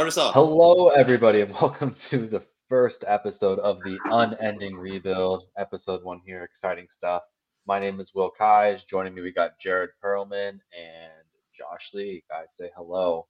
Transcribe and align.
Start 0.00 0.08
us 0.08 0.16
off. 0.16 0.32
Hello, 0.32 0.88
everybody, 0.88 1.42
and 1.42 1.52
welcome 1.60 1.94
to 2.08 2.26
the 2.26 2.42
first 2.70 3.04
episode 3.06 3.58
of 3.58 3.80
the 3.84 3.98
Unending 4.06 4.74
Rebuild, 4.74 5.42
episode 5.58 6.02
one 6.02 6.22
here. 6.24 6.42
Exciting 6.42 6.86
stuff. 6.96 7.20
My 7.66 7.78
name 7.78 8.00
is 8.00 8.08
Will 8.14 8.30
Keyes. 8.30 8.80
Joining 8.88 9.14
me, 9.14 9.20
we 9.20 9.30
got 9.30 9.60
Jared 9.62 9.90
Pearlman 10.02 10.52
and 10.52 11.26
Josh 11.54 11.90
Lee. 11.92 12.24
Guys, 12.30 12.46
say 12.58 12.70
hello. 12.74 13.26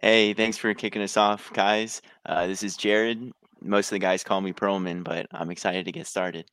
Hey, 0.00 0.34
thanks 0.34 0.56
for 0.56 0.74
kicking 0.74 1.02
us 1.02 1.16
off, 1.16 1.52
guys. 1.52 2.02
Uh, 2.26 2.48
this 2.48 2.64
is 2.64 2.76
Jared. 2.76 3.30
Most 3.62 3.92
of 3.92 3.92
the 3.92 4.00
guys 4.00 4.24
call 4.24 4.40
me 4.40 4.52
Pearlman, 4.52 5.04
but 5.04 5.28
I'm 5.30 5.52
excited 5.52 5.84
to 5.84 5.92
get 5.92 6.08
started. 6.08 6.46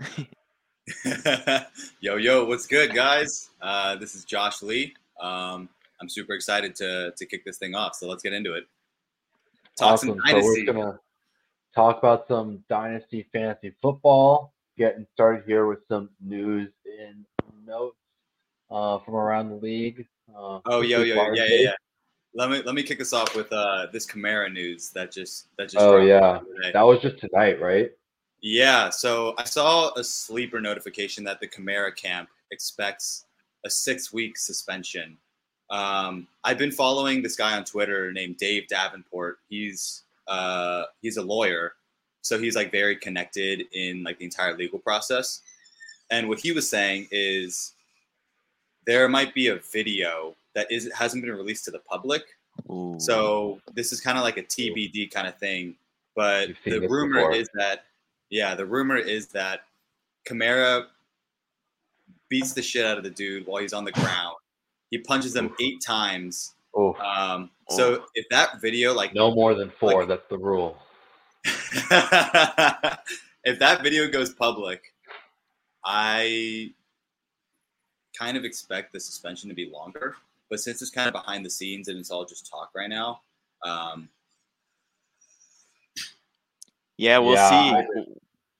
yo, 2.00 2.16
yo, 2.16 2.46
what's 2.46 2.66
good, 2.66 2.94
guys? 2.94 3.50
Uh, 3.60 3.96
this 3.96 4.14
is 4.14 4.24
Josh 4.24 4.62
Lee. 4.62 4.94
Um, 5.20 5.68
I'm 6.02 6.08
super 6.08 6.34
excited 6.34 6.74
to 6.76 7.12
to 7.16 7.26
kick 7.26 7.44
this 7.44 7.58
thing 7.58 7.74
off. 7.76 7.94
So 7.94 8.08
let's 8.08 8.22
get 8.22 8.32
into 8.32 8.54
it. 8.54 8.64
Talk 9.78 9.92
awesome. 9.92 10.20
So 10.26 10.34
we're 10.34 10.66
gonna 10.66 11.00
talk 11.74 11.98
about 11.98 12.26
some 12.26 12.64
dynasty 12.68 13.28
fantasy 13.32 13.72
football. 13.80 14.52
Getting 14.76 15.06
started 15.14 15.44
here 15.46 15.66
with 15.66 15.78
some 15.88 16.10
news 16.20 16.70
and 17.00 17.24
notes 17.64 17.96
uh, 18.70 18.98
from 18.98 19.14
around 19.14 19.50
the 19.50 19.56
league. 19.56 20.06
Uh, 20.34 20.60
oh, 20.66 20.80
yo, 20.80 21.02
yo, 21.02 21.32
yeah, 21.32 21.44
yeah, 21.46 21.60
yeah. 21.60 21.72
Let 22.34 22.50
me 22.50 22.62
let 22.64 22.74
me 22.74 22.82
kick 22.82 23.00
us 23.00 23.12
off 23.12 23.36
with 23.36 23.52
uh, 23.52 23.86
this 23.92 24.06
Kamara 24.06 24.52
news 24.52 24.90
that 24.90 25.12
just 25.12 25.48
that 25.58 25.64
just. 25.64 25.76
Oh 25.78 25.98
yeah, 25.98 26.40
that 26.72 26.82
was 26.82 27.00
just 27.00 27.18
tonight, 27.18 27.60
right? 27.60 27.90
Yeah. 28.40 28.90
So 28.90 29.34
I 29.38 29.44
saw 29.44 29.92
a 29.94 30.02
sleeper 30.02 30.60
notification 30.60 31.22
that 31.24 31.38
the 31.38 31.46
Kamara 31.46 31.94
camp 31.94 32.28
expects 32.50 33.26
a 33.64 33.70
six 33.70 34.12
week 34.12 34.36
suspension 34.36 35.16
um, 35.72 36.28
I've 36.44 36.58
been 36.58 36.70
following 36.70 37.22
this 37.22 37.34
guy 37.34 37.56
on 37.56 37.64
Twitter 37.64 38.12
named 38.12 38.36
Dave 38.36 38.68
Davenport. 38.68 39.38
He's 39.48 40.02
uh, 40.28 40.84
he's 41.00 41.16
a 41.16 41.22
lawyer, 41.22 41.72
so 42.20 42.38
he's 42.38 42.54
like 42.54 42.70
very 42.70 42.94
connected 42.94 43.64
in 43.72 44.04
like 44.04 44.18
the 44.18 44.26
entire 44.26 44.54
legal 44.54 44.78
process. 44.78 45.40
And 46.10 46.28
what 46.28 46.38
he 46.38 46.52
was 46.52 46.68
saying 46.68 47.08
is 47.10 47.72
there 48.86 49.08
might 49.08 49.34
be 49.34 49.48
a 49.48 49.56
video 49.72 50.36
that 50.54 50.70
is 50.70 50.92
hasn't 50.92 51.24
been 51.24 51.34
released 51.34 51.64
to 51.64 51.70
the 51.70 51.78
public. 51.78 52.22
Ooh. 52.70 52.96
So 52.98 53.58
this 53.72 53.94
is 53.94 54.00
kind 54.02 54.18
of 54.18 54.24
like 54.24 54.36
a 54.36 54.42
TBD 54.42 55.10
kind 55.10 55.26
of 55.26 55.38
thing. 55.38 55.74
But 56.14 56.50
the 56.66 56.80
rumor 56.80 57.20
before. 57.20 57.34
is 57.34 57.48
that 57.54 57.84
yeah, 58.28 58.54
the 58.54 58.66
rumor 58.66 58.98
is 58.98 59.28
that 59.28 59.60
Kamara 60.26 60.84
beats 62.28 62.52
the 62.52 62.62
shit 62.62 62.84
out 62.84 62.98
of 62.98 63.04
the 63.04 63.10
dude 63.10 63.46
while 63.46 63.62
he's 63.62 63.72
on 63.72 63.86
the 63.86 63.92
ground 63.92 64.36
he 64.92 64.98
punches 64.98 65.32
them 65.32 65.52
eight 65.58 65.80
times. 65.80 66.54
Oh. 66.76 66.94
Um, 66.94 67.50
so 67.70 68.04
if 68.14 68.26
that 68.30 68.60
video, 68.60 68.92
like 68.92 69.14
no 69.14 69.34
more 69.34 69.54
than 69.54 69.70
four, 69.70 70.00
like, 70.00 70.08
that's 70.08 70.28
the 70.28 70.38
rule. 70.38 70.76
if 71.44 71.88
that 73.58 73.82
video 73.82 74.08
goes 74.08 74.34
public, 74.34 74.92
I 75.84 76.72
kind 78.16 78.36
of 78.36 78.44
expect 78.44 78.92
the 78.92 79.00
suspension 79.00 79.48
to 79.48 79.54
be 79.54 79.70
longer. 79.70 80.16
But 80.50 80.60
since 80.60 80.82
it's 80.82 80.90
kind 80.90 81.08
of 81.08 81.14
behind 81.14 81.46
the 81.46 81.50
scenes 81.50 81.88
and 81.88 81.98
it's 81.98 82.10
all 82.10 82.26
just 82.26 82.50
talk 82.50 82.70
right 82.76 82.90
now, 82.90 83.22
um, 83.64 84.10
yeah, 86.98 87.16
we'll 87.16 87.32
yeah, 87.32 87.80
see 87.80 88.04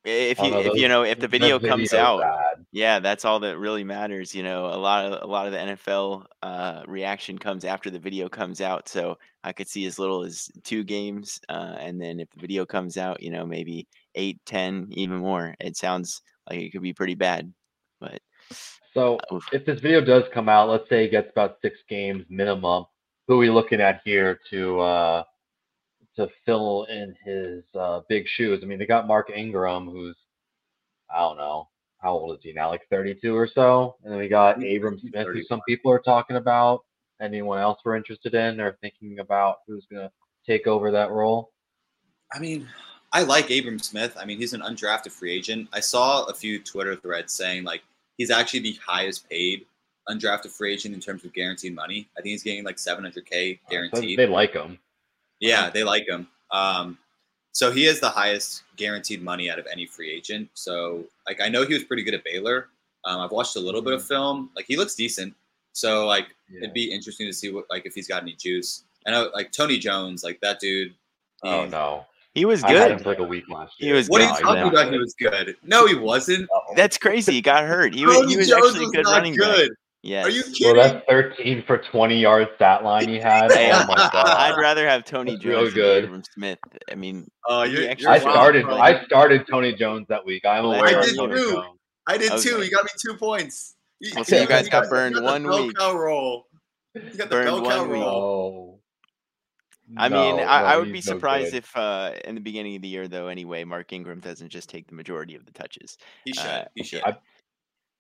if 0.04 0.38
you 0.38 0.54
if 0.54 0.76
you 0.76 0.88
know 0.88 1.02
if 1.02 1.20
the 1.20 1.28
video 1.28 1.58
comes 1.58 1.92
out 1.92 2.22
bad. 2.22 2.51
Yeah 2.72 2.98
that's 2.98 3.24
all 3.24 3.38
that 3.38 3.58
really 3.58 3.84
matters 3.84 4.34
you 4.34 4.42
know 4.42 4.66
a 4.66 4.76
lot 4.76 5.04
of 5.04 5.22
a 5.22 5.26
lot 5.30 5.46
of 5.46 5.52
the 5.52 5.58
nfl 5.58 6.24
uh, 6.42 6.82
reaction 6.88 7.38
comes 7.38 7.64
after 7.64 7.90
the 7.90 7.98
video 7.98 8.28
comes 8.28 8.60
out 8.60 8.88
so 8.88 9.16
i 9.44 9.52
could 9.52 9.68
see 9.68 9.86
as 9.86 9.98
little 9.98 10.24
as 10.24 10.50
two 10.64 10.82
games 10.82 11.38
uh, 11.50 11.76
and 11.78 12.00
then 12.00 12.18
if 12.18 12.28
the 12.30 12.40
video 12.40 12.66
comes 12.66 12.96
out 12.96 13.22
you 13.22 13.30
know 13.30 13.46
maybe 13.46 13.86
eight 14.14 14.40
ten 14.46 14.88
even 14.90 15.18
more 15.18 15.54
it 15.60 15.76
sounds 15.76 16.22
like 16.48 16.58
it 16.58 16.70
could 16.70 16.82
be 16.82 16.94
pretty 16.94 17.14
bad 17.14 17.52
but 18.00 18.20
so 18.94 19.18
uh, 19.30 19.38
if 19.52 19.64
this 19.64 19.80
video 19.80 20.00
does 20.00 20.24
come 20.32 20.48
out 20.48 20.68
let's 20.68 20.88
say 20.88 21.04
it 21.04 21.10
gets 21.10 21.30
about 21.30 21.58
six 21.62 21.78
games 21.88 22.24
minimum 22.28 22.84
who 23.28 23.34
are 23.34 23.38
we 23.38 23.50
looking 23.50 23.80
at 23.80 24.00
here 24.04 24.38
to 24.50 24.80
uh 24.80 25.22
to 26.14 26.28
fill 26.44 26.86
in 26.90 27.16
his 27.24 27.64
uh, 27.74 28.02
big 28.06 28.28
shoes. 28.28 28.60
I 28.62 28.66
mean, 28.66 28.78
they 28.78 28.84
got 28.84 29.06
Mark 29.06 29.30
Ingram, 29.34 29.86
who's 29.86 30.14
I 31.10 31.20
don't 31.20 31.38
know 31.38 31.68
how 32.02 32.12
old 32.12 32.36
is 32.36 32.42
he 32.42 32.52
now, 32.52 32.68
like 32.68 32.86
32 32.90 33.34
or 33.34 33.46
so, 33.46 33.96
and 34.02 34.12
then 34.12 34.18
we 34.18 34.28
got 34.28 34.56
Abram 34.56 34.98
Smith, 34.98 35.28
who 35.28 35.44
some 35.44 35.60
people 35.68 35.90
are 35.90 36.00
talking 36.00 36.36
about. 36.36 36.84
Anyone 37.20 37.58
else 37.60 37.80
we're 37.84 37.96
interested 37.96 38.34
in 38.34 38.60
or 38.60 38.76
thinking 38.80 39.20
about 39.20 39.58
who's 39.66 39.86
gonna 39.90 40.10
take 40.44 40.66
over 40.66 40.90
that 40.90 41.10
role? 41.10 41.52
I 42.32 42.40
mean, 42.40 42.66
I 43.12 43.22
like 43.22 43.50
Abram 43.50 43.78
Smith. 43.78 44.16
I 44.18 44.24
mean, 44.24 44.38
he's 44.38 44.54
an 44.54 44.62
undrafted 44.62 45.12
free 45.12 45.32
agent. 45.32 45.68
I 45.72 45.80
saw 45.80 46.24
a 46.24 46.34
few 46.34 46.58
Twitter 46.58 46.96
threads 46.96 47.32
saying 47.32 47.62
like 47.62 47.82
he's 48.16 48.30
actually 48.30 48.60
the 48.60 48.78
highest 48.84 49.28
paid 49.28 49.66
undrafted 50.08 50.50
free 50.50 50.72
agent 50.72 50.94
in 50.94 51.00
terms 51.00 51.24
of 51.24 51.32
guaranteed 51.32 51.74
money. 51.74 52.08
I 52.18 52.22
think 52.22 52.32
he's 52.32 52.42
getting 52.42 52.64
like 52.64 52.76
700k 52.76 53.60
guaranteed. 53.70 54.18
they 54.18 54.26
like 54.26 54.52
him. 54.52 54.78
Yeah, 55.40 55.70
they 55.70 55.84
like 55.84 56.08
him. 56.08 56.26
Um, 56.50 56.98
so 57.52 57.70
he 57.70 57.84
has 57.84 58.00
the 58.00 58.08
highest 58.08 58.64
guaranteed 58.76 59.22
money 59.22 59.50
out 59.50 59.58
of 59.58 59.66
any 59.70 59.86
free 59.86 60.10
agent. 60.10 60.48
So 60.54 61.04
like 61.26 61.40
I 61.40 61.48
know 61.48 61.64
he 61.64 61.74
was 61.74 61.84
pretty 61.84 62.02
good 62.02 62.14
at 62.14 62.24
Baylor. 62.24 62.68
Um, 63.04 63.20
I've 63.20 63.30
watched 63.30 63.56
a 63.56 63.60
little 63.60 63.82
bit 63.82 63.92
of 63.92 64.00
mm-hmm. 64.00 64.08
film. 64.08 64.50
Like 64.56 64.64
he 64.66 64.76
looks 64.76 64.94
decent. 64.94 65.34
So 65.72 66.06
like 66.06 66.28
yeah. 66.50 66.58
it'd 66.62 66.74
be 66.74 66.92
interesting 66.92 67.26
to 67.26 67.32
see 67.32 67.52
what 67.52 67.66
like 67.70 67.86
if 67.86 67.94
he's 67.94 68.08
got 68.08 68.22
any 68.22 68.34
juice. 68.34 68.84
I 69.06 69.10
know 69.10 69.30
like 69.34 69.52
Tony 69.52 69.78
Jones, 69.78 70.24
like 70.24 70.40
that 70.40 70.60
dude. 70.60 70.94
Oh 71.44 71.66
no. 71.66 72.06
He 72.34 72.46
was 72.46 72.62
good. 72.62 72.98
for 73.02 73.10
like 73.10 73.18
a 73.18 73.24
week 73.24 73.44
last 73.50 73.78
year. 73.78 73.90
He 73.90 73.96
was. 73.96 74.08
What 74.08 74.20
good. 74.20 74.30
are 74.30 74.38
you 74.38 74.42
talking 74.42 74.68
about? 74.68 74.90
He 74.90 74.98
was 74.98 75.14
good. 75.18 75.54
No, 75.62 75.86
he 75.86 75.94
wasn't. 75.94 76.48
That's 76.74 76.96
crazy. 76.96 77.32
He 77.32 77.42
got 77.42 77.64
hurt. 77.64 77.94
He, 77.94 78.06
was, 78.06 78.30
he 78.30 78.38
was 78.38 78.48
Jones 78.48 78.68
actually 78.68 78.86
was 78.86 78.92
good 78.92 79.04
running 79.04 79.34
good. 79.34 79.68
Back. 79.68 79.78
Yeah. 80.02 80.24
Are 80.24 80.28
you 80.28 80.42
kidding? 80.42 80.76
Well, 80.76 80.94
that 80.94 81.06
13 81.08 81.62
for 81.64 81.78
20 81.78 82.18
yard 82.18 82.48
stat 82.56 82.82
line 82.82 83.08
he 83.08 83.18
had. 83.20 83.52
oh 83.52 83.84
my 83.86 83.94
god! 84.12 84.26
I'd 84.26 84.58
rather 84.58 84.86
have 84.88 85.04
Tony 85.04 85.32
That's 85.32 85.44
Jones 85.44 85.74
good. 85.74 86.10
than 86.10 86.24
Smith. 86.24 86.58
I 86.90 86.96
mean, 86.96 87.30
uh, 87.48 87.66
you're, 87.70 87.92
you're 87.92 88.10
I 88.10 88.18
started. 88.18 88.66
I 88.66 89.04
started 89.04 89.46
Tony 89.48 89.72
Jones 89.72 90.06
that 90.08 90.24
week. 90.26 90.44
I'm 90.44 90.64
aware. 90.64 90.84
I 90.84 91.04
did 91.04 91.14
too. 91.14 91.62
I 92.08 92.18
did 92.18 92.32
too. 92.38 92.60
He 92.60 92.68
got 92.68 92.82
me 92.84 92.90
two 93.00 93.16
points. 93.16 93.76
He, 94.00 94.10
okay, 94.18 94.42
you 94.42 94.48
guys 94.48 94.68
got, 94.68 94.84
got 94.84 94.90
burned 94.90 95.14
got 95.14 95.22
one 95.22 95.44
bell 95.44 95.66
week. 95.66 95.78
Roll. 95.78 96.46
You 96.94 97.02
got 97.02 97.30
the 97.30 97.36
burned 97.36 97.46
bell 97.46 97.64
cow 97.64 97.84
roll. 97.84 98.80
I 99.96 100.08
mean, 100.08 100.36
no, 100.36 100.42
I, 100.42 100.72
I, 100.72 100.76
would 100.78 100.92
be 100.92 101.02
surprised 101.02 101.52
no 101.52 101.58
if 101.58 101.76
uh, 101.76 102.12
in 102.24 102.34
the 102.34 102.40
beginning 102.40 102.76
of 102.76 102.82
the 102.82 102.88
year, 102.88 103.08
though. 103.08 103.28
Anyway, 103.28 103.62
Mark 103.64 103.92
Ingram 103.92 104.20
doesn't 104.20 104.48
just 104.48 104.68
take 104.70 104.88
the 104.88 104.94
majority 104.94 105.36
of 105.36 105.44
the 105.44 105.52
touches. 105.52 105.98
He 106.24 106.32
should. 106.32 106.46
Uh, 106.46 106.64
he 106.74 106.82
should. 106.82 107.02
I, 107.04 107.16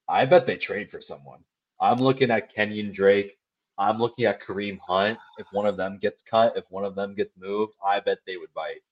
I 0.08 0.24
bet 0.24 0.46
they 0.46 0.56
trade 0.56 0.90
for 0.90 1.00
someone. 1.06 1.40
I'm 1.82 1.98
looking 1.98 2.30
at 2.30 2.54
Kenyan 2.54 2.94
Drake. 2.94 3.36
I'm 3.76 3.98
looking 3.98 4.24
at 4.26 4.40
Kareem 4.40 4.78
Hunt. 4.86 5.18
If 5.38 5.46
one 5.50 5.66
of 5.66 5.76
them 5.76 5.98
gets 6.00 6.18
cut, 6.30 6.56
if 6.56 6.64
one 6.70 6.84
of 6.84 6.94
them 6.94 7.14
gets 7.14 7.32
moved, 7.36 7.74
I 7.84 7.98
bet 8.00 8.18
they 8.26 8.36
would 8.36 8.54
bite. 8.54 8.82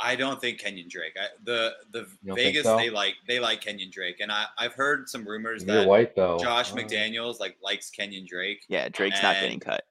I 0.00 0.14
don't 0.14 0.40
think 0.40 0.60
Kenyan 0.60 0.88
Drake. 0.88 1.16
I, 1.18 1.26
the 1.42 1.72
the 1.90 2.06
Vegas 2.22 2.64
so? 2.64 2.76
they 2.76 2.90
like 2.90 3.14
they 3.26 3.40
like 3.40 3.62
Kenyan 3.62 3.90
Drake, 3.90 4.20
and 4.20 4.30
I 4.30 4.44
I've 4.56 4.74
heard 4.74 5.08
some 5.08 5.26
rumors 5.26 5.64
You're 5.64 5.76
that 5.76 5.88
white 5.88 6.14
though. 6.14 6.38
Josh 6.38 6.72
oh. 6.72 6.76
McDaniels 6.76 7.40
like 7.40 7.56
likes 7.62 7.90
Kenyan 7.90 8.26
Drake. 8.26 8.64
Yeah, 8.68 8.88
Drake's 8.90 9.22
not 9.22 9.36
getting 9.40 9.58
cut. 9.58 9.84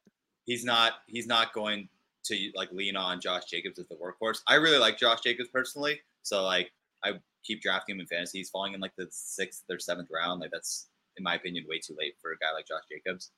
He's 0.45 0.63
not. 0.63 0.93
He's 1.07 1.27
not 1.27 1.51
going 1.53 1.89
to 2.25 2.51
like 2.55 2.71
lean 2.71 2.95
on 2.95 3.19
Josh 3.19 3.45
Jacobs 3.45 3.79
as 3.79 3.87
the 3.87 3.95
workhorse. 3.95 4.41
I 4.47 4.55
really 4.55 4.77
like 4.77 4.97
Josh 4.97 5.21
Jacobs 5.21 5.49
personally, 5.49 5.99
so 6.23 6.43
like 6.43 6.71
I 7.03 7.13
keep 7.43 7.61
drafting 7.61 7.95
him 7.95 8.01
in 8.01 8.07
fantasy. 8.07 8.37
He's 8.37 8.49
falling 8.49 8.73
in 8.73 8.79
like 8.79 8.95
the 8.95 9.07
sixth 9.09 9.63
or 9.69 9.79
seventh 9.79 10.09
round. 10.11 10.39
Like 10.39 10.51
that's 10.51 10.87
in 11.17 11.23
my 11.23 11.35
opinion, 11.35 11.65
way 11.67 11.79
too 11.79 11.95
late 11.97 12.15
for 12.21 12.31
a 12.31 12.37
guy 12.37 12.53
like 12.53 12.67
Josh 12.67 12.83
Jacobs. 12.91 13.31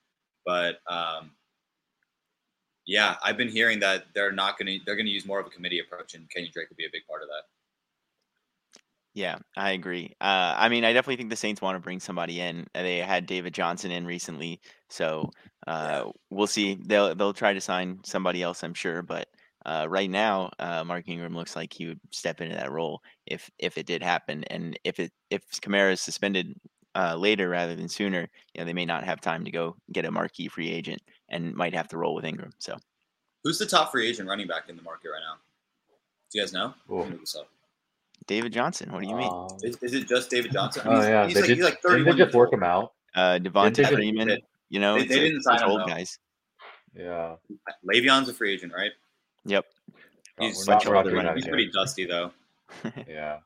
But 0.46 0.80
um, 0.88 1.32
yeah, 2.86 3.16
I've 3.24 3.38
been 3.38 3.50
hearing 3.50 3.80
that 3.82 4.06
they're 4.14 4.32
not 4.32 4.58
going 4.58 4.68
to 4.68 4.86
they're 4.86 4.96
going 4.96 5.06
to 5.06 5.12
use 5.12 5.26
more 5.26 5.40
of 5.40 5.46
a 5.46 5.50
committee 5.50 5.80
approach, 5.80 6.16
and 6.16 6.30
Kenny 6.30 6.50
Drake 6.54 6.70
will 6.70 6.78
be 6.78 6.86
a 6.86 6.92
big 6.92 7.06
part 7.08 7.22
of 7.22 7.30
that. 7.30 7.44
Yeah, 9.14 9.38
I 9.58 9.72
agree. 9.72 10.16
Uh, 10.22 10.56
I 10.58 10.70
mean, 10.70 10.86
I 10.86 10.94
definitely 10.94 11.18
think 11.18 11.30
the 11.30 11.36
Saints 11.36 11.62
want 11.62 11.76
to 11.76 11.80
bring 11.80 12.00
somebody 12.00 12.40
in. 12.40 12.68
They 12.74 13.00
had 13.00 13.26
David 13.26 13.54
Johnson 13.54 13.92
in 13.92 14.06
recently, 14.06 14.62
so 14.90 15.30
uh, 15.68 16.06
we'll 16.30 16.48
see. 16.48 16.80
They'll 16.86 17.16
they'll 17.16 17.34
try 17.34 17.54
to 17.54 17.62
sign 17.62 18.00
somebody 18.06 18.42
else, 18.42 18.64
I'm 18.64 18.74
sure. 18.74 19.02
But 19.02 19.28
uh, 19.66 19.88
right 19.90 20.10
now, 20.10 20.52
uh, 20.60 20.84
Mark 20.84 21.08
Ingram 21.08 21.36
looks 21.36 21.56
like 21.56 21.74
he 21.74 21.88
would 21.88 22.00
step 22.12 22.40
into 22.40 22.56
that 22.56 22.72
role 22.72 23.02
if 23.26 23.50
if 23.60 23.78
it 23.78 23.86
did 23.86 24.02
happen, 24.02 24.44
and 24.46 24.80
if 24.84 25.00
it 25.00 25.12
if 25.30 25.44
Kamara 25.62 25.94
is 25.94 26.02
suspended 26.02 26.56
uh, 26.96 27.16
later 27.16 27.50
rather 27.50 27.76
than 27.76 27.88
sooner, 27.88 28.28
you 28.54 28.60
know, 28.60 28.66
they 28.66 28.74
may 28.74 28.86
not 28.86 29.04
have 29.04 29.22
time 29.22 29.46
to 29.46 29.52
go 29.52 29.76
get 29.92 30.06
a 30.06 30.12
marquee 30.12 30.48
free 30.48 30.70
agent 30.70 31.02
and 31.30 31.54
might 31.56 31.74
have 31.74 31.88
to 31.90 31.98
roll 31.98 32.16
with 32.16 32.26
Ingram. 32.26 32.52
So, 32.58 32.78
who's 33.44 33.60
the 33.60 33.66
top 33.66 33.92
free 33.92 34.08
agent 34.08 34.28
running 34.28 34.48
back 34.48 34.70
in 34.70 34.76
the 34.76 34.82
market 34.82 35.10
right 35.10 35.22
now? 35.22 35.38
Do 36.32 36.38
you 36.38 36.44
guys 36.44 36.54
know? 36.54 36.74
David 38.28 38.54
Johnson. 38.54 38.92
What 38.92 39.02
do 39.02 39.08
you 39.08 39.16
mean? 39.16 39.30
Um, 39.32 39.48
is, 39.64 39.78
is, 39.82 39.94
it 39.94 40.08
just 40.08 40.30
David 40.30 40.52
Johnson? 40.52 40.84
Oh 40.86 41.02
yeah, 41.02 41.26
he's, 41.26 41.34
they 41.34 41.42
like, 41.42 41.48
did, 41.48 41.58
he's 41.58 41.66
like 41.66 41.82
they 41.82 42.14
just 42.14 42.36
work 42.36 42.54
him 42.54 42.64
out. 42.64 42.94
Uh, 43.16 43.40
Devonta 43.42 43.88
Freeman. 43.92 44.38
You 44.70 44.80
know, 44.80 45.00
they, 45.00 45.06
they 45.06 45.20
didn't 45.20 45.42
sign 45.42 45.64
old 45.64 45.88
guys. 45.88 46.20
Yeah, 46.96 47.36
Le'Veon's 47.88 48.30
a 48.30 48.34
free 48.34 48.54
agent, 48.54 48.74
right? 48.76 48.92
Yep. 49.46 49.66
He's, 50.40 50.68
we're 50.68 50.74
not- 50.74 50.86
we're 50.86 51.04
pretty, 51.04 51.34
he's 51.36 51.48
pretty 51.48 51.72
dusty 51.72 52.06
though. 52.06 52.32
Yeah. 53.08 53.38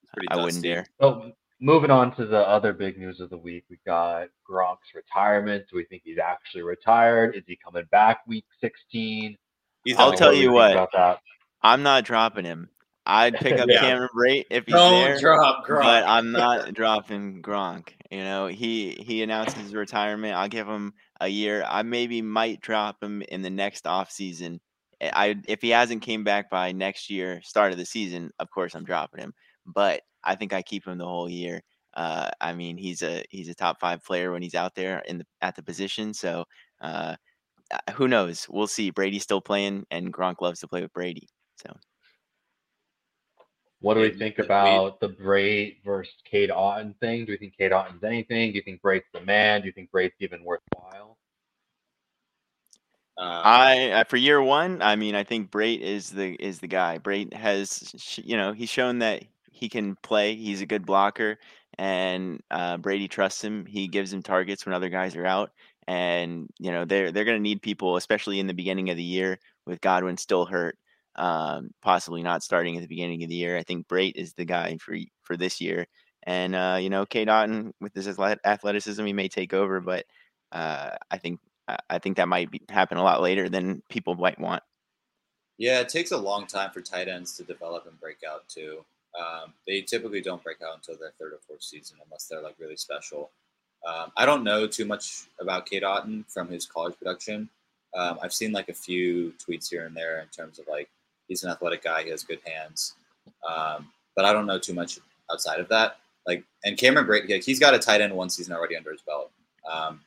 He's 0.00 0.10
pretty 0.14 0.28
I 0.30 0.36
wouldn't 0.36 0.62
dare. 0.62 0.86
So 1.00 1.32
moving 1.60 1.90
on 1.90 2.14
to 2.16 2.26
the 2.26 2.38
other 2.46 2.72
big 2.72 2.98
news 2.98 3.20
of 3.20 3.30
the 3.30 3.38
week, 3.38 3.64
we 3.70 3.78
got 3.86 4.28
Gronk's 4.48 4.94
retirement. 4.94 5.64
Do 5.70 5.76
we 5.76 5.84
think 5.84 6.02
he's 6.04 6.18
actually 6.18 6.62
retired? 6.62 7.34
Is 7.36 7.44
he 7.46 7.56
coming 7.62 7.84
back 7.90 8.20
week 8.26 8.44
16? 8.60 9.36
He's 9.84 9.96
I'll 9.96 10.12
tell 10.12 10.32
you 10.34 10.52
what. 10.52 10.72
about 10.72 10.90
that. 10.92 11.20
I'm 11.62 11.82
not 11.82 12.04
dropping 12.04 12.44
him. 12.44 12.68
I'd 13.06 13.34
pick 13.36 13.58
up 13.58 13.68
Yeah. 13.70 13.80
Cameron 13.80 14.10
Brate 14.14 14.44
if 14.50 14.66
he's 14.66 14.74
Don't 14.74 14.92
there. 15.04 15.18
drop 15.20 15.66
Gronk. 15.66 15.82
but 15.82 16.04
I'm 16.06 16.30
not 16.30 16.74
dropping 16.74 17.42
Gronk. 17.42 17.88
You 18.10 18.18
know, 18.18 18.46
he 18.48 18.92
he 19.00 19.22
announced 19.22 19.56
his 19.56 19.74
retirement. 19.74 20.34
I'll 20.34 20.48
give 20.48 20.66
him 20.68 20.92
a 21.20 21.28
year. 21.28 21.64
I 21.66 21.82
maybe 21.82 22.20
might 22.22 22.60
drop 22.60 23.02
him 23.02 23.22
in 23.22 23.40
the 23.42 23.50
next 23.50 23.86
off 23.86 24.10
season. 24.10 24.60
Eh, 25.00 25.10
I 25.12 25.36
if 25.48 25.62
he 25.62 25.70
hasn't 25.70 26.02
came 26.02 26.22
back 26.22 26.50
by 26.50 26.72
next 26.72 27.08
year, 27.08 27.40
start 27.42 27.72
of 27.72 27.78
the 27.78 27.86
season, 27.86 28.30
of 28.40 28.50
course 28.50 28.74
I'm 28.74 28.84
dropping 28.84 29.20
him. 29.22 29.32
But 29.66 30.02
I 30.28 30.34
think 30.34 30.52
I 30.52 30.62
keep 30.62 30.86
him 30.86 30.98
the 30.98 31.06
whole 31.06 31.28
year. 31.28 31.62
Uh, 31.94 32.28
I 32.40 32.52
mean, 32.52 32.76
he's 32.76 33.02
a 33.02 33.24
he's 33.30 33.48
a 33.48 33.54
top 33.54 33.80
five 33.80 34.04
player 34.04 34.30
when 34.30 34.42
he's 34.42 34.54
out 34.54 34.74
there 34.74 35.00
in 35.00 35.18
the 35.18 35.26
at 35.40 35.56
the 35.56 35.62
position. 35.62 36.12
So 36.14 36.44
uh, 36.80 37.16
uh, 37.70 37.92
who 37.94 38.06
knows? 38.08 38.46
We'll 38.48 38.66
see. 38.66 38.90
Brady's 38.90 39.22
still 39.22 39.40
playing, 39.40 39.86
and 39.90 40.12
Gronk 40.12 40.40
loves 40.40 40.60
to 40.60 40.68
play 40.68 40.82
with 40.82 40.92
Brady. 40.92 41.28
So 41.56 41.74
What 43.80 43.94
do 43.94 44.00
we 44.00 44.10
think 44.10 44.38
about 44.38 45.00
the 45.00 45.08
Brate 45.08 45.84
versus 45.84 46.14
Cade 46.30 46.50
Otton 46.50 46.98
thing? 46.98 47.24
Do 47.24 47.32
we 47.32 47.38
think 47.38 47.56
Cade 47.56 47.72
Otton's 47.72 48.02
anything? 48.04 48.50
Do 48.50 48.56
you 48.56 48.62
think 48.62 48.82
Brate's 48.82 49.06
the 49.14 49.20
man? 49.20 49.62
Do 49.62 49.66
you 49.66 49.72
think 49.72 49.90
Brate's 49.90 50.14
even 50.20 50.44
worthwhile? 50.44 51.16
Uh, 53.16 53.42
I 53.44 53.90
uh, 53.90 54.04
for 54.04 54.16
year 54.16 54.40
one, 54.40 54.82
I 54.82 54.94
mean, 54.94 55.16
I 55.16 55.24
think 55.24 55.50
Brate 55.50 55.80
is 55.80 56.10
the 56.10 56.34
is 56.34 56.60
the 56.60 56.68
guy. 56.68 56.98
Brate 56.98 57.32
has, 57.32 57.92
sh- 57.96 58.20
you 58.22 58.36
know, 58.36 58.52
he's 58.52 58.70
shown 58.70 59.00
that 59.00 59.24
he 59.58 59.68
can 59.68 59.96
play. 59.96 60.34
He's 60.36 60.60
a 60.60 60.66
good 60.66 60.86
blocker, 60.86 61.38
and 61.78 62.40
uh, 62.50 62.76
Brady 62.76 63.08
trusts 63.08 63.42
him. 63.42 63.66
He 63.66 63.88
gives 63.88 64.12
him 64.12 64.22
targets 64.22 64.64
when 64.64 64.74
other 64.74 64.88
guys 64.88 65.16
are 65.16 65.26
out, 65.26 65.50
and 65.86 66.48
you 66.58 66.70
know 66.70 66.84
they're 66.84 67.10
they're 67.10 67.24
going 67.24 67.38
to 67.38 67.42
need 67.42 67.62
people, 67.62 67.96
especially 67.96 68.40
in 68.40 68.46
the 68.46 68.54
beginning 68.54 68.90
of 68.90 68.96
the 68.96 69.02
year 69.02 69.38
with 69.66 69.80
Godwin 69.80 70.16
still 70.16 70.46
hurt, 70.46 70.78
um, 71.16 71.70
possibly 71.82 72.22
not 72.22 72.42
starting 72.42 72.76
at 72.76 72.82
the 72.82 72.88
beginning 72.88 73.22
of 73.22 73.28
the 73.28 73.34
year. 73.34 73.56
I 73.56 73.62
think 73.62 73.88
Brate 73.88 74.16
is 74.16 74.34
the 74.34 74.44
guy 74.44 74.76
for 74.78 74.96
for 75.22 75.36
this 75.36 75.60
year, 75.60 75.86
and 76.22 76.54
uh, 76.54 76.78
you 76.80 76.90
know, 76.90 77.04
Cade 77.06 77.28
Otton 77.28 77.72
with 77.80 77.94
his 77.94 78.08
athleticism, 78.08 79.04
he 79.04 79.12
may 79.12 79.28
take 79.28 79.52
over, 79.52 79.80
but 79.80 80.04
uh, 80.52 80.90
I 81.10 81.18
think 81.18 81.40
I 81.90 81.98
think 81.98 82.16
that 82.16 82.28
might 82.28 82.50
be, 82.50 82.62
happen 82.68 82.98
a 82.98 83.02
lot 83.02 83.20
later 83.20 83.48
than 83.48 83.82
people 83.90 84.14
might 84.14 84.38
want. 84.38 84.62
Yeah, 85.58 85.80
it 85.80 85.88
takes 85.88 86.12
a 86.12 86.16
long 86.16 86.46
time 86.46 86.70
for 86.70 86.80
tight 86.80 87.08
ends 87.08 87.36
to 87.36 87.42
develop 87.42 87.86
and 87.86 87.98
break 88.00 88.18
out 88.28 88.48
too. 88.48 88.84
Um, 89.18 89.52
they 89.66 89.80
typically 89.80 90.20
don't 90.20 90.42
break 90.42 90.62
out 90.62 90.76
until 90.76 90.96
their 90.96 91.12
third 91.18 91.32
or 91.32 91.38
fourth 91.46 91.62
season, 91.62 91.98
unless 92.04 92.26
they're 92.26 92.42
like 92.42 92.54
really 92.58 92.76
special. 92.76 93.30
Um, 93.86 94.12
I 94.16 94.26
don't 94.26 94.44
know 94.44 94.66
too 94.66 94.84
much 94.84 95.28
about 95.40 95.66
Cade 95.66 95.82
Otton 95.82 96.24
from 96.30 96.48
his 96.48 96.66
college 96.66 96.96
production. 96.98 97.48
Um, 97.96 98.18
I've 98.22 98.32
seen 98.32 98.52
like 98.52 98.68
a 98.68 98.74
few 98.74 99.32
tweets 99.44 99.68
here 99.68 99.86
and 99.86 99.96
there 99.96 100.20
in 100.20 100.28
terms 100.28 100.58
of 100.58 100.66
like 100.68 100.88
he's 101.26 101.42
an 101.42 101.50
athletic 101.50 101.82
guy, 101.82 102.04
he 102.04 102.10
has 102.10 102.22
good 102.22 102.40
hands, 102.44 102.94
um, 103.48 103.90
but 104.14 104.24
I 104.24 104.32
don't 104.32 104.46
know 104.46 104.58
too 104.58 104.74
much 104.74 104.98
outside 105.30 105.60
of 105.60 105.68
that. 105.68 105.96
Like, 106.26 106.44
and 106.64 106.76
Cameron 106.76 107.06
Brate, 107.06 107.28
like, 107.28 107.42
he's 107.42 107.58
got 107.58 107.74
a 107.74 107.78
tight 107.78 108.00
end 108.00 108.14
one 108.14 108.28
season 108.28 108.52
already 108.52 108.76
under 108.76 108.92
his 108.92 109.00
belt. 109.00 109.30
Um, 109.70 110.00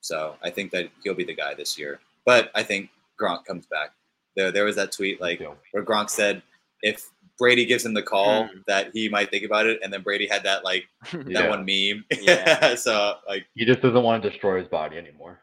so 0.00 0.36
I 0.42 0.50
think 0.50 0.70
that 0.72 0.88
he'll 1.04 1.14
be 1.14 1.24
the 1.24 1.34
guy 1.34 1.54
this 1.54 1.78
year. 1.78 2.00
But 2.24 2.50
I 2.54 2.62
think 2.62 2.90
Gronk 3.20 3.44
comes 3.44 3.66
back. 3.66 3.90
There, 4.36 4.50
there 4.50 4.64
was 4.64 4.76
that 4.76 4.92
tweet 4.92 5.20
like 5.20 5.42
where 5.72 5.84
Gronk 5.84 6.08
said 6.08 6.42
if 6.82 7.10
Brady 7.40 7.64
gives 7.64 7.84
him 7.84 7.94
the 7.94 8.02
call 8.02 8.44
Mm. 8.44 8.64
that 8.68 8.90
he 8.92 9.08
might 9.08 9.30
think 9.30 9.44
about 9.44 9.66
it, 9.66 9.80
and 9.82 9.92
then 9.92 10.02
Brady 10.02 10.28
had 10.28 10.44
that 10.44 10.62
like 10.62 10.84
that 11.12 11.26
Yeah. 11.26 11.48
one 11.48 11.64
meme. 11.64 12.04
Yeah. 12.20 12.76
so 12.76 13.16
like 13.26 13.46
He 13.54 13.64
just 13.64 13.80
doesn't 13.80 14.02
want 14.04 14.22
to 14.22 14.30
destroy 14.30 14.58
his 14.60 14.68
body 14.68 14.96
anymore. 14.98 15.40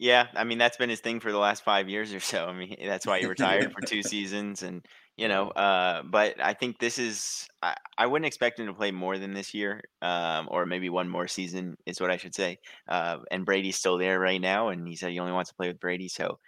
Yeah, 0.00 0.28
I 0.36 0.44
mean 0.44 0.58
that's 0.58 0.76
been 0.76 0.90
his 0.90 1.00
thing 1.00 1.18
for 1.18 1.32
the 1.32 1.38
last 1.38 1.64
five 1.64 1.88
years 1.88 2.14
or 2.14 2.20
so. 2.20 2.46
I 2.46 2.52
mean 2.56 2.76
that's 2.86 3.04
why 3.06 3.18
he 3.18 3.26
retired 3.26 3.72
for 3.72 3.80
two 3.82 4.02
seasons, 4.02 4.62
and 4.62 4.86
you 5.16 5.26
know. 5.26 5.48
Uh, 5.50 6.02
but 6.04 6.36
I 6.40 6.54
think 6.54 6.78
this 6.78 6.98
is 6.98 7.48
I, 7.62 7.74
I 7.98 8.06
wouldn't 8.06 8.26
expect 8.26 8.60
him 8.60 8.66
to 8.66 8.74
play 8.74 8.92
more 8.92 9.18
than 9.18 9.34
this 9.34 9.54
year, 9.54 9.82
um, 10.00 10.46
or 10.52 10.66
maybe 10.66 10.88
one 10.88 11.08
more 11.08 11.26
season 11.26 11.76
is 11.84 12.00
what 12.00 12.12
I 12.12 12.16
should 12.16 12.34
say. 12.36 12.58
Uh, 12.88 13.18
and 13.32 13.44
Brady's 13.44 13.76
still 13.76 13.98
there 13.98 14.20
right 14.20 14.40
now, 14.40 14.68
and 14.68 14.86
he 14.86 14.94
said 14.94 15.10
he 15.10 15.18
only 15.18 15.32
wants 15.32 15.50
to 15.50 15.56
play 15.56 15.66
with 15.66 15.80
Brady, 15.80 16.06
so 16.08 16.38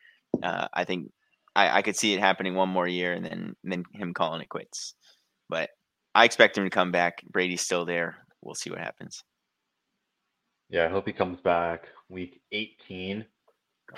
uh, 0.44 0.68
I 0.72 0.84
think 0.84 1.10
I, 1.56 1.78
I 1.78 1.82
could 1.82 1.96
see 1.96 2.12
it 2.14 2.20
happening 2.20 2.54
one 2.54 2.68
more 2.68 2.86
year, 2.86 3.12
and 3.12 3.24
then 3.24 3.56
and 3.62 3.72
then 3.72 3.84
him 3.92 4.14
calling 4.14 4.40
it 4.40 4.48
quits. 4.48 4.94
But 5.48 5.70
I 6.14 6.24
expect 6.24 6.56
him 6.56 6.64
to 6.64 6.70
come 6.70 6.92
back. 6.92 7.22
Brady's 7.30 7.62
still 7.62 7.84
there. 7.84 8.16
We'll 8.42 8.54
see 8.54 8.70
what 8.70 8.78
happens. 8.78 9.22
Yeah, 10.68 10.86
I 10.86 10.88
hope 10.88 11.06
he 11.06 11.12
comes 11.12 11.40
back 11.40 11.88
week 12.08 12.40
18 12.52 13.24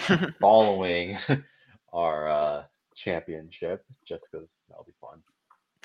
uh, 0.09 0.27
following 0.41 1.19
our 1.93 2.29
uh, 2.29 2.63
championship, 2.97 3.85
just 4.09 4.23
because 4.31 4.49
that'll 4.69 4.85
be 4.85 4.93
fun. 5.01 5.23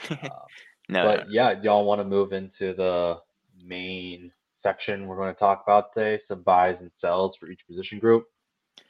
Uh, 0.32 0.46
no, 0.90 1.04
but 1.04 1.30
yeah, 1.30 1.60
y'all 1.62 1.84
want 1.84 2.00
to 2.00 2.06
move 2.06 2.32
into 2.32 2.74
the 2.74 3.18
main 3.62 4.32
section 4.64 5.08
we're 5.08 5.18
going 5.18 5.34
to 5.34 5.40
talk 5.40 5.64
about 5.66 5.94
today 5.94 6.22
some 6.28 6.42
buys 6.44 6.78
and 6.80 6.92
sells 7.02 7.36
for 7.38 7.50
each 7.50 7.60
position 7.68 8.00
group. 8.00 8.26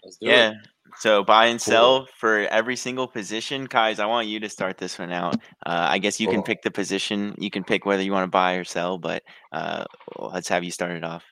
Let's 0.03 0.17
do 0.17 0.27
Yeah. 0.27 0.51
it. 0.51 0.57
So 0.99 1.23
buy 1.23 1.47
and 1.47 1.59
Cool. 1.59 1.71
sell 1.71 2.05
for 2.17 2.39
every 2.47 2.75
single 2.75 3.07
position. 3.07 3.67
Keyes, 3.67 3.99
I 3.99 4.05
want 4.05 4.27
you 4.27 4.39
to 4.39 4.49
start 4.49 4.77
this 4.77 4.97
one 4.97 5.11
out. 5.11 5.35
Uh, 5.65 5.87
I 5.89 5.97
guess 5.99 6.19
you 6.19 6.27
can 6.27 6.41
pick 6.41 6.61
the 6.61 6.71
position. 6.71 7.35
You 7.37 7.49
can 7.51 7.63
pick 7.63 7.85
whether 7.85 8.01
you 8.01 8.11
want 8.13 8.23
to 8.23 8.29
buy 8.31 8.53
or 8.53 8.63
sell, 8.63 8.97
but 8.97 9.21
uh, 9.51 9.83
let's 10.17 10.47
have 10.47 10.63
you 10.63 10.71
start 10.71 10.91
it 10.91 11.03
off. 11.03 11.23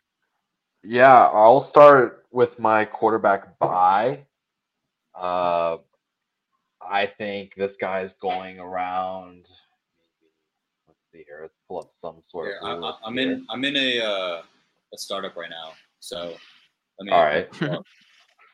Yeah, 0.84 1.28
I'll 1.28 1.70
start 1.70 2.26
with 2.32 2.60
my 2.60 2.86
quarterback 2.86 3.58
buy. 3.58 4.26
Uh, 5.16 5.78
I 6.82 7.08
think 7.18 7.56
this 7.56 7.72
guy's 7.80 8.12
going 8.22 8.60
around. 8.60 9.46
Let's 10.88 11.00
see 11.12 11.24
here. 11.26 11.40
Let's 11.44 11.54
pull 11.68 11.80
up 11.80 11.92
some 12.02 12.22
sort 12.30 12.48
Here, 12.48 12.60
of. 12.62 12.68
I, 12.68 12.72
I, 12.74 12.76
list 12.76 13.00
I'm 13.06 13.18
in 13.18 13.46
I'm 13.50 13.64
in 13.64 13.76
a 13.78 14.00
uh, 14.02 14.42
a 14.94 14.98
startup 14.98 15.36
right 15.36 15.50
now, 15.50 15.72
so 16.00 16.36
let 17.00 17.06
me. 17.06 17.12
All 17.12 17.24
right. 17.24 17.50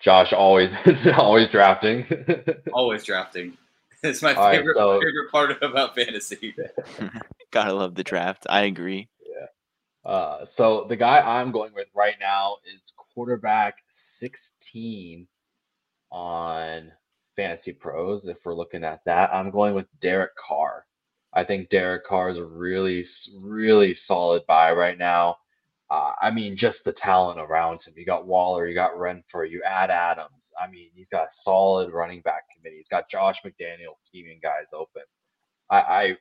Josh 0.03 0.33
always 0.33 0.69
always 1.17 1.49
drafting. 1.49 2.05
Always 2.73 3.03
drafting. 3.03 3.57
It's 4.03 4.23
my 4.23 4.33
All 4.33 4.45
right, 4.45 4.57
favorite 4.57 4.77
so- 4.77 4.99
favorite 4.99 5.31
part 5.31 5.61
about 5.61 5.93
fantasy. 5.93 6.55
Gotta 7.51 7.71
love 7.73 7.93
the 7.93 8.03
draft. 8.03 8.47
I 8.49 8.61
agree. 8.63 9.09
Yeah. 9.23 10.09
Uh, 10.11 10.45
so 10.57 10.87
the 10.89 10.95
guy 10.95 11.19
I'm 11.19 11.51
going 11.51 11.71
with 11.75 11.85
right 11.93 12.15
now 12.19 12.55
is 12.65 12.81
quarterback 13.13 13.75
16 14.19 15.27
on 16.11 16.91
Fantasy 17.35 17.73
Pros. 17.73 18.23
If 18.25 18.37
we're 18.43 18.55
looking 18.55 18.83
at 18.83 19.01
that, 19.05 19.31
I'm 19.35 19.51
going 19.51 19.75
with 19.75 19.85
Derek 20.01 20.31
Carr. 20.35 20.87
I 21.33 21.43
think 21.43 21.69
Derek 21.69 22.03
Carr 22.05 22.31
is 22.31 22.39
a 22.39 22.43
really, 22.43 23.05
really 23.37 23.95
solid 24.07 24.41
buy 24.47 24.71
right 24.73 24.97
now. 24.97 25.37
Uh, 25.91 26.13
I 26.21 26.31
mean, 26.31 26.55
just 26.55 26.77
the 26.85 26.93
talent 26.93 27.37
around 27.37 27.81
him. 27.85 27.93
You 27.97 28.05
got 28.05 28.25
Waller, 28.25 28.65
you 28.65 28.73
got 28.73 28.93
Renfrow, 28.93 29.49
you 29.49 29.61
add 29.63 29.91
Adams. 29.91 30.29
I 30.59 30.69
mean, 30.69 30.89
he's 30.95 31.07
got 31.11 31.27
solid 31.43 31.91
running 31.91 32.21
back 32.21 32.43
committee. 32.55 32.77
He's 32.77 32.87
got 32.89 33.09
Josh 33.09 33.35
McDaniel 33.45 33.97
scheming 34.07 34.39
guys 34.41 34.67
open. 34.73 35.03
I, 35.69 35.79
I 35.79 36.17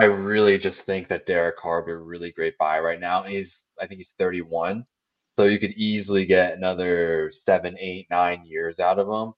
I 0.00 0.04
really 0.04 0.58
just 0.58 0.76
think 0.84 1.08
that 1.08 1.26
Derek 1.26 1.56
Carr 1.56 1.82
be 1.82 1.92
a 1.92 1.96
really 1.96 2.32
great 2.32 2.58
buy 2.58 2.80
right 2.80 3.00
now. 3.00 3.22
He's 3.22 3.46
I 3.80 3.86
think 3.86 3.98
he's 3.98 4.08
31, 4.18 4.84
so 5.38 5.44
you 5.44 5.58
could 5.58 5.72
easily 5.72 6.26
get 6.26 6.54
another 6.54 7.32
seven, 7.46 7.76
eight, 7.78 8.08
nine 8.10 8.44
years 8.44 8.78
out 8.78 8.98
of 8.98 9.08
him. 9.08 9.32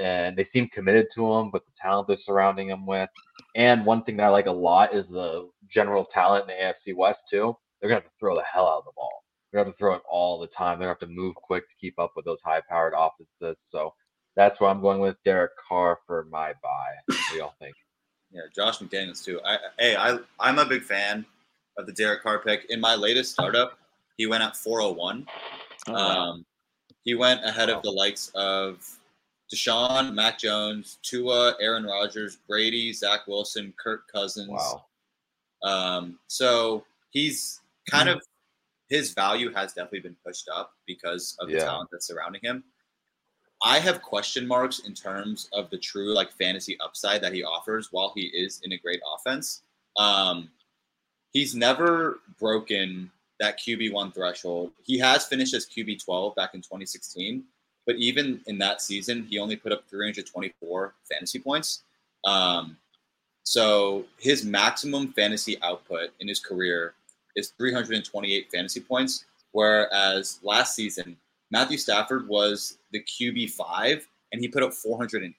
And 0.00 0.36
they 0.36 0.46
seem 0.52 0.68
committed 0.68 1.06
to 1.16 1.32
him, 1.34 1.50
but 1.50 1.64
the 1.64 1.72
talent 1.80 2.06
they're 2.06 2.18
surrounding 2.24 2.68
him 2.68 2.86
with. 2.86 3.08
And 3.56 3.84
one 3.84 4.04
thing 4.04 4.18
that 4.18 4.24
I 4.24 4.28
like 4.28 4.46
a 4.46 4.52
lot 4.52 4.94
is 4.94 5.06
the 5.08 5.48
general 5.72 6.04
talent 6.12 6.48
in 6.48 6.56
the 6.56 6.92
AFC 6.92 6.94
West 6.94 7.20
too. 7.30 7.56
They're 7.86 7.94
gonna 7.94 8.02
have 8.02 8.10
to 8.10 8.18
throw 8.18 8.34
the 8.34 8.42
hell 8.42 8.66
out 8.66 8.78
of 8.78 8.84
the 8.84 8.90
ball. 8.96 9.22
They're 9.52 9.60
gonna 9.60 9.68
have 9.68 9.76
to 9.76 9.78
throw 9.78 9.94
it 9.94 10.02
all 10.10 10.40
the 10.40 10.48
time. 10.48 10.80
They're 10.80 10.88
gonna 10.88 10.98
have 11.00 11.08
to 11.08 11.14
move 11.14 11.36
quick 11.36 11.68
to 11.68 11.74
keep 11.80 12.00
up 12.00 12.14
with 12.16 12.24
those 12.24 12.40
high-powered 12.44 12.94
offenses. 12.96 13.56
So 13.70 13.94
that's 14.34 14.60
what 14.60 14.70
I'm 14.70 14.80
going 14.80 14.98
with 14.98 15.16
Derek 15.24 15.52
Carr 15.56 16.00
for 16.04 16.24
my 16.24 16.52
buy. 16.64 16.94
What 17.06 17.18
do 17.30 17.36
y'all 17.36 17.54
think? 17.60 17.76
Yeah, 18.32 18.40
Josh 18.52 18.78
McDaniels 18.80 19.24
too. 19.24 19.40
I 19.44 19.58
hey, 19.78 19.94
I 19.94 20.18
I'm 20.40 20.58
a 20.58 20.66
big 20.66 20.82
fan 20.82 21.24
of 21.78 21.86
the 21.86 21.92
Derek 21.92 22.24
Carr 22.24 22.40
pick. 22.40 22.66
In 22.70 22.80
my 22.80 22.96
latest 22.96 23.30
startup, 23.30 23.78
he 24.16 24.26
went 24.26 24.42
at 24.42 24.56
401. 24.56 25.28
Oh, 25.86 25.92
wow. 25.92 25.98
Um, 26.30 26.46
he 27.04 27.14
went 27.14 27.44
ahead 27.44 27.68
Wow. 27.68 27.76
of 27.76 27.82
the 27.84 27.92
likes 27.92 28.32
of 28.34 28.84
Deshaun, 29.54 30.12
Mac 30.12 30.40
Jones, 30.40 30.98
Tua, 31.02 31.54
Aaron 31.60 31.84
Rodgers, 31.84 32.38
Brady, 32.48 32.92
Zach 32.92 33.28
Wilson, 33.28 33.72
Kirk 33.78 34.08
Cousins. 34.12 34.48
Wow. 34.50 34.86
Um, 35.62 36.18
so 36.26 36.84
he's 37.10 37.60
kind 37.90 38.08
of 38.08 38.22
his 38.88 39.12
value 39.14 39.52
has 39.52 39.72
definitely 39.72 40.00
been 40.00 40.16
pushed 40.24 40.48
up 40.48 40.74
because 40.86 41.36
of 41.40 41.48
the 41.48 41.58
talent 41.58 41.88
that's 41.90 42.06
surrounding 42.06 42.40
him. 42.42 42.64
I 43.62 43.78
have 43.78 44.02
question 44.02 44.46
marks 44.46 44.80
in 44.80 44.94
terms 44.94 45.48
of 45.52 45.70
the 45.70 45.78
true 45.78 46.14
like 46.14 46.30
fantasy 46.32 46.78
upside 46.80 47.22
that 47.22 47.32
he 47.32 47.42
offers 47.42 47.88
while 47.90 48.12
he 48.14 48.26
is 48.26 48.60
in 48.64 48.72
a 48.72 48.78
great 48.78 49.00
offense. 49.14 49.62
Um, 49.96 50.50
he's 51.32 51.54
never 51.54 52.20
broken 52.38 53.10
that 53.40 53.58
QB1 53.58 54.14
threshold. 54.14 54.72
He 54.84 54.98
has 54.98 55.26
finished 55.26 55.54
as 55.54 55.66
QB12 55.66 56.34
back 56.36 56.54
in 56.54 56.60
2016, 56.60 57.44
but 57.86 57.96
even 57.96 58.40
in 58.46 58.58
that 58.58 58.82
season, 58.82 59.26
he 59.28 59.38
only 59.38 59.56
put 59.56 59.72
up 59.72 59.88
324 59.88 60.94
fantasy 61.10 61.38
points. 61.38 61.82
Um, 62.24 62.76
so 63.42 64.04
his 64.18 64.44
maximum 64.44 65.12
fantasy 65.12 65.60
output 65.62 66.10
in 66.20 66.28
his 66.28 66.40
career 66.40 66.94
is 67.36 67.52
328 67.58 68.50
fantasy 68.50 68.80
points, 68.80 69.26
whereas 69.52 70.40
last 70.42 70.74
season 70.74 71.16
Matthew 71.50 71.78
Stafford 71.78 72.28
was 72.28 72.78
the 72.92 73.02
QB 73.02 73.50
five 73.50 74.06
and 74.32 74.40
he 74.40 74.48
put 74.48 74.62
up 74.62 74.72
408. 74.72 75.34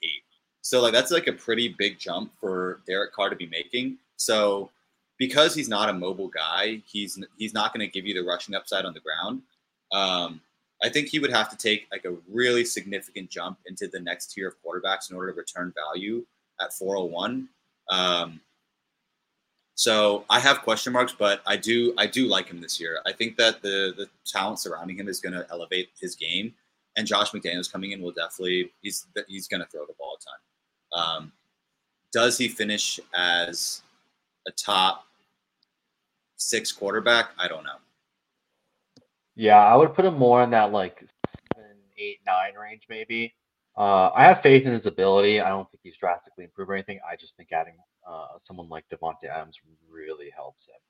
So 0.62 0.80
like 0.80 0.92
that's 0.92 1.10
like 1.10 1.26
a 1.26 1.32
pretty 1.32 1.74
big 1.78 1.98
jump 1.98 2.32
for 2.40 2.80
Derek 2.86 3.12
Carr 3.12 3.30
to 3.30 3.36
be 3.36 3.46
making. 3.46 3.98
So 4.16 4.70
because 5.18 5.54
he's 5.54 5.68
not 5.68 5.88
a 5.88 5.92
mobile 5.92 6.28
guy, 6.28 6.82
he's 6.86 7.22
he's 7.36 7.54
not 7.54 7.72
going 7.74 7.86
to 7.86 7.92
give 7.92 8.06
you 8.06 8.14
the 8.14 8.26
rushing 8.26 8.54
upside 8.54 8.84
on 8.84 8.94
the 8.94 9.00
ground. 9.00 9.42
Um, 9.92 10.40
I 10.82 10.88
think 10.88 11.08
he 11.08 11.18
would 11.18 11.32
have 11.32 11.50
to 11.50 11.56
take 11.56 11.88
like 11.90 12.04
a 12.04 12.14
really 12.32 12.64
significant 12.64 13.30
jump 13.30 13.58
into 13.66 13.88
the 13.88 14.00
next 14.00 14.32
tier 14.32 14.48
of 14.48 14.54
quarterbacks 14.64 15.10
in 15.10 15.16
order 15.16 15.32
to 15.32 15.38
return 15.38 15.72
value 15.74 16.24
at 16.60 16.72
401. 16.72 17.48
Um, 17.90 18.40
so 19.78 20.24
I 20.28 20.40
have 20.40 20.62
question 20.62 20.92
marks, 20.92 21.14
but 21.16 21.40
I 21.46 21.56
do 21.56 21.94
I 21.96 22.08
do 22.08 22.26
like 22.26 22.48
him 22.48 22.60
this 22.60 22.80
year. 22.80 22.98
I 23.06 23.12
think 23.12 23.36
that 23.36 23.62
the 23.62 23.94
the 23.96 24.08
talent 24.26 24.58
surrounding 24.58 24.98
him 24.98 25.06
is 25.06 25.20
going 25.20 25.34
to 25.34 25.46
elevate 25.52 25.90
his 26.00 26.16
game, 26.16 26.52
and 26.96 27.06
Josh 27.06 27.30
McDaniels 27.30 27.70
coming 27.70 27.92
in 27.92 28.02
will 28.02 28.10
definitely 28.10 28.72
he's 28.80 29.06
he's 29.28 29.46
going 29.46 29.60
to 29.60 29.68
throw 29.68 29.86
the 29.86 29.92
ball 29.96 30.18
a 30.18 30.98
ton. 30.98 31.04
Um, 31.04 31.32
does 32.12 32.36
he 32.36 32.48
finish 32.48 32.98
as 33.14 33.82
a 34.48 34.50
top 34.50 35.04
six 36.38 36.72
quarterback? 36.72 37.30
I 37.38 37.46
don't 37.46 37.62
know. 37.62 37.78
Yeah, 39.36 39.64
I 39.64 39.76
would 39.76 39.94
put 39.94 40.04
him 40.04 40.18
more 40.18 40.42
in 40.42 40.50
that 40.50 40.72
like 40.72 41.04
seven, 41.54 41.76
eight, 41.96 42.18
nine 42.26 42.54
range 42.60 42.82
maybe. 42.90 43.32
Uh, 43.76 44.10
I 44.12 44.24
have 44.24 44.42
faith 44.42 44.66
in 44.66 44.72
his 44.72 44.86
ability. 44.86 45.40
I 45.40 45.50
don't 45.50 45.70
think 45.70 45.82
he's 45.84 45.96
drastically 45.96 46.46
improved 46.46 46.68
or 46.68 46.74
anything. 46.74 46.98
I 47.08 47.14
just 47.14 47.36
think 47.36 47.52
adding 47.52 47.74
uh, 48.08 48.38
someone 48.46 48.68
like 48.68 48.84
Davante 48.88 49.28
Adams 49.30 49.56
really 49.90 50.30
helps 50.34 50.64
him. 50.66 50.80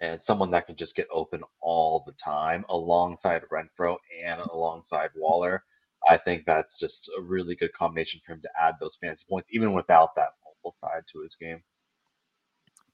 And 0.00 0.20
someone 0.26 0.50
that 0.52 0.66
can 0.66 0.76
just 0.76 0.94
get 0.94 1.08
open 1.12 1.42
all 1.60 2.04
the 2.06 2.14
time 2.24 2.64
alongside 2.68 3.42
Renfrow 3.52 3.96
and 4.24 4.40
alongside 4.40 5.10
Waller. 5.16 5.64
I 6.08 6.16
think 6.16 6.44
that's 6.46 6.70
just 6.78 6.94
a 7.18 7.22
really 7.22 7.56
good 7.56 7.72
combination 7.72 8.20
for 8.24 8.34
him 8.34 8.40
to 8.42 8.48
add 8.60 8.74
those 8.80 8.92
fantasy 9.00 9.24
points, 9.28 9.48
even 9.50 9.72
without 9.72 10.14
that 10.14 10.34
mobile 10.44 10.76
side 10.80 11.02
to 11.12 11.22
his 11.22 11.34
game. 11.40 11.62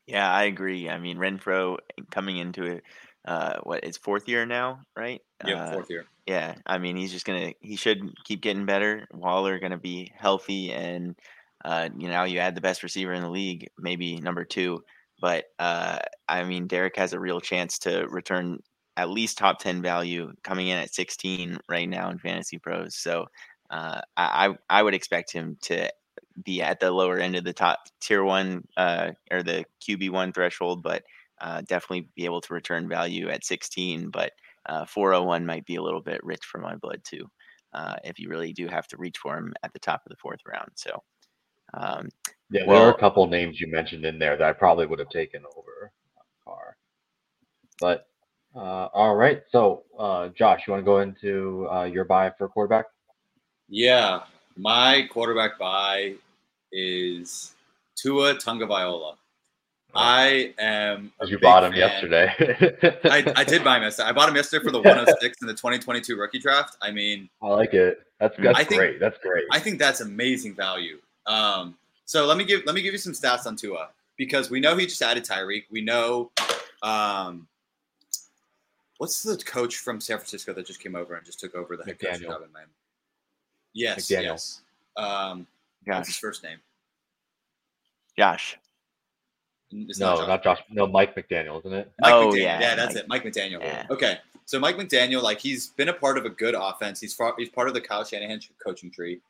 Yeah, 0.06 0.30
I 0.30 0.44
agree. 0.44 0.88
I 0.88 0.98
mean, 0.98 1.18
Renfrow 1.18 1.78
coming 2.10 2.38
into 2.38 2.64
it, 2.64 2.84
uh, 3.26 3.58
what 3.62 3.84
it's 3.84 3.98
fourth 3.98 4.28
year 4.28 4.46
now, 4.46 4.80
right? 4.96 5.20
Yeah, 5.46 5.64
uh, 5.64 5.72
fourth 5.72 5.90
year. 5.90 6.06
Yeah, 6.26 6.54
I 6.66 6.78
mean, 6.78 6.96
he's 6.96 7.12
just 7.12 7.26
gonna 7.26 7.52
he 7.60 7.76
should 7.76 8.14
keep 8.24 8.40
getting 8.40 8.66
better. 8.66 9.06
Waller 9.12 9.58
gonna 9.58 9.78
be 9.78 10.12
healthy, 10.16 10.72
and 10.72 11.16
uh, 11.64 11.88
you 11.96 12.08
know, 12.08 12.24
you 12.24 12.38
add 12.38 12.54
the 12.54 12.60
best 12.60 12.82
receiver 12.82 13.12
in 13.12 13.22
the 13.22 13.30
league, 13.30 13.68
maybe 13.78 14.20
number 14.20 14.44
two. 14.44 14.82
But 15.20 15.46
uh, 15.58 15.98
I 16.28 16.44
mean, 16.44 16.66
Derek 16.66 16.96
has 16.96 17.12
a 17.12 17.20
real 17.20 17.40
chance 17.40 17.78
to 17.80 18.06
return 18.08 18.58
at 18.96 19.10
least 19.10 19.38
top 19.38 19.58
ten 19.58 19.82
value, 19.82 20.32
coming 20.44 20.68
in 20.68 20.78
at 20.78 20.94
16 20.94 21.58
right 21.68 21.88
now 21.88 22.10
in 22.10 22.18
Fantasy 22.18 22.58
Pros. 22.58 22.96
So 22.96 23.26
uh, 23.70 24.00
I 24.16 24.54
I 24.68 24.82
would 24.82 24.94
expect 24.94 25.32
him 25.32 25.56
to 25.62 25.90
be 26.44 26.62
at 26.62 26.80
the 26.80 26.90
lower 26.90 27.18
end 27.18 27.36
of 27.36 27.44
the 27.44 27.52
top 27.52 27.80
tier 28.00 28.24
one 28.24 28.64
uh, 28.76 29.12
or 29.30 29.42
the 29.42 29.64
QB 29.86 30.10
one 30.10 30.32
threshold, 30.32 30.82
but 30.82 31.02
uh, 31.40 31.62
definitely 31.62 32.08
be 32.16 32.24
able 32.24 32.40
to 32.40 32.54
return 32.54 32.88
value 32.88 33.28
at 33.28 33.44
16. 33.44 34.10
But 34.10 34.32
uh, 34.66 34.84
401 34.86 35.46
might 35.46 35.66
be 35.66 35.76
a 35.76 35.82
little 35.82 36.00
bit 36.00 36.22
rich 36.24 36.44
for 36.44 36.58
my 36.58 36.76
blood 36.76 37.00
too, 37.04 37.26
uh, 37.72 37.96
if 38.04 38.18
you 38.18 38.28
really 38.28 38.52
do 38.52 38.66
have 38.68 38.86
to 38.88 38.96
reach 38.96 39.18
for 39.18 39.36
him 39.36 39.52
at 39.62 39.72
the 39.72 39.78
top 39.78 40.02
of 40.06 40.10
the 40.10 40.16
fourth 40.16 40.40
round. 40.46 40.70
So, 40.76 41.02
um, 41.76 42.08
yeah, 42.50 42.62
well, 42.66 42.78
there 42.78 42.88
are 42.88 42.94
a 42.94 42.98
couple 42.98 43.26
names 43.26 43.60
you 43.60 43.66
mentioned 43.66 44.04
in 44.04 44.18
there 44.18 44.36
that 44.36 44.48
I 44.48 44.52
probably 44.52 44.86
would 44.86 44.98
have 44.98 45.08
taken 45.08 45.42
over 45.56 45.92
Carr. 46.44 46.76
But 47.80 48.06
uh, 48.54 48.88
all 48.92 49.16
right, 49.16 49.42
so 49.50 49.82
uh, 49.98 50.28
Josh, 50.28 50.62
you 50.66 50.72
want 50.72 50.82
to 50.82 50.84
go 50.84 51.00
into 51.00 51.68
uh, 51.70 51.84
your 51.84 52.04
buy 52.04 52.30
for 52.36 52.48
quarterback? 52.48 52.86
Yeah, 53.68 54.20
my 54.56 55.08
quarterback 55.10 55.58
buy 55.58 56.14
is 56.70 57.54
Tua 57.96 58.34
Tagovailoa. 58.34 59.16
I 59.96 60.52
am. 60.58 61.12
You 61.24 61.38
bought 61.38 61.64
him 61.64 61.72
fan. 61.72 61.78
yesterday. 61.78 62.98
I, 63.04 63.32
I 63.36 63.44
did 63.44 63.62
buy 63.62 63.76
him 63.76 63.84
yesterday. 63.84 64.08
I 64.08 64.12
bought 64.12 64.28
him 64.28 64.34
yesterday 64.34 64.64
for 64.64 64.72
the 64.72 64.80
106 64.80 65.36
in 65.40 65.46
the 65.46 65.54
2022 65.54 66.16
rookie 66.16 66.38
draft. 66.38 66.76
I 66.82 66.90
mean, 66.90 67.28
I 67.40 67.48
like 67.48 67.74
it. 67.74 68.00
That's 68.18 68.36
that's 68.38 68.58
I 68.58 68.64
great. 68.64 69.00
that's 69.00 69.18
great. 69.18 69.44
I 69.52 69.58
think 69.58 69.78
that's 69.78 70.00
amazing 70.00 70.54
value. 70.54 70.98
Um, 71.26 71.76
so 72.04 72.26
let 72.26 72.36
me 72.36 72.44
give 72.44 72.62
let 72.66 72.74
me 72.74 72.82
give 72.82 72.92
you 72.92 72.98
some 72.98 73.12
stats 73.12 73.46
on 73.46 73.56
Tua 73.56 73.88
because 74.16 74.50
we 74.50 74.60
know 74.60 74.76
he 74.76 74.86
just 74.86 75.02
added 75.02 75.24
Tyreek. 75.24 75.64
We 75.70 75.80
know, 75.80 76.30
um, 76.82 77.46
what's 78.98 79.22
the 79.22 79.36
coach 79.38 79.76
from 79.76 80.00
San 80.00 80.18
Francisco 80.18 80.52
that 80.52 80.66
just 80.66 80.80
came 80.80 80.94
over 80.94 81.14
and 81.14 81.24
just 81.24 81.40
took 81.40 81.54
over 81.54 81.76
the 81.76 81.84
head 81.84 81.98
coach 81.98 82.20
job 82.20 82.42
in 82.42 82.52
Miami? 82.52 82.70
Yes, 83.72 84.06
McDaniel. 84.06 84.22
yes. 84.22 84.60
Um, 84.96 85.46
what's 85.84 86.08
his 86.08 86.16
first 86.16 86.42
name? 86.42 86.58
Josh. 88.16 88.58
It's 89.72 89.98
no, 89.98 90.10
not 90.10 90.18
Josh. 90.18 90.28
not 90.28 90.44
Josh. 90.44 90.58
No, 90.70 90.86
Mike 90.86 91.16
McDaniel, 91.16 91.58
isn't 91.60 91.72
it? 91.72 91.92
Mike 92.00 92.12
oh 92.12 92.28
McDaniel. 92.28 92.38
yeah, 92.38 92.60
yeah, 92.60 92.74
that's 92.76 92.94
Mike. 92.94 93.02
it. 93.02 93.08
Mike 93.08 93.24
McDaniel. 93.24 93.60
Yeah. 93.62 93.86
Okay, 93.90 94.18
so 94.44 94.60
Mike 94.60 94.76
McDaniel, 94.76 95.22
like 95.22 95.40
he's 95.40 95.68
been 95.68 95.88
a 95.88 95.92
part 95.92 96.18
of 96.18 96.26
a 96.26 96.30
good 96.30 96.54
offense. 96.56 97.00
He's 97.00 97.14
far, 97.14 97.34
he's 97.36 97.48
part 97.48 97.66
of 97.66 97.74
the 97.74 97.80
Kyle 97.80 98.04
Shanahan 98.04 98.40
coaching 98.64 98.90
tree. 98.90 99.20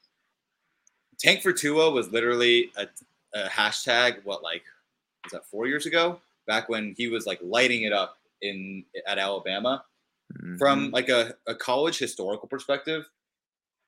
Tank 1.18 1.42
for 1.42 1.52
Tua 1.52 1.90
was 1.90 2.10
literally 2.10 2.70
a, 2.76 2.86
a 3.34 3.48
hashtag. 3.48 4.24
What 4.24 4.42
like 4.42 4.62
was 5.24 5.32
that 5.32 5.46
four 5.46 5.66
years 5.66 5.86
ago? 5.86 6.20
Back 6.46 6.68
when 6.68 6.94
he 6.96 7.08
was 7.08 7.26
like 7.26 7.40
lighting 7.42 7.82
it 7.82 7.92
up 7.92 8.18
in 8.42 8.84
at 9.06 9.18
Alabama. 9.18 9.84
Mm-hmm. 10.32 10.56
From 10.56 10.90
like 10.90 11.08
a, 11.08 11.34
a 11.46 11.54
college 11.54 11.98
historical 11.98 12.48
perspective, 12.48 13.04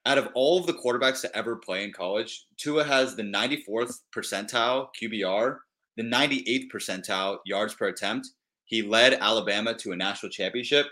out 0.07 0.19
of 0.19 0.29
all 0.35 0.59
of 0.59 0.67
the 0.67 0.73
quarterbacks 0.73 1.21
to 1.23 1.37
ever 1.37 1.57
play 1.57 1.83
in 1.83 1.93
college, 1.93 2.47
Tua 2.57 2.85
has 2.85 3.17
the 3.17 3.23
94th 3.23 4.01
percentile 4.15 4.89
QBR, 5.01 5.59
the 5.97 6.03
98th 6.05 6.71
percentile 6.71 7.39
yards 7.45 7.75
per 7.75 7.89
attempt. 7.89 8.29
He 8.67 8.83
led 8.83 9.15
Alabama 9.15 9.75
to 9.75 9.93
a 9.93 9.97
national 9.97 10.31
championship. 10.31 10.87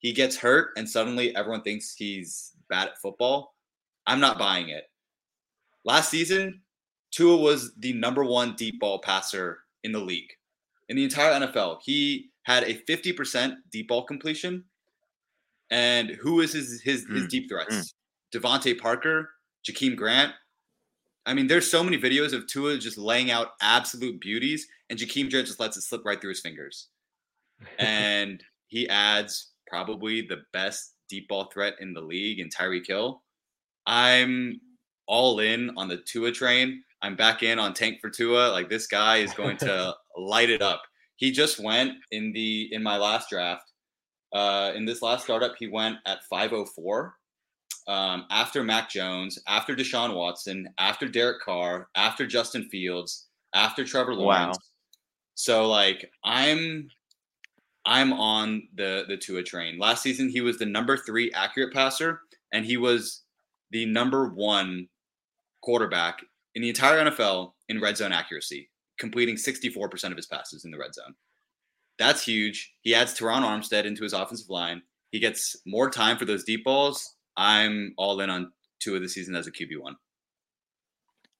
He 0.00 0.12
gets 0.12 0.36
hurt, 0.36 0.70
and 0.76 0.88
suddenly 0.88 1.34
everyone 1.34 1.62
thinks 1.62 1.94
he's 1.94 2.52
bad 2.68 2.88
at 2.88 2.98
football. 2.98 3.54
I'm 4.06 4.20
not 4.20 4.38
buying 4.38 4.68
it. 4.68 4.90
Last 5.84 6.10
season, 6.10 6.60
Tua 7.10 7.36
was 7.36 7.72
the 7.78 7.92
number 7.92 8.24
one 8.24 8.54
deep 8.54 8.80
ball 8.80 9.00
passer 9.00 9.60
in 9.84 9.92
the 9.92 10.00
league. 10.00 10.30
In 10.88 10.96
the 10.96 11.04
entire 11.04 11.40
NFL, 11.40 11.78
he 11.84 12.30
had 12.44 12.64
a 12.64 12.74
50% 12.74 13.54
deep 13.70 13.88
ball 13.88 14.04
completion. 14.04 14.64
And 15.70 16.10
who 16.10 16.40
is 16.40 16.52
his 16.52 16.82
his, 16.82 17.06
his 17.08 17.24
mm. 17.24 17.28
deep 17.28 17.48
threats? 17.48 17.94
Mm. 18.34 18.40
DeVante 18.40 18.78
Parker, 18.78 19.30
Jakeem 19.66 19.96
Grant. 19.96 20.32
I 21.24 21.34
mean, 21.34 21.46
there's 21.46 21.70
so 21.70 21.84
many 21.84 21.98
videos 21.98 22.32
of 22.32 22.46
Tua 22.46 22.78
just 22.78 22.98
laying 22.98 23.30
out 23.30 23.52
absolute 23.60 24.20
beauties, 24.20 24.66
and 24.90 24.98
Jakeem 24.98 25.30
Grant 25.30 25.46
just 25.46 25.60
lets 25.60 25.76
it 25.76 25.82
slip 25.82 26.04
right 26.04 26.20
through 26.20 26.30
his 26.30 26.40
fingers. 26.40 26.88
and 27.78 28.42
he 28.66 28.88
adds 28.88 29.52
probably 29.68 30.22
the 30.22 30.42
best 30.52 30.94
deep 31.08 31.28
ball 31.28 31.50
threat 31.52 31.74
in 31.80 31.94
the 31.94 32.00
league 32.00 32.40
in 32.40 32.48
Tyreek 32.48 32.86
Hill. 32.86 33.22
I'm 33.86 34.60
all 35.06 35.40
in 35.40 35.70
on 35.76 35.88
the 35.88 35.98
Tua 35.98 36.32
train. 36.32 36.82
I'm 37.02 37.16
back 37.16 37.42
in 37.42 37.58
on 37.58 37.74
Tank 37.74 38.00
for 38.00 38.10
Tua. 38.10 38.50
Like 38.50 38.68
this 38.68 38.86
guy 38.86 39.18
is 39.18 39.34
going 39.34 39.56
to 39.58 39.94
light 40.16 40.50
it 40.50 40.62
up. 40.62 40.82
He 41.16 41.30
just 41.30 41.60
went 41.60 41.92
in 42.10 42.32
the 42.32 42.68
in 42.72 42.82
my 42.82 42.96
last 42.96 43.30
draft. 43.30 43.70
Uh, 44.32 44.72
in 44.74 44.84
this 44.84 45.02
last 45.02 45.24
startup, 45.24 45.54
he 45.58 45.68
went 45.68 45.96
at 46.06 46.24
504 46.30 47.14
um, 47.86 48.24
after 48.30 48.62
Mac 48.62 48.88
Jones, 48.88 49.38
after 49.46 49.74
Deshaun 49.74 50.14
Watson, 50.14 50.68
after 50.78 51.06
Derek 51.06 51.42
Carr, 51.42 51.88
after 51.96 52.26
Justin 52.26 52.68
Fields, 52.70 53.28
after 53.54 53.84
Trevor 53.84 54.14
Lawrence. 54.14 54.56
Wow. 54.56 54.62
So 55.34 55.68
like 55.68 56.10
I'm 56.24 56.88
I'm 57.84 58.12
on 58.12 58.68
the 58.74 59.04
the 59.08 59.16
Tua 59.16 59.42
train. 59.42 59.78
Last 59.78 60.02
season 60.02 60.28
he 60.28 60.40
was 60.40 60.58
the 60.58 60.66
number 60.66 60.96
3 60.96 61.32
accurate 61.32 61.72
passer 61.72 62.20
and 62.52 62.64
he 62.64 62.76
was 62.76 63.22
the 63.70 63.86
number 63.86 64.28
1 64.28 64.88
quarterback 65.62 66.20
in 66.54 66.62
the 66.62 66.68
entire 66.68 67.04
NFL 67.04 67.52
in 67.68 67.80
red 67.80 67.96
zone 67.96 68.12
accuracy, 68.12 68.68
completing 68.98 69.36
64% 69.36 70.10
of 70.10 70.16
his 70.16 70.26
passes 70.26 70.64
in 70.64 70.70
the 70.70 70.78
red 70.78 70.94
zone. 70.94 71.14
That's 71.98 72.24
huge. 72.24 72.72
He 72.82 72.94
adds 72.94 73.18
Terron 73.18 73.42
Armstead 73.42 73.84
into 73.84 74.02
his 74.02 74.12
offensive 74.12 74.50
line. 74.50 74.82
He 75.10 75.18
gets 75.18 75.56
more 75.66 75.90
time 75.90 76.18
for 76.18 76.24
those 76.24 76.44
deep 76.44 76.64
balls 76.64 77.16
I'm 77.36 77.94
all 77.96 78.20
in 78.20 78.30
on 78.30 78.52
Tua 78.80 79.00
this 79.00 79.14
season 79.14 79.34
as 79.34 79.46
a 79.46 79.52
QB 79.52 79.80
one. 79.80 79.96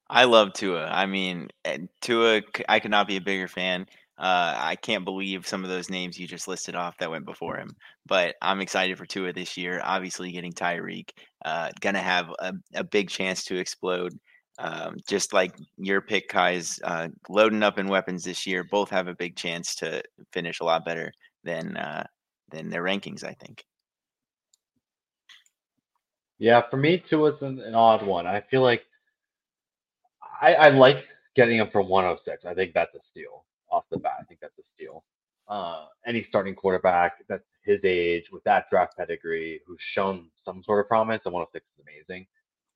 I 0.09 0.25
love 0.25 0.53
Tua. 0.53 0.87
I 0.87 1.07
mean, 1.07 1.49
eh, 1.65 1.79
Tua, 2.01 2.43
I 2.69 2.81
could 2.81 2.91
not 2.91 3.09
be 3.09 3.17
a 3.17 3.21
bigger 3.21 3.49
fan. 3.49 3.87
Uh, 4.19 4.55
I 4.57 4.77
can't 4.77 5.05
believe 5.05 5.47
some 5.47 5.65
of 5.65 5.71
those 5.71 5.91
names 5.91 6.19
you 6.19 6.27
just 6.27 6.47
listed 6.47 6.75
off 6.75 6.99
that 6.99 7.11
went 7.11 7.25
before 7.25 7.57
him. 7.57 7.75
But 8.07 8.35
I'm 8.43 8.61
excited 8.61 8.99
for 8.99 9.07
Tua 9.07 9.33
this 9.33 9.57
year. 9.57 9.81
Obviously, 9.83 10.31
getting 10.33 10.53
Tyreek, 10.53 11.11
uh, 11.45 11.71
gonna 11.81 12.03
have 12.03 12.31
a, 12.39 12.53
a 12.75 12.85
big 12.85 13.09
chance 13.09 13.45
to 13.45 13.57
explode. 13.57 14.13
Um, 14.59 14.97
just 15.09 15.33
like 15.33 15.57
your 15.79 16.03
pick, 16.03 16.29
Keyes 16.29 16.79
uh, 16.85 17.09
loading 17.31 17.63
up 17.63 17.79
in 17.79 17.89
weapons 17.89 18.23
this 18.23 18.47
year. 18.47 18.65
Both 18.71 18.91
have 18.91 19.09
a 19.09 19.15
big 19.15 19.35
chance 19.35 19.75
to 19.77 20.03
finish 20.33 20.61
a 20.61 20.65
lot 20.65 20.85
better 20.85 21.11
than 21.43 21.77
uh, 21.79 22.07
than 22.51 22.69
their 22.69 22.85
rankings. 22.85 23.25
I 23.25 23.33
think. 23.33 23.65
Yeah, 26.39 26.63
for 26.69 26.77
me, 26.77 26.99
Tua's 26.99 27.41
an, 27.41 27.61
an 27.61 27.75
odd 27.75 28.05
one. 28.05 28.27
I 28.27 28.41
feel 28.41 28.63
like 28.63 28.85
I, 30.41 30.55
I 30.55 30.69
like 30.71 31.05
getting 31.35 31.59
him 31.59 31.69
for 31.71 31.81
106. 31.81 32.45
I 32.45 32.53
think 32.53 32.75
that's 32.75 32.95
a 32.95 32.99
steal 33.11 33.45
off 33.73 33.85
the 33.91 33.99
bat. 33.99 34.19
I 34.21 34.25
think 34.25 34.41
that's 34.41 34.59
a 34.59 34.63
steal. 34.75 35.03
Uh, 35.49 35.87
any 36.07 36.25
starting 36.29 36.55
quarterback 36.55 37.15
that's 37.29 37.43
his 37.65 37.81
age 37.85 38.25
with 38.33 38.45
that 38.45 38.67
draft 38.71 38.97
pedigree 38.97 39.61
who's 39.67 39.81
shown 39.95 40.29
some 40.45 40.63
sort 40.65 40.81
of 40.81 40.89
promise, 40.89 41.21
and 41.25 41.35
106 41.35 41.65
is 41.65 41.85
amazing. 41.85 42.27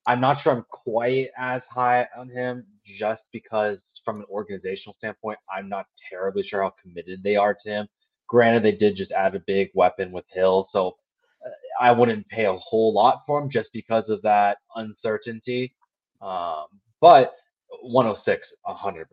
I'm 0.05 0.21
not 0.21 0.41
sure 0.41 0.53
I'm 0.53 0.65
quite 0.69 1.29
as 1.37 1.61
high 1.69 2.07
on 2.17 2.29
him 2.29 2.65
just 2.99 3.21
because, 3.31 3.77
from 4.05 4.19
an 4.19 4.25
organizational 4.29 4.95
standpoint, 4.97 5.37
I'm 5.53 5.67
not 5.67 5.85
terribly 6.09 6.43
sure 6.43 6.63
how 6.63 6.73
committed 6.81 7.21
they 7.23 7.35
are 7.35 7.53
to 7.53 7.69
him. 7.69 7.87
Granted, 8.27 8.63
they 8.63 8.71
did 8.71 8.95
just 8.95 9.11
add 9.11 9.35
a 9.35 9.41
big 9.41 9.69
weapon 9.73 10.11
with 10.11 10.25
Hill, 10.29 10.69
so 10.71 10.97
uh, 11.45 11.49
I 11.79 11.91
wouldn't 11.91 12.27
pay 12.29 12.45
a 12.45 12.53
whole 12.53 12.93
lot 12.93 13.23
for 13.25 13.41
him 13.41 13.49
just 13.49 13.69
because 13.73 14.05
of 14.09 14.21
that 14.21 14.57
uncertainty. 14.75 15.73
Um, 16.21 16.65
but 17.01 17.33
106, 17.81 18.47
100%. 18.65 19.05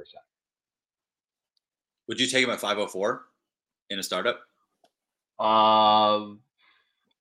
Would 2.09 2.21
you 2.21 2.27
take 2.27 2.45
him 2.45 2.51
at 2.51 2.61
504 2.61 3.23
in 3.91 3.99
a 3.99 4.03
startup? 4.03 4.41
Um, 5.39 6.41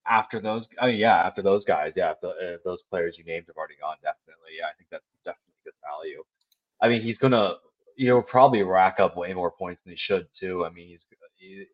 after 0.07 0.39
those, 0.39 0.65
oh 0.81 0.87
yeah, 0.87 1.15
after 1.15 1.41
those 1.41 1.63
guys, 1.63 1.93
yeah, 1.95 2.13
the, 2.21 2.59
those 2.63 2.79
players 2.89 3.15
you 3.17 3.23
named 3.23 3.45
have 3.47 3.57
already 3.57 3.75
gone, 3.81 3.95
definitely, 4.03 4.51
yeah, 4.59 4.65
I 4.65 4.73
think 4.77 4.89
that's 4.91 5.05
definitely 5.23 5.53
good 5.63 5.73
value. 5.83 6.23
I 6.81 6.89
mean, 6.89 7.01
he's 7.01 7.17
gonna, 7.17 7.55
you 7.95 8.09
know, 8.09 8.21
probably 8.21 8.63
rack 8.63 8.99
up 8.99 9.15
way 9.15 9.33
more 9.33 9.51
points 9.51 9.81
than 9.83 9.93
he 9.93 9.97
should 9.97 10.27
too. 10.37 10.65
I 10.65 10.69
mean, 10.69 10.89
he's, 10.89 10.99
he's 11.37 11.67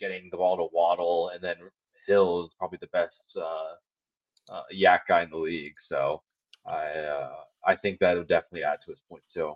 getting 0.00 0.28
the 0.30 0.36
ball 0.36 0.56
to 0.56 0.74
Waddle, 0.74 1.30
and 1.34 1.42
then 1.42 1.56
Hill 2.06 2.44
is 2.44 2.50
probably 2.58 2.78
the 2.80 2.88
best 2.88 3.14
uh, 3.36 4.52
uh, 4.52 4.62
YAC 4.72 5.00
guy 5.08 5.22
in 5.22 5.30
the 5.30 5.36
league. 5.36 5.74
So 5.88 6.22
I, 6.66 6.86
uh, 6.86 7.34
I 7.66 7.76
think 7.76 7.98
that 8.00 8.16
would 8.16 8.28
definitely 8.28 8.64
add 8.64 8.78
to 8.84 8.90
his 8.90 9.00
point 9.08 9.22
too. 9.32 9.54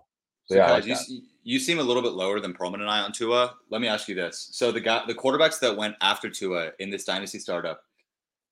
So, 0.48 0.56
yeah, 0.56 0.68
guys, 0.68 0.88
like 0.88 1.08
you, 1.08 1.22
you 1.44 1.58
seem 1.58 1.78
a 1.78 1.82
little 1.82 2.02
bit 2.02 2.12
lower 2.12 2.40
than 2.40 2.54
Pearlman 2.54 2.80
and 2.80 2.88
I 2.88 3.00
on 3.00 3.12
Tua. 3.12 3.54
Let 3.68 3.82
me 3.82 3.88
ask 3.88 4.08
you 4.08 4.14
this: 4.14 4.48
so 4.52 4.72
the 4.72 4.80
guy, 4.80 5.02
the 5.06 5.14
quarterbacks 5.14 5.60
that 5.60 5.76
went 5.76 5.94
after 6.00 6.30
Tua 6.30 6.70
in 6.78 6.88
this 6.88 7.04
dynasty 7.04 7.38
startup 7.38 7.82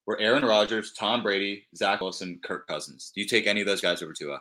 were 0.06 0.20
Aaron 0.20 0.44
Rodgers, 0.44 0.92
Tom 0.92 1.22
Brady, 1.22 1.66
Zach 1.74 2.02
Wilson, 2.02 2.38
Kirk 2.44 2.66
Cousins. 2.66 3.12
Do 3.14 3.22
you 3.22 3.26
take 3.26 3.46
any 3.46 3.62
of 3.62 3.66
those 3.66 3.80
guys 3.80 4.02
over 4.02 4.12
Tua? 4.12 4.40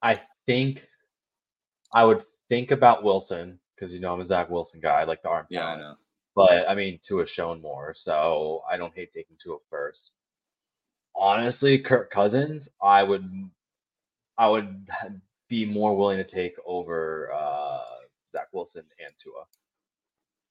I 0.00 0.20
think 0.46 0.82
I 1.92 2.04
would 2.04 2.22
think 2.48 2.70
about 2.70 3.02
Wilson 3.02 3.58
because 3.74 3.92
you 3.92 3.98
know 3.98 4.14
I'm 4.14 4.20
a 4.20 4.28
Zach 4.28 4.48
Wilson 4.48 4.78
guy. 4.80 5.00
I 5.00 5.04
like 5.04 5.22
the 5.22 5.28
arm. 5.28 5.46
Yeah, 5.50 5.62
talent. 5.62 5.80
I 5.80 5.84
know. 5.84 5.94
But 6.36 6.70
I 6.70 6.76
mean, 6.76 7.00
Tua's 7.06 7.28
shown 7.28 7.60
more, 7.60 7.96
so 8.00 8.62
I 8.70 8.76
don't 8.76 8.94
hate 8.94 9.12
taking 9.12 9.36
Tua 9.42 9.58
first 9.68 10.12
honestly, 11.16 11.78
Kirk 11.78 12.10
Cousins, 12.10 12.62
I 12.82 13.02
would, 13.02 13.50
I 14.38 14.48
would 14.48 14.86
be 15.48 15.64
more 15.64 15.96
willing 15.96 16.18
to 16.18 16.24
take 16.24 16.54
over 16.66 17.30
uh, 17.32 17.80
Zach 18.32 18.48
Wilson 18.52 18.84
and 19.04 19.12
Tua. 19.22 19.44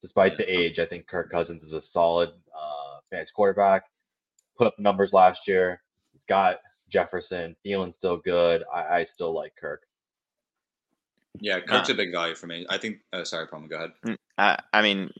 Despite 0.01 0.37
the 0.37 0.49
age, 0.49 0.79
I 0.79 0.85
think 0.85 1.07
Kirk 1.07 1.31
Cousins 1.31 1.61
is 1.63 1.73
a 1.73 1.81
solid 1.91 2.29
uh, 2.29 2.99
fantasy 3.09 3.31
quarterback. 3.35 3.83
Put 4.57 4.67
up 4.67 4.79
numbers 4.79 5.11
last 5.13 5.41
year. 5.47 5.81
He's 6.11 6.21
got 6.27 6.57
Jefferson. 6.91 7.55
Thielen's 7.65 7.95
still 7.97 8.17
good. 8.17 8.63
I, 8.73 8.79
I 8.79 9.07
still 9.13 9.33
like 9.33 9.53
Kirk. 9.59 9.83
Yeah, 11.39 11.59
Kirk's 11.59 11.89
uh, 11.89 11.93
a 11.93 11.95
big 11.95 12.11
value 12.11 12.35
for 12.35 12.47
me. 12.47 12.65
I 12.69 12.77
think. 12.77 12.99
Uh, 13.13 13.23
sorry, 13.23 13.47
Palmer. 13.47 13.67
Go 13.67 13.75
ahead. 13.75 13.91
Mm, 14.05 14.17
uh, 14.37 14.57
I 14.73 14.81
mean, 14.81 15.11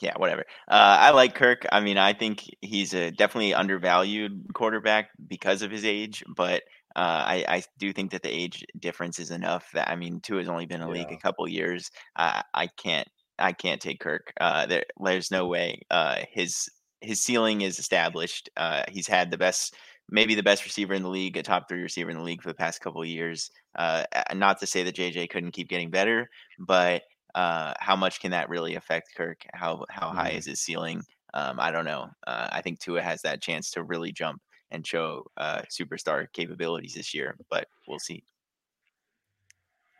yeah, 0.00 0.14
whatever. 0.16 0.44
Uh, 0.68 0.96
I 1.00 1.10
like 1.10 1.34
Kirk. 1.34 1.66
I 1.72 1.80
mean, 1.80 1.98
I 1.98 2.12
think 2.12 2.44
he's 2.60 2.94
a 2.94 3.10
definitely 3.10 3.52
undervalued 3.52 4.46
quarterback 4.54 5.10
because 5.28 5.62
of 5.62 5.70
his 5.70 5.84
age, 5.84 6.22
but 6.36 6.62
uh, 6.94 7.24
I, 7.26 7.44
I 7.48 7.62
do 7.78 7.92
think 7.92 8.12
that 8.12 8.22
the 8.22 8.32
age 8.32 8.64
difference 8.78 9.18
is 9.18 9.30
enough. 9.30 9.68
That 9.74 9.90
I 9.90 9.96
mean, 9.96 10.20
Tua 10.20 10.38
has 10.38 10.48
only 10.48 10.66
been 10.66 10.80
in 10.80 10.88
the 10.88 10.94
yeah. 10.94 11.02
league 11.02 11.12
a 11.12 11.20
couple 11.20 11.46
years. 11.48 11.90
I 12.16 12.68
can't. 12.76 13.08
I 13.38 13.52
can't 13.52 13.80
take 13.80 14.00
Kirk. 14.00 14.32
Uh, 14.40 14.66
there, 14.66 14.84
there's 14.98 15.30
no 15.30 15.46
way. 15.46 15.82
Uh, 15.90 16.16
his 16.32 16.68
his 17.00 17.22
ceiling 17.22 17.60
is 17.60 17.78
established. 17.78 18.48
Uh, 18.56 18.82
he's 18.88 19.06
had 19.06 19.30
the 19.30 19.38
best 19.38 19.74
maybe 20.10 20.34
the 20.34 20.42
best 20.42 20.64
receiver 20.64 20.94
in 20.94 21.02
the 21.02 21.08
league, 21.08 21.36
a 21.36 21.42
top 21.42 21.68
three 21.68 21.82
receiver 21.82 22.10
in 22.10 22.16
the 22.16 22.22
league 22.22 22.42
for 22.42 22.48
the 22.48 22.54
past 22.54 22.80
couple 22.80 23.02
of 23.02 23.08
years. 23.08 23.50
Uh, 23.76 24.04
not 24.34 24.60
to 24.60 24.66
say 24.66 24.82
that 24.82 24.94
JJ 24.94 25.30
couldn't 25.30 25.52
keep 25.52 25.68
getting 25.68 25.90
better, 25.90 26.28
but 26.58 27.02
uh, 27.34 27.74
how 27.80 27.96
much 27.96 28.20
can 28.20 28.30
that 28.30 28.48
really 28.48 28.74
affect 28.74 29.14
Kirk? 29.16 29.44
How 29.52 29.84
how 29.90 30.10
high 30.10 30.30
mm-hmm. 30.30 30.38
is 30.38 30.46
his 30.46 30.60
ceiling? 30.60 31.02
Um, 31.34 31.60
I 31.60 31.70
don't 31.70 31.84
know. 31.84 32.08
Uh, 32.26 32.48
I 32.50 32.62
think 32.62 32.80
Tua 32.80 33.02
has 33.02 33.22
that 33.22 33.42
chance 33.42 33.70
to 33.72 33.82
really 33.82 34.12
jump 34.12 34.40
and 34.70 34.86
show 34.86 35.24
uh, 35.36 35.62
superstar 35.70 36.26
capabilities 36.32 36.94
this 36.94 37.12
year, 37.12 37.36
but 37.50 37.66
we'll 37.86 37.98
see. 37.98 38.24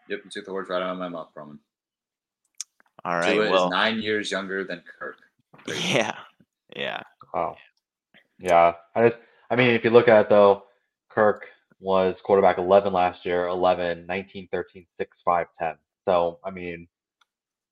Yep, 0.09 0.21
you 0.25 0.31
took 0.31 0.47
the 0.47 0.53
words 0.53 0.71
right 0.71 0.83
out 0.83 0.93
of 0.93 0.99
my 0.99 1.09
mouth, 1.09 1.29
Roman. 1.35 1.59
All 3.05 3.17
right. 3.17 3.35
Tua 3.35 3.51
well, 3.51 3.67
is 3.67 3.71
nine 3.71 4.01
years 4.01 4.31
younger 4.31 4.65
than 4.65 4.83
Kirk. 4.99 5.17
Yeah. 5.89 6.15
Yeah. 6.77 7.03
Wow. 7.33 7.57
Yeah. 8.39 8.75
I 8.95 9.09
just 9.09 9.21
I 9.51 9.57
mean, 9.57 9.71
if 9.71 9.85
you 9.85 9.91
look 9.91 10.09
at 10.09 10.23
it 10.23 10.29
though, 10.29 10.65
Kirk 11.11 11.45
was 11.81 12.17
quarterback 12.25 12.59
11 12.59 12.93
last 12.93 13.25
year, 13.25 13.47
11, 13.49 14.07
19, 14.07 14.49
13, 14.51 14.87
6, 14.99 15.17
5, 15.25 15.47
10. 15.59 15.75
So, 16.07 16.39
I 16.45 16.51
mean, 16.51 16.89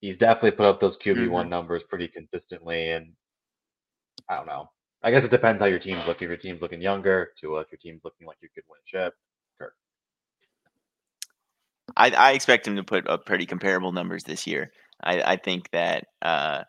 he's 0.01 0.19
definitely 0.19 0.53
put 0.53 0.67
up 0.67 0.81
those 0.81 0.97
QB1 1.05 1.29
mm-hmm. 1.29 1.49
numbers 1.49 1.83
pretty 1.89 2.09
consistently. 2.09 2.91
And 2.91 3.13
I 4.29 4.37
don't 4.37 4.47
know. 4.47 4.71
I 5.03 5.11
guess 5.11 5.25
it 5.25 5.31
depends 5.31 5.61
how 5.61 5.67
your 5.67 5.79
team's 5.79 6.07
looking. 6.07 6.27
If 6.27 6.31
your 6.31 6.37
team's 6.39 6.63
looking 6.63 6.81
younger, 6.81 7.31
to 7.41 7.59
if 7.59 7.67
your 7.71 7.79
team's 7.79 8.01
looking 8.05 8.27
like 8.27 8.39
you 8.41 8.49
could 8.55 8.65
win 8.69 8.79
a 8.81 9.05
chip, 9.05 9.15
Kirk. 9.59 9.75
I, 11.95 12.11
I 12.11 12.33
expect 12.33 12.67
him 12.67 12.77
to 12.77 12.85
put 12.85 13.07
up 13.09 13.27
pretty 13.27 13.45
comparable 13.45 13.93
numbers 13.93 14.25
this 14.25 14.47
year. 14.47 14.73
I, 15.03 15.21
I 15.33 15.37
think 15.37 15.71
that 15.73 16.07
uh, 16.23 16.65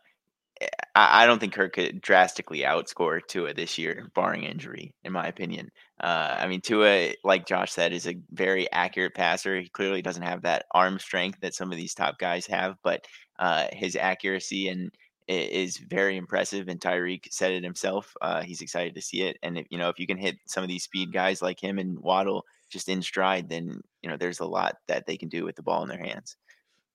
I, 0.95 1.25
don't 1.25 1.39
think 1.39 1.53
Kirk 1.53 1.73
could 1.73 2.01
drastically 2.01 2.59
outscore 2.59 3.19
Tua 3.27 3.53
this 3.53 3.77
year, 3.77 4.09
barring 4.15 4.43
injury, 4.43 4.93
in 5.03 5.11
my 5.11 5.27
opinion. 5.27 5.69
Uh, 5.99 6.35
I 6.39 6.47
mean, 6.47 6.61
Tua, 6.61 7.13
like 7.23 7.45
Josh 7.45 7.71
said, 7.71 7.91
is 7.91 8.07
a 8.07 8.15
very 8.31 8.71
accurate 8.71 9.13
passer. 9.13 9.59
He 9.59 9.69
clearly 9.69 10.01
doesn't 10.01 10.23
have 10.23 10.43
that 10.43 10.65
arm 10.73 10.99
strength 10.99 11.39
that 11.41 11.53
some 11.53 11.71
of 11.71 11.77
these 11.77 11.93
top 11.93 12.17
guys 12.17 12.45
have, 12.47 12.77
but 12.83 13.05
uh, 13.39 13.67
his 13.73 13.95
accuracy 13.95 14.69
and 14.69 14.91
is 15.27 15.77
very 15.77 16.17
impressive. 16.17 16.67
And 16.67 16.79
Tyreek 16.79 17.25
said 17.31 17.51
it 17.51 17.63
himself. 17.63 18.13
Uh, 18.21 18.43
he's 18.43 18.61
excited 18.61 18.95
to 18.95 19.01
see 19.01 19.23
it. 19.23 19.37
And 19.43 19.57
if, 19.57 19.65
you 19.69 19.77
know, 19.77 19.89
if 19.89 19.99
you 19.99 20.07
can 20.07 20.17
hit 20.17 20.37
some 20.45 20.63
of 20.63 20.69
these 20.69 20.83
speed 20.83 21.11
guys 21.11 21.41
like 21.41 21.61
him 21.61 21.79
and 21.79 21.99
Waddle 21.99 22.45
just 22.69 22.89
in 22.89 23.01
stride, 23.01 23.49
then 23.49 23.81
you 24.01 24.09
know 24.09 24.17
there's 24.17 24.39
a 24.39 24.45
lot 24.45 24.75
that 24.87 25.05
they 25.05 25.17
can 25.17 25.29
do 25.29 25.43
with 25.43 25.55
the 25.55 25.63
ball 25.63 25.83
in 25.83 25.89
their 25.89 26.03
hands. 26.03 26.35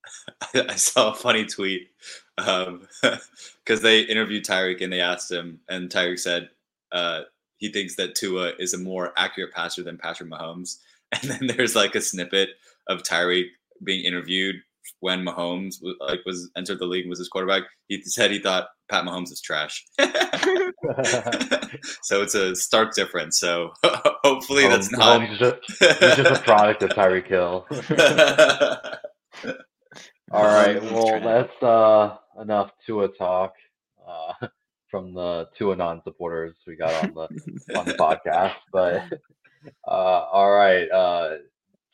I 0.54 0.76
saw 0.76 1.12
a 1.12 1.14
funny 1.14 1.44
tweet 1.44 1.88
because 2.36 2.68
um, 2.68 2.86
they 3.82 4.00
interviewed 4.00 4.44
Tyreek 4.44 4.82
and 4.82 4.92
they 4.92 5.00
asked 5.00 5.30
him, 5.30 5.60
and 5.68 5.90
Tyreek 5.90 6.18
said 6.18 6.50
uh, 6.92 7.22
he 7.58 7.70
thinks 7.70 7.96
that 7.96 8.14
Tua 8.14 8.52
is 8.58 8.74
a 8.74 8.78
more 8.78 9.12
accurate 9.16 9.52
passer 9.52 9.82
than 9.82 9.98
Patrick 9.98 10.30
Mahomes. 10.30 10.78
And 11.12 11.28
then 11.28 11.48
there's 11.48 11.74
like 11.74 11.96
a 11.96 12.00
snippet 12.00 12.50
of 12.86 13.02
Tyreek 13.02 13.46
being 13.82 14.04
interviewed 14.04 14.54
when 15.00 15.24
Mahomes 15.24 15.82
like 15.98 16.20
was 16.24 16.48
entered 16.56 16.78
the 16.78 16.86
league 16.86 17.02
and 17.02 17.10
was 17.10 17.18
his 17.18 17.28
quarterback. 17.28 17.64
He 17.88 18.00
said 18.02 18.30
he 18.30 18.38
thought 18.38 18.68
Pat 18.88 19.04
Mahomes 19.04 19.32
is 19.32 19.40
trash. 19.40 19.84
so 22.02 22.22
it's 22.22 22.36
a 22.36 22.54
stark 22.54 22.94
difference. 22.94 23.40
So 23.40 23.72
hopefully 23.84 24.66
um, 24.66 24.70
that's 24.70 24.92
not. 24.92 25.28
He's 25.28 25.38
just, 25.38 25.56
he's 25.66 26.16
just 26.16 26.42
a 26.42 26.44
product 26.44 26.84
of 26.84 26.90
Tyreek 26.90 27.26
Hill. 27.26 27.66
All 30.31 30.45
right. 30.45 30.83
Well, 30.83 31.21
that's 31.21 31.62
uh, 31.62 32.16
enough 32.40 32.71
Tua 32.87 33.09
talk 33.09 33.55
uh, 34.07 34.47
from 34.90 35.14
the 35.14 35.49
Tua 35.57 35.77
non 35.77 36.03
supporters 36.05 36.57
we 36.66 36.77
got 36.77 36.93
on 37.05 37.14
the 37.14 37.79
on 37.79 37.85
the 37.87 37.95
podcast. 37.95 38.55
But 38.73 39.03
uh, 39.87 39.90
all 39.90 40.51
right, 40.51 40.90
uh, 40.90 41.37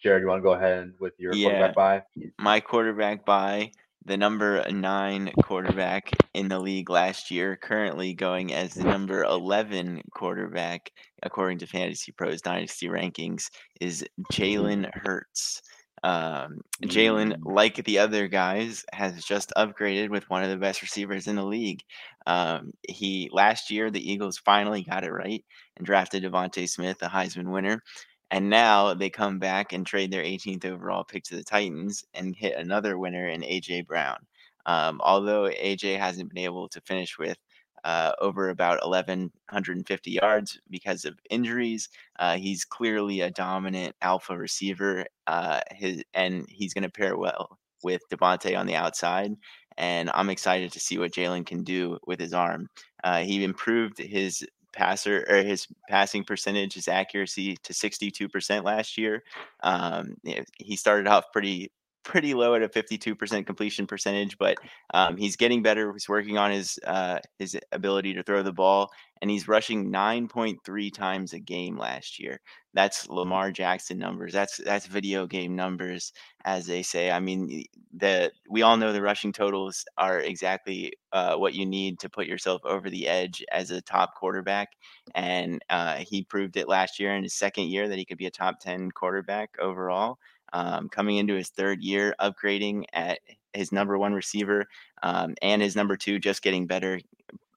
Jared, 0.02 0.22
you 0.22 0.28
want 0.28 0.38
to 0.38 0.42
go 0.42 0.52
ahead 0.52 0.92
with 1.00 1.14
your 1.18 1.34
yeah. 1.34 1.48
quarterback 1.48 1.74
buy? 1.74 2.02
My 2.38 2.60
quarterback 2.60 3.24
buy 3.24 3.72
the 4.06 4.16
number 4.16 4.64
nine 4.70 5.32
quarterback 5.42 6.10
in 6.32 6.48
the 6.48 6.60
league 6.60 6.88
last 6.88 7.30
year, 7.30 7.56
currently 7.56 8.14
going 8.14 8.52
as 8.52 8.74
the 8.74 8.84
number 8.84 9.24
11 9.24 10.02
quarterback, 10.14 10.92
according 11.24 11.58
to 11.58 11.66
Fantasy 11.66 12.12
Pros 12.12 12.40
Dynasty 12.40 12.86
rankings, 12.86 13.50
is 13.80 14.06
Jalen 14.32 14.88
Hurts. 14.94 15.60
Um, 16.02 16.60
Jalen, 16.82 17.36
mm. 17.36 17.54
like 17.54 17.84
the 17.84 17.98
other 17.98 18.28
guys, 18.28 18.84
has 18.92 19.24
just 19.24 19.52
upgraded 19.56 20.10
with 20.10 20.28
one 20.28 20.42
of 20.42 20.50
the 20.50 20.56
best 20.56 20.82
receivers 20.82 21.26
in 21.26 21.36
the 21.36 21.44
league. 21.44 21.82
Um, 22.26 22.72
he 22.88 23.28
last 23.32 23.70
year 23.70 23.90
the 23.90 24.12
Eagles 24.12 24.38
finally 24.38 24.82
got 24.82 25.04
it 25.04 25.12
right 25.12 25.44
and 25.76 25.86
drafted 25.86 26.22
DeVonta 26.22 26.68
Smith, 26.68 26.98
a 27.02 27.08
Heisman 27.08 27.50
winner. 27.50 27.82
And 28.30 28.50
now 28.50 28.94
they 28.94 29.10
come 29.10 29.38
back 29.38 29.72
and 29.72 29.86
trade 29.86 30.10
their 30.10 30.24
18th 30.24 30.64
overall 30.64 31.04
pick 31.04 31.22
to 31.24 31.36
the 31.36 31.44
Titans 31.44 32.04
and 32.12 32.34
hit 32.34 32.56
another 32.56 32.98
winner 32.98 33.28
in 33.28 33.42
AJ 33.42 33.86
Brown. 33.86 34.18
Um, 34.66 35.00
although 35.02 35.44
AJ 35.44 35.98
hasn't 35.98 36.34
been 36.34 36.44
able 36.44 36.68
to 36.70 36.80
finish 36.80 37.18
with 37.18 37.38
uh, 37.86 38.12
over 38.20 38.48
about 38.48 38.84
1,150 38.84 40.10
yards 40.10 40.58
because 40.68 41.04
of 41.04 41.14
injuries, 41.30 41.88
uh, 42.18 42.36
he's 42.36 42.64
clearly 42.64 43.20
a 43.20 43.30
dominant 43.30 43.94
alpha 44.02 44.36
receiver. 44.36 45.06
Uh, 45.28 45.60
his 45.70 46.02
and 46.12 46.46
he's 46.48 46.74
going 46.74 46.82
to 46.82 46.90
pair 46.90 47.16
well 47.16 47.58
with 47.84 48.02
DeVonta 48.10 48.58
on 48.58 48.66
the 48.66 48.74
outside. 48.74 49.36
And 49.78 50.10
I'm 50.14 50.30
excited 50.30 50.72
to 50.72 50.80
see 50.80 50.98
what 50.98 51.12
Jalen 51.12 51.46
can 51.46 51.62
do 51.62 51.98
with 52.06 52.18
his 52.18 52.34
arm. 52.34 52.68
Uh, 53.04 53.20
he 53.20 53.44
improved 53.44 53.98
his 53.98 54.44
passer 54.72 55.24
or 55.28 55.36
his 55.44 55.68
passing 55.88 56.24
percentage, 56.24 56.74
his 56.74 56.88
accuracy 56.88 57.56
to 57.62 57.72
62% 57.72 58.64
last 58.64 58.98
year. 58.98 59.22
Um, 59.62 60.16
he 60.58 60.74
started 60.74 61.06
off 61.06 61.30
pretty 61.32 61.70
pretty 62.06 62.34
low 62.34 62.54
at 62.54 62.62
a 62.62 62.68
52% 62.68 63.44
completion 63.44 63.86
percentage, 63.86 64.38
but 64.38 64.56
um, 64.94 65.16
he's 65.16 65.36
getting 65.36 65.60
better. 65.60 65.92
He's 65.92 66.08
working 66.08 66.38
on 66.38 66.52
his 66.52 66.78
uh, 66.86 67.18
his 67.38 67.58
ability 67.72 68.14
to 68.14 68.22
throw 68.22 68.44
the 68.44 68.52
ball, 68.52 68.90
and 69.20 69.30
he's 69.30 69.48
rushing 69.48 69.90
9.3 69.90 70.94
times 70.94 71.32
a 71.32 71.40
game 71.40 71.76
last 71.76 72.20
year. 72.20 72.40
That's 72.74 73.08
Lamar 73.08 73.50
Jackson 73.50 73.98
numbers. 73.98 74.32
That's 74.32 74.58
that's 74.58 74.86
video 74.86 75.26
game 75.26 75.56
numbers, 75.56 76.12
as 76.44 76.66
they 76.66 76.82
say. 76.82 77.10
I 77.10 77.18
mean, 77.18 77.64
the 77.92 78.30
we 78.48 78.62
all 78.62 78.76
know 78.76 78.92
the 78.92 79.02
rushing 79.02 79.32
totals 79.32 79.84
are 79.98 80.20
exactly 80.20 80.92
uh, 81.12 81.34
what 81.34 81.54
you 81.54 81.66
need 81.66 81.98
to 82.00 82.08
put 82.08 82.26
yourself 82.26 82.62
over 82.64 82.88
the 82.88 83.08
edge 83.08 83.44
as 83.50 83.72
a 83.72 83.82
top 83.82 84.14
quarterback, 84.14 84.68
and 85.16 85.60
uh, 85.70 85.96
he 85.96 86.22
proved 86.22 86.56
it 86.56 86.68
last 86.68 87.00
year 87.00 87.16
in 87.16 87.24
his 87.24 87.34
second 87.34 87.64
year 87.64 87.88
that 87.88 87.98
he 87.98 88.04
could 88.04 88.18
be 88.18 88.26
a 88.26 88.30
top 88.30 88.60
10 88.60 88.92
quarterback 88.92 89.50
overall 89.58 90.18
um, 90.52 90.88
coming 90.88 91.16
into 91.16 91.34
his 91.34 91.48
third 91.48 91.82
year, 91.82 92.14
upgrading 92.20 92.84
at 92.92 93.20
his 93.52 93.72
number 93.72 93.98
one 93.98 94.12
receiver 94.12 94.66
um, 95.02 95.34
and 95.42 95.62
his 95.62 95.76
number 95.76 95.96
two, 95.96 96.18
just 96.18 96.42
getting 96.42 96.66
better, 96.66 97.00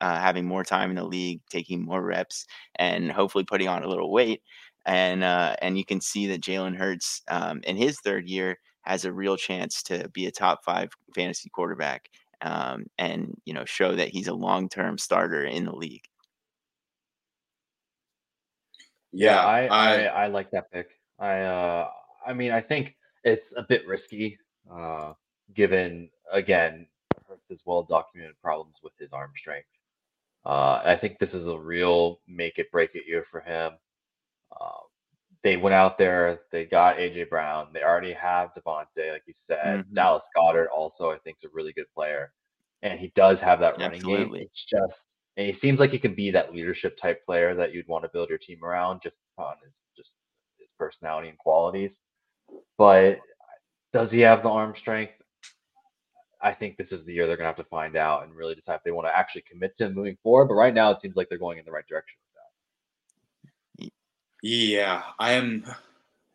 uh, 0.02 0.20
having 0.20 0.46
more 0.46 0.64
time 0.64 0.90
in 0.90 0.96
the 0.96 1.04
league, 1.04 1.42
taking 1.50 1.84
more 1.84 2.02
reps, 2.02 2.46
and 2.76 3.12
hopefully 3.12 3.44
putting 3.44 3.68
on 3.68 3.84
a 3.84 3.88
little 3.88 4.12
weight. 4.12 4.42
And 4.86 5.24
uh, 5.24 5.56
and 5.62 5.78
you 5.78 5.86
can 5.86 6.02
see 6.02 6.28
that 6.28 6.42
Jalen 6.42 6.76
Hurts 6.76 7.22
um, 7.28 7.62
in 7.66 7.76
his 7.76 8.00
third 8.00 8.28
year 8.28 8.58
has 8.82 9.06
a 9.06 9.14
real 9.14 9.38
chance 9.38 9.84
to 9.84 10.10
be 10.10 10.26
a 10.26 10.32
top 10.32 10.64
five 10.64 10.90
fantasy 11.14 11.50
quarterback, 11.50 12.10
um, 12.42 12.86
and 12.98 13.36
you 13.46 13.54
know 13.54 13.66
show 13.66 13.94
that 13.96 14.10
he's 14.10 14.28
a 14.28 14.34
long 14.34 14.70
term 14.70 14.98
starter 14.98 15.44
in 15.44 15.66
the 15.66 15.76
league. 15.76 16.06
Yeah, 19.12 19.44
I, 19.44 19.66
I, 19.66 19.94
I, 19.94 20.04
I 20.06 20.28
like 20.28 20.52
that 20.52 20.72
pick. 20.72 20.88
I 21.20 21.42
uh 21.42 21.90
I 22.26 22.34
mean, 22.34 22.52
I 22.52 22.62
think 22.62 22.96
it's 23.24 23.46
a 23.58 23.64
bit 23.64 23.88
risky, 23.88 24.38
uh, 24.72 25.14
given 25.56 26.10
again 26.32 26.88
his 27.48 27.60
well 27.66 27.84
documented 27.84 28.40
problems 28.42 28.76
with 28.84 28.94
his 29.00 29.10
arm 29.12 29.32
strength. 29.38 29.68
Uh, 30.46 30.82
I 30.86 30.98
think 31.00 31.20
this 31.20 31.34
is 31.34 31.46
a 31.48 31.58
real 31.58 32.20
make 32.28 32.58
it 32.58 32.72
break 32.72 32.92
it 32.94 33.04
year 33.08 33.26
for 33.30 33.42
him. 33.42 33.74
Uh, 34.60 34.80
they 35.44 35.58
went 35.58 35.74
out 35.74 35.98
there, 35.98 36.40
they 36.52 36.66
got 36.66 36.98
AJ 36.98 37.30
Brown, 37.30 37.68
they 37.74 37.84
already 37.84 38.14
have 38.14 38.50
DeVonta, 38.56 39.14
like 39.14 39.24
you 39.26 39.34
said. 39.48 39.58
Mm-hmm. 39.66 39.94
Dallas 39.94 40.24
Goedert 40.36 40.68
also, 40.76 41.12
I 41.12 41.18
think, 41.20 41.38
is 41.42 41.50
a 41.50 41.56
really 41.56 41.74
good 41.74 41.86
player, 41.96 42.32
and 42.82 43.00
he 43.00 43.12
does 43.16 43.38
have 43.40 43.60
that 43.60 43.78
running 43.78 44.00
Absolutely. 44.00 44.40
game. 44.40 44.48
It's 44.48 44.66
just, 44.70 45.00
and 45.38 45.48
he 45.48 45.60
seems 45.62 45.80
like 45.80 45.92
he 45.92 46.00
can 46.00 46.16
be 46.16 46.32
that 46.32 46.54
leadership 46.54 46.98
type 47.02 47.26
player 47.26 47.56
that 47.56 47.74
you'd 47.74 47.88
want 47.88 48.04
to 48.04 48.10
build 48.12 48.30
your 48.30 48.38
team 48.38 48.64
around, 48.64 49.02
just 49.02 49.16
on 49.38 49.54
his 49.64 49.72
just 49.96 50.10
his 50.58 50.68
personality 50.78 51.30
and 51.30 51.38
qualities. 51.38 51.92
But 52.78 53.20
does 53.94 54.12
he 54.12 54.20
have 54.22 54.44
the 54.44 54.50
arm 54.50 54.74
strength? 54.78 55.14
I 56.42 56.54
think 56.54 56.78
this 56.78 56.92
is 56.92 57.06
the 57.06 57.14
year 57.14 57.28
they're 57.28 57.36
going 57.36 57.44
to 57.46 57.56
have 57.56 57.58
to 57.58 57.70
find 57.70 57.98
out 57.98 58.24
and 58.24 58.34
really 58.34 58.56
decide 58.56 58.76
if 58.76 58.84
they 58.84 58.92
want 58.92 59.08
to 59.08 59.18
actually 59.18 59.44
commit 59.50 59.78
to 59.78 59.86
him 59.86 59.94
moving 59.94 60.18
forward. 60.24 60.46
But 60.46 60.54
right 60.54 60.74
now, 60.74 60.92
it 60.92 61.02
seems 61.02 61.16
like 61.16 61.28
they're 61.28 61.38
going 61.38 61.58
in 61.58 61.66
the 61.66 61.72
right 61.72 61.86
direction 61.88 62.18
with 63.78 63.88
that. 63.88 63.92
Yeah, 64.42 65.04
I 65.20 65.34
am. 65.34 65.66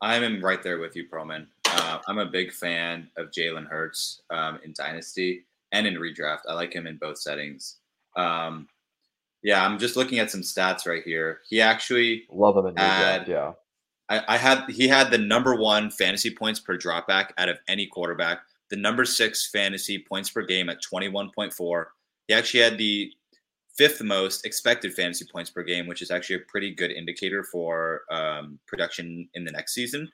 I 0.02 0.16
am 0.16 0.44
right 0.44 0.62
there 0.62 0.78
with 0.78 0.94
you, 0.94 1.08
Proman. 1.08 1.46
Uh, 1.66 1.98
I'm 2.06 2.18
a 2.18 2.26
big 2.26 2.52
fan 2.52 3.08
of 3.16 3.30
Jalen 3.30 3.66
Hurts 3.66 4.20
um, 4.28 4.58
in 4.62 4.74
Dynasty 4.76 5.46
and 5.72 5.86
in 5.86 5.94
redraft. 5.94 6.40
I 6.46 6.52
like 6.52 6.74
him 6.74 6.86
in 6.86 6.98
both 6.98 7.16
settings. 7.18 7.76
Um, 8.14 8.68
yeah, 9.42 9.64
I'm 9.64 9.78
just 9.78 9.96
looking 9.96 10.18
at 10.18 10.30
some 10.30 10.42
stats 10.42 10.86
right 10.86 11.02
here. 11.02 11.40
He 11.48 11.60
actually 11.60 12.24
love 12.30 12.56
him 12.56 12.66
in 12.66 12.74
redraft. 12.74 13.28
Yeah, 13.28 13.52
I, 14.08 14.22
I 14.28 14.36
had 14.36 14.68
he 14.68 14.88
had 14.88 15.10
the 15.10 15.18
number 15.18 15.54
one 15.54 15.90
fantasy 15.90 16.30
points 16.30 16.60
per 16.60 16.76
dropback 16.76 17.30
out 17.38 17.48
of 17.48 17.58
any 17.68 17.86
quarterback. 17.86 18.40
The 18.70 18.76
number 18.76 19.04
six 19.04 19.50
fantasy 19.50 19.98
points 19.98 20.30
per 20.30 20.42
game 20.42 20.68
at 20.68 20.82
21.4. 20.82 21.84
He 22.28 22.34
actually 22.34 22.60
had 22.60 22.78
the 22.78 23.12
fifth 23.76 24.02
most 24.02 24.46
expected 24.46 24.94
fantasy 24.94 25.26
points 25.30 25.50
per 25.50 25.62
game, 25.62 25.86
which 25.86 26.02
is 26.02 26.10
actually 26.10 26.36
a 26.36 26.46
pretty 26.48 26.74
good 26.74 26.90
indicator 26.90 27.44
for 27.44 28.02
um, 28.10 28.58
production 28.66 29.28
in 29.34 29.44
the 29.44 29.52
next 29.52 29.74
season. 29.74 30.10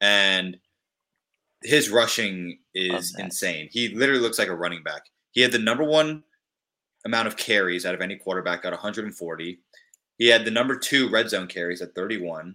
And 0.00 0.56
his 1.62 1.90
rushing 1.90 2.58
is 2.74 3.14
insane. 3.18 3.68
He 3.70 3.88
literally 3.90 4.20
looks 4.20 4.38
like 4.38 4.48
a 4.48 4.54
running 4.54 4.82
back. 4.82 5.02
He 5.30 5.40
had 5.40 5.52
the 5.52 5.58
number 5.58 5.84
one 5.84 6.24
amount 7.04 7.28
of 7.28 7.36
carries 7.36 7.86
out 7.86 7.94
of 7.94 8.00
any 8.00 8.16
quarterback 8.16 8.64
at 8.64 8.72
140. 8.72 9.58
He 10.18 10.28
had 10.28 10.44
the 10.44 10.50
number 10.50 10.76
two 10.76 11.08
red 11.08 11.30
zone 11.30 11.46
carries 11.46 11.82
at 11.82 11.94
31. 11.94 12.54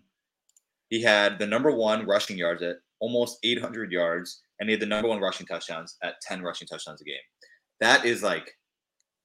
He 0.90 1.02
had 1.02 1.40
the 1.40 1.48
number 1.48 1.72
one 1.72 2.06
rushing 2.06 2.38
yards 2.38 2.62
at 2.62 2.78
almost 3.00 3.40
800 3.44 3.92
yards, 3.92 4.42
and 4.60 4.70
he 4.70 4.74
had 4.74 4.82
the 4.82 4.86
number 4.86 5.08
one 5.08 5.20
rushing 5.20 5.46
touchdowns 5.46 5.98
at 6.04 6.22
10 6.22 6.42
rushing 6.42 6.68
touchdowns 6.68 7.02
a 7.02 7.06
game. 7.06 7.16
That 7.80 8.06
is 8.06 8.24
like, 8.24 8.52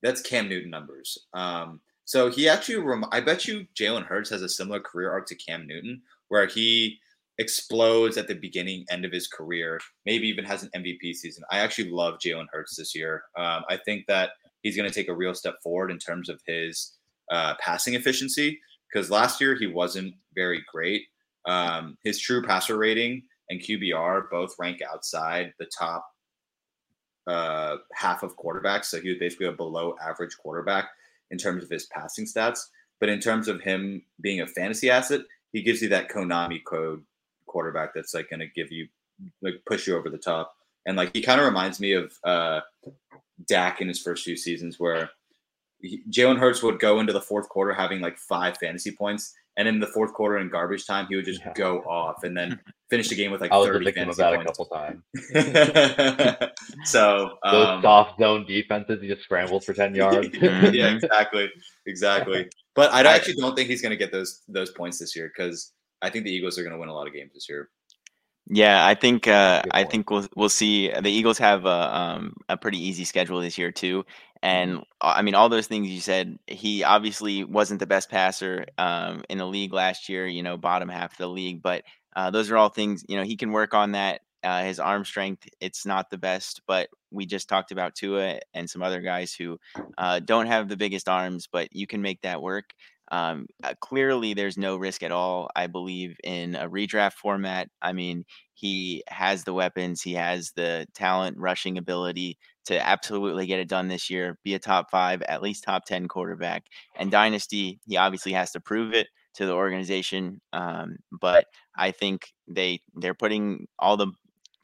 that's 0.02 0.20
Cam 0.20 0.48
Newton 0.48 0.70
numbers. 0.70 1.16
Um, 1.34 1.80
so 2.04 2.30
he 2.30 2.48
actually, 2.48 2.78
rem- 2.78 3.04
I 3.12 3.20
bet 3.20 3.46
you 3.46 3.66
Jalen 3.78 4.06
Hurts 4.06 4.30
has 4.30 4.42
a 4.42 4.48
similar 4.48 4.80
career 4.80 5.10
arc 5.10 5.26
to 5.28 5.36
Cam 5.36 5.66
Newton, 5.66 6.02
where 6.28 6.46
he 6.46 6.98
explodes 7.38 8.18
at 8.18 8.28
the 8.28 8.34
beginning, 8.34 8.84
end 8.90 9.04
of 9.04 9.12
his 9.12 9.28
career, 9.28 9.80
maybe 10.04 10.28
even 10.28 10.44
has 10.44 10.62
an 10.62 10.70
MVP 10.76 11.14
season. 11.14 11.44
I 11.50 11.58
actually 11.58 11.90
love 11.90 12.18
Jalen 12.18 12.46
Hurts 12.52 12.76
this 12.76 12.94
year. 12.94 13.22
Um, 13.38 13.62
I 13.68 13.78
think 13.84 14.06
that 14.08 14.30
he's 14.62 14.76
going 14.76 14.88
to 14.88 14.94
take 14.94 15.08
a 15.08 15.14
real 15.14 15.34
step 15.34 15.56
forward 15.62 15.90
in 15.90 15.98
terms 15.98 16.28
of 16.28 16.40
his 16.46 16.98
uh, 17.30 17.54
passing 17.60 17.94
efficiency 17.94 18.58
because 18.92 19.10
last 19.10 19.40
year 19.40 19.54
he 19.54 19.66
wasn't 19.66 20.14
very 20.34 20.62
great. 20.72 21.02
Um, 21.44 21.96
his 22.04 22.20
true 22.20 22.42
passer 22.42 22.76
rating 22.78 23.22
and 23.50 23.60
QBR 23.60 24.30
both 24.30 24.54
rank 24.58 24.80
outside 24.82 25.52
the 25.58 25.66
top 25.66 26.06
uh, 27.26 27.76
half 27.92 28.22
of 28.22 28.36
quarterbacks. 28.36 28.86
So 28.86 29.00
he 29.00 29.08
was 29.08 29.18
basically 29.18 29.46
a 29.46 29.52
below 29.52 29.96
average 30.02 30.36
quarterback 30.36 30.90
in 31.30 31.38
terms 31.38 31.62
of 31.62 31.70
his 31.70 31.86
passing 31.86 32.26
stats. 32.26 32.60
But 33.00 33.08
in 33.08 33.20
terms 33.20 33.48
of 33.48 33.60
him 33.60 34.02
being 34.20 34.40
a 34.40 34.46
fantasy 34.46 34.90
asset, 34.90 35.22
he 35.52 35.62
gives 35.62 35.82
you 35.82 35.88
that 35.88 36.08
Konami 36.08 36.62
code 36.64 37.02
quarterback 37.46 37.94
that's 37.94 38.14
like 38.14 38.30
going 38.30 38.40
to 38.40 38.46
give 38.46 38.70
you, 38.70 38.88
like, 39.40 39.54
push 39.66 39.86
you 39.86 39.96
over 39.96 40.08
the 40.08 40.18
top. 40.18 40.54
And 40.86 40.96
like 40.96 41.14
he 41.14 41.22
kind 41.22 41.40
of 41.40 41.46
reminds 41.46 41.78
me 41.80 41.92
of 41.92 42.12
uh, 42.24 42.60
Dak 43.46 43.80
in 43.80 43.88
his 43.88 44.00
first 44.00 44.24
few 44.24 44.36
seasons, 44.36 44.80
where 44.80 45.10
Jalen 46.10 46.38
Hurts 46.38 46.62
would 46.62 46.80
go 46.80 47.00
into 47.00 47.12
the 47.12 47.20
fourth 47.20 47.48
quarter 47.48 47.72
having 47.72 48.00
like 48.00 48.18
five 48.18 48.56
fantasy 48.58 48.90
points, 48.90 49.34
and 49.56 49.68
in 49.68 49.80
the 49.80 49.86
fourth 49.86 50.14
quarter 50.14 50.38
in 50.38 50.48
garbage 50.48 50.86
time, 50.86 51.06
he 51.08 51.16
would 51.16 51.24
just 51.24 51.40
yeah. 51.40 51.52
go 51.54 51.80
off 51.80 52.24
and 52.24 52.36
then 52.36 52.58
finish 52.90 53.08
the 53.08 53.14
game 53.14 53.30
with 53.30 53.40
like 53.40 53.52
I 53.52 53.58
was 53.58 53.68
30 53.68 53.84
victim 53.84 54.08
of 54.08 54.16
that 54.16 54.34
points. 54.34 54.58
a 54.58 54.64
couple 54.64 54.66
times. 54.66 55.02
so 56.84 57.36
those 57.44 57.68
um, 57.68 57.82
soft 57.82 58.18
zone 58.18 58.46
defenses, 58.46 59.02
he 59.02 59.08
just 59.08 59.22
scrambled 59.22 59.64
for 59.64 59.74
10 59.74 59.94
yards. 59.94 60.28
yeah, 60.40 60.94
exactly. 60.94 61.50
Exactly. 61.86 62.48
But 62.74 62.92
I 62.92 63.02
actually 63.14 63.34
don't 63.34 63.54
think 63.54 63.68
he's 63.68 63.82
going 63.82 63.90
to 63.90 63.96
get 63.96 64.12
those 64.12 64.42
those 64.48 64.70
points 64.70 64.98
this 64.98 65.14
year 65.14 65.30
because 65.34 65.72
I 66.00 66.08
think 66.08 66.24
the 66.24 66.32
Eagles 66.32 66.58
are 66.58 66.62
going 66.62 66.72
to 66.72 66.78
win 66.78 66.88
a 66.88 66.94
lot 66.94 67.06
of 67.06 67.12
games 67.12 67.32
this 67.34 67.48
year. 67.48 67.68
Yeah, 68.48 68.84
I 68.84 68.94
think 68.94 69.28
uh, 69.28 69.62
I 69.70 69.84
think 69.84 70.10
we'll 70.10 70.26
we'll 70.34 70.48
see. 70.48 70.88
The 70.88 71.10
Eagles 71.10 71.38
have 71.38 71.64
a 71.64 71.96
um, 71.96 72.34
a 72.48 72.56
pretty 72.56 72.78
easy 72.78 73.04
schedule 73.04 73.40
this 73.40 73.56
year 73.56 73.70
too, 73.70 74.04
and 74.42 74.78
uh, 75.00 75.14
I 75.16 75.22
mean 75.22 75.34
all 75.34 75.48
those 75.48 75.66
things 75.66 75.88
you 75.88 76.00
said. 76.00 76.38
He 76.46 76.84
obviously 76.84 77.44
wasn't 77.44 77.80
the 77.80 77.86
best 77.86 78.10
passer 78.10 78.66
um, 78.78 79.22
in 79.28 79.38
the 79.38 79.46
league 79.46 79.72
last 79.72 80.08
year. 80.08 80.26
You 80.26 80.42
know, 80.42 80.56
bottom 80.56 80.88
half 80.88 81.12
of 81.12 81.18
the 81.18 81.28
league, 81.28 81.62
but 81.62 81.84
uh, 82.16 82.30
those 82.30 82.50
are 82.50 82.56
all 82.56 82.68
things 82.68 83.04
you 83.08 83.16
know 83.16 83.24
he 83.24 83.36
can 83.36 83.52
work 83.52 83.74
on 83.74 83.92
that. 83.92 84.20
Uh, 84.44 84.64
his 84.64 84.80
arm 84.80 85.04
strength, 85.04 85.48
it's 85.60 85.86
not 85.86 86.10
the 86.10 86.18
best, 86.18 86.62
but 86.66 86.88
we 87.12 87.24
just 87.24 87.48
talked 87.48 87.70
about 87.70 87.94
Tua 87.94 88.40
and 88.54 88.68
some 88.68 88.82
other 88.82 89.00
guys 89.00 89.32
who 89.32 89.56
uh, 89.98 90.18
don't 90.18 90.46
have 90.46 90.68
the 90.68 90.76
biggest 90.76 91.08
arms, 91.08 91.46
but 91.50 91.68
you 91.72 91.86
can 91.86 92.02
make 92.02 92.20
that 92.22 92.42
work. 92.42 92.72
Um, 93.12 93.46
uh, 93.62 93.74
clearly, 93.80 94.34
there's 94.34 94.56
no 94.56 94.76
risk 94.76 95.02
at 95.02 95.12
all. 95.12 95.48
I 95.54 95.66
believe 95.66 96.16
in 96.24 96.56
a 96.56 96.68
redraft 96.68 97.12
format. 97.12 97.68
I 97.82 97.92
mean, 97.92 98.24
he 98.54 99.04
has 99.08 99.44
the 99.44 99.52
weapons, 99.52 100.02
he 100.02 100.14
has 100.14 100.52
the 100.56 100.86
talent, 100.94 101.36
rushing 101.38 101.78
ability 101.78 102.38
to 102.66 102.86
absolutely 102.86 103.46
get 103.46 103.60
it 103.60 103.68
done 103.68 103.88
this 103.88 104.08
year, 104.08 104.38
be 104.44 104.54
a 104.54 104.58
top 104.58 104.90
five, 104.90 105.22
at 105.22 105.42
least 105.42 105.64
top 105.64 105.84
10 105.84 106.08
quarterback. 106.08 106.64
And 106.96 107.10
Dynasty, 107.10 107.80
he 107.86 107.96
obviously 107.96 108.32
has 108.32 108.52
to 108.52 108.60
prove 108.60 108.94
it 108.94 109.08
to 109.34 109.46
the 109.46 109.52
organization. 109.52 110.40
Um, 110.52 110.96
but 111.10 111.46
I 111.76 111.90
think 111.90 112.32
they 112.46 112.80
they're 112.94 113.14
putting 113.14 113.66
all 113.78 113.96
the 113.96 114.08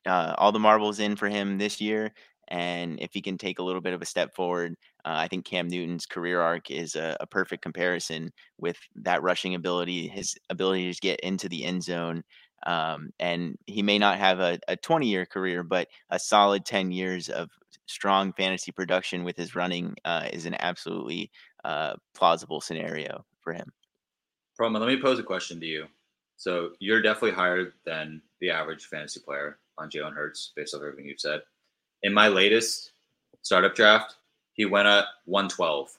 uh, 0.07 0.35
all 0.39 0.53
the 0.53 0.59
marbles 0.59 1.01
in 1.01 1.17
for 1.17 1.29
him 1.29 1.59
this 1.59 1.81
year, 1.81 2.13
and 2.49 2.99
if 3.01 3.11
he 3.13 3.21
can 3.21 3.37
take 3.37 3.59
a 3.59 3.63
little 3.63 3.81
bit 3.81 3.93
of 3.93 4.01
a 4.01 4.07
step 4.07 4.35
forward, 4.35 4.75
uh, 5.05 5.15
I 5.17 5.29
think 5.29 5.45
Cam 5.45 5.69
Newton's 5.69 6.07
career 6.07 6.41
arc 6.41 6.71
is 6.71 6.97
a, 6.97 7.17
a, 7.21 7.27
perfect 7.27 7.63
comparison 7.63 8.33
with 8.59 8.79
that 8.97 9.23
rushing 9.23 9.55
ability, 9.55 10.09
his 10.09 10.35
ability 10.49 10.93
to 10.93 11.01
get 11.01 11.21
into 11.21 11.49
the 11.49 11.65
end 11.65 11.83
zone. 11.83 12.23
Um, 12.67 13.13
and 13.19 13.57
he 13.67 13.83
may 13.83 13.99
not 13.99 14.19
have 14.19 14.41
a, 14.41 14.59
a 14.69 14.77
20 14.77 15.07
year 15.07 15.27
career, 15.27 15.63
but 15.63 15.89
a 16.11 16.19
solid 16.19 16.65
10 16.65 16.91
years 16.91 17.29
of 17.29 17.51
strong 17.87 18.33
fantasy 18.33 18.73
production 18.73 19.25
with 19.25 19.37
his 19.37 19.55
running 19.55 19.95
uh, 20.05 20.29
is 20.33 20.47
an 20.47 20.57
absolutely 20.61 21.31
uh, 21.65 21.95
plausible 22.15 22.61
scenario 22.61 23.25
for 23.41 23.53
him. 23.53 23.73
Proma, 24.59 24.81
let 24.81 24.89
me 24.89 25.01
pose 25.01 25.19
a 25.19 25.23
question 25.23 25.61
to 25.61 25.67
you. 25.67 25.87
So 26.37 26.71
you're 26.79 27.03
definitely 27.03 27.33
higher 27.33 27.75
than 27.85 28.23
the 28.41 28.51
average 28.51 28.87
fantasy 28.87 29.21
player 29.21 29.59
on 29.77 29.91
Jalen 29.91 30.15
Hurts 30.15 30.53
based 30.55 30.75
off 30.75 30.83
everything 30.83 31.07
you've 31.07 31.21
said. 31.21 31.43
In 32.03 32.13
my 32.13 32.29
latest 32.29 32.93
startup 33.43 33.75
draft, 33.75 34.17
he 34.53 34.65
went 34.65 34.89
at 34.89 35.07
112. 35.25 35.97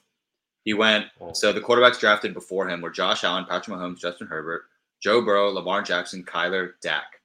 He 0.64 0.74
went 0.74 1.06
so 1.32 1.52
the 1.52 1.60
quarterbacks 1.60 1.98
drafted 1.98 2.34
before 2.34 2.68
him 2.68 2.80
were 2.80 2.90
Josh 2.90 3.24
Allen, 3.24 3.46
Patrick 3.48 3.76
Mahomes, 3.76 3.98
Justin 3.98 4.26
Herbert, 4.26 4.64
Joe 5.00 5.22
Burrow, 5.22 5.50
Lamar 5.50 5.82
Jackson, 5.82 6.24
Kyler, 6.24 6.72
Dak. 6.82 7.20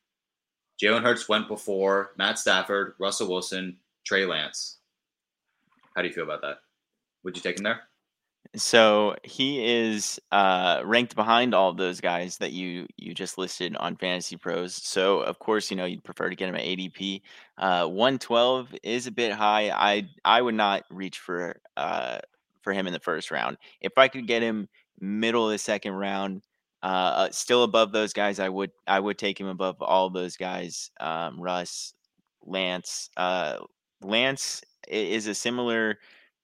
Jalen 0.82 1.04
Hurts 1.04 1.30
went 1.30 1.48
before 1.48 2.12
Matt 2.18 2.40
Stafford, 2.40 2.96
Russell 3.00 3.30
Wilson, 3.30 3.78
Trey 4.06 4.26
Lance. 4.26 4.78
How 5.96 6.02
do 6.02 6.08
you 6.08 6.14
feel 6.14 6.24
about 6.26 6.42
that? 6.42 6.58
Would 7.24 7.36
you 7.36 7.42
take 7.42 7.58
him 7.58 7.64
there? 7.64 7.82
So 8.56 9.16
he 9.24 9.66
is 9.66 10.20
uh, 10.32 10.82
ranked 10.86 11.16
behind 11.16 11.54
all 11.54 11.70
of 11.70 11.78
those 11.78 12.00
guys 12.00 12.38
that 12.38 12.52
you 12.52 12.88
you 12.96 13.14
just 13.14 13.38
listed 13.38 13.76
on 13.76 13.98
Fantasy 13.98 14.38
Pros. 14.38 14.76
So 14.76 15.22
of 15.22 15.40
course, 15.40 15.70
you 15.70 15.78
know 15.78 15.86
you'd 15.86 16.04
prefer 16.04 16.30
to 16.30 16.36
get 16.36 16.50
him 16.50 16.56
at 16.56 16.62
ADP. 16.62 17.22
Uh, 17.58 17.88
112 17.88 18.76
is 18.84 19.08
a 19.08 19.12
bit 19.12 19.34
high. 19.34 19.72
I 19.72 20.10
I 20.24 20.42
would 20.42 20.56
not 20.56 20.84
reach 20.90 21.20
for 21.20 21.60
uh, 21.76 22.20
for 22.62 22.72
him 22.72 22.88
in 22.88 22.94
the 22.94 23.00
first 23.00 23.32
round. 23.32 23.58
If 23.82 23.98
I 23.98 24.08
could 24.08 24.28
get 24.28 24.42
him 24.42 24.70
middle 25.00 25.46
of 25.46 25.52
the 25.52 25.58
second 25.58 25.94
round, 25.94 26.42
uh, 26.86 27.30
still 27.32 27.64
above 27.64 27.92
those 27.92 28.14
guys, 28.14 28.40
I 28.40 28.48
would 28.48 28.72
I 28.86 29.00
would 29.00 29.18
take 29.18 29.40
him 29.40 29.48
above 29.48 29.82
all 29.82 30.12
those 30.12 30.38
guys. 30.38 30.92
Um, 31.00 31.42
Russ, 31.42 31.96
Lance, 32.44 33.10
uh, 33.18 33.58
Lance 34.04 34.62
is 34.88 35.26
a 35.26 35.34
similar 35.34 35.98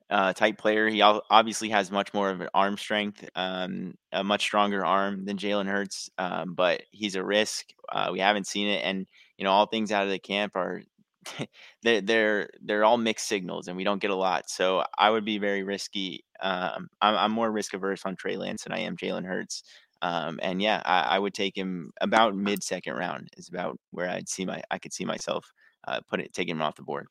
uh, 0.09 0.33
type 0.33 0.57
player. 0.57 0.89
He 0.89 1.01
obviously 1.03 1.69
has 1.69 1.91
much 1.91 2.11
more 2.15 2.31
of 2.31 2.41
an 2.41 2.49
arm 2.55 2.75
strength, 2.75 3.23
um, 3.35 3.93
a 4.11 4.23
much 4.23 4.41
stronger 4.41 4.83
arm 4.83 5.25
than 5.25 5.37
Jalen 5.37 5.67
Hurts, 5.67 6.09
um, 6.17 6.55
but 6.55 6.81
he's 6.89 7.15
a 7.15 7.23
risk. 7.23 7.67
Uh, 7.91 8.09
we 8.11 8.19
haven't 8.19 8.47
seen 8.47 8.67
it, 8.67 8.83
and 8.83 9.05
you 9.37 9.43
know 9.43 9.51
all 9.51 9.67
things 9.67 9.91
out 9.91 10.05
of 10.05 10.09
the 10.09 10.17
camp 10.17 10.55
are 10.55 10.81
they're 11.83 12.01
they're 12.01 12.49
they're 12.63 12.83
all 12.83 12.97
mixed 12.97 13.27
signals, 13.27 13.67
and 13.67 13.77
we 13.77 13.83
don't 13.83 14.01
get 14.01 14.09
a 14.09 14.15
lot. 14.15 14.49
So 14.49 14.83
I 14.97 15.11
would 15.11 15.23
be 15.23 15.37
very 15.37 15.61
risky. 15.61 16.25
Um, 16.41 16.89
I'm, 16.99 17.15
I'm, 17.15 17.31
more 17.31 17.51
risk 17.51 17.75
averse 17.75 18.01
on 18.05 18.15
Trey 18.15 18.37
Lance 18.37 18.63
than 18.63 18.73
I 18.73 18.79
am 18.79 18.97
Jalen 18.97 19.25
Hurts. 19.25 19.61
Um, 20.01 20.39
and 20.41 20.61
yeah, 20.61 20.81
I, 20.85 21.15
I, 21.15 21.19
would 21.19 21.33
take 21.33 21.55
him 21.55 21.91
about 22.01 22.35
mid 22.35 22.63
second 22.63 22.95
round 22.95 23.29
is 23.37 23.49
about 23.49 23.79
where 23.91 24.09
I'd 24.09 24.27
see 24.27 24.45
my 24.45 24.61
I 24.71 24.79
could 24.79 24.93
see 24.93 25.05
myself 25.05 25.53
uh, 25.87 26.01
put 26.09 26.19
it 26.19 26.33
taking 26.33 26.55
him 26.55 26.61
off 26.61 26.75
the 26.75 26.81
board. 26.81 27.07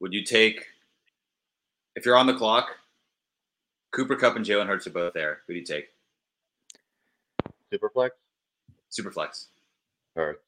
Would 0.00 0.14
you 0.14 0.24
take 0.24 0.64
if 1.96 2.06
you're 2.06 2.16
on 2.16 2.26
the 2.26 2.34
clock, 2.34 2.68
Cooper 3.92 4.16
Kupp 4.16 4.36
and 4.36 4.44
Jalen 4.44 4.66
Hurts 4.66 4.86
are 4.86 4.90
both 4.90 5.12
there. 5.12 5.40
Who 5.46 5.54
do 5.54 5.58
you 5.58 5.64
take? 5.64 5.86
Superflex. 7.72 8.10
Superflex. 8.90 9.46
Hurts. 10.14 10.40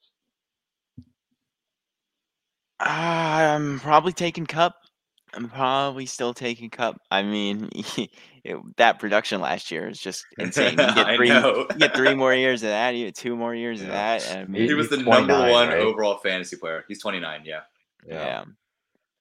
I'm 2.80 3.78
probably 3.80 4.12
taking 4.12 4.46
Kupp. 4.46 4.74
I'm 5.34 5.48
probably 5.48 6.06
still 6.06 6.34
taking 6.34 6.70
Kupp. 6.70 7.00
I 7.10 7.22
mean, 7.22 7.70
it, 8.44 8.58
that 8.76 8.98
production 8.98 9.40
last 9.40 9.70
year 9.70 9.88
is 9.88 9.98
just 9.98 10.26
insane. 10.38 10.72
You 10.72 10.76
get 10.76 11.16
three, 11.16 11.28
you 11.30 11.66
get 11.78 11.96
three 11.96 12.14
more 12.14 12.34
years 12.34 12.62
of 12.62 12.68
that. 12.68 12.94
You 12.94 13.06
get 13.06 13.14
two 13.14 13.36
more 13.36 13.54
years 13.54 13.80
yeah. 13.80 13.86
of 13.86 13.92
that. 13.92 14.36
I 14.36 14.44
mean, 14.44 14.66
he 14.66 14.74
was 14.74 14.88
the 14.88 14.98
number 14.98 15.38
one 15.50 15.68
right? 15.68 15.78
overall 15.78 16.18
fantasy 16.18 16.56
player. 16.56 16.84
He's 16.88 17.00
29. 17.00 17.42
Yeah. 17.44 17.60
Yeah. 18.06 18.14
yeah. 18.14 18.44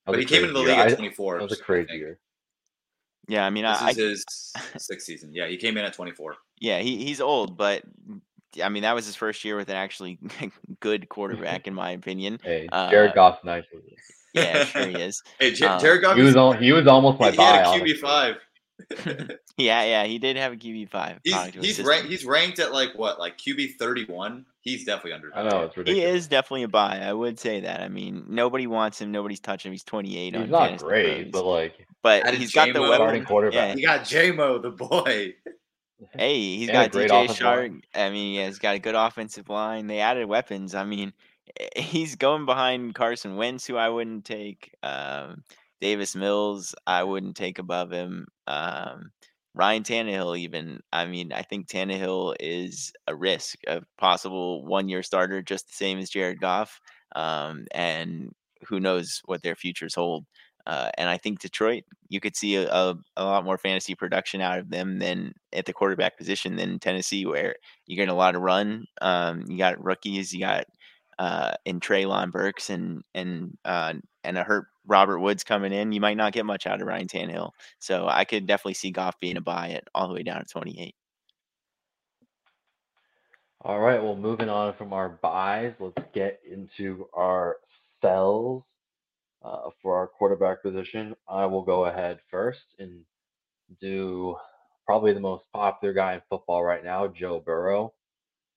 But 0.06 0.20
he 0.20 0.26
came 0.26 0.42
into 0.42 0.54
the 0.54 0.60
league 0.60 0.76
year. 0.76 0.88
at 0.88 0.98
24. 0.98 1.38
That 1.38 1.44
was 1.44 1.60
a 1.60 1.64
crazy 1.64 1.94
year. 1.94 2.20
Yeah, 3.28 3.46
I 3.46 3.50
mean, 3.50 3.64
this 3.64 3.82
I, 3.82 3.92
is 3.92 3.98
his 3.98 4.26
sixth 4.78 5.06
season. 5.06 5.34
Yeah, 5.34 5.48
he 5.48 5.56
came 5.56 5.78
in 5.78 5.86
at 5.86 5.94
24. 5.94 6.36
Yeah, 6.60 6.80
he, 6.80 6.98
he's 6.98 7.22
old, 7.22 7.56
but 7.56 7.84
I 8.62 8.68
mean, 8.68 8.84
that 8.84 8.94
was 8.94 9.06
his 9.06 9.16
first 9.16 9.46
year 9.46 9.56
with 9.56 9.70
an 9.70 9.76
actually 9.76 10.20
good 10.80 11.08
quarterback, 11.08 11.68
in 11.68 11.74
my 11.74 11.92
opinion. 11.92 12.40
Hey, 12.44 12.68
Jared 12.90 13.12
uh, 13.12 13.14
Goff's 13.14 13.44
nice. 13.46 13.64
Yeah, 14.34 14.64
sure 14.66 14.88
he 14.88 14.96
is. 15.02 15.22
hey, 15.40 15.52
J- 15.52 15.66
um, 15.66 15.80
Jared 15.80 16.02
Goff. 16.02 16.18
He 16.18 16.24
was 16.24 16.36
on. 16.36 16.62
He 16.62 16.72
was 16.72 16.88
almost 16.88 17.20
my 17.20 17.32
he, 17.32 17.38
buy. 17.38 17.44
He 17.44 17.52
had 17.52 17.66
a 17.66 17.84
QB 17.84 17.98
five. 18.00 18.36
yeah, 19.58 19.84
yeah, 19.84 20.04
he 20.06 20.18
did 20.18 20.38
have 20.38 20.54
a 20.54 20.56
QB 20.56 20.90
five. 20.90 21.20
He's 21.24 21.46
he's 21.54 21.82
ranked 21.82 22.10
he's 22.10 22.26
ranked 22.26 22.60
at 22.60 22.72
like 22.72 22.90
what, 22.96 23.20
like 23.20 23.38
QB 23.38 23.76
thirty 23.78 24.06
one. 24.06 24.46
He's 24.62 24.86
definitely 24.86 25.14
under. 25.14 25.36
I 25.36 25.48
know 25.48 25.64
it's 25.64 25.76
ridiculous. 25.76 26.10
He 26.10 26.18
is 26.18 26.28
definitely 26.28 26.64
a 26.64 26.68
buy. 26.68 27.00
I 27.00 27.14
would 27.14 27.40
say 27.40 27.62
that. 27.62 27.82
I 27.82 27.90
mean, 27.90 28.26
nobody 28.28 28.68
wants 28.68 29.02
him. 29.02 29.12
Nobody's 29.12 29.40
touching 29.40 29.70
him. 29.70 29.74
He's 29.74 29.84
twenty 29.84 30.18
eight. 30.18 30.36
He's 30.36 30.50
not 30.50 30.78
great, 30.78 31.32
but 31.32 31.46
like, 31.46 31.88
but 32.02 32.34
he's 32.34 32.54
got 32.54 32.74
the 32.74 32.82
weapon. 32.82 33.26
quarterback. 33.26 33.70
Yeah. 33.70 33.76
He 33.76 33.82
got 33.82 34.02
JMO, 34.02 34.62
the 34.62 34.72
boy. 34.72 35.34
Hey, 36.18 36.58
he's 36.58 36.70
got 36.70 36.92
DJ 36.92 37.28
Chark. 37.28 37.82
I 37.94 38.10
mean, 38.10 38.46
he's 38.46 38.60
got 38.60 38.76
a 38.76 38.80
good 38.80 38.96
offensive 38.96 39.50
line. 39.50 39.88
They 39.88 40.00
added 40.00 40.28
weapons. 40.28 40.74
I 40.76 40.84
mean, 40.84 41.14
he's 41.76 42.16
going 42.16 42.46
behind 42.46 42.96
Carson 42.96 43.36
Wentz, 43.36 43.66
who 43.66 43.78
I 43.78 43.90
wouldn't 43.90 44.26
take. 44.26 44.74
Um, 44.84 45.44
Davis 45.80 46.16
Mills, 46.16 46.76
I 46.86 47.04
wouldn't 47.04 47.36
take 47.36 47.60
above 47.60 47.92
him. 47.92 48.28
Um, 48.48 49.12
Ryan 49.54 49.84
Tannehill, 49.84 50.38
even. 50.38 50.80
I 50.94 51.06
mean, 51.06 51.34
I 51.34 51.42
think 51.42 51.68
Tannehill 51.68 52.36
is 52.40 52.94
a 53.08 53.16
risk, 53.16 53.58
a 53.68 53.82
possible 53.98 54.66
one 54.66 54.90
year 54.90 55.04
starter, 55.04 55.42
just 55.42 55.68
the 55.68 55.74
same 55.74 55.98
as 55.98 56.10
Jared 56.10 56.40
Goff. 56.40 56.80
Um, 57.16 57.66
and 57.74 58.32
who 58.68 58.80
knows 58.80 59.22
what 59.26 59.42
their 59.42 59.56
futures 59.56 59.96
hold. 59.96 60.26
Uh, 60.68 60.90
and 60.98 61.10
I 61.10 61.18
think 61.18 61.40
Detroit, 61.40 61.84
you 62.10 62.20
could 62.20 62.36
see 62.36 62.56
a, 62.56 62.72
a, 62.72 62.96
a, 63.18 63.26
lot 63.26 63.46
more 63.46 63.58
fantasy 63.58 63.96
production 63.96 64.42
out 64.42 64.60
of 64.60 64.70
them 64.70 65.00
than 65.00 65.34
at 65.54 65.66
the 65.66 65.74
quarterback 65.74 66.18
position 66.18 66.56
than 66.56 66.80
Tennessee, 66.80 67.26
where 67.26 67.56
you 67.88 67.96
get 67.96 68.10
a 68.10 68.14
lot 68.14 68.36
of 68.36 68.42
run. 68.42 68.86
Um, 69.02 69.46
you 69.48 69.58
got 69.58 69.84
rookies, 69.84 70.34
you 70.34 70.40
got 70.40 70.66
uh, 71.20 71.52
in 71.66 71.80
Treylon 71.80 72.32
Burks 72.32 72.70
and 72.70 73.04
and 73.14 73.58
uh, 73.66 73.94
and 74.24 74.38
a 74.38 74.44
hurt 74.44 74.66
Robert 74.86 75.20
Woods 75.20 75.44
coming 75.44 75.72
in, 75.72 75.92
you 75.92 76.02
might 76.02 76.18
not 76.18 76.34
get 76.34 76.46
much 76.46 76.66
out 76.66 76.82
of 76.82 76.88
Ryan 76.88 77.08
Tannehill. 77.08 77.52
So 77.80 78.08
I 78.08 78.26
could 78.26 78.48
definitely 78.48 78.74
see 78.74 78.92
Goff 78.92 79.20
being 79.20 79.38
a 79.38 79.42
buy 79.42 79.68
it 79.68 79.88
all 79.94 80.08
the 80.08 80.14
way 80.14 80.24
down 80.24 80.40
to 80.40 80.46
28. 80.46 80.96
All 83.64 83.80
right. 83.80 84.02
Well, 84.02 84.16
moving 84.16 84.50
on 84.50 84.74
from 84.74 84.92
our 84.94 85.10
buys, 85.10 85.74
let's 85.80 86.02
get 86.14 86.40
into 86.50 87.08
our 87.14 87.58
sells 88.02 88.64
uh, 89.44 89.70
for 89.82 89.98
our 89.98 90.08
quarterback 90.08 90.62
position. 90.62 91.16
I 91.28 91.46
will 91.46 91.64
go 91.64 91.86
ahead 91.86 92.20
first 92.30 92.62
and 92.80 93.02
do 93.80 94.36
probably 94.86 95.14
the 95.14 95.20
most 95.20 95.46
popular 95.54 95.94
guy 95.94 96.16
in 96.16 96.22
football 96.30 96.64
right 96.64 96.84
now, 96.84 97.08
Joe 97.08 97.42
Burrow. 97.46 97.94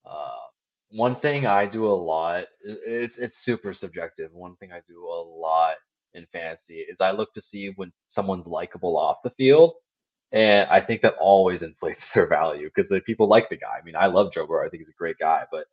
Uh, 0.05 0.37
one 0.91 1.19
thing 1.21 1.47
I 1.47 1.67
do 1.67 1.87
a 1.87 1.93
lot, 1.93 2.45
it's 2.63 3.15
it's 3.19 3.35
super 3.45 3.75
subjective. 3.75 4.33
One 4.33 4.57
thing 4.57 4.73
I 4.73 4.81
do 4.89 5.05
a 5.07 5.23
lot 5.23 5.77
in 6.15 6.27
fantasy 6.33 6.81
is 6.81 6.97
I 7.01 7.11
look 7.11 7.33
to 7.35 7.43
see 7.51 7.73
when 7.77 7.93
someone's 8.15 8.47
likable 8.47 8.97
off 8.97 9.17
the 9.25 9.31
field. 9.31 9.75
And 10.33 10.69
I 10.69 10.81
think 10.81 11.03
that 11.03 11.15
always 11.21 11.63
inflates 11.63 12.01
their 12.15 12.27
value 12.27 12.71
because 12.75 12.89
the 12.89 13.01
people 13.01 13.29
like 13.29 13.49
the 13.49 13.57
guy. 13.57 13.79
I 13.81 13.85
mean, 13.85 13.97
I 13.97 14.07
love 14.07 14.33
Joe 14.33 14.47
Burrow. 14.47 14.67
I 14.67 14.71
think 14.71 14.83
he's 14.83 14.95
a 14.95 14.99
great 14.99 15.19
guy, 15.19 15.45
but 15.51 15.65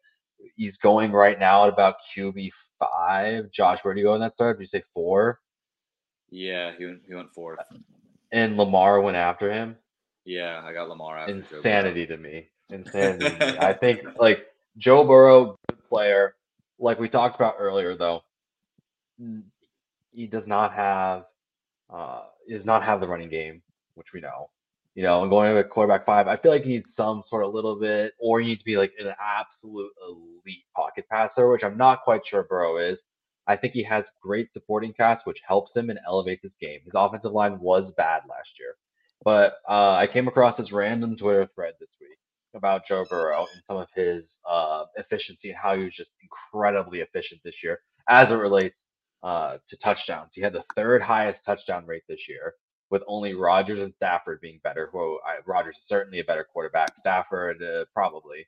he's 0.55 0.75
going 0.81 1.11
right 1.11 1.39
now 1.39 1.63
at 1.63 1.73
about 1.73 1.95
QB 2.15 2.49
five. 2.81 3.51
Josh, 3.51 3.79
where 3.83 3.93
do 3.93 3.99
you 3.99 4.07
go 4.07 4.15
in 4.15 4.21
that 4.21 4.33
start? 4.33 4.57
Did 4.57 4.65
you 4.65 4.79
say 4.79 4.83
four? 4.93 5.39
Yeah, 6.29 6.71
he 6.77 6.85
went, 6.85 7.01
he 7.07 7.13
went 7.13 7.33
fourth. 7.33 7.59
And 8.31 8.57
Lamar 8.57 9.01
went 9.01 9.17
after 9.17 9.51
him. 9.51 9.75
Yeah, 10.25 10.61
I 10.63 10.73
got 10.73 10.89
Lamar 10.89 11.17
after 11.17 11.33
Insanity 11.33 12.07
to 12.07 12.17
me. 12.17 12.47
Insanity. 12.69 13.37
to 13.37 13.45
me. 13.51 13.57
I 13.59 13.73
think 13.73 14.01
like 14.19 14.47
Joe 14.77 15.03
Burrow, 15.03 15.57
good 15.69 15.83
player. 15.89 16.35
Like 16.79 16.99
we 16.99 17.09
talked 17.09 17.35
about 17.35 17.55
earlier, 17.59 17.95
though, 17.95 18.23
he 20.11 20.25
does 20.27 20.47
not 20.47 20.73
have 20.73 21.25
uh, 21.93 22.23
he 22.47 22.53
does 22.53 22.65
not 22.65 22.83
have 22.83 23.01
the 23.01 23.07
running 23.07 23.29
game, 23.29 23.61
which 23.95 24.13
we 24.13 24.21
know. 24.21 24.49
You 24.93 25.03
know, 25.03 25.21
and 25.21 25.29
going 25.29 25.55
to 25.55 25.63
quarterback 25.63 26.05
five, 26.05 26.27
I 26.27 26.35
feel 26.35 26.51
like 26.51 26.63
he 26.63 26.71
needs 26.71 26.85
some 26.97 27.23
sort 27.29 27.45
of 27.45 27.53
little 27.53 27.77
bit, 27.79 28.13
or 28.19 28.41
he 28.41 28.47
needs 28.47 28.59
to 28.59 28.65
be 28.65 28.75
like 28.75 28.91
an 28.99 29.13
absolute 29.21 29.91
elite 30.05 30.65
pocket 30.75 31.05
passer, 31.09 31.49
which 31.49 31.63
I'm 31.63 31.77
not 31.77 32.03
quite 32.03 32.21
sure 32.29 32.43
Burrow 32.43 32.77
is. 32.77 32.97
I 33.47 33.55
think 33.55 33.73
he 33.73 33.83
has 33.83 34.03
great 34.21 34.51
supporting 34.53 34.93
cast, 34.93 35.25
which 35.25 35.39
helps 35.47 35.71
him 35.75 35.89
and 35.89 35.99
elevates 36.05 36.43
his 36.43 36.51
game. 36.59 36.79
His 36.83 36.93
offensive 36.93 37.31
line 37.31 37.59
was 37.59 37.91
bad 37.95 38.23
last 38.29 38.49
year, 38.59 38.75
but 39.23 39.59
uh, 39.67 39.93
I 39.93 40.07
came 40.07 40.27
across 40.27 40.57
this 40.57 40.71
random 40.73 41.15
Twitter 41.15 41.49
thread 41.55 41.73
this 41.79 41.89
week 41.99 42.17
about 42.53 42.81
Joe 42.87 43.05
Burrow 43.09 43.47
and 43.53 43.63
some 43.67 43.77
of 43.77 43.87
his 43.95 44.23
uh, 44.49 44.83
efficiency 44.97 45.49
and 45.49 45.57
how 45.57 45.75
he 45.75 45.85
was 45.85 45.93
just 45.95 46.09
incredibly 46.21 46.99
efficient 46.99 47.41
this 47.43 47.55
year 47.63 47.79
as 48.09 48.29
it 48.29 48.33
relates 48.33 48.75
uh, 49.23 49.57
to 49.69 49.77
touchdowns. 49.77 50.31
He 50.33 50.41
had 50.41 50.53
the 50.53 50.63
third 50.75 51.01
highest 51.01 51.39
touchdown 51.45 51.85
rate 51.85 52.03
this 52.09 52.19
year, 52.27 52.55
with 52.91 53.01
only 53.07 53.33
Rodgers 53.33 53.79
and 53.79 53.93
Stafford 53.95 54.41
being 54.41 54.59
better. 54.63 54.89
Who 54.91 55.19
I, 55.25 55.37
Rodgers 55.45 55.77
is 55.77 55.83
certainly 55.89 56.19
a 56.19 56.23
better 56.23 56.43
quarterback. 56.43 56.91
Stafford 56.99 57.63
uh, 57.63 57.85
probably. 57.93 58.45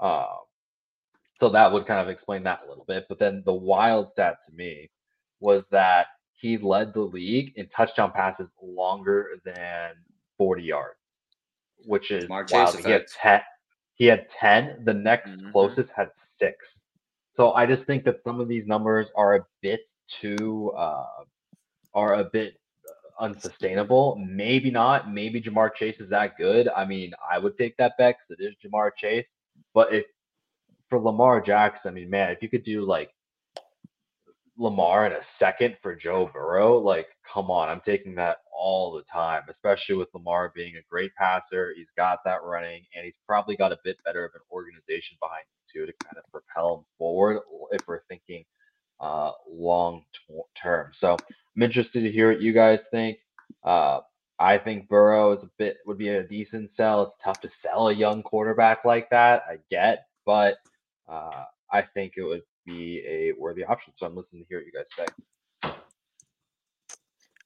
Uh, 0.00 0.36
so 1.38 1.50
that 1.50 1.70
would 1.70 1.86
kind 1.86 2.00
of 2.00 2.08
explain 2.08 2.42
that 2.44 2.62
a 2.64 2.68
little 2.68 2.86
bit. 2.86 3.06
But 3.08 3.18
then 3.18 3.42
the 3.44 3.52
wild 3.52 4.08
stat 4.12 4.38
to 4.48 4.56
me 4.56 4.90
was 5.40 5.62
that 5.70 6.06
he 6.32 6.56
led 6.56 6.94
the 6.94 7.02
league 7.02 7.52
in 7.56 7.68
touchdown 7.68 8.10
passes 8.12 8.48
longer 8.62 9.28
than 9.44 9.92
40 10.38 10.62
yards, 10.62 10.98
which 11.84 12.10
is 12.10 12.28
Mark 12.28 12.50
wild. 12.50 12.76
He 12.78 12.90
had 12.90 13.04
10. 13.22 13.40
He 13.94 14.06
had 14.06 14.26
10. 14.40 14.84
The 14.84 14.94
next 14.94 15.28
mm-hmm. 15.28 15.50
closest 15.52 15.90
had 15.94 16.08
six. 16.40 16.56
So 17.36 17.52
I 17.52 17.66
just 17.66 17.84
think 17.84 18.04
that 18.04 18.20
some 18.24 18.40
of 18.40 18.48
these 18.48 18.66
numbers 18.66 19.06
are 19.14 19.36
a 19.36 19.46
bit 19.60 19.80
too 20.20 20.72
uh, 20.76 21.04
are 21.92 22.14
a 22.14 22.24
bit 22.24 22.58
unsustainable. 23.20 24.22
Maybe 24.26 24.70
not. 24.70 25.12
Maybe 25.12 25.40
Ja'Marr 25.40 25.74
Chase 25.74 25.96
is 26.00 26.10
that 26.10 26.36
good. 26.36 26.68
I 26.68 26.84
mean, 26.84 27.12
I 27.30 27.38
would 27.38 27.56
take 27.56 27.76
that 27.76 27.92
bet 27.98 28.16
because 28.18 28.40
it 28.40 28.44
is 28.44 28.54
Ja'Marr 28.64 28.90
Chase. 28.96 29.26
But 29.72 29.92
if 29.92 30.04
for 30.88 30.98
Lamar 30.98 31.40
Jackson, 31.40 31.90
I 31.90 31.94
mean, 31.94 32.10
man, 32.10 32.30
if 32.30 32.42
you 32.42 32.48
could 32.48 32.64
do 32.64 32.84
like 32.84 33.10
Lamar 34.56 35.06
in 35.06 35.12
a 35.12 35.20
second 35.38 35.76
for 35.82 35.94
Joe 35.94 36.30
Burrow, 36.32 36.78
like, 36.78 37.08
come 37.32 37.50
on, 37.50 37.68
I'm 37.68 37.80
taking 37.84 38.14
that 38.16 38.38
all 38.56 38.92
the 38.92 39.02
time, 39.12 39.42
especially 39.50 39.96
with 39.96 40.08
Lamar 40.14 40.52
being 40.54 40.76
a 40.76 40.82
great 40.88 41.14
passer. 41.16 41.72
He's 41.76 41.88
got 41.96 42.20
that 42.24 42.42
running, 42.44 42.84
and 42.94 43.04
he's 43.04 43.18
probably 43.26 43.56
got 43.56 43.72
a 43.72 43.78
bit 43.84 43.96
better 44.04 44.24
of 44.24 44.30
an 44.34 44.42
organization 44.52 45.16
behind 45.20 45.42
him 45.42 45.64
too 45.72 45.86
to 45.86 46.04
kind 46.04 46.16
of 46.16 46.30
propel 46.30 46.78
him 46.78 46.84
forward 46.98 47.40
if 47.72 47.80
we're 47.88 48.04
thinking 48.08 48.44
uh, 49.00 49.32
long 49.48 50.04
term. 50.60 50.92
So 50.98 51.16
I'm 51.56 51.62
interested 51.62 52.02
to 52.02 52.10
hear 52.10 52.32
what 52.32 52.40
you 52.40 52.52
guys 52.52 52.80
think. 52.90 53.18
Uh, 53.62 54.00
I 54.38 54.58
think 54.58 54.88
Burrow 54.88 55.32
is 55.32 55.42
a 55.42 55.50
bit 55.58 55.78
would 55.86 55.98
be 55.98 56.08
a 56.08 56.22
decent 56.22 56.70
sell. 56.76 57.02
It's 57.02 57.14
tough 57.22 57.40
to 57.42 57.50
sell 57.62 57.88
a 57.88 57.94
young 57.94 58.22
quarterback 58.22 58.84
like 58.84 59.08
that. 59.10 59.42
I 59.48 59.58
get, 59.70 60.06
but 60.26 60.56
uh, 61.08 61.44
I 61.72 61.82
think 61.82 62.14
it 62.16 62.24
would 62.24 62.42
be 62.66 63.02
a 63.06 63.32
worthy 63.38 63.64
option. 63.64 63.92
So 63.96 64.06
I'm 64.06 64.16
listening 64.16 64.42
to 64.42 64.48
hear 64.48 64.58
what 64.58 64.66
you 64.66 64.72
guys 64.72 64.86
say. 64.98 65.06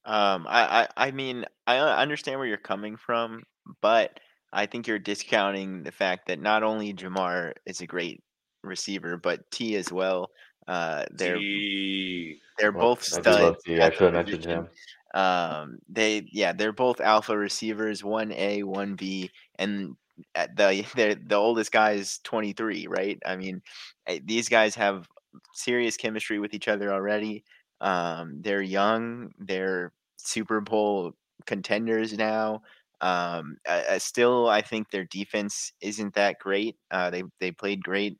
Um, 0.05 0.47
I, 0.49 0.83
I, 0.97 1.09
I 1.09 1.11
mean, 1.11 1.45
I 1.67 1.79
understand 1.79 2.39
where 2.39 2.49
you're 2.49 2.57
coming 2.57 2.97
from, 2.97 3.43
but 3.83 4.19
I 4.53 4.65
think 4.65 4.87
you're 4.87 4.99
discounting 4.99 5.83
the 5.83 5.93
fact 5.93 6.29
that 6.29 6.41
not 6.41 6.63
only 6.63 6.95
Ja'Marr 6.95 7.53
is 7.67 7.83
a 7.83 7.87
great 7.87 8.23
receiver, 8.65 9.19
but 9.19 9.51
T 9.51 9.77
as 9.77 9.93
well. 9.93 10.31
Uh, 10.69 11.07
they're 11.11 11.39
T. 11.39 12.41
they're 12.59 12.73
well, 12.73 12.89
both 12.89 13.03
studs. 13.03 13.63
I, 13.67 13.87
I 13.87 13.91
should 13.91 14.01
have 14.01 14.13
mentioned 14.13 14.45
him. 14.45 14.69
Um, 15.15 15.79
they 15.89 16.29
yeah, 16.31 16.53
they're 16.53 16.73
both 16.73 17.01
alpha 17.01 17.37
receivers, 17.37 18.05
one 18.05 18.31
A, 18.33 18.63
one 18.63 18.95
B, 18.95 19.31
and 19.59 19.97
the 20.35 21.19
the 21.27 21.37
oldest 21.37 21.73
guy 21.73 21.93
is 21.93 22.19
23, 22.25 22.87
right? 22.89 23.19
I 23.25 23.37
mean, 23.37 23.63
eh, 24.07 24.21
these 24.25 24.49
guys 24.49 24.75
have 24.75 25.09
serious 25.55 25.97
chemistry 25.97 26.39
with 26.39 26.55
each 26.55 26.69
other 26.69 26.93
already. 26.93 27.45
Um, 27.81 28.43
they're 28.43 28.63
young. 28.63 29.33
They're 29.39 29.93
Super 30.17 30.61
Bowl 30.61 31.13
contenders 31.47 32.13
now. 32.13 32.63
Um, 33.01 33.57
uh, 33.67 33.99
still, 33.99 34.49
I 34.49 34.61
think 34.61 34.91
their 34.91 35.05
defense 35.05 35.73
isn't 35.81 36.15
that 36.15 36.39
great. 36.41 36.77
Uh, 36.91 37.11
they 37.11 37.23
they 37.41 37.53
played 37.53 37.83
great 37.83 38.19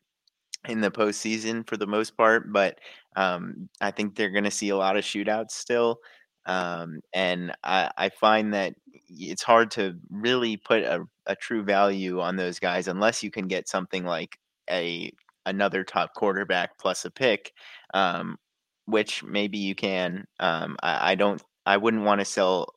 in 0.67 0.81
the 0.81 0.91
postseason 0.91 1.67
for 1.67 1.77
the 1.77 1.87
most 1.87 2.17
part, 2.17 2.53
but 2.53 2.79
um, 3.17 3.69
I 3.81 3.91
think 3.91 4.15
they're 4.15 4.31
going 4.31 4.45
to 4.45 4.51
see 4.51 4.71
a 4.71 4.77
lot 4.77 4.97
of 4.97 5.05
shootouts 5.05 5.53
still. 5.53 6.01
Um, 6.47 7.01
and 7.13 7.53
I, 7.63 7.91
I, 7.97 8.09
find 8.09 8.55
that 8.55 8.75
it's 9.11 9.43
hard 9.43 9.71
to 9.73 9.97
really 10.09 10.57
put 10.57 10.83
a, 10.83 11.05
a, 11.27 11.37
true 11.37 11.63
value 11.63 12.21
on 12.21 12.37
those 12.37 12.59
guys 12.59 12.89
unless 12.89 13.23
you 13.23 13.31
can 13.31 13.49
get 13.49 13.69
something 13.69 14.03
like 14.03 14.39
a 14.71 15.13
another 15.45 15.85
top 15.85 16.15
quarterback 16.15 16.79
plus 16.79 17.05
a 17.05 17.11
pick, 17.11 17.53
um, 17.93 18.39
which 18.87 19.23
maybe 19.23 19.59
you 19.59 19.75
can. 19.75 20.27
Um, 20.41 20.79
I, 20.83 21.13
I, 21.13 21.15
don't. 21.17 21.43
I 21.67 21.77
wouldn't 21.77 22.05
want 22.05 22.23
to 22.23 22.25
sell 22.25 22.73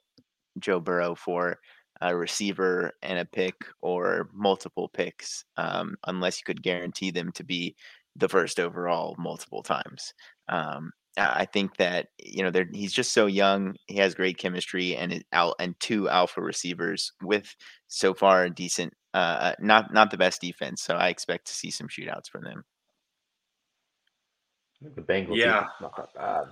Joe 0.59 0.81
Burrow 0.81 1.15
for 1.15 1.59
a 2.01 2.15
receiver 2.15 2.91
and 3.03 3.19
a 3.19 3.25
pick 3.25 3.55
or 3.81 4.29
multiple 4.33 4.89
picks 4.89 5.45
um, 5.57 5.95
unless 6.07 6.39
you 6.39 6.43
could 6.45 6.63
guarantee 6.63 7.11
them 7.11 7.31
to 7.33 7.43
be 7.43 7.75
the 8.15 8.27
first 8.27 8.59
overall 8.59 9.15
multiple 9.17 9.63
times. 9.63 10.13
Um, 10.49 10.91
I 11.17 11.45
think 11.45 11.75
that 11.77 12.07
you 12.23 12.41
know 12.41 12.63
he's 12.73 12.93
just 12.93 13.11
so 13.11 13.25
young. 13.25 13.75
He 13.87 13.97
has 13.97 14.15
great 14.15 14.37
chemistry 14.37 14.95
and 14.95 15.23
out 15.33 15.55
and 15.59 15.77
two 15.79 16.07
alpha 16.07 16.41
receivers 16.41 17.11
with 17.21 17.53
so 17.87 18.13
far 18.13 18.45
a 18.45 18.49
decent, 18.49 18.93
uh, 19.13 19.17
uh, 19.17 19.55
not 19.59 19.93
not 19.93 20.09
the 20.09 20.17
best 20.17 20.39
defense. 20.39 20.81
So 20.81 20.95
I 20.95 21.09
expect 21.09 21.47
to 21.47 21.53
see 21.53 21.69
some 21.69 21.89
shootouts 21.89 22.29
from 22.29 22.43
them. 22.43 22.63
The 24.81 25.01
Bengals, 25.01 25.35
yeah, 25.35 25.65
not 25.81 25.95
that 25.97 26.13
bad. 26.15 26.45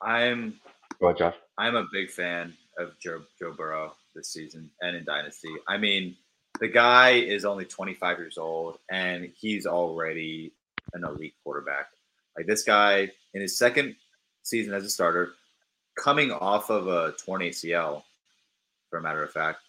I'm. 0.00 0.60
Go 1.00 1.08
ahead, 1.08 1.18
Josh. 1.18 1.34
I'm 1.58 1.74
a 1.74 1.86
big 1.92 2.10
fan 2.10 2.54
of 2.78 2.92
Joe 3.00 3.22
Joe 3.40 3.54
Burrow 3.56 3.92
this 4.14 4.32
season 4.32 4.70
and 4.80 4.96
in 4.96 5.04
Dynasty. 5.04 5.52
I 5.68 5.76
mean, 5.76 6.16
the 6.60 6.68
guy 6.68 7.10
is 7.10 7.44
only 7.44 7.64
25 7.64 8.18
years 8.18 8.38
old 8.38 8.78
and 8.90 9.32
he's 9.36 9.66
already 9.66 10.52
an 10.92 11.04
elite 11.04 11.34
quarterback. 11.42 11.86
Like 12.36 12.46
this 12.46 12.62
guy 12.62 13.10
in 13.34 13.40
his 13.40 13.58
second 13.58 13.96
season 14.42 14.74
as 14.74 14.84
a 14.84 14.90
starter, 14.90 15.32
coming 16.02 16.30
off 16.30 16.70
of 16.70 16.88
a 16.88 17.12
torn 17.12 17.42
ACL, 17.42 18.02
for 18.90 18.98
a 18.98 19.02
matter 19.02 19.22
of 19.22 19.32
fact, 19.32 19.60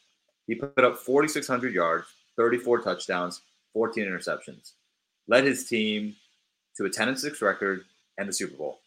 he 0.48 0.56
put 0.56 0.84
up 0.84 0.98
4,600 0.98 1.74
yards, 1.74 2.08
34 2.38 2.82
touchdowns, 2.82 3.42
14 3.74 4.06
interceptions, 4.06 4.74
led 5.28 5.46
his 5.46 5.66
team 5.68 6.16
to 6.76 6.86
a 6.86 6.90
10 6.90 7.10
and 7.10 7.20
6 7.20 7.42
record 7.42 7.86
and 8.18 8.28
the 8.28 8.34
Super 8.34 8.58
Bowl. 8.58 8.80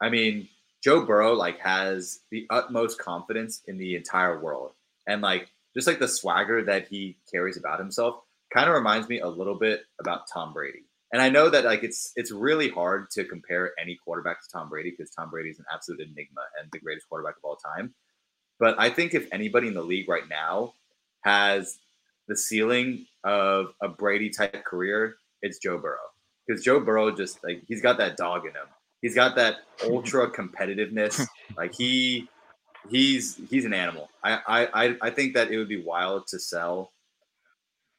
I 0.00 0.08
mean, 0.08 0.48
Joe 0.82 1.04
Burrow 1.04 1.34
like 1.34 1.58
has 1.60 2.20
the 2.30 2.46
utmost 2.50 2.98
confidence 2.98 3.62
in 3.66 3.78
the 3.78 3.96
entire 3.96 4.38
world, 4.38 4.72
and 5.08 5.22
like 5.22 5.50
just 5.74 5.88
like 5.88 5.98
the 5.98 6.06
swagger 6.06 6.62
that 6.64 6.86
he 6.88 7.16
carries 7.32 7.56
about 7.56 7.80
himself, 7.80 8.20
kind 8.52 8.68
of 8.68 8.74
reminds 8.74 9.08
me 9.08 9.20
a 9.20 9.28
little 9.28 9.58
bit 9.58 9.82
about 10.00 10.22
Tom 10.32 10.52
Brady. 10.52 10.84
And 11.12 11.22
I 11.22 11.30
know 11.30 11.48
that 11.48 11.64
like 11.64 11.82
it's 11.82 12.12
it's 12.16 12.30
really 12.30 12.68
hard 12.68 13.10
to 13.12 13.24
compare 13.24 13.72
any 13.80 13.96
quarterback 14.04 14.42
to 14.42 14.48
Tom 14.52 14.68
Brady 14.68 14.90
because 14.90 15.10
Tom 15.10 15.30
Brady 15.30 15.48
is 15.48 15.58
an 15.58 15.64
absolute 15.72 16.00
enigma 16.00 16.42
and 16.60 16.70
the 16.70 16.78
greatest 16.78 17.08
quarterback 17.08 17.36
of 17.38 17.44
all 17.44 17.56
time. 17.56 17.94
But 18.60 18.78
I 18.78 18.90
think 18.90 19.14
if 19.14 19.26
anybody 19.32 19.68
in 19.68 19.74
the 19.74 19.82
league 19.82 20.08
right 20.08 20.28
now 20.28 20.74
has 21.22 21.78
the 22.26 22.36
ceiling 22.36 23.06
of 23.24 23.72
a 23.80 23.88
Brady 23.88 24.28
type 24.28 24.64
career, 24.64 25.16
it's 25.40 25.58
Joe 25.58 25.78
Burrow. 25.78 25.96
Because 26.46 26.62
Joe 26.62 26.80
Burrow 26.80 27.10
just 27.10 27.42
like 27.42 27.62
he's 27.66 27.80
got 27.80 27.96
that 27.98 28.18
dog 28.18 28.44
in 28.44 28.50
him. 28.50 28.68
He's 29.00 29.14
got 29.14 29.36
that 29.36 29.56
ultra 29.84 30.30
competitiveness. 30.30 31.26
like 31.56 31.74
he 31.74 32.28
he's 32.90 33.40
he's 33.50 33.64
an 33.64 33.74
animal. 33.74 34.08
I, 34.22 34.68
I 34.74 34.96
I 35.02 35.10
think 35.10 35.34
that 35.34 35.50
it 35.50 35.58
would 35.58 35.68
be 35.68 35.82
wild 35.82 36.26
to 36.28 36.38
sell 36.38 36.92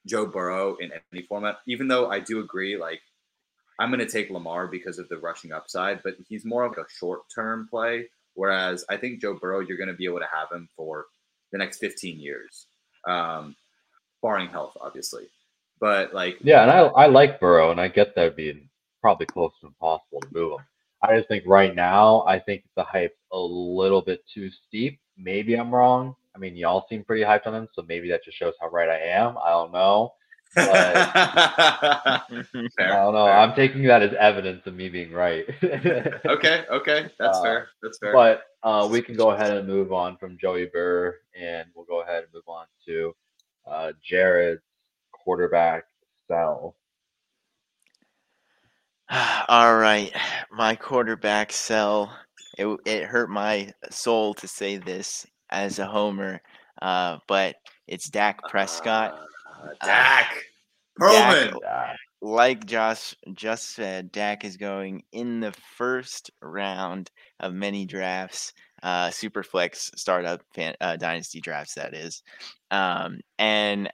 Joe 0.05 0.25
Burrow 0.25 0.75
in 0.77 0.91
any 1.13 1.23
format, 1.23 1.59
even 1.67 1.87
though 1.87 2.09
I 2.09 2.19
do 2.19 2.39
agree, 2.39 2.77
like, 2.77 3.01
I'm 3.79 3.89
going 3.89 4.05
to 4.05 4.11
take 4.11 4.29
Lamar 4.29 4.67
because 4.67 4.99
of 4.99 5.07
the 5.09 5.17
rushing 5.17 5.51
upside, 5.51 6.03
but 6.03 6.15
he's 6.27 6.43
more 6.43 6.63
of 6.63 6.73
a 6.73 6.85
short 6.89 7.21
term 7.33 7.67
play. 7.69 8.07
Whereas 8.33 8.85
I 8.89 8.97
think 8.97 9.21
Joe 9.21 9.35
Burrow, 9.35 9.59
you're 9.59 9.77
going 9.77 9.89
to 9.89 9.95
be 9.95 10.05
able 10.05 10.19
to 10.19 10.27
have 10.31 10.51
him 10.51 10.69
for 10.75 11.05
the 11.51 11.57
next 11.57 11.79
15 11.79 12.19
years, 12.19 12.67
um, 13.07 13.55
barring 14.21 14.49
health, 14.49 14.77
obviously. 14.81 15.27
But 15.79 16.13
like, 16.13 16.37
yeah, 16.41 16.61
and 16.61 16.71
I, 16.71 16.79
I 16.79 17.05
like 17.07 17.39
Burrow, 17.39 17.71
and 17.71 17.79
I 17.79 17.87
get 17.87 18.15
that 18.15 18.35
being 18.35 18.69
probably 19.01 19.25
close 19.25 19.51
to 19.61 19.67
impossible 19.67 20.21
to 20.21 20.27
move 20.31 20.59
him. 20.59 20.65
I 21.01 21.17
just 21.17 21.27
think 21.27 21.45
right 21.47 21.73
now, 21.73 22.23
I 22.27 22.39
think 22.39 22.63
the 22.75 22.83
hype's 22.83 23.15
a 23.31 23.39
little 23.39 24.01
bit 24.01 24.21
too 24.33 24.49
steep. 24.67 24.99
Maybe 25.17 25.55
I'm 25.55 25.73
wrong. 25.73 26.15
I 26.35 26.39
mean, 26.39 26.55
y'all 26.55 26.85
seem 26.89 27.03
pretty 27.03 27.23
hyped 27.23 27.47
on 27.47 27.55
him, 27.55 27.67
so 27.73 27.83
maybe 27.87 28.09
that 28.09 28.23
just 28.23 28.37
shows 28.37 28.53
how 28.59 28.69
right 28.69 28.89
I 28.89 28.99
am. 28.99 29.37
I 29.37 29.49
don't 29.49 29.71
know. 29.71 30.13
But 30.55 30.71
I 30.75 32.21
don't 32.77 33.13
know. 33.13 33.27
I'm 33.27 33.55
taking 33.55 33.83
that 33.83 34.01
as 34.01 34.13
evidence 34.19 34.65
of 34.65 34.73
me 34.73 34.89
being 34.89 35.11
right. 35.11 35.45
okay, 35.63 36.65
okay, 36.71 37.09
that's 37.19 37.37
uh, 37.37 37.43
fair. 37.43 37.67
That's 37.81 37.99
fair. 37.99 38.13
But 38.13 38.43
uh, 38.63 38.87
we 38.91 39.01
can 39.01 39.15
go 39.15 39.31
ahead 39.31 39.55
and 39.55 39.67
move 39.67 39.93
on 39.93 40.17
from 40.17 40.37
Joey 40.39 40.69
Burr, 40.73 41.15
and 41.39 41.67
we'll 41.75 41.85
go 41.85 42.01
ahead 42.01 42.23
and 42.23 42.33
move 42.33 42.47
on 42.47 42.65
to 42.87 43.15
uh, 43.67 43.91
Jared's 44.03 44.61
quarterback 45.11 45.83
sell. 46.27 46.75
All 49.47 49.75
right, 49.75 50.11
my 50.51 50.75
quarterback 50.75 51.51
sell. 51.51 52.15
It 52.57 52.67
it 52.85 53.05
hurt 53.05 53.29
my 53.29 53.71
soul 53.89 54.35
to 54.35 54.47
say 54.47 54.77
this 54.77 55.25
as 55.49 55.79
a 55.79 55.85
homer, 55.85 56.41
uh, 56.81 57.17
but 57.27 57.55
it's 57.87 58.09
Dak 58.09 58.39
Prescott. 58.49 59.19
Uh, 59.63 59.67
Dak. 59.83 60.43
Dak, 60.99 61.53
like 62.21 62.65
Josh 62.65 63.15
just 63.33 63.71
said, 63.71 64.11
Dak 64.11 64.45
is 64.45 64.57
going 64.57 65.03
in 65.11 65.39
the 65.39 65.53
first 65.77 66.29
round 66.41 67.09
of 67.39 67.53
many 67.53 67.85
drafts, 67.85 68.53
uh, 68.83 69.07
Superflex 69.07 69.97
startup 69.97 70.41
fan, 70.53 70.75
uh, 70.81 70.97
dynasty 70.97 71.39
drafts, 71.39 71.75
that 71.75 71.95
is. 71.95 72.21
Um, 72.69 73.21
and 73.37 73.89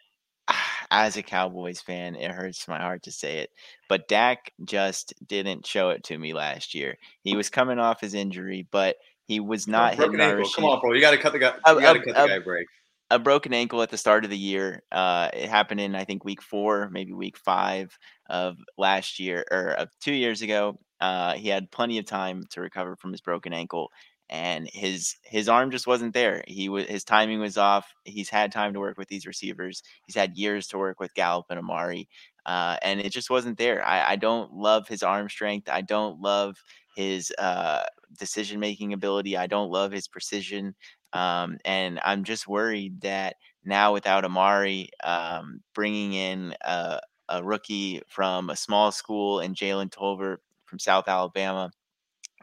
as 0.92 1.18
a 1.18 1.24
Cowboys 1.24 1.82
fan, 1.82 2.16
it 2.16 2.32
hurts 2.32 2.68
my 2.68 2.80
heart 2.80 3.04
to 3.04 3.12
say 3.12 3.40
it, 3.40 3.50
but 3.90 4.08
Dak 4.08 4.52
just 4.64 5.14
didn't 5.26 5.66
show 5.66 5.90
it 5.90 6.04
to 6.06 6.18
me 6.18 6.34
last 6.34 6.74
year. 6.74 6.98
He 7.24 7.36
was 7.36 7.50
coming 7.50 7.80
off 7.80 8.02
his 8.02 8.14
injury, 8.14 8.68
but 8.72 8.98
he 9.26 9.40
was 9.40 9.68
not 9.68 9.96
hitting 9.96 10.20
ankle. 10.20 10.50
Come 10.56 10.66
on, 10.66 10.80
bro! 10.80 10.94
You 10.94 11.02
got 11.02 11.12
to 11.12 11.18
cut 11.18 11.34
the 11.34 11.40
guy. 11.40 11.54
You 11.68 11.82
got 11.82 11.94
to 11.94 12.00
cut 12.00 12.16
the 12.16 12.28
guy 12.28 12.40
break. 12.40 12.68
A 13.12 13.20
broken 13.20 13.54
ankle 13.54 13.84
at 13.84 13.92
the 13.92 13.98
start 13.98 14.24
of 14.24 14.32
the 14.32 14.38
year. 14.38 14.82
Uh, 14.92 15.30
it 15.34 15.48
happened 15.48 15.80
in 15.80 15.96
I 15.96 16.06
think 16.06 16.26
week 16.26 16.42
four, 16.42 16.90
maybe 16.92 17.14
week 17.14 17.38
five 17.38 17.96
of 18.30 18.58
last 18.78 19.20
year 19.20 19.46
or 19.52 19.70
of 19.70 19.90
two 20.02 20.14
years 20.14 20.42
ago. 20.42 20.80
Uh, 21.00 21.34
he 21.34 21.50
had 21.50 21.70
plenty 21.72 22.00
of 22.00 22.06
time 22.06 22.44
to 22.52 22.62
recover 22.62 22.96
from 22.96 23.12
his 23.12 23.22
broken 23.22 23.54
ankle, 23.54 23.92
and 24.30 24.70
his 24.74 25.16
his 25.24 25.48
arm 25.48 25.72
just 25.72 25.88
wasn't 25.88 26.14
there. 26.14 26.44
He 26.48 26.70
was 26.70 26.86
his 26.86 27.04
timing 27.04 27.40
was 27.40 27.58
off. 27.58 27.94
He's 28.04 28.30
had 28.30 28.52
time 28.52 28.74
to 28.74 28.80
work 28.80 28.98
with 28.98 29.08
these 29.08 29.28
receivers. 29.28 29.84
He's 30.06 30.16
had 30.16 30.38
years 30.38 30.68
to 30.68 30.78
work 30.78 31.00
with 31.00 31.14
Gallup 31.14 31.46
and 31.50 31.60
Amari, 31.60 32.10
uh, 32.46 32.78
and 32.82 33.00
it 33.00 33.12
just 33.12 33.30
wasn't 33.30 33.58
there. 33.58 33.86
I, 33.86 34.12
I, 34.12 34.16
don't 34.16 34.54
love 34.54 34.88
his 34.88 35.04
arm 35.04 35.30
strength. 35.30 35.70
I 35.70 35.82
don't 35.82 36.22
love 36.22 36.58
his 36.96 37.32
uh, 37.38 37.84
decision 38.18 38.60
making 38.60 38.94
ability. 38.94 39.38
I 39.38 39.48
don't 39.48 39.72
love 39.72 39.92
his 39.92 40.08
precision, 40.08 40.76
um, 41.14 41.58
and 41.66 42.00
I'm 42.04 42.24
just 42.24 42.48
worried 42.48 43.02
that 43.02 43.36
now 43.64 43.94
without 43.94 44.26
Amari, 44.26 44.90
um, 45.04 45.62
bringing 45.74 46.14
in 46.14 46.56
a, 46.62 47.00
a 47.30 47.44
rookie 47.44 48.02
from 48.08 48.50
a 48.50 48.56
small 48.56 48.92
school 48.92 49.40
and 49.40 49.56
Jalen 49.56 49.92
Tolbert 49.92 50.38
from 50.66 50.80
South 50.80 51.08
Alabama 51.08 51.72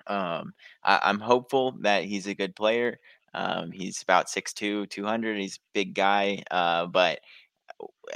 um, 0.06 0.52
I, 0.82 1.10
am 1.10 1.20
hopeful 1.20 1.76
that 1.80 2.04
he's 2.04 2.26
a 2.26 2.34
good 2.34 2.54
player. 2.56 2.98
Um, 3.34 3.70
he's 3.70 4.02
about 4.02 4.26
6'2, 4.26 4.88
200. 4.90 5.38
He's 5.38 5.56
a 5.56 5.60
big 5.72 5.94
guy, 5.94 6.42
uh, 6.50 6.86
but 6.86 7.20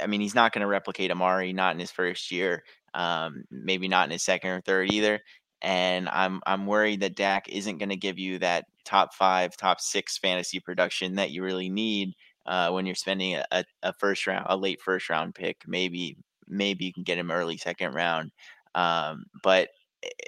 I 0.01 0.07
mean, 0.07 0.21
he's 0.21 0.35
not 0.35 0.53
going 0.53 0.61
to 0.61 0.67
replicate 0.67 1.11
Amari, 1.11 1.53
not 1.53 1.73
in 1.73 1.79
his 1.79 1.91
first 1.91 2.31
year, 2.31 2.63
um, 2.93 3.43
maybe 3.49 3.87
not 3.87 4.05
in 4.05 4.11
his 4.11 4.23
second 4.23 4.51
or 4.51 4.61
third 4.61 4.91
either. 4.91 5.19
And 5.61 6.07
I'm 6.09 6.41
I'm 6.45 6.67
worried 6.67 6.99
that 6.99 7.15
Dak 7.15 7.49
isn't 7.49 7.79
going 7.79 7.89
to 7.89 7.95
give 7.95 8.19
you 8.19 8.37
that 8.39 8.65
top 8.85 9.13
five, 9.15 9.57
top 9.57 9.81
six 9.81 10.17
fantasy 10.17 10.59
production 10.59 11.15
that 11.15 11.31
you 11.31 11.43
really 11.43 11.69
need 11.69 12.13
uh, 12.45 12.69
when 12.69 12.85
you're 12.85 12.95
spending 12.95 13.35
a, 13.35 13.65
a, 13.81 13.93
first 13.93 14.27
round, 14.27 14.45
a 14.49 14.55
late 14.55 14.79
first 14.81 15.09
round 15.09 15.33
pick. 15.33 15.63
Maybe 15.65 16.17
maybe 16.47 16.85
you 16.85 16.93
can 16.93 17.03
get 17.03 17.17
him 17.17 17.31
early 17.31 17.57
second 17.57 17.93
round. 17.95 18.31
Um, 18.75 19.25
but 19.43 19.69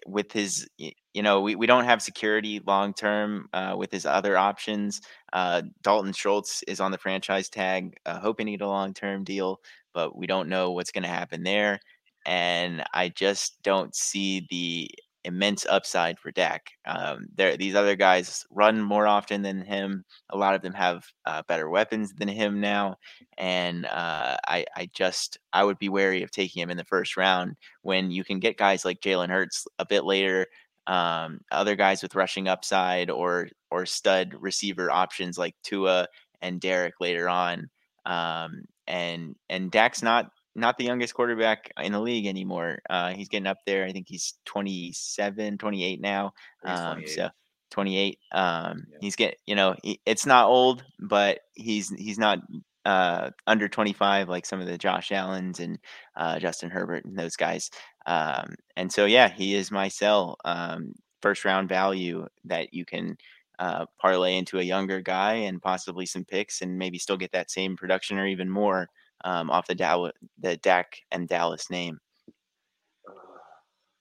with 0.07 0.31
his 0.31 0.67
you 1.13 1.23
know, 1.23 1.41
we, 1.41 1.55
we 1.55 1.67
don't 1.67 1.85
have 1.85 2.01
security 2.01 2.61
long 2.65 2.93
term 2.93 3.49
uh, 3.53 3.75
with 3.77 3.91
his 3.91 4.05
other 4.05 4.37
options. 4.37 5.01
Uh, 5.33 5.63
Dalton 5.81 6.13
Schultz 6.13 6.63
is 6.63 6.79
on 6.79 6.91
the 6.91 6.97
franchise 6.97 7.49
tag, 7.49 7.97
uh, 8.05 8.19
hoping 8.19 8.45
to 8.45 8.53
get 8.53 8.61
a 8.61 8.67
long 8.67 8.93
term 8.93 9.23
deal, 9.23 9.59
but 9.93 10.15
we 10.17 10.27
don't 10.27 10.49
know 10.49 10.71
what's 10.71 10.91
going 10.91 11.03
to 11.03 11.09
happen 11.09 11.43
there. 11.43 11.79
And 12.25 12.83
I 12.93 13.09
just 13.09 13.61
don't 13.63 13.95
see 13.95 14.45
the 14.49 14.89
immense 15.29 15.65
upside 15.69 16.19
for 16.19 16.31
Dak. 16.31 16.71
Um, 16.85 17.27
there, 17.35 17.55
these 17.55 17.75
other 17.75 17.95
guys 17.95 18.45
run 18.51 18.81
more 18.81 19.07
often 19.07 19.41
than 19.41 19.61
him. 19.61 20.03
A 20.31 20.37
lot 20.37 20.55
of 20.55 20.61
them 20.61 20.73
have 20.73 21.05
uh, 21.25 21.41
better 21.47 21.69
weapons 21.69 22.13
than 22.13 22.27
him 22.27 22.59
now, 22.59 22.97
and 23.37 23.85
uh, 23.85 24.37
I, 24.47 24.65
I 24.75 24.89
just 24.93 25.39
I 25.53 25.63
would 25.63 25.79
be 25.79 25.89
wary 25.89 26.23
of 26.23 26.31
taking 26.31 26.61
him 26.61 26.69
in 26.69 26.77
the 26.77 26.83
first 26.83 27.17
round 27.17 27.55
when 27.81 28.11
you 28.11 28.23
can 28.23 28.39
get 28.39 28.57
guys 28.57 28.85
like 28.85 28.99
Jalen 28.99 29.29
Hurts 29.29 29.65
a 29.79 29.85
bit 29.85 30.03
later 30.03 30.47
um, 30.89 31.41
other 31.51 31.75
guys 31.75 32.01
with 32.01 32.15
rushing 32.15 32.47
upside 32.47 33.11
or 33.11 33.47
or 33.69 33.85
stud 33.85 34.33
receiver 34.39 34.89
options 34.89 35.37
like 35.37 35.55
Tua 35.63 36.07
and 36.41 36.59
Derek 36.59 36.95
later 36.99 37.29
on. 37.29 37.69
Um, 38.05 38.63
and 38.87 39.35
and 39.49 39.69
Dak's 39.69 40.01
not 40.01 40.31
not 40.59 40.77
the 40.77 40.85
youngest 40.85 41.13
quarterback 41.13 41.71
in 41.81 41.91
the 41.91 41.99
league 41.99 42.27
anymore. 42.27 42.79
Uh, 42.89 43.13
he's 43.13 43.29
getting 43.29 43.47
up 43.47 43.59
there. 43.65 43.85
I 43.85 43.91
think 43.91 44.07
he's 44.07 44.35
27, 44.45 45.57
28 45.57 46.01
now. 46.01 46.33
Um, 46.63 47.03
so 47.07 47.29
28. 47.71 48.19
Um, 48.31 48.87
yeah. 48.91 48.97
He's 49.01 49.15
getting, 49.15 49.37
you 49.45 49.55
know, 49.55 49.75
he, 49.83 49.99
it's 50.05 50.25
not 50.25 50.47
old, 50.47 50.83
but 50.99 51.39
he's 51.53 51.89
he's 51.89 52.17
not 52.17 52.39
uh, 52.85 53.29
under 53.47 53.67
25 53.67 54.29
like 54.29 54.45
some 54.45 54.61
of 54.61 54.67
the 54.67 54.77
Josh 54.77 55.11
Allen's 55.11 55.59
and 55.59 55.79
uh, 56.15 56.39
Justin 56.39 56.69
Herbert 56.69 57.05
and 57.05 57.17
those 57.17 57.35
guys. 57.35 57.69
Um, 58.05 58.55
and 58.75 58.91
so, 58.91 59.05
yeah, 59.05 59.29
he 59.29 59.55
is 59.55 59.71
my 59.71 59.87
sell 59.87 60.37
um, 60.45 60.93
first 61.21 61.45
round 61.45 61.69
value 61.69 62.27
that 62.45 62.73
you 62.73 62.85
can 62.85 63.17
uh, 63.59 63.85
parlay 63.99 64.37
into 64.37 64.57
a 64.57 64.63
younger 64.63 65.01
guy 65.01 65.33
and 65.33 65.61
possibly 65.61 66.05
some 66.05 66.23
picks 66.23 66.61
and 66.61 66.79
maybe 66.79 66.97
still 66.97 67.17
get 67.17 67.31
that 67.33 67.51
same 67.51 67.75
production 67.75 68.17
or 68.17 68.25
even 68.25 68.49
more 68.49 68.89
um, 69.23 69.49
off 69.49 69.67
the 69.67 69.75
Dow- 69.75 70.11
the 70.39 70.57
Dak 70.57 70.97
and 71.11 71.27
Dallas 71.27 71.69
name. 71.69 71.99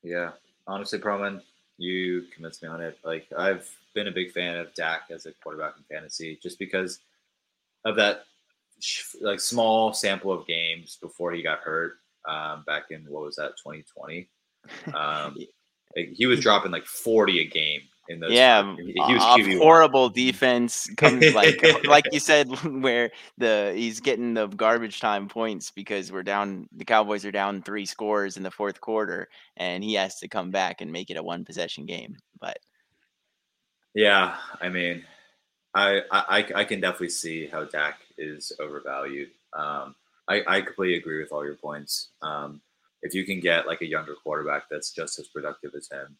Yeah, 0.03 0.33
honestly, 0.67 0.99
Pearlman, 0.99 1.43
you 1.77 2.25
convinced 2.35 2.63
me 2.63 2.69
on 2.69 2.81
it. 2.81 2.99
Like 3.05 3.27
I've 3.37 3.69
been 3.95 4.09
a 4.09 4.13
big 4.13 4.33
fan 4.33 4.57
of 4.57 4.75
Dak 4.75 5.03
as 5.11 5.27
a 5.27 5.33
quarterback 5.43 5.75
in 5.77 5.85
fantasy, 5.85 6.39
just 6.43 6.59
because 6.59 7.01
of 7.85 7.97
that 7.97 8.25
like 9.21 9.41
small 9.41 9.93
sample 9.93 10.33
of 10.33 10.47
games 10.47 10.99
before 11.01 11.33
he 11.33 11.43
got 11.43 11.61
hurt 11.61 11.95
um, 12.27 12.63
back 12.67 12.91
in 12.91 13.05
what 13.09 13.25
was 13.25 13.37
that 13.37 13.57
2020 13.57 14.29
um, 14.95 15.37
he 15.97 16.27
was 16.27 16.41
dropping 16.41 16.71
like 16.71 16.85
40 16.85 17.41
a 17.41 17.45
game 17.47 17.81
in 18.09 18.21
those 18.21 18.33
yeah 18.33 18.63
was 18.63 19.59
horrible 19.59 20.09
defense 20.09 20.89
comes 20.97 21.35
like 21.35 21.63
like 21.85 22.05
you 22.13 22.21
said 22.21 22.49
where 22.83 23.11
the 23.37 23.73
he's 23.75 24.01
getting 24.01 24.35
the 24.35 24.47
garbage 24.49 25.01
time 25.01 25.29
points 25.29 25.71
because 25.71 26.11
we're 26.11 26.23
down 26.23 26.69
the 26.73 26.85
cowboys 26.85 27.25
are 27.25 27.33
down 27.33 27.63
three 27.63 27.87
scores 27.87 28.37
in 28.37 28.43
the 28.43 28.51
fourth 28.51 28.81
quarter 28.81 29.29
and 29.57 29.85
he 29.85 29.95
has 29.95 30.19
to 30.19 30.29
come 30.29 30.51
back 30.51 30.81
and 30.81 30.93
make 30.93 31.11
it 31.11 31.17
a 31.17 31.23
one 31.23 31.45
possession 31.45 31.87
game 31.87 32.17
but 32.41 32.59
yeah 33.95 34.37
i 34.61 34.69
mean 34.69 35.05
I, 35.75 36.03
I 36.11 36.47
I 36.55 36.65
can 36.65 36.81
definitely 36.81 37.11
see 37.11 37.47
how 37.47 37.65
Dak 37.65 38.01
is 38.17 38.53
overvalued. 38.59 39.31
Um, 39.53 39.95
I, 40.27 40.43
I 40.47 40.61
completely 40.61 40.97
agree 40.97 41.23
with 41.23 41.33
all 41.33 41.45
your 41.45 41.57
points. 41.57 42.09
Um, 42.23 42.61
if 43.03 43.15
you 43.15 43.25
can 43.25 43.41
get 43.41 43.67
like 43.67 43.81
a 43.83 43.87
younger 43.87 44.15
quarterback 44.23 44.65
that's 44.71 44.93
just 44.93 45.19
as 45.19 45.29
productive 45.29 45.73
as 45.77 45.89
him, 45.89 46.17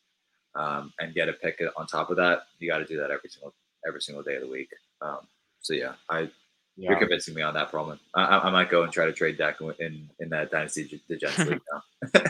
um, 0.59 0.93
and 0.99 1.15
get 1.15 1.29
a 1.29 1.33
pick 1.33 1.63
on 1.77 1.87
top 1.87 2.11
of 2.11 2.17
that, 2.17 2.43
you 2.59 2.69
got 2.69 2.79
to 2.79 2.85
do 2.85 2.99
that 2.99 3.11
every 3.11 3.31
single 3.31 3.55
every 3.87 4.03
single 4.03 4.23
day 4.23 4.35
of 4.35 4.43
the 4.43 4.49
week. 4.49 4.71
Um, 5.01 5.21
so 5.61 5.73
yeah, 5.73 5.93
I 6.11 6.29
yeah. 6.77 6.91
you're 6.91 6.99
convincing 6.99 7.35
me 7.35 7.43
on 7.43 7.55
that, 7.55 7.71
problem. 7.71 7.99
I, 8.15 8.39
I, 8.39 8.51
might 8.51 8.69
go 8.69 8.83
and 8.83 8.93
try 8.93 9.07
to 9.07 9.13
trade 9.13 9.39
Dak 9.39 9.61
in 9.79 10.09
in 10.19 10.29
that 10.31 10.51
dynasty 10.51 11.01
Degens 11.09 11.49
league 11.49 11.61
now. 11.73 12.23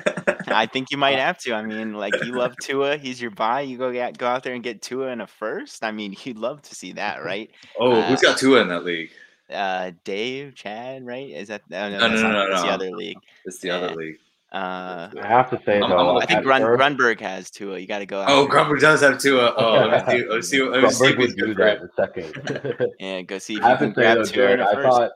I 0.49 0.67
think 0.67 0.91
you 0.91 0.99
might 0.99 1.19
have 1.19 1.39
to. 1.39 1.55
I 1.55 1.63
mean, 1.63 1.95
like 1.95 2.15
you 2.25 2.33
love 2.33 2.55
Tua, 2.63 2.97
he's 2.97 3.21
your 3.21 3.31
buy. 3.31 3.63
You 3.63 3.79
go 3.79 3.93
get, 3.93 4.19
go 4.19 4.27
out 4.27 4.43
there 4.43 4.55
and 4.55 4.63
get 4.63 4.83
Tua 4.83 5.09
in 5.09 5.21
a 5.21 5.27
first. 5.27 5.83
I 5.85 5.93
mean, 5.93 6.17
you'd 6.25 6.39
love 6.39 6.63
to 6.63 6.75
see 6.75 6.93
that, 6.93 7.25
right? 7.25 7.51
Oh, 7.79 7.93
uh, 7.93 8.09
who's 8.09 8.21
got 8.21 8.39
Tua 8.39 8.61
in 8.63 8.69
that 8.69 8.85
league? 8.85 9.11
Uh, 9.51 9.93
Dave, 10.05 10.55
Chad, 10.55 11.07
right? 11.07 11.31
Is 11.31 11.49
that 11.49 11.63
no? 11.71 11.89
No, 11.91 11.99
no, 11.99 12.09
no, 12.09 12.33
no, 12.33 12.47
no, 12.49 12.63
the 12.63 12.69
other 12.69 12.91
league. 12.91 13.19
It's 13.47 13.61
the 13.61 13.71
other 13.71 13.95
league. 13.95 14.19
Uh, 14.51 15.11
I 15.23 15.27
have 15.27 15.51
to 15.51 15.61
say 15.67 15.79
though, 15.79 16.19
I 16.19 16.25
think 16.25 16.43
Grun, 16.43 16.63
Grunberg 16.63 17.21
has 17.21 17.51
Tua. 17.51 17.79
You 17.79 17.87
got 17.87 17.99
to 17.99 18.07
go. 18.07 18.25
Oh, 18.27 18.49
Grunberg 18.51 18.81
does 18.81 19.03
have 19.03 19.19
Tua. 19.19 19.53
Oh, 19.59 19.87
let 19.87 20.07
me 20.07 20.13
see. 20.13 20.29
Let's 20.29 20.49
see. 20.49 20.63
Let 20.63 20.83
me 20.83 20.91
see 20.91 21.17
would 21.17 21.37
do 21.37 21.55
that 21.55 21.79
in 21.79 21.85
a 21.85 21.89
second. 21.95 22.93
yeah, 22.99 23.23
go 23.23 23.39
see 23.39 23.57
if 23.57 23.63
I 23.63 23.73
you 23.73 23.79
can 23.79 23.93
grab 23.93 24.19
though, 24.19 24.25
Tua. 24.25 24.65
I 24.65 24.83
thought, 24.83 25.11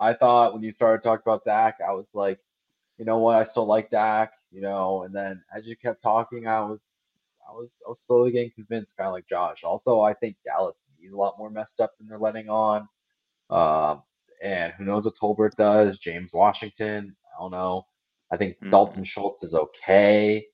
I 0.00 0.14
thought 0.14 0.54
when 0.54 0.62
you 0.62 0.72
started 0.72 1.02
talking 1.02 1.22
about 1.26 1.44
Dak, 1.44 1.78
I 1.86 1.92
was 1.92 2.06
like, 2.14 2.38
you 2.96 3.04
know 3.04 3.18
what? 3.18 3.36
I 3.36 3.50
still 3.50 3.66
like 3.66 3.90
Dak, 3.90 4.32
you 4.50 4.62
know. 4.62 5.02
And 5.02 5.14
then 5.14 5.42
as 5.54 5.66
you 5.66 5.76
kept 5.76 6.02
talking, 6.02 6.46
I 6.46 6.60
was, 6.60 6.78
I 7.46 7.52
was, 7.52 7.68
I 7.86 7.90
was 7.90 7.98
slowly 8.06 8.32
getting 8.32 8.52
convinced, 8.52 8.92
kind 8.96 9.08
of 9.08 9.12
like 9.12 9.28
Josh. 9.28 9.64
Also, 9.64 10.00
I 10.00 10.14
think 10.14 10.36
Dallas 10.46 10.76
needs 10.98 11.12
a 11.12 11.16
lot 11.16 11.38
more 11.38 11.50
messed 11.50 11.78
up 11.78 11.92
than 11.98 12.08
they're 12.08 12.18
letting 12.18 12.48
on. 12.48 12.88
Um, 13.50 14.02
and 14.42 14.72
who 14.78 14.84
knows 14.84 15.04
what 15.04 15.14
Tolbert 15.20 15.56
does? 15.56 15.98
James 15.98 16.30
Washington. 16.32 17.14
I 17.36 17.42
don't 17.42 17.50
know. 17.50 17.86
I 18.32 18.36
think 18.36 18.56
mm-hmm. 18.56 18.70
Dalton 18.70 19.04
Schultz 19.04 19.44
is 19.44 19.54
okay. 19.54 20.44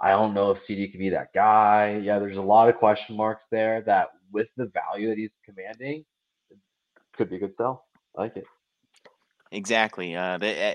I 0.00 0.10
don't 0.10 0.34
know 0.34 0.50
if 0.50 0.58
CD 0.66 0.88
could 0.88 0.98
be 0.98 1.10
that 1.10 1.32
guy. 1.34 2.00
Yeah, 2.02 2.18
there's 2.18 2.38
a 2.38 2.42
lot 2.42 2.68
of 2.68 2.76
question 2.76 3.16
marks 3.16 3.44
there 3.50 3.82
that 3.82 4.08
with 4.32 4.48
the 4.56 4.70
value 4.74 5.08
that 5.08 5.18
he's 5.18 5.30
commanding, 5.44 6.04
could 7.16 7.30
be 7.30 7.36
a 7.36 7.40
good 7.40 7.54
sell. 7.56 7.84
I 8.16 8.22
like 8.22 8.36
it. 8.36 8.44
Exactly. 9.52 10.14
Uh, 10.14 10.38
the, 10.38 10.74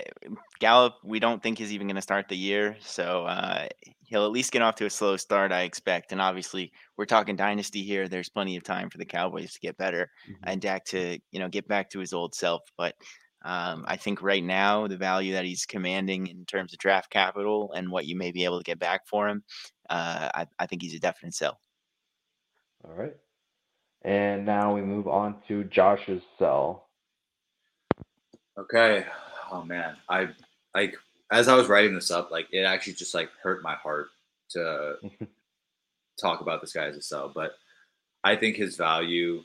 Gallup, 0.60 0.96
we 1.02 1.18
don't 1.18 1.42
think 1.42 1.60
is 1.60 1.72
even 1.72 1.86
going 1.86 1.96
to 1.96 2.02
start 2.02 2.28
the 2.28 2.36
year, 2.36 2.76
so 2.80 3.24
uh, 3.24 3.66
he'll 4.04 4.26
at 4.26 4.30
least 4.30 4.52
get 4.52 4.62
off 4.62 4.76
to 4.76 4.86
a 4.86 4.90
slow 4.90 5.16
start, 5.16 5.50
I 5.50 5.62
expect. 5.62 6.12
And 6.12 6.20
obviously, 6.20 6.72
we're 6.96 7.06
talking 7.06 7.36
dynasty 7.36 7.82
here. 7.82 8.06
There's 8.06 8.28
plenty 8.28 8.54
of 8.56 8.64
time 8.64 8.90
for 8.90 8.98
the 8.98 9.06
Cowboys 9.06 9.54
to 9.54 9.60
get 9.60 9.78
better 9.78 10.10
mm-hmm. 10.30 10.44
and 10.44 10.60
Dak 10.60 10.84
to, 10.86 11.18
you 11.32 11.40
know, 11.40 11.48
get 11.48 11.66
back 11.66 11.88
to 11.90 12.00
his 12.00 12.12
old 12.12 12.34
self. 12.34 12.62
But 12.76 12.94
um, 13.46 13.84
I 13.86 13.96
think 13.96 14.22
right 14.22 14.42
now 14.42 14.88
the 14.88 14.96
value 14.96 15.34
that 15.34 15.44
he's 15.44 15.66
commanding 15.66 16.26
in 16.26 16.44
terms 16.46 16.72
of 16.72 16.80
draft 16.80 17.10
capital 17.10 17.72
and 17.72 17.90
what 17.90 18.04
you 18.04 18.16
may 18.16 18.32
be 18.32 18.44
able 18.44 18.58
to 18.58 18.64
get 18.64 18.80
back 18.80 19.06
for 19.06 19.28
him, 19.28 19.44
uh, 19.88 20.28
I, 20.34 20.46
I 20.58 20.66
think 20.66 20.82
he's 20.82 20.94
a 20.94 20.98
definite 20.98 21.32
sell. 21.32 21.60
All 22.84 22.94
right. 22.94 23.14
And 24.02 24.44
now 24.44 24.74
we 24.74 24.82
move 24.82 25.06
on 25.06 25.36
to 25.46 25.62
Josh's 25.64 26.22
sell. 26.40 26.88
Okay. 28.58 29.06
Oh 29.52 29.62
man, 29.62 29.96
I 30.08 30.28
like 30.74 30.96
as 31.30 31.46
I 31.46 31.54
was 31.54 31.68
writing 31.68 31.94
this 31.94 32.10
up, 32.10 32.32
like 32.32 32.48
it 32.50 32.62
actually 32.62 32.94
just 32.94 33.14
like 33.14 33.30
hurt 33.40 33.62
my 33.62 33.74
heart 33.74 34.08
to 34.50 34.96
talk 36.20 36.40
about 36.40 36.60
this 36.60 36.72
guy 36.72 36.86
as 36.86 36.96
a 36.96 37.02
sell, 37.02 37.30
but 37.32 37.52
I 38.24 38.34
think 38.34 38.56
his 38.56 38.76
value, 38.76 39.42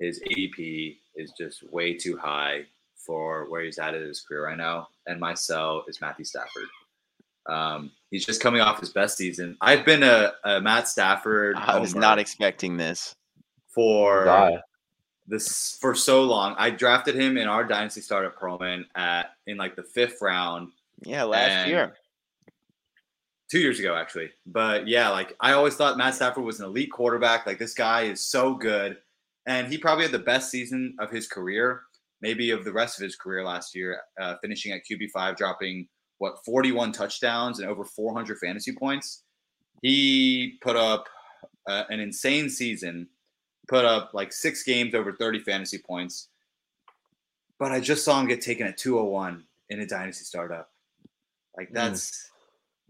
his 0.00 0.20
ADP 0.20 0.96
is 1.14 1.32
just 1.32 1.62
way 1.70 1.94
too 1.94 2.16
high 2.16 2.64
for 2.96 3.48
where 3.48 3.62
he's 3.62 3.78
at 3.78 3.94
in 3.94 4.02
his 4.02 4.20
career 4.20 4.46
right 4.46 4.56
now. 4.56 4.88
And 5.06 5.20
my 5.20 5.34
sell 5.34 5.84
is 5.86 6.00
Matthew 6.00 6.24
Stafford. 6.24 6.66
Um, 7.46 7.90
he's 8.10 8.26
just 8.26 8.40
coming 8.40 8.60
off 8.60 8.80
his 8.80 8.90
best 8.90 9.16
season. 9.16 9.56
I've 9.60 9.84
been 9.84 10.02
a, 10.02 10.32
a 10.44 10.60
Matt 10.60 10.88
Stafford. 10.88 11.56
I 11.56 11.78
was 11.78 11.94
not 11.94 12.18
expecting 12.18 12.76
this 12.76 13.14
for 13.68 14.60
this 15.26 15.78
for 15.80 15.94
so 15.94 16.24
long. 16.24 16.54
I 16.58 16.70
drafted 16.70 17.14
him 17.14 17.36
in 17.36 17.48
our 17.48 17.64
dynasty 17.64 18.00
startup 18.00 18.38
Pearlman 18.38 18.84
at 18.94 19.32
in 19.46 19.56
like 19.56 19.76
the 19.76 19.82
fifth 19.82 20.20
round. 20.20 20.70
Yeah, 21.02 21.24
last 21.24 21.68
year. 21.68 21.94
Two 23.50 23.58
years 23.58 23.80
ago, 23.80 23.96
actually. 23.96 24.30
But 24.46 24.86
yeah, 24.86 25.08
like 25.08 25.36
I 25.40 25.52
always 25.52 25.74
thought 25.74 25.96
Matt 25.96 26.14
Stafford 26.14 26.44
was 26.44 26.60
an 26.60 26.66
elite 26.66 26.92
quarterback. 26.92 27.46
Like 27.46 27.58
this 27.58 27.74
guy 27.74 28.02
is 28.02 28.20
so 28.20 28.54
good. 28.54 28.98
And 29.46 29.68
he 29.68 29.78
probably 29.78 30.04
had 30.04 30.12
the 30.12 30.18
best 30.18 30.50
season 30.50 30.94
of 31.00 31.10
his 31.10 31.26
career, 31.26 31.82
maybe 32.20 32.50
of 32.50 32.64
the 32.64 32.72
rest 32.72 32.98
of 32.98 33.04
his 33.04 33.16
career 33.16 33.44
last 33.44 33.74
year, 33.74 34.00
uh, 34.20 34.36
finishing 34.42 34.72
at 34.72 34.82
QB5, 34.90 35.36
dropping 35.36 35.88
what 36.18 36.44
41 36.44 36.92
touchdowns 36.92 37.58
and 37.58 37.68
over 37.68 37.84
400 37.84 38.38
fantasy 38.38 38.72
points. 38.72 39.24
He 39.82 40.58
put 40.60 40.76
up 40.76 41.06
uh, 41.66 41.84
an 41.88 42.00
insane 42.00 42.50
season 42.50 43.08
put 43.70 43.84
up 43.84 44.10
like 44.12 44.32
six 44.32 44.64
games 44.64 44.94
over 44.94 45.12
30 45.12 45.40
fantasy 45.40 45.78
points. 45.78 46.28
But 47.58 47.70
I 47.72 47.78
just 47.80 48.04
saw 48.04 48.20
him 48.20 48.26
get 48.26 48.40
taken 48.40 48.66
at 48.66 48.76
201 48.76 49.44
in 49.68 49.80
a 49.80 49.86
dynasty 49.86 50.24
startup. 50.24 50.70
Like 51.56 51.70
mm. 51.70 51.74
that's 51.74 52.10
mm. 52.10 52.24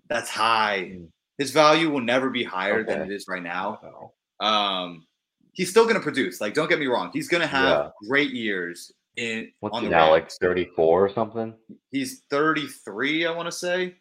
that's 0.09 0.31
high. 0.31 0.93
Mm. 0.95 1.09
His 1.39 1.51
value 1.51 1.91
will 1.91 2.01
never 2.01 2.31
be 2.31 2.45
higher 2.45 2.81
okay. 2.81 2.93
than 2.93 3.03
it 3.03 3.15
is 3.15 3.27
right 3.29 3.43
now. 3.43 4.13
Um, 4.41 5.07
he's 5.53 5.71
still 5.71 5.85
going 5.85 5.97
to 5.97 6.01
produce. 6.01 6.41
Like, 6.41 6.55
don't 6.55 6.69
get 6.69 6.79
me 6.79 6.87
wrong. 6.87 7.11
He's 7.13 7.29
going 7.29 7.43
to 7.43 7.47
have 7.47 7.69
yeah. 7.69 8.09
great 8.09 8.31
years 8.31 8.93
in 9.17 9.51
What's 9.61 9.77
on 9.77 9.85
the 9.85 9.91
now, 9.91 10.11
like 10.11 10.31
34 10.31 11.05
or 11.05 11.09
something. 11.13 11.55
He's 11.91 12.23
33, 12.31 13.27
I 13.27 13.33
want 13.33 13.47
to 13.47 13.53
say. 13.53 13.97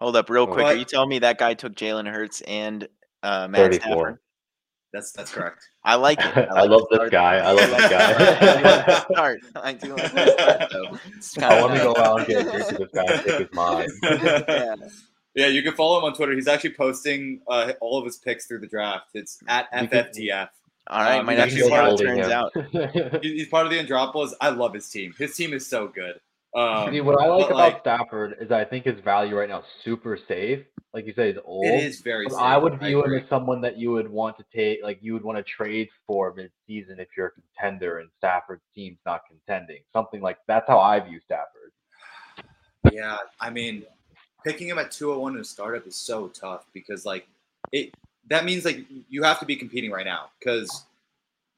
Hold 0.00 0.16
up, 0.16 0.30
real 0.30 0.46
quick. 0.46 0.64
But, 0.64 0.74
Are 0.74 0.78
you 0.78 0.84
telling 0.84 1.08
me 1.08 1.18
that 1.20 1.38
guy 1.38 1.54
took 1.54 1.74
Jalen 1.74 2.10
Hurts 2.10 2.40
and 2.42 2.88
uh, 3.22 3.48
Matt 3.48 3.72
34. 3.72 3.80
Stafford? 3.80 4.18
That's 4.92 5.12
that's 5.12 5.30
correct. 5.30 5.68
I 5.84 5.94
like 5.94 6.18
it. 6.18 6.36
I, 6.36 6.40
like 6.40 6.50
I 6.50 6.64
love 6.64 6.82
this 6.90 7.10
guy. 7.10 7.36
I 7.36 7.52
love 7.52 7.70
this 7.70 7.88
guy. 7.88 9.00
start. 9.12 9.40
I 9.54 9.72
do 9.72 9.94
like 9.94 10.12
this 10.12 11.26
start, 11.26 11.52
I 11.52 11.60
want 11.60 11.74
to 11.74 11.82
go 11.82 11.96
out 11.96 12.18
and 12.18 12.26
get 12.26 12.46
a 12.46 12.78
this 12.78 12.88
guy 12.92 13.04
and 13.04 13.24
take 13.24 13.38
his 13.38 13.52
mind. 13.52 13.90
yeah. 14.02 14.74
yeah, 15.34 15.46
you 15.46 15.62
can 15.62 15.74
follow 15.74 15.98
him 15.98 16.04
on 16.04 16.14
Twitter. 16.14 16.32
He's 16.32 16.48
actually 16.48 16.74
posting 16.74 17.40
uh, 17.48 17.72
all 17.80 17.98
of 17.98 18.04
his 18.04 18.16
picks 18.16 18.46
through 18.46 18.60
the 18.60 18.66
draft. 18.66 19.10
It's 19.14 19.38
at 19.46 19.70
FFTF. 19.72 20.48
All 20.90 20.98
right, 20.98 21.20
um, 21.20 21.26
my 21.26 21.36
next 21.36 21.56
how 21.68 21.94
turns 21.96 22.26
him. 22.26 22.32
out. 22.32 22.52
he's 23.22 23.46
part 23.46 23.64
of 23.64 23.70
the 23.70 23.78
Andropolis. 23.78 24.32
I 24.40 24.48
love 24.48 24.74
his 24.74 24.88
team. 24.88 25.14
His 25.16 25.36
team 25.36 25.52
is 25.52 25.64
so 25.64 25.86
good. 25.86 26.18
Um, 26.52 26.92
See, 26.92 27.00
what 27.00 27.20
I 27.20 27.28
like 27.28 27.46
about 27.46 27.56
like, 27.56 27.80
Stafford 27.82 28.36
is 28.40 28.50
I 28.50 28.64
think 28.64 28.86
his 28.86 28.98
value 28.98 29.38
right 29.38 29.48
now 29.48 29.60
is 29.60 29.66
super 29.84 30.18
safe. 30.26 30.64
Like 30.92 31.06
you 31.06 31.12
said, 31.14 31.28
he's 31.28 31.42
old. 31.44 31.64
It 31.64 31.84
is 31.84 32.00
very. 32.00 32.28
Safe. 32.28 32.36
I 32.36 32.58
would 32.58 32.80
view 32.80 33.04
I 33.04 33.06
him 33.06 33.14
as 33.14 33.28
someone 33.28 33.60
that 33.60 33.78
you 33.78 33.92
would 33.92 34.10
want 34.10 34.36
to 34.38 34.44
take, 34.52 34.82
like 34.82 34.98
you 35.00 35.12
would 35.12 35.22
want 35.22 35.38
to 35.38 35.44
trade 35.44 35.88
for 36.08 36.34
mid-season 36.34 36.98
if 36.98 37.06
you're 37.16 37.28
a 37.28 37.30
contender 37.30 37.98
and 38.00 38.10
Stafford's 38.18 38.64
team's 38.74 38.98
not 39.06 39.20
contending. 39.28 39.82
Something 39.92 40.20
like 40.20 40.38
that's 40.48 40.66
how 40.66 40.80
I 40.80 40.98
view 40.98 41.20
Stafford. 41.24 41.70
Yeah, 42.90 43.18
I 43.38 43.50
mean, 43.50 43.84
picking 44.44 44.66
him 44.66 44.78
at 44.80 44.90
201 44.90 45.36
in 45.36 45.40
a 45.40 45.44
startup 45.44 45.86
is 45.86 45.94
so 45.94 46.26
tough 46.26 46.66
because 46.72 47.06
like 47.06 47.28
it 47.70 47.94
that 48.30 48.44
means 48.44 48.64
like 48.64 48.86
you 49.08 49.22
have 49.22 49.38
to 49.40 49.46
be 49.46 49.56
competing 49.56 49.90
right 49.90 50.06
now 50.06 50.30
because 50.38 50.86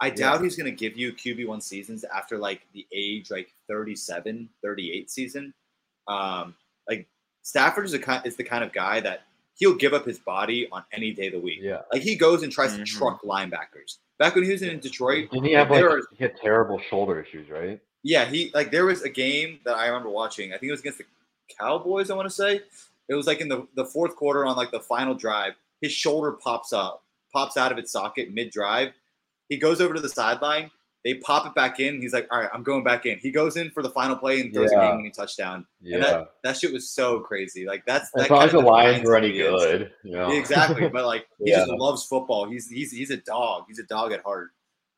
I 0.01 0.11
doubt 0.11 0.39
yeah. 0.39 0.45
he's 0.45 0.57
going 0.57 0.71
to 0.71 0.77
give 0.77 0.99
you 0.99 1.13
QB1 1.13 1.63
seasons 1.63 2.05
after 2.05 2.39
like 2.39 2.63
the 2.73 2.87
age 2.93 3.31
like 3.31 3.53
37, 3.69 4.49
38 4.63 5.11
season. 5.11 5.55
Um, 6.09 6.57
like 6.89 7.07
Stafford 7.43 7.85
is, 7.85 7.95
a 7.95 7.99
kind, 7.99 8.27
is 8.27 8.35
the 8.37 8.43
kind 8.43 8.65
of 8.65 8.73
guy 8.73 8.99
that 9.01 9.23
he'll 9.55 9.77
give 9.77 9.93
up 9.93 10.05
his 10.05 10.19
body 10.19 10.69
on 10.73 10.83
any 10.93 11.13
day 11.13 11.27
of 11.29 11.35
the 11.35 11.41
week. 11.41 11.61
Yeah. 11.63 11.83
Like 11.93 12.03
he 12.03 12.17
goes 12.17 12.43
and 12.43 12.51
tries 12.51 12.73
mm-hmm. 12.73 12.85
to 12.85 12.91
truck 12.91 13.23
linebackers. 13.23 13.99
Back 14.19 14.35
when 14.35 14.45
he 14.45 14.51
was 14.51 14.63
in 14.63 14.79
Detroit, 14.81 15.31
didn't 15.31 15.47
he 15.47 15.53
have 15.53 15.71
like 15.71 15.85
was, 15.85 16.07
he 16.17 16.25
had 16.25 16.37
terrible 16.37 16.81
shoulder 16.89 17.21
issues, 17.21 17.51
right? 17.51 17.81
Yeah, 18.03 18.25
he 18.25 18.51
like 18.55 18.71
there 18.71 18.87
was 18.87 19.03
a 19.03 19.09
game 19.09 19.61
that 19.65 19.77
I 19.77 19.87
remember 19.87 20.11
watching. 20.11 20.51
I 20.53 20.59
think 20.59 20.69
it 20.69 20.73
was 20.73 20.81
against 20.81 20.99
the 20.99 21.05
Cowboys. 21.59 22.11
I 22.11 22.15
want 22.15 22.29
to 22.29 22.35
say 22.35 22.61
it 23.09 23.15
was 23.15 23.27
like 23.27 23.41
in 23.41 23.49
the 23.49 23.67
the 23.75 23.85
fourth 23.85 24.15
quarter 24.15 24.47
on 24.47 24.57
like 24.57 24.71
the 24.71 24.81
final 24.81 25.15
drive. 25.15 25.55
His 25.83 25.93
shoulder 25.93 26.33
pops 26.33 26.73
up, 26.73 27.05
pops 27.33 27.59
out 27.59 27.73
of 27.73 27.77
its 27.77 27.93
socket 27.93 28.33
mid 28.33 28.51
drive, 28.51 28.93
he 29.53 29.59
goes 29.59 29.83
over 29.83 29.93
to 29.93 30.01
the 30.01 30.09
sideline. 30.09 30.71
They 31.05 31.15
pop 31.15 31.47
it 31.47 31.55
back 31.55 31.79
in. 31.79 32.01
He's 32.01 32.15
like, 32.15 32.27
all 32.31 32.41
right, 32.41 32.49
I'm 32.55 32.63
going 32.63 32.85
back 32.85 33.05
in. 33.05 33.19
He 33.19 33.31
goes 33.31 33.59
in 33.59 33.71
for 33.71 33.83
the 33.83 33.91
final 33.91 34.17
play 34.17 34.41
and 34.41 34.55
throws 34.55 34.71
yeah. 34.73 34.79
a 34.79 34.89
game-winning 34.89 35.13
touchdown. 35.13 35.67
Yeah. 35.83 35.97
And 35.97 36.05
that, 36.05 36.29
that 36.45 36.57
shit 36.57 36.73
was 36.73 36.89
so 36.89 37.21
crazy. 37.21 37.67
Like 37.67 37.85
that's 37.85 38.11
that 38.13 38.31
as 38.31 38.53
the 38.53 38.61
Lions 38.61 39.05
were 39.05 39.15
any 39.15 39.33
good. 39.33 39.93
Yeah. 40.05 40.33
Exactly. 40.33 40.89
But 40.89 41.05
like 41.05 41.27
he 41.39 41.51
yeah. 41.51 41.67
just 41.67 41.73
loves 41.73 42.07
football. 42.07 42.49
He's 42.49 42.71
he's 42.71 42.93
he's 42.93 43.11
a 43.11 43.19
dog. 43.19 43.65
He's 43.69 43.79
a 43.79 43.83
dog 43.83 44.13
at 44.13 44.23
heart. 44.23 44.53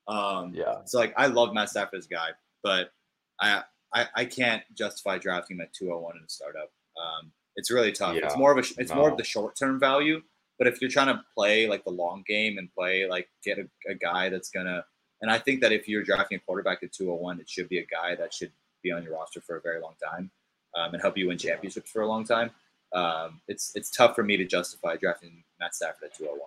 Um, 0.06 0.52
yeah. 0.54 0.82
So 0.84 0.98
like 0.98 1.14
I 1.16 1.26
love 1.26 1.52
Matt 1.52 1.70
Stafford 1.70 1.98
as 1.98 2.06
a 2.06 2.10
guy, 2.10 2.28
but 2.62 2.92
I, 3.40 3.62
I 3.92 4.06
I 4.14 4.24
can't 4.26 4.62
justify 4.74 5.18
drafting 5.18 5.56
him 5.56 5.62
at 5.62 5.72
201 5.72 6.16
in 6.16 6.22
a 6.22 6.28
startup. 6.28 6.70
Um, 6.96 7.32
it's 7.56 7.72
really 7.72 7.90
tough. 7.90 8.14
Yeah. 8.14 8.26
It's 8.26 8.36
more 8.36 8.52
of 8.52 8.58
a 8.58 8.80
it's 8.80 8.90
no. 8.90 8.98
more 8.98 9.10
of 9.10 9.16
the 9.16 9.24
short 9.24 9.56
term 9.56 9.80
value. 9.80 10.20
But 10.58 10.68
if 10.68 10.80
you're 10.80 10.90
trying 10.90 11.08
to 11.08 11.20
play 11.34 11.66
like 11.66 11.84
the 11.84 11.90
long 11.90 12.22
game 12.26 12.58
and 12.58 12.72
play 12.72 13.08
like 13.08 13.28
get 13.42 13.58
a, 13.58 13.68
a 13.90 13.94
guy 13.94 14.28
that's 14.28 14.50
gonna, 14.50 14.84
and 15.20 15.30
I 15.30 15.38
think 15.38 15.60
that 15.62 15.72
if 15.72 15.88
you're 15.88 16.02
drafting 16.02 16.36
a 16.36 16.40
quarterback 16.40 16.82
at 16.82 16.92
201, 16.92 17.40
it 17.40 17.48
should 17.48 17.68
be 17.68 17.78
a 17.78 17.86
guy 17.86 18.14
that 18.14 18.32
should 18.32 18.52
be 18.82 18.92
on 18.92 19.02
your 19.02 19.14
roster 19.14 19.40
for 19.40 19.56
a 19.56 19.60
very 19.60 19.80
long 19.80 19.94
time 20.02 20.30
um, 20.76 20.92
and 20.92 21.02
help 21.02 21.16
you 21.16 21.28
win 21.28 21.38
championships 21.38 21.90
for 21.90 22.02
a 22.02 22.06
long 22.06 22.24
time. 22.24 22.50
Um, 22.92 23.40
it's 23.48 23.72
it's 23.74 23.90
tough 23.90 24.14
for 24.14 24.22
me 24.22 24.36
to 24.36 24.44
justify 24.44 24.96
drafting 24.96 25.42
Matt 25.58 25.74
Stafford 25.74 26.10
at 26.10 26.14
201. 26.14 26.40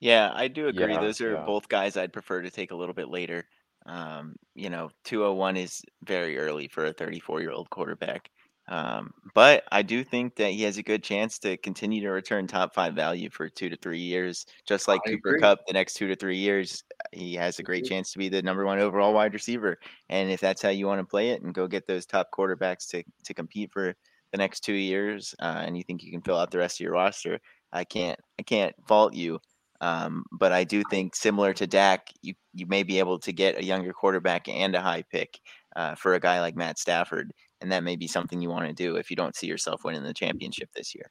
Yeah, 0.00 0.30
I 0.34 0.48
do 0.48 0.68
agree. 0.68 0.92
Yeah, 0.92 1.00
Those 1.00 1.20
are 1.20 1.34
yeah. 1.34 1.44
both 1.44 1.68
guys 1.68 1.96
I'd 1.96 2.12
prefer 2.12 2.42
to 2.42 2.50
take 2.50 2.70
a 2.70 2.76
little 2.76 2.94
bit 2.94 3.08
later. 3.08 3.44
Um, 3.86 4.36
you 4.54 4.70
know, 4.70 4.90
201 5.04 5.56
is 5.56 5.82
very 6.04 6.38
early 6.38 6.68
for 6.68 6.86
a 6.86 6.92
34 6.92 7.40
year 7.40 7.50
old 7.50 7.70
quarterback. 7.70 8.30
Um, 8.68 9.12
but 9.34 9.64
I 9.72 9.82
do 9.82 10.04
think 10.04 10.36
that 10.36 10.52
he 10.52 10.62
has 10.64 10.76
a 10.76 10.82
good 10.82 11.02
chance 11.02 11.38
to 11.40 11.56
continue 11.56 12.02
to 12.02 12.10
return 12.10 12.46
top 12.46 12.74
five 12.74 12.94
value 12.94 13.30
for 13.30 13.48
two 13.48 13.70
to 13.70 13.76
three 13.76 14.00
years, 14.00 14.44
just 14.66 14.88
like 14.88 15.00
I 15.06 15.10
Cooper 15.10 15.28
agree. 15.30 15.40
Kupp. 15.40 15.60
The 15.66 15.72
next 15.72 15.94
two 15.94 16.06
to 16.08 16.14
three 16.14 16.36
years, 16.36 16.84
he 17.12 17.34
has 17.34 17.58
a 17.58 17.62
great 17.62 17.86
chance 17.86 18.12
to 18.12 18.18
be 18.18 18.28
the 18.28 18.42
number 18.42 18.66
one 18.66 18.78
overall 18.78 19.14
wide 19.14 19.32
receiver. 19.32 19.78
And 20.10 20.30
if 20.30 20.40
that's 20.40 20.60
how 20.60 20.68
you 20.68 20.86
want 20.86 21.00
to 21.00 21.06
play 21.06 21.30
it, 21.30 21.42
and 21.42 21.54
go 21.54 21.66
get 21.66 21.86
those 21.86 22.04
top 22.04 22.28
quarterbacks 22.32 22.88
to 22.90 23.02
to 23.24 23.34
compete 23.34 23.72
for 23.72 23.94
the 24.32 24.38
next 24.38 24.60
two 24.60 24.74
years, 24.74 25.34
uh, 25.40 25.62
and 25.64 25.76
you 25.76 25.82
think 25.82 26.02
you 26.02 26.12
can 26.12 26.20
fill 26.20 26.36
out 26.36 26.50
the 26.50 26.58
rest 26.58 26.78
of 26.78 26.84
your 26.84 26.92
roster, 26.92 27.38
I 27.72 27.84
can't 27.84 28.18
I 28.38 28.42
can't 28.42 28.74
fault 28.86 29.14
you. 29.14 29.38
Um, 29.80 30.24
but 30.32 30.52
I 30.52 30.64
do 30.64 30.82
think 30.90 31.14
similar 31.14 31.54
to 31.54 31.66
Dak, 31.66 32.08
you 32.20 32.34
you 32.52 32.66
may 32.66 32.82
be 32.82 32.98
able 32.98 33.18
to 33.20 33.32
get 33.32 33.56
a 33.56 33.64
younger 33.64 33.94
quarterback 33.94 34.48
and 34.48 34.74
a 34.74 34.80
high 34.82 35.04
pick 35.10 35.38
uh, 35.76 35.94
for 35.94 36.14
a 36.14 36.20
guy 36.20 36.40
like 36.40 36.56
Matt 36.56 36.78
Stafford 36.78 37.32
and 37.60 37.72
that 37.72 37.82
may 37.82 37.96
be 37.96 38.06
something 38.06 38.40
you 38.40 38.50
want 38.50 38.66
to 38.66 38.72
do 38.72 38.96
if 38.96 39.10
you 39.10 39.16
don't 39.16 39.36
see 39.36 39.46
yourself 39.46 39.84
winning 39.84 40.02
the 40.02 40.14
championship 40.14 40.70
this 40.74 40.94
year. 40.94 41.10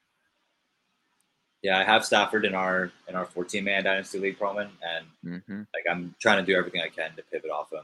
Yeah, 1.63 1.79
I 1.79 1.83
have 1.83 2.05
Stafford 2.05 2.45
in 2.45 2.53
our 2.53 2.91
in 3.07 3.15
our 3.15 3.25
14 3.25 3.63
man 3.63 3.83
dynasty 3.83 4.19
league, 4.19 4.39
Pearlman, 4.39 4.69
and 4.81 5.05
mm-hmm. 5.25 5.59
like 5.59 5.83
I'm 5.89 6.15
trying 6.21 6.37
to 6.37 6.45
do 6.45 6.57
everything 6.57 6.81
I 6.81 6.89
can 6.89 7.15
to 7.15 7.23
pivot 7.23 7.49
off 7.49 7.71
him. 7.73 7.79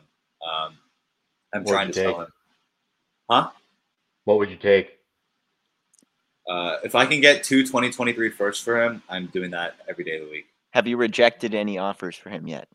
Um, 0.48 0.78
I'm 1.54 1.66
trying 1.66 1.88
to 1.88 1.94
sell 1.94 2.22
him. 2.22 2.28
Huh? 3.30 3.50
What 4.26 4.38
would 4.38 4.50
you 4.50 4.58
take? 4.58 5.00
Uh, 6.50 6.78
if 6.84 6.94
I 6.94 7.06
can 7.06 7.22
get 7.22 7.44
two 7.44 7.64
2023 7.64 8.30
firsts 8.30 8.64
for 8.64 8.84
him, 8.84 9.02
I'm 9.10 9.28
doing 9.28 9.52
that 9.52 9.76
every 9.90 10.04
day 10.04 10.18
of 10.18 10.26
the 10.26 10.32
week. 10.32 10.46
Have 10.72 10.88
you 10.88 10.98
rejected 10.98 11.56
any 11.56 11.78
offers 11.78 12.16
for 12.16 12.30
him 12.30 12.48
yet? 12.48 12.68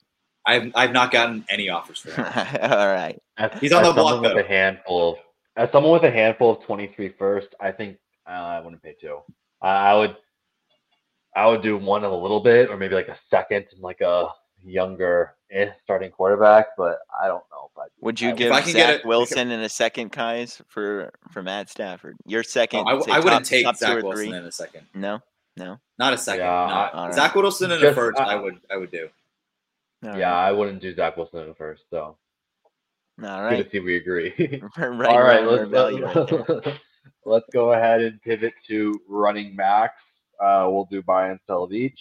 I've 0.47 0.73
I've 0.75 0.93
not 0.93 1.11
gotten 1.11 1.45
any 1.49 1.69
offers 1.69 1.99
for 1.99 2.11
him. 2.11 2.25
All 2.73 2.89
right. 2.89 3.21
He's 3.61 3.73
on 3.73 3.83
as 3.83 3.89
the 3.89 3.95
block, 3.95 4.23
with 4.23 4.33
though. 4.33 4.39
a 4.39 4.43
handful 4.43 5.13
of, 5.13 5.19
as 5.59 5.71
someone 5.73 5.93
with 5.93 6.05
a 6.05 6.11
handful 6.11 6.53
of 6.53 6.63
23 6.65 7.11
first, 7.19 7.49
I 7.61 7.73
think 7.73 7.99
uh, 8.27 8.31
I 8.31 8.61
wouldn't 8.61 8.83
pay 8.83 8.95
two. 9.01 9.19
I, 9.61 9.69
I 9.91 9.95
would, 9.97 10.17
I 11.35 11.47
would 11.47 11.63
do 11.63 11.77
one 11.77 12.05
a 12.05 12.17
little 12.17 12.41
bit, 12.41 12.71
or 12.71 12.77
maybe 12.77 12.95
like 12.95 13.09
a 13.09 13.19
second, 13.29 13.67
and 13.73 13.81
like 13.81 14.01
a 14.01 14.29
younger 14.65 15.35
eh, 15.51 15.71
starting 15.83 16.11
quarterback. 16.11 16.69
But 16.77 16.99
I 17.21 17.27
don't 17.27 17.43
know 17.51 17.71
if 17.73 17.79
I 17.79 17.87
Would 18.01 18.21
you 18.21 18.31
I- 18.31 18.33
give 18.33 18.53
I 18.53 18.61
can 18.61 18.73
get 18.73 18.87
Zach 18.87 19.01
it- 19.01 19.07
Wilson 19.07 19.51
in 19.51 19.61
a 19.61 19.69
second, 19.69 20.11
Keyes, 20.13 20.63
for 20.69 21.13
for 21.33 21.43
Matt 21.43 21.69
Stafford? 21.71 22.17
Your 22.25 22.43
second. 22.45 22.87
Oh, 22.89 22.99
I, 22.99 23.01
say 23.01 23.13
I 23.13 23.19
wouldn't 23.19 23.45
top- 23.45 23.51
take 23.51 23.65
top 23.65 23.75
two 23.75 23.79
Zach 23.87 24.03
Wilson 24.03 24.27
three? 24.29 24.37
in 24.37 24.45
a 24.45 24.53
second. 24.53 24.87
No, 24.95 25.21
no. 25.57 25.79
Not 25.99 26.13
a 26.13 26.19
second. 26.19 26.45
Yeah, 26.45 26.51
no. 26.69 26.75
I- 26.75 26.91
All 26.93 27.07
right. 27.07 27.15
Zach 27.15 27.35
Wilson 27.35 27.73
in 27.73 27.85
a 27.85 27.93
first, 27.93 28.21
I- 28.21 28.33
I 28.33 28.37
would 28.37 28.61
I 28.71 28.77
would 28.77 28.93
do. 28.93 29.09
All 30.05 30.17
yeah, 30.17 30.31
right. 30.31 30.49
I 30.49 30.53
wouldn't 30.53 30.81
do 30.81 30.95
Zach 30.95 31.17
Wilson 31.17 31.41
in 31.41 31.49
the 31.49 31.55
first. 31.55 31.83
So 31.91 32.17
All 33.23 33.51
good 33.51 33.65
to 33.65 33.71
see 33.71 33.81
we 33.81 33.97
agree. 33.97 34.33
right. 34.79 35.11
All 35.11 35.23
right, 35.23 35.45
let's 35.45 35.71
right 35.73 36.79
let's 37.25 37.47
go 37.53 37.73
ahead 37.73 38.01
and 38.01 38.21
pivot 38.23 38.55
to 38.69 39.01
running 39.09 39.57
backs. 39.57 40.03
Uh, 40.41 40.69
we'll 40.71 40.89
do 40.91 41.03
buy 41.03 41.31
and 41.31 41.41
sell 41.47 41.65
of 41.65 41.73
each, 41.73 42.01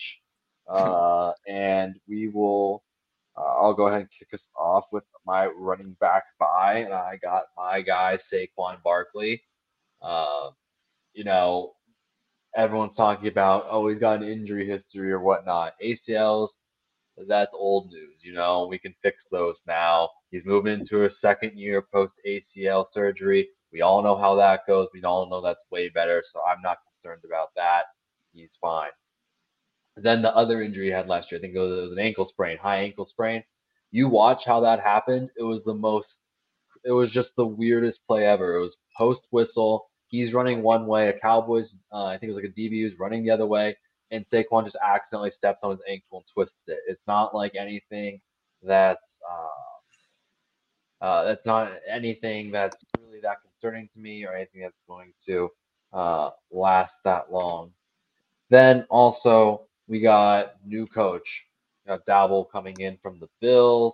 uh, 0.69 1.31
and 1.47 1.95
we 2.07 2.27
will. 2.27 2.83
Uh, 3.35 3.61
I'll 3.61 3.73
go 3.73 3.87
ahead 3.87 4.01
and 4.01 4.09
kick 4.17 4.29
us 4.33 4.45
off 4.55 4.85
with 4.91 5.03
my 5.25 5.47
running 5.47 5.95
back 5.99 6.23
buy, 6.39 6.79
and 6.79 6.93
I 6.93 7.17
got 7.21 7.43
my 7.55 7.81
guy 7.81 8.19
Saquon 8.31 8.81
Barkley. 8.83 9.41
Uh, 10.01 10.51
you 11.13 11.23
know, 11.23 11.73
everyone's 12.55 12.95
talking 12.95 13.27
about 13.27 13.65
oh 13.69 13.87
he's 13.87 13.99
got 13.99 14.21
an 14.21 14.29
injury 14.29 14.67
history 14.67 15.11
or 15.11 15.19
whatnot. 15.19 15.73
ACLs, 15.83 16.49
that's 17.27 17.51
old 17.53 17.91
news. 17.91 18.17
You 18.21 18.33
know, 18.33 18.67
we 18.67 18.77
can 18.77 18.93
fix 19.01 19.17
those 19.31 19.55
now. 19.67 20.09
He's 20.31 20.45
moving 20.45 20.73
into 20.73 21.05
a 21.05 21.09
second 21.21 21.57
year 21.57 21.81
post 21.81 22.13
ACL 22.25 22.85
surgery. 22.93 23.49
We 23.71 23.81
all 23.81 24.01
know 24.01 24.17
how 24.17 24.35
that 24.35 24.61
goes. 24.67 24.87
We 24.93 25.03
all 25.03 25.29
know 25.29 25.41
that's 25.41 25.59
way 25.71 25.89
better. 25.89 26.23
So 26.33 26.41
I'm 26.43 26.61
not 26.61 26.77
concerned 27.01 27.21
about 27.25 27.49
that. 27.55 27.83
He's 28.33 28.49
fine. 28.61 28.91
Then 29.95 30.21
the 30.21 30.35
other 30.35 30.61
injury 30.61 30.85
he 30.85 30.91
had 30.91 31.07
last 31.07 31.31
year, 31.31 31.39
I 31.39 31.41
think 31.41 31.55
it 31.55 31.59
was, 31.59 31.91
an 31.91 31.99
ankle 31.99 32.27
sprain, 32.29 32.57
high 32.57 32.77
ankle 32.77 33.07
sprain. 33.09 33.43
You 33.91 34.07
watch 34.09 34.43
how 34.45 34.59
that 34.61 34.79
happened. 34.79 35.29
It 35.37 35.43
was 35.43 35.61
the 35.65 35.73
most, 35.73 36.07
it 36.83 36.91
was 36.91 37.09
just 37.11 37.29
the 37.35 37.45
weirdest 37.45 37.99
play 38.07 38.25
ever. 38.25 38.55
It 38.57 38.61
was 38.61 38.75
post 38.95 39.21
whistle. 39.31 39.89
He's 40.07 40.33
running 40.33 40.61
one 40.61 40.85
way. 40.85 41.09
A 41.09 41.19
Cowboys, 41.19 41.67
uh, 41.91 42.05
I 42.05 42.17
think 42.17 42.29
it 42.29 42.35
was 42.35 42.43
like 42.43 42.51
a 42.55 42.59
DB, 42.59 42.83
was 42.83 42.99
running 42.99 43.23
the 43.23 43.31
other 43.31 43.47
way 43.47 43.75
and 44.11 44.25
Saquon 44.31 44.65
just 44.65 44.77
accidentally 44.83 45.31
steps 45.37 45.59
on 45.63 45.71
his 45.71 45.79
ankle 45.87 46.19
and 46.19 46.25
twists 46.33 46.55
it. 46.67 46.79
It's 46.87 47.01
not 47.07 47.35
like 47.35 47.55
anything 47.55 48.21
that's 48.63 48.99
uh, 49.29 49.76
uh, 51.01 51.23
that's 51.23 51.45
not 51.45 51.71
anything 51.89 52.51
that's 52.51 52.77
really 53.05 53.19
that 53.21 53.37
concerning 53.41 53.89
to 53.93 53.99
me 53.99 54.25
or 54.25 54.33
anything 54.33 54.61
that's 54.61 54.73
going 54.87 55.13
to 55.27 55.49
uh, 55.93 56.31
last 56.51 56.91
that 57.03 57.31
long. 57.31 57.71
Then 58.49 58.85
also 58.89 59.63
we 59.87 59.99
got 60.01 60.55
new 60.65 60.85
coach, 60.87 61.27
we 61.85 61.89
got 61.89 62.05
Daboll 62.05 62.49
coming 62.51 62.79
in 62.79 62.97
from 63.01 63.19
the 63.19 63.29
Bills. 63.41 63.93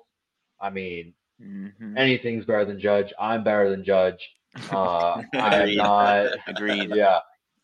I 0.62 0.70
mean, 0.70 1.14
Mhm. 1.42 1.98
anything's 1.98 2.46
better 2.46 2.64
than 2.66 2.80
Judge. 2.80 3.12
I'm 3.20 3.44
better 3.44 3.70
than 3.70 3.84
Judge. 3.84 4.20
Uh, 4.72 5.22
I'm 5.34 5.76
not. 5.76 6.28
Agreed. 6.48 6.92
Yeah. 6.96 7.20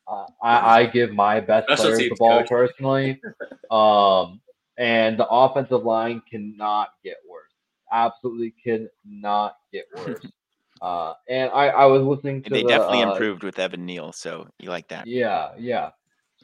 Uh, 0.07 0.25
I, 0.41 0.79
I 0.81 0.85
give 0.87 1.11
my 1.13 1.39
best 1.39 1.67
Special 1.67 1.85
players 1.85 1.99
the 2.09 2.15
ball 2.17 2.39
coach. 2.39 2.49
personally. 2.49 3.21
Um, 3.69 4.41
and 4.77 5.19
the 5.19 5.27
offensive 5.29 5.83
line 5.83 6.21
cannot 6.29 6.89
get. 7.03 7.17
Absolutely 7.91 8.53
cannot 8.63 9.57
get 9.71 9.85
worse. 9.95 10.25
uh, 10.81 11.13
and 11.27 11.51
I, 11.51 11.67
I 11.67 11.85
was 11.85 12.01
listening 12.03 12.43
to 12.43 12.49
They 12.49 12.63
the, 12.63 12.69
definitely 12.69 13.03
uh, 13.03 13.11
improved 13.11 13.43
with 13.43 13.59
Evan 13.59 13.85
Neal, 13.85 14.11
so 14.11 14.47
you 14.59 14.69
like 14.69 14.87
that. 14.89 15.07
yeah, 15.07 15.51
yeah. 15.57 15.91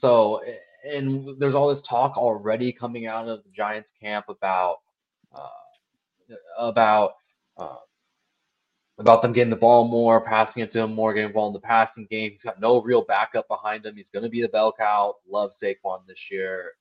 So, 0.01 0.41
and 0.87 1.39
there's 1.39 1.55
all 1.55 1.73
this 1.73 1.83
talk 1.87 2.17
already 2.17 2.71
coming 2.71 3.07
out 3.07 3.27
of 3.27 3.43
the 3.43 3.49
Giants 3.55 3.89
camp 4.01 4.25
about 4.29 4.77
uh, 5.33 6.35
about 6.57 7.15
uh, 7.57 7.77
about 8.97 9.21
them 9.21 9.33
getting 9.33 9.49
the 9.49 9.55
ball 9.55 9.87
more, 9.87 10.21
passing 10.21 10.63
it 10.63 10.71
to 10.73 10.79
him 10.79 10.93
more, 10.93 11.13
getting 11.13 11.29
involved 11.29 11.55
in 11.55 11.61
the 11.61 11.67
passing 11.67 12.07
game. 12.09 12.31
He's 12.31 12.41
got 12.41 12.61
no 12.61 12.81
real 12.81 13.03
backup 13.03 13.47
behind 13.47 13.85
him. 13.85 13.95
He's 13.95 14.05
going 14.13 14.23
to 14.23 14.29
be 14.29 14.41
the 14.41 14.47
bell 14.47 14.73
cow. 14.77 15.15
Love 15.29 15.51
Saquon 15.61 16.05
this 16.07 16.19
year. 16.31 16.73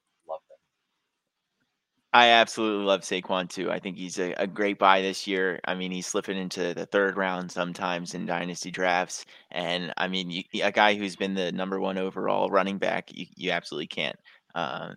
I 2.14 2.28
absolutely 2.28 2.84
love 2.86 3.00
Saquon 3.00 3.48
too. 3.48 3.72
I 3.72 3.80
think 3.80 3.96
he's 3.96 4.20
a, 4.20 4.34
a, 4.34 4.46
great 4.46 4.78
buy 4.78 5.02
this 5.02 5.26
year. 5.26 5.58
I 5.64 5.74
mean, 5.74 5.90
he's 5.90 6.06
slipping 6.06 6.38
into 6.38 6.72
the 6.72 6.86
third 6.86 7.16
round 7.16 7.50
sometimes 7.50 8.14
in 8.14 8.24
dynasty 8.24 8.70
drafts, 8.70 9.26
and 9.50 9.92
I 9.96 10.06
mean, 10.06 10.30
you, 10.30 10.44
a 10.62 10.70
guy 10.70 10.94
who's 10.94 11.16
been 11.16 11.34
the 11.34 11.50
number 11.50 11.80
one 11.80 11.98
overall 11.98 12.50
running 12.50 12.78
back, 12.78 13.10
you, 13.12 13.26
you 13.34 13.50
absolutely 13.50 13.88
can't—you 13.88 14.54
uh, 14.54 14.94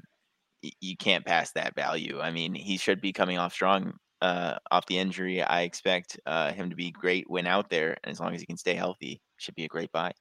can't 1.00 1.26
pass 1.26 1.52
that 1.54 1.74
value. 1.74 2.20
I 2.22 2.30
mean, 2.30 2.54
he 2.54 2.78
should 2.78 3.02
be 3.02 3.14
coming 3.14 3.40
off 3.40 3.52
strong 3.52 3.94
uh, 4.22 4.60
off 4.70 4.86
the 4.86 5.00
injury. 5.00 5.42
I 5.42 5.62
expect 5.62 6.20
uh, 6.28 6.54
him 6.54 6.70
to 6.70 6.76
be 6.76 6.92
great 6.92 7.28
when 7.28 7.48
out 7.48 7.72
there, 7.72 7.98
and 8.04 8.12
as 8.12 8.20
long 8.20 8.36
as 8.36 8.42
he 8.42 8.46
can 8.46 8.58
stay 8.58 8.76
healthy, 8.76 9.22
should 9.38 9.56
be 9.56 9.66
a 9.66 9.70
great 9.70 9.92
buy. 9.92 10.12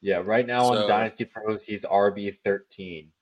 Yeah, 0.00 0.20
right 0.24 0.48
now 0.48 0.64
so, 0.64 0.82
on 0.82 0.88
Dynasty 0.88 1.26
Pros, 1.26 1.60
he's 1.64 1.82
RB 1.82 2.36
thirteen. 2.44 3.12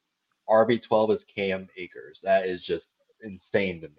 RB12 0.50 1.16
is 1.16 1.22
Cam 1.34 1.68
Akers. 1.76 2.18
That 2.22 2.46
is 2.46 2.62
just 2.62 2.84
insane 3.22 3.80
to 3.80 3.88
me. 3.88 3.94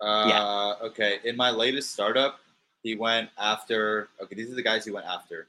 Uh, 0.00 0.26
yeah. 0.28 0.86
Okay. 0.86 1.18
In 1.24 1.36
my 1.36 1.50
latest 1.50 1.92
startup, 1.92 2.38
he 2.82 2.94
went 2.94 3.28
after. 3.38 4.08
Okay, 4.22 4.34
these 4.34 4.50
are 4.50 4.54
the 4.54 4.62
guys 4.62 4.84
he 4.84 4.90
went 4.90 5.06
after: 5.06 5.48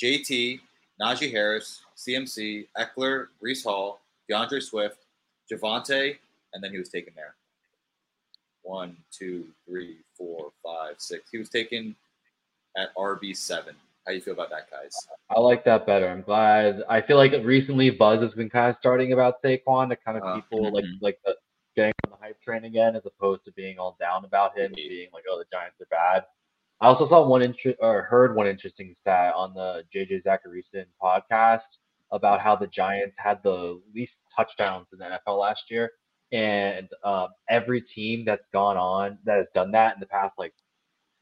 JT, 0.00 0.60
Najee 1.00 1.30
Harris, 1.30 1.82
CMC, 1.96 2.66
Ekeler, 2.78 3.28
Breece 3.42 3.64
Hall, 3.64 4.00
D'Andre 4.28 4.60
Swift, 4.60 4.98
Javonte, 5.50 6.16
and 6.54 6.62
then 6.62 6.70
he 6.70 6.78
was 6.78 6.88
taken 6.88 7.12
there. 7.14 7.34
One, 8.62 8.96
two, 9.10 9.46
three, 9.66 9.96
four, 10.16 10.52
five, 10.62 10.94
six. 10.98 11.30
He 11.30 11.38
was 11.38 11.48
taken 11.48 11.94
at 12.76 12.94
RB 12.94 13.36
seven. 13.36 13.74
How 14.06 14.12
you 14.12 14.20
feel 14.20 14.34
about 14.34 14.50
that, 14.50 14.68
guys? 14.70 14.94
I 15.30 15.38
like 15.38 15.64
that 15.64 15.86
better. 15.86 16.08
I'm 16.08 16.22
glad. 16.22 16.82
I 16.88 17.00
feel 17.00 17.16
like 17.16 17.32
recently 17.44 17.90
buzz 17.90 18.20
has 18.20 18.32
been 18.32 18.50
kind 18.50 18.70
of 18.70 18.76
starting 18.80 19.12
about 19.12 19.40
Saquon 19.42 19.90
to 19.90 19.96
kind 19.96 20.18
of 20.18 20.24
Uh, 20.24 20.34
people 20.34 20.72
like 20.72 20.84
mhm. 20.84 20.98
like 21.00 21.20
the 21.24 21.36
getting 21.76 21.92
on 22.06 22.10
the 22.10 22.16
hype 22.16 22.40
train 22.42 22.64
again, 22.64 22.96
as 22.96 23.06
opposed 23.06 23.44
to 23.44 23.52
being 23.52 23.78
all 23.78 23.96
down 24.00 24.24
about 24.24 24.56
him 24.56 24.66
and 24.66 24.76
Indeed. 24.78 24.88
being 24.88 25.08
like, 25.12 25.24
oh, 25.30 25.38
the 25.38 25.44
Giants 25.52 25.80
are 25.80 25.86
bad. 25.86 26.24
I 26.80 26.86
also 26.86 27.08
saw 27.08 27.26
one 27.26 27.42
inter- 27.42 27.76
or 27.78 28.02
heard 28.02 28.34
one 28.34 28.48
interesting 28.48 28.94
stat 29.00 29.34
on 29.34 29.54
the 29.54 29.84
JJ 29.94 30.24
Zachariason 30.24 30.86
podcast 31.00 31.60
about 32.10 32.40
how 32.40 32.56
the 32.56 32.66
Giants 32.66 33.14
had 33.18 33.40
the 33.42 33.80
least 33.94 34.12
touchdowns 34.36 34.88
in 34.92 34.98
the 34.98 35.04
NFL 35.04 35.38
last 35.38 35.70
year, 35.70 35.92
and 36.32 36.88
um, 37.04 37.28
every 37.48 37.80
team 37.80 38.24
that's 38.24 38.46
gone 38.52 38.76
on 38.76 39.18
that 39.24 39.38
has 39.38 39.46
done 39.54 39.70
that 39.70 39.94
in 39.94 40.00
the 40.00 40.06
past 40.06 40.34
like 40.38 40.54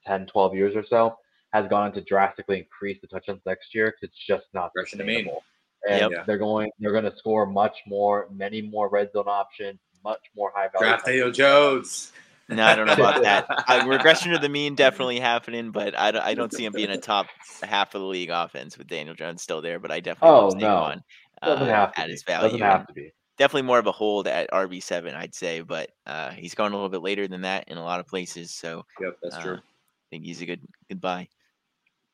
10, 0.06 0.26
12 0.26 0.54
years 0.54 0.74
or 0.74 0.84
so 0.88 1.16
has 1.52 1.66
gone 1.68 1.92
to 1.92 2.00
drastically 2.00 2.58
increase 2.58 3.00
the 3.00 3.06
touchdowns 3.06 3.40
next 3.46 3.74
year 3.74 3.86
because 3.86 4.14
it's 4.14 4.26
just 4.26 4.46
not 4.54 4.70
Regression 4.74 4.98
to 5.00 5.04
mean. 5.04 5.16
sustainable. 5.24 5.44
And 5.88 6.10
Yep. 6.12 6.26
they're 6.26 6.38
going 6.38 6.70
they're 6.78 6.92
going 6.92 7.04
to 7.10 7.16
score 7.16 7.46
much 7.46 7.76
more, 7.86 8.28
many 8.30 8.60
more 8.62 8.88
red 8.88 9.10
zone 9.12 9.24
options, 9.26 9.78
much 10.04 10.20
more 10.36 10.52
high 10.54 10.68
value. 10.68 10.88
Draft 10.88 11.06
Daniel 11.06 11.30
Jones. 11.30 12.12
No, 12.50 12.64
I 12.64 12.74
don't 12.74 12.86
know 12.86 12.92
about 12.94 13.22
that. 13.22 13.46
Uh, 13.68 13.84
regression 13.86 14.32
to 14.32 14.38
the 14.38 14.48
mean 14.48 14.74
definitely 14.74 15.20
happening, 15.20 15.70
but 15.70 15.96
I 15.98 16.10
don't, 16.10 16.22
I 16.22 16.34
don't 16.34 16.52
see 16.52 16.64
him 16.64 16.72
being 16.72 16.90
a 16.90 16.98
top 16.98 17.26
half 17.62 17.94
of 17.94 18.00
the 18.00 18.06
league 18.06 18.30
offense 18.30 18.76
with 18.76 18.88
Daniel 18.88 19.14
Jones 19.14 19.40
still 19.42 19.62
there. 19.62 19.78
But 19.78 19.90
I 19.92 20.00
definitely 20.00 20.36
Oh, 20.36 20.48
no. 20.50 20.66
Saquon 20.66 21.02
Doesn't 21.44 21.68
uh, 21.68 21.72
have 21.72 21.94
to 21.94 22.00
at 22.00 22.06
be. 22.06 22.12
his 22.12 22.22
value. 22.24 22.42
Doesn't 22.50 22.60
have 22.60 22.86
to 22.88 22.92
be. 22.92 23.12
Definitely 23.38 23.62
more 23.68 23.78
of 23.78 23.86
a 23.86 23.92
hold 23.92 24.26
at 24.28 24.50
RB 24.50 24.82
seven, 24.82 25.14
I'd 25.14 25.34
say, 25.34 25.60
but 25.62 25.90
uh, 26.06 26.30
he's 26.32 26.54
going 26.54 26.72
a 26.72 26.76
little 26.76 26.90
bit 26.90 27.00
later 27.02 27.26
than 27.26 27.40
that 27.42 27.68
in 27.68 27.78
a 27.78 27.82
lot 27.84 28.00
of 28.00 28.06
places. 28.06 28.50
So 28.52 28.84
Yep, 29.00 29.16
that's 29.22 29.36
uh, 29.36 29.42
true. 29.42 29.54
I 29.56 30.06
think 30.10 30.24
he's 30.24 30.42
a 30.42 30.46
good 30.46 30.60
good 30.88 31.00
buy. 31.00 31.28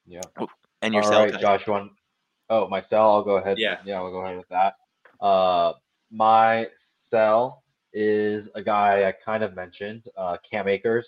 Yeah. 0.06 0.20
And 0.82 0.94
All 0.94 1.00
yourself, 1.02 1.30
right, 1.32 1.40
Josh. 1.40 1.62
You 1.66 1.72
want? 1.72 1.92
Oh, 2.48 2.68
my 2.68 2.84
sell. 2.88 3.10
I'll 3.10 3.22
go 3.22 3.36
ahead. 3.36 3.58
Yeah. 3.58 3.78
Yeah, 3.84 4.00
we'll 4.02 4.12
go 4.12 4.20
ahead 4.20 4.36
with 4.36 4.48
that. 4.48 4.74
Uh, 5.20 5.72
my 6.10 6.68
sell 7.10 7.64
is 7.92 8.46
a 8.54 8.62
guy 8.62 9.08
I 9.08 9.12
kind 9.24 9.42
of 9.42 9.54
mentioned, 9.54 10.04
uh, 10.16 10.36
Cam 10.48 10.68
Akers. 10.68 11.06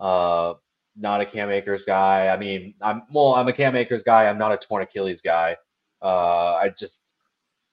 Uh, 0.00 0.54
not 0.96 1.20
a 1.20 1.26
Cam 1.26 1.50
Akers 1.50 1.82
guy. 1.86 2.28
I 2.28 2.36
mean, 2.36 2.74
I'm 2.80 3.02
well, 3.12 3.34
I'm 3.34 3.48
a 3.48 3.52
Cam 3.52 3.76
Akers 3.76 4.02
guy. 4.04 4.26
I'm 4.26 4.38
not 4.38 4.52
a 4.52 4.56
torn 4.56 4.82
Achilles 4.82 5.20
guy. 5.22 5.56
Uh, 6.02 6.54
I 6.54 6.70
just, 6.78 6.94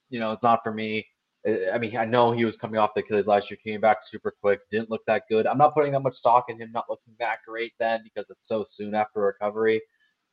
you 0.09 0.19
know, 0.19 0.33
it's 0.33 0.43
not 0.43 0.59
for 0.63 0.73
me. 0.73 1.07
I- 1.45 1.71
I 1.73 1.77
mean, 1.77 1.95
I 1.97 2.05
know 2.05 2.31
he 2.31 2.45
was 2.45 2.55
coming 2.57 2.79
off 2.79 2.93
the 2.93 3.01
Achilles 3.01 3.25
last 3.27 3.49
year, 3.49 3.57
came 3.63 3.81
back 3.81 3.99
super 4.09 4.31
quick, 4.41 4.59
didn't 4.69 4.89
look 4.89 5.05
that 5.07 5.23
good. 5.29 5.47
I'm 5.47 5.57
not 5.57 5.73
putting 5.73 5.91
that 5.93 6.01
much 6.01 6.15
stock 6.17 6.45
in 6.49 6.57
him 6.57 6.71
not 6.71 6.89
looking 6.89 7.15
that 7.19 7.39
great 7.45 7.73
then 7.79 8.01
because 8.03 8.25
it's 8.29 8.47
so 8.47 8.65
soon 8.75 8.93
after 8.93 9.21
recovery. 9.21 9.81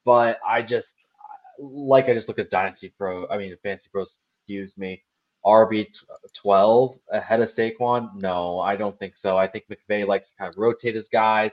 But 0.05 0.39
I 0.47 0.63
just 0.63 0.87
like 1.59 2.07
I 2.07 2.15
just 2.15 2.29
look 2.29 2.39
at 2.39 2.51
Dynasty 2.51 2.93
Pro. 2.97 3.29
I 3.29 3.39
mean, 3.39 3.57
Fantasy 3.63 3.89
Pros. 3.93 4.09
Excuse 4.43 4.73
me. 4.77 5.03
RB 5.45 5.87
twelve 6.35 6.97
ahead 7.13 7.41
of 7.41 7.51
Saquon? 7.57 8.15
No, 8.15 8.61
I 8.61 8.77
don't 8.77 8.99
think 8.99 9.15
so. 9.23 9.37
I 9.37 9.47
think 9.47 9.65
McVay 9.71 10.07
likes 10.07 10.27
to 10.29 10.37
kind 10.39 10.53
of 10.53 10.59
rotate 10.59 10.95
his 10.95 11.07
guys. 11.13 11.51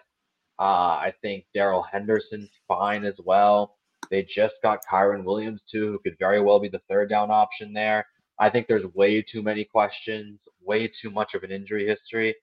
Uh, 0.60 0.98
I 0.98 1.14
think 1.22 1.45
Darrell 1.54 1.84
Henderson's 1.84 2.50
fine 2.68 3.06
as 3.06 3.14
well. 3.24 3.78
They 4.10 4.24
just 4.24 4.56
got 4.64 4.80
Kyren 4.91 5.24
Williams 5.24 5.62
too, 5.72 5.91
who 5.91 6.00
could 6.00 6.18
very 6.18 6.41
well 6.41 6.60
be 6.60 6.70
the 6.70 6.82
third 6.89 7.10
down 7.10 7.30
option 7.32 7.74
there. 7.74 8.06
I 8.39 8.50
think 8.50 8.68
there's 8.68 8.86
way 8.93 9.22
too 9.22 9.41
many 9.41 9.64
questions, 9.64 10.39
way 10.62 10.91
too 11.02 11.12
much 11.12 11.34
of 11.34 11.43
an 11.43 11.52
injury 11.52 11.88
history 11.88 12.36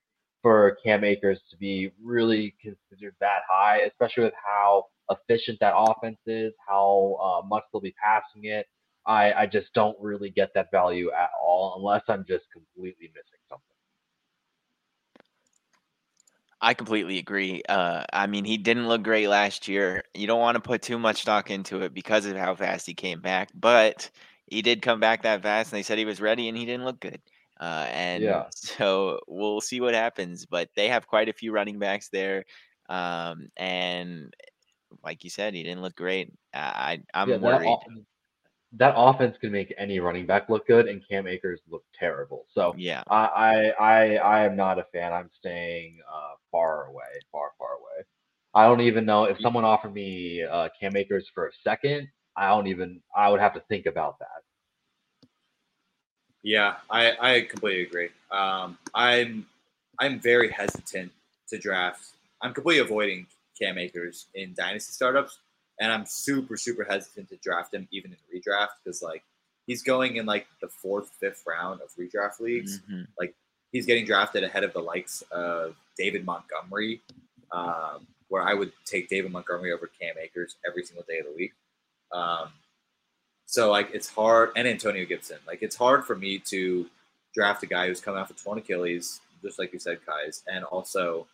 for 0.42 0.76
Cam 0.84 1.04
Akers 1.04 1.40
to 1.50 1.56
be 1.56 1.90
really 2.02 2.54
considered 2.60 3.14
that 3.20 3.40
high, 3.48 3.80
especially 3.80 4.24
with 4.24 4.34
how 4.44 4.86
efficient 5.10 5.58
that 5.60 5.74
offense 5.76 6.18
is, 6.26 6.52
how 6.66 7.16
uh, 7.22 7.46
much 7.46 7.64
they'll 7.72 7.80
be 7.80 7.94
passing 8.02 8.44
it. 8.44 8.66
I, 9.06 9.32
I 9.32 9.46
just 9.46 9.72
don't 9.74 9.96
really 10.00 10.30
get 10.30 10.50
that 10.54 10.70
value 10.70 11.10
at 11.12 11.30
all 11.40 11.74
unless 11.76 12.02
I'm 12.08 12.24
just 12.26 12.44
completely 12.52 13.08
missing 13.08 13.40
something. 13.48 13.64
I 16.60 16.72
completely 16.72 17.18
agree. 17.18 17.62
Uh, 17.68 18.04
I 18.10 18.26
mean, 18.26 18.46
he 18.46 18.56
didn't 18.56 18.88
look 18.88 19.02
great 19.02 19.28
last 19.28 19.68
year. 19.68 20.04
You 20.14 20.26
don't 20.26 20.40
want 20.40 20.54
to 20.54 20.62
put 20.62 20.80
too 20.80 20.98
much 20.98 21.20
stock 21.20 21.50
into 21.50 21.82
it 21.82 21.92
because 21.92 22.24
of 22.24 22.36
how 22.36 22.54
fast 22.54 22.86
he 22.86 22.94
came 22.94 23.20
back, 23.20 23.50
but 23.54 24.10
he 24.46 24.62
did 24.62 24.80
come 24.80 24.98
back 24.98 25.22
that 25.22 25.42
fast, 25.42 25.72
and 25.72 25.78
they 25.78 25.82
said 25.82 25.98
he 25.98 26.06
was 26.06 26.22
ready, 26.22 26.48
and 26.48 26.56
he 26.56 26.64
didn't 26.64 26.86
look 26.86 27.00
good. 27.00 27.20
Uh, 27.60 27.86
and 27.90 28.22
yeah. 28.22 28.44
so 28.54 29.20
we'll 29.28 29.60
see 29.60 29.82
what 29.82 29.92
happens. 29.92 30.46
But 30.46 30.70
they 30.74 30.88
have 30.88 31.06
quite 31.06 31.28
a 31.28 31.34
few 31.34 31.52
running 31.52 31.78
backs 31.78 32.08
there, 32.08 32.46
um, 32.88 33.48
and 33.58 34.34
like 35.02 35.24
you 35.24 35.30
said, 35.30 35.54
he 35.54 35.62
didn't 35.62 35.82
look 35.82 35.96
great. 35.96 36.32
I 36.52 37.00
I'm 37.12 37.28
yeah, 37.28 37.36
worried. 37.36 37.78
That, 37.88 38.04
that 38.76 38.94
offense 38.96 39.36
can 39.40 39.52
make 39.52 39.72
any 39.78 40.00
running 40.00 40.26
back 40.26 40.48
look 40.48 40.66
good, 40.66 40.88
and 40.88 41.02
Cam 41.08 41.26
Akers 41.26 41.60
look 41.70 41.84
terrible. 41.98 42.46
So 42.52 42.74
yeah, 42.76 43.02
I 43.08 43.24
I 43.26 43.68
I, 43.80 44.14
I 44.16 44.44
am 44.44 44.56
not 44.56 44.78
a 44.78 44.84
fan. 44.92 45.12
I'm 45.12 45.30
staying 45.38 45.98
uh, 46.12 46.34
far 46.50 46.86
away, 46.86 47.04
far 47.30 47.50
far 47.58 47.74
away. 47.74 48.04
I 48.54 48.66
don't 48.66 48.80
even 48.80 49.04
know 49.04 49.24
if 49.24 49.38
someone 49.40 49.64
offered 49.64 49.92
me 49.94 50.42
uh, 50.42 50.68
Cam 50.80 50.96
Akers 50.96 51.28
for 51.34 51.46
a 51.46 51.50
second. 51.62 52.08
I 52.36 52.48
don't 52.48 52.66
even. 52.66 53.00
I 53.16 53.28
would 53.28 53.40
have 53.40 53.54
to 53.54 53.62
think 53.68 53.86
about 53.86 54.18
that. 54.18 54.42
Yeah, 56.42 56.74
I, 56.90 57.12
I 57.20 57.40
completely 57.42 57.82
agree. 57.82 58.08
Um, 58.30 58.76
I'm 58.94 59.46
I'm 59.98 60.20
very 60.20 60.50
hesitant 60.50 61.10
to 61.48 61.58
draft. 61.58 62.10
I'm 62.42 62.52
completely 62.52 62.84
avoiding 62.84 63.26
Cam 63.58 63.78
Akers 63.78 64.26
in 64.34 64.54
dynasty 64.54 64.92
startups, 64.92 65.38
and 65.80 65.92
I'm 65.92 66.06
super 66.06 66.56
super 66.56 66.84
hesitant 66.84 67.28
to 67.30 67.36
draft 67.36 67.74
him 67.74 67.88
even 67.90 68.12
in 68.12 68.18
redraft 68.34 68.68
because 68.82 69.02
like 69.02 69.22
he's 69.66 69.82
going 69.82 70.16
in 70.16 70.26
like 70.26 70.46
the 70.60 70.68
fourth 70.68 71.10
fifth 71.20 71.42
round 71.46 71.80
of 71.80 71.88
redraft 71.98 72.40
leagues. 72.40 72.80
Mm-hmm. 72.80 73.02
Like 73.18 73.34
he's 73.72 73.86
getting 73.86 74.04
drafted 74.04 74.44
ahead 74.44 74.64
of 74.64 74.72
the 74.72 74.80
likes 74.80 75.22
of 75.30 75.76
David 75.96 76.24
Montgomery, 76.24 77.00
um, 77.52 78.06
where 78.28 78.42
I 78.42 78.54
would 78.54 78.72
take 78.84 79.08
David 79.08 79.32
Montgomery 79.32 79.72
over 79.72 79.90
Cam 80.00 80.14
Akers 80.20 80.56
every 80.66 80.84
single 80.84 81.04
day 81.08 81.18
of 81.18 81.26
the 81.26 81.32
week. 81.32 81.52
Um, 82.12 82.48
so 83.46 83.70
like 83.70 83.90
it's 83.92 84.08
hard, 84.08 84.50
and 84.56 84.66
Antonio 84.66 85.04
Gibson. 85.04 85.38
Like 85.46 85.62
it's 85.62 85.76
hard 85.76 86.04
for 86.04 86.16
me 86.16 86.38
to 86.40 86.86
draft 87.34 87.62
a 87.62 87.66
guy 87.66 87.88
who's 87.88 88.00
coming 88.00 88.20
off 88.20 88.30
a 88.30 88.34
torn 88.34 88.58
Achilles, 88.58 89.20
just 89.42 89.58
like 89.58 89.72
you 89.72 89.78
said, 89.78 89.98
guys, 90.06 90.42
and 90.46 90.64
also 90.64 91.26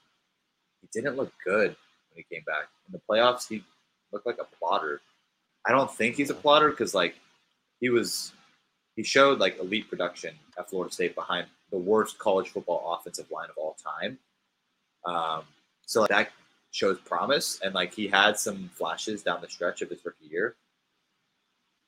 he 0.81 0.89
didn't 0.93 1.17
look 1.17 1.33
good 1.45 1.77
when 2.11 2.25
he 2.29 2.35
came 2.35 2.45
back 2.45 2.69
in 2.87 2.93
the 2.93 3.01
playoffs. 3.09 3.49
He 3.49 3.65
looked 4.13 4.27
like 4.27 4.39
a 4.41 4.57
plotter. 4.57 5.01
I 5.67 5.73
don't 5.73 5.93
think 5.93 6.17
he's 6.17 6.31
a 6.31 6.35
plotter 6.35 6.71
because 6.71 6.95
like 6.95 7.15
he 7.81 7.91
was, 7.91 8.33
he 8.97 9.03
showed 9.03 9.39
like 9.39 9.59
elite 9.59 9.89
production 9.89 10.35
at 10.59 10.69
Florida 10.71 10.93
State 10.93 11.15
behind 11.15 11.47
the 11.71 11.79
worst 11.79 12.19
college 12.19 12.49
football 12.49 12.97
offensive 12.99 13.31
line 13.31 13.49
of 13.49 13.57
all 13.57 13.77
time. 13.83 14.19
Um, 15.05 15.43
so 15.87 16.03
like, 16.03 16.11
that 16.11 16.33
shows 16.73 16.99
promise, 17.01 17.61
and 17.63 17.75
like 17.75 17.95
he 17.95 18.07
had 18.07 18.39
some 18.39 18.71
flashes 18.75 19.23
down 19.23 19.41
the 19.41 19.49
stretch 19.49 19.83
of 19.83 19.91
his 19.91 20.05
rookie 20.05 20.27
year 20.27 20.57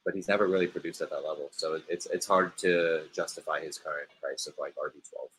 but 0.04 0.14
he's 0.14 0.28
never 0.28 0.46
really 0.46 0.66
produced 0.66 1.00
at 1.00 1.10
that 1.10 1.24
level. 1.24 1.48
So 1.52 1.80
it's 1.88 2.06
it's 2.06 2.26
hard 2.26 2.56
to 2.58 3.04
justify 3.12 3.60
his 3.60 3.78
current 3.78 4.08
price 4.20 4.46
of 4.46 4.54
like 4.58 4.74
RB 4.74 5.08
twelve. 5.08 5.30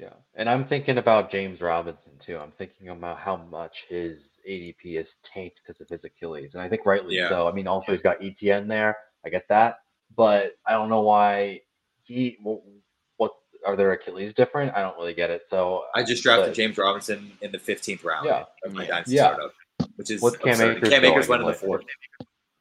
Yeah, 0.00 0.14
and 0.34 0.48
I'm 0.48 0.66
thinking 0.66 0.96
about 0.96 1.30
James 1.30 1.60
Robinson 1.60 2.12
too. 2.24 2.38
I'm 2.38 2.52
thinking 2.52 2.88
about 2.88 3.18
how 3.18 3.36
much 3.36 3.84
his 3.86 4.18
ADP 4.48 4.98
is 4.98 5.06
tanked 5.32 5.60
because 5.64 5.78
of 5.80 5.88
his 5.90 6.02
Achilles, 6.04 6.52
and 6.54 6.62
I 6.62 6.70
think 6.70 6.86
rightly 6.86 7.16
yeah. 7.16 7.28
so. 7.28 7.46
I 7.46 7.52
mean, 7.52 7.66
also 7.66 7.92
he's 7.92 8.00
got 8.00 8.16
Etienne 8.24 8.66
there. 8.66 8.96
I 9.26 9.28
get 9.28 9.46
that, 9.50 9.80
but 10.16 10.52
I 10.66 10.72
don't 10.72 10.88
know 10.88 11.02
why 11.02 11.60
he. 12.02 12.38
What 12.42 13.32
are 13.66 13.76
their 13.76 13.92
Achilles 13.92 14.32
different? 14.34 14.74
I 14.74 14.80
don't 14.80 14.96
really 14.96 15.12
get 15.12 15.28
it. 15.28 15.42
So 15.50 15.84
I 15.94 16.02
just 16.02 16.22
drafted 16.22 16.48
but, 16.48 16.54
James 16.56 16.78
Robinson 16.78 17.32
in 17.42 17.52
the 17.52 17.58
15th 17.58 18.02
round 18.02 18.24
yeah. 18.24 18.44
of 18.64 18.72
my 18.72 18.86
dynasty 18.86 19.16
yeah. 19.16 19.34
startup, 19.34 19.52
which 19.96 20.10
is 20.10 20.22
What's 20.22 20.38
Cam 20.38 20.60
Akers, 20.62 20.88
Cam 20.88 21.04
Akers 21.04 21.28
went 21.28 21.42
in 21.42 21.48
the 21.48 21.54
fourth. 21.54 21.84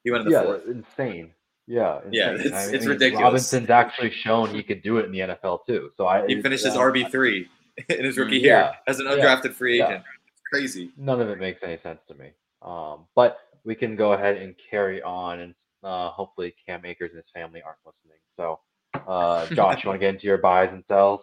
He 0.04 0.12
went 0.12 0.26
in 0.26 0.34
the 0.34 0.38
yeah, 0.38 0.44
fourth. 0.44 0.68
Insane. 0.68 1.32
Yeah, 1.70 2.00
yeah, 2.10 2.32
it's, 2.32 2.52
I 2.52 2.66
mean, 2.66 2.76
it's 2.76 2.88
ridiculous. 2.88 3.24
Robinson's 3.24 3.70
actually 3.70 4.10
shown 4.10 4.50
he 4.50 4.64
could 4.64 4.82
do 4.82 4.98
it 4.98 5.06
in 5.06 5.12
the 5.12 5.20
NFL 5.20 5.68
too. 5.68 5.92
So 5.98 6.08
I 6.08 6.26
he 6.26 6.42
finishes 6.42 6.76
uh, 6.76 6.80
RB 6.80 7.12
three 7.12 7.48
in 7.90 8.06
his 8.06 8.18
rookie 8.18 8.40
yeah, 8.40 8.42
year 8.42 8.72
as 8.88 9.00
an 9.00 9.06
undrafted 9.06 9.46
yeah, 9.46 9.52
free 9.52 9.76
agent. 9.76 9.92
Yeah. 9.92 9.98
It's 9.98 10.42
crazy. 10.52 10.90
None 10.98 11.22
of 11.22 11.30
it 11.30 11.40
makes 11.40 11.62
any 11.62 11.78
sense 11.84 12.00
to 12.08 12.16
me. 12.16 12.32
Um, 12.64 13.06
but 13.14 13.38
we 13.66 13.76
can 13.76 13.96
go 13.96 14.14
ahead 14.14 14.38
and 14.38 14.56
carry 14.72 15.04
on, 15.04 15.42
and 15.42 15.56
uh, 15.84 16.10
hopefully 16.10 16.56
Cam 16.66 16.84
Akers 16.86 17.12
and 17.12 17.18
his 17.18 17.32
family 17.36 17.62
aren't 17.62 17.78
listening. 17.86 18.18
So, 18.36 18.60
uh, 19.08 19.46
Josh, 19.54 19.84
you 19.84 19.90
want 19.90 20.00
to 20.02 20.04
get 20.04 20.16
into 20.16 20.26
your 20.26 20.40
buys 20.40 20.70
and 20.72 20.84
sells? 20.88 21.22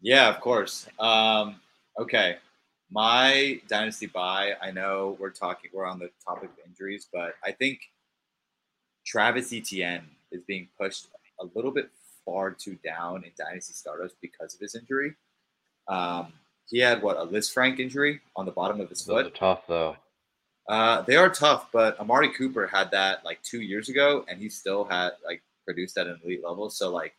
Yeah, 0.00 0.28
of 0.28 0.40
course. 0.40 0.86
Um, 1.00 1.56
okay, 1.98 2.36
my 2.92 3.60
dynasty 3.66 4.06
buy. 4.06 4.52
I 4.62 4.70
know 4.70 5.16
we're 5.18 5.30
talking. 5.30 5.70
We're 5.74 5.86
on 5.86 5.98
the 5.98 6.10
topic 6.24 6.50
of 6.50 6.58
injuries, 6.64 7.08
but 7.12 7.34
I 7.42 7.50
think 7.50 7.80
Travis 9.04 9.52
Etienne 9.52 10.06
is 10.32 10.42
being 10.42 10.68
pushed 10.78 11.06
a 11.40 11.46
little 11.54 11.70
bit 11.70 11.90
far 12.24 12.50
too 12.50 12.76
down 12.84 13.24
in 13.24 13.30
dynasty 13.36 13.74
startups 13.74 14.14
because 14.20 14.54
of 14.54 14.60
his 14.60 14.74
injury. 14.74 15.14
Um, 15.88 16.32
he 16.68 16.78
had 16.78 17.02
what 17.02 17.16
a 17.18 17.26
Lisfranc 17.26 17.78
injury 17.78 18.20
on 18.36 18.46
the 18.46 18.52
bottom 18.52 18.80
of 18.80 18.88
his 18.88 19.04
Those 19.04 19.24
foot. 19.24 19.34
tough 19.34 19.66
though. 19.66 19.96
Uh, 20.68 21.02
they 21.02 21.16
are 21.16 21.28
tough, 21.28 21.68
but 21.72 21.98
Amari 22.00 22.32
Cooper 22.32 22.66
had 22.66 22.90
that 22.90 23.24
like 23.24 23.42
two 23.42 23.60
years 23.60 23.90
ago, 23.90 24.24
and 24.28 24.40
he 24.40 24.48
still 24.48 24.84
had 24.84 25.10
like 25.24 25.42
produced 25.66 25.98
at 25.98 26.06
an 26.06 26.18
elite 26.24 26.42
level. 26.42 26.70
So 26.70 26.90
like, 26.90 27.14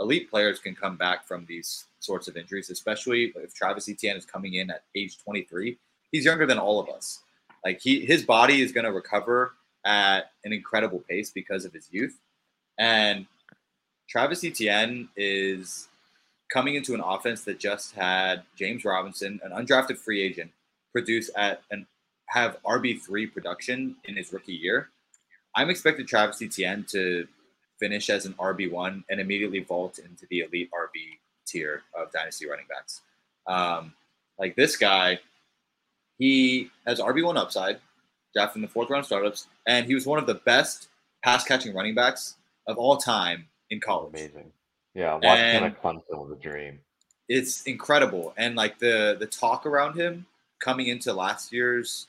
elite 0.00 0.30
players 0.30 0.58
can 0.58 0.74
come 0.74 0.96
back 0.96 1.26
from 1.26 1.44
these 1.46 1.84
sorts 1.98 2.26
of 2.26 2.38
injuries, 2.38 2.70
especially 2.70 3.32
if 3.36 3.52
Travis 3.52 3.88
Etienne 3.88 4.16
is 4.16 4.24
coming 4.24 4.54
in 4.54 4.70
at 4.70 4.84
age 4.94 5.18
23. 5.22 5.76
He's 6.10 6.24
younger 6.24 6.46
than 6.46 6.58
all 6.58 6.80
of 6.80 6.88
us. 6.88 7.20
Like 7.64 7.80
he, 7.80 8.06
his 8.06 8.24
body 8.24 8.62
is 8.62 8.72
going 8.72 8.86
to 8.86 8.92
recover 8.92 9.52
at 9.84 10.32
an 10.44 10.52
incredible 10.52 11.02
pace 11.08 11.30
because 11.30 11.64
of 11.64 11.72
his 11.72 11.88
youth. 11.90 12.18
And 12.78 13.26
Travis 14.08 14.44
Etienne 14.44 15.08
is 15.16 15.88
coming 16.52 16.74
into 16.74 16.94
an 16.94 17.00
offense 17.00 17.44
that 17.44 17.58
just 17.58 17.94
had 17.94 18.42
James 18.56 18.84
Robinson, 18.84 19.40
an 19.44 19.52
undrafted 19.52 19.96
free 19.96 20.20
agent, 20.20 20.50
produce 20.92 21.30
at 21.36 21.62
and 21.70 21.86
have 22.26 22.58
RB 22.64 23.00
three 23.00 23.26
production 23.26 23.96
in 24.04 24.16
his 24.16 24.32
rookie 24.32 24.54
year. 24.54 24.90
I'm 25.54 25.70
expecting 25.70 26.06
Travis 26.06 26.42
Etienne 26.42 26.84
to 26.90 27.26
finish 27.78 28.10
as 28.10 28.26
an 28.26 28.34
RB 28.34 28.70
one 28.70 29.04
and 29.10 29.20
immediately 29.20 29.60
vault 29.60 29.98
into 29.98 30.26
the 30.30 30.40
elite 30.40 30.70
RB 30.72 31.18
tier 31.46 31.82
of 31.94 32.12
dynasty 32.12 32.48
running 32.48 32.66
backs. 32.68 33.00
Um, 33.46 33.94
like 34.38 34.54
this 34.54 34.76
guy, 34.76 35.18
he 36.18 36.70
has 36.86 37.00
RB 37.00 37.24
one 37.24 37.36
upside 37.36 37.80
drafted 38.34 38.56
in 38.56 38.62
the 38.62 38.68
fourth 38.68 38.90
round 38.90 39.04
startups, 39.04 39.48
and 39.66 39.86
he 39.86 39.94
was 39.94 40.06
one 40.06 40.18
of 40.18 40.26
the 40.26 40.34
best 40.34 40.88
pass 41.22 41.44
catching 41.44 41.74
running 41.74 41.94
backs 41.94 42.36
of 42.66 42.78
all 42.78 42.96
time 42.96 43.46
in 43.70 43.80
college. 43.80 44.10
Amazing. 44.14 44.52
Yeah, 44.94 45.14
watching 45.14 45.64
at 45.64 45.82
Clemson 45.82 46.02
was 46.10 46.32
a 46.32 46.40
dream. 46.40 46.80
It's 47.28 47.62
incredible, 47.62 48.34
and 48.36 48.56
like 48.56 48.78
the 48.78 49.16
the 49.18 49.26
talk 49.26 49.66
around 49.66 49.94
him 49.96 50.26
coming 50.60 50.88
into 50.88 51.12
last 51.12 51.52
year's 51.52 52.08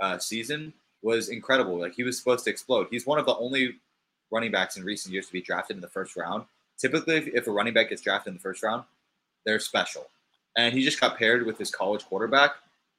uh, 0.00 0.18
season 0.18 0.72
was 1.02 1.28
incredible. 1.28 1.78
Like 1.78 1.94
he 1.94 2.02
was 2.02 2.18
supposed 2.18 2.44
to 2.44 2.50
explode. 2.50 2.88
He's 2.90 3.06
one 3.06 3.18
of 3.18 3.26
the 3.26 3.36
only 3.36 3.76
running 4.30 4.50
backs 4.50 4.76
in 4.76 4.84
recent 4.84 5.12
years 5.12 5.26
to 5.26 5.32
be 5.32 5.40
drafted 5.40 5.76
in 5.76 5.80
the 5.80 5.88
first 5.88 6.16
round. 6.16 6.44
Typically, 6.78 7.16
if, 7.16 7.28
if 7.28 7.46
a 7.46 7.50
running 7.50 7.72
back 7.72 7.90
gets 7.90 8.02
drafted 8.02 8.32
in 8.32 8.34
the 8.34 8.40
first 8.42 8.62
round, 8.62 8.84
they're 9.44 9.60
special. 9.60 10.08
And 10.58 10.74
he 10.74 10.82
just 10.82 11.00
got 11.00 11.16
paired 11.16 11.46
with 11.46 11.58
his 11.58 11.70
college 11.70 12.04
quarterback. 12.04 12.52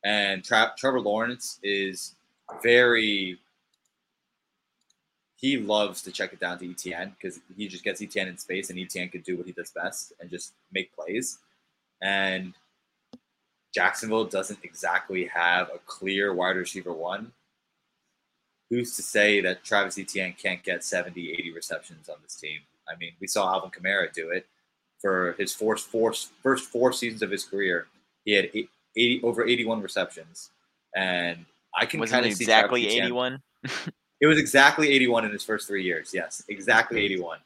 And 0.04 0.44
Tra- 0.44 0.74
Trevor 0.78 1.02
Lawrence 1.02 1.60
is 1.64 2.16
very 2.64 3.40
he 5.38 5.58
loves 5.58 6.02
to 6.02 6.12
check 6.12 6.34
it 6.34 6.40
down 6.40 6.58
to 6.58 6.70
Etienne 6.70 7.16
because 7.18 7.40
he 7.56 7.68
just 7.68 7.84
gets 7.84 8.02
Etienne 8.02 8.28
in 8.28 8.38
space 8.38 8.70
and 8.70 8.80
Etienne 8.80 9.10
can 9.10 9.22
do 9.22 9.38
what 9.38 9.46
he 9.46 9.52
does 9.52 9.70
best 9.70 10.14
and 10.20 10.30
just 10.32 10.54
make 10.72 10.94
plays. 10.96 11.38
And 12.02 12.54
Jacksonville 13.74 14.26
doesn't 14.26 14.60
exactly 14.64 15.26
have 15.26 15.70
a 15.70 15.80
clear 15.86 16.34
wide 16.34 16.56
receiver 16.56 16.92
one. 16.92 17.32
who's 18.70 18.96
to 18.96 19.02
say 19.02 19.40
that 19.42 19.64
Travis 19.64 19.98
Etienne 19.98 20.34
can't 20.34 20.62
get 20.64 20.84
70, 20.84 21.32
80 21.32 21.52
receptions 21.52 22.10
on 22.10 22.18
this 22.24 22.36
team? 22.36 22.60
I 22.90 22.96
mean, 22.98 23.12
we 23.22 23.28
saw 23.28 23.54
Alvin 23.54 23.70
Kamara 23.70 24.12
do 24.12 24.30
it 24.32 24.48
for 25.00 25.34
his 25.38 25.54
first 25.54 25.88
four, 25.88 26.14
first 26.42 26.70
four 26.70 26.92
seasons 26.92 27.22
of 27.22 27.30
his 27.30 27.46
career. 27.46 27.88
He 28.26 28.34
had 28.34 28.50
80, 28.96 29.22
over 29.24 29.46
81 29.46 29.82
receptions. 29.82 30.50
And 30.96 31.46
I 31.78 31.86
can 31.86 32.04
kind 32.06 32.26
of 32.26 32.34
see 32.34 32.44
exactly 32.44 32.88
81. 32.88 33.40
it 34.20 34.28
was 34.28 34.40
exactly 34.40 34.90
81 34.90 35.26
in 35.26 35.32
his 35.32 35.44
first 35.44 35.68
three 35.68 35.84
years. 35.84 36.12
Yes, 36.14 36.44
exactly 36.50 37.04
81. 37.06 37.40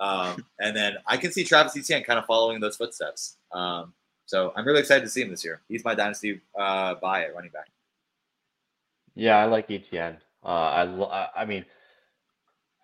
Um, 0.00 0.44
and 0.60 0.74
then 0.74 0.96
I 1.06 1.16
can 1.16 1.30
see 1.30 1.44
Travis 1.44 1.76
Etienne 1.76 2.02
kind 2.02 2.18
of 2.18 2.24
following 2.24 2.60
those 2.60 2.76
footsteps. 2.76 3.36
Um, 3.52 3.92
so 4.24 4.52
I'm 4.56 4.66
really 4.66 4.80
excited 4.80 5.02
to 5.02 5.10
see 5.10 5.22
him 5.22 5.30
this 5.30 5.44
year. 5.44 5.60
He's 5.68 5.84
my 5.84 5.94
dynasty 5.94 6.40
uh, 6.58 6.94
buy 6.96 7.24
at 7.24 7.34
running 7.34 7.50
back. 7.50 7.68
Yeah, 9.14 9.36
I 9.36 9.44
like 9.44 9.70
Etienne. 9.70 10.16
Uh, 10.44 10.48
I, 10.48 11.28
I 11.36 11.44
mean, 11.44 11.64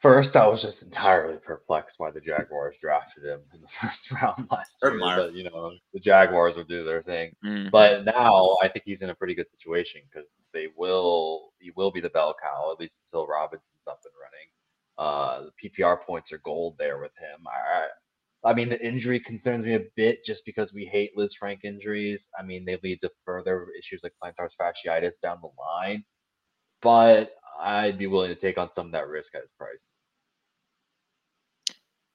first 0.05 0.37
I 0.37 0.47
was 0.47 0.61
just 0.61 0.77
entirely 0.83 1.39
perplexed 1.39 1.95
why 1.97 2.11
the 2.11 2.21
Jaguars 2.21 2.77
drafted 2.79 3.25
him 3.25 3.41
in 3.55 3.63
the 3.63 3.67
first 3.81 4.23
round 4.23 4.47
last 4.51 4.71
year. 4.83 4.99
But, 5.01 5.35
you 5.35 5.45
know, 5.45 5.73
the 5.95 6.01
Jaguars 6.01 6.55
will 6.55 6.65
do 6.65 6.85
their 6.85 7.03
thing. 7.03 7.35
Mm-hmm. 7.45 7.71
But 7.73 8.05
now 8.05 8.59
I 8.63 8.69
think 8.69 8.85
he's 8.85 9.01
in 9.01 9.09
a 9.09 9.15
pretty 9.15 9.35
good 9.35 9.47
situation 9.59 10.03
because 10.09 10.29
they 10.53 10.69
will 10.77 11.53
he 11.59 11.73
will 11.75 11.91
be 11.91 12.03
the 12.03 12.11
bell 12.11 12.37
cow 12.41 12.71
at 12.71 12.79
least 12.79 12.93
until 13.11 13.27
Robinson's 13.27 13.65
up 13.89 14.01
and 14.05 14.13
running. 14.21 14.49
Uh, 14.97 15.51
the 15.63 15.71
PPR 15.83 16.03
points 16.03 16.31
are 16.33 16.41
gold 16.45 16.77
there 16.79 16.99
with 16.99 17.13
him. 17.19 17.47
I, 17.49 18.49
I 18.49 18.53
mean, 18.53 18.69
the 18.69 18.87
injury 18.87 19.19
concerns 19.19 19.65
me 19.65 19.75
a 19.75 19.81
bit 19.97 20.19
just 20.27 20.43
because 20.45 20.71
we 20.75 20.85
hate 20.85 21.17
Lisfranc 21.17 21.65
injuries. 21.65 22.21
I 22.39 22.43
mean, 22.43 22.67
they 22.67 22.79
lead 22.83 23.01
to 23.01 23.11
further 23.25 23.69
issues 23.79 24.01
like 24.03 24.13
plantar 24.23 24.51
fasciitis 24.61 25.13
down 25.23 25.39
the 25.41 25.49
line. 25.59 26.05
But 26.83 27.31
I'd 27.59 27.99
be 27.99 28.07
willing 28.07 28.29
to 28.29 28.41
take 28.41 28.59
on 28.59 28.69
some 28.77 28.87
of 28.87 28.93
that 28.93 29.09
risk 29.09 29.29
at 29.35 29.41
his 29.41 29.51
price. 29.59 29.79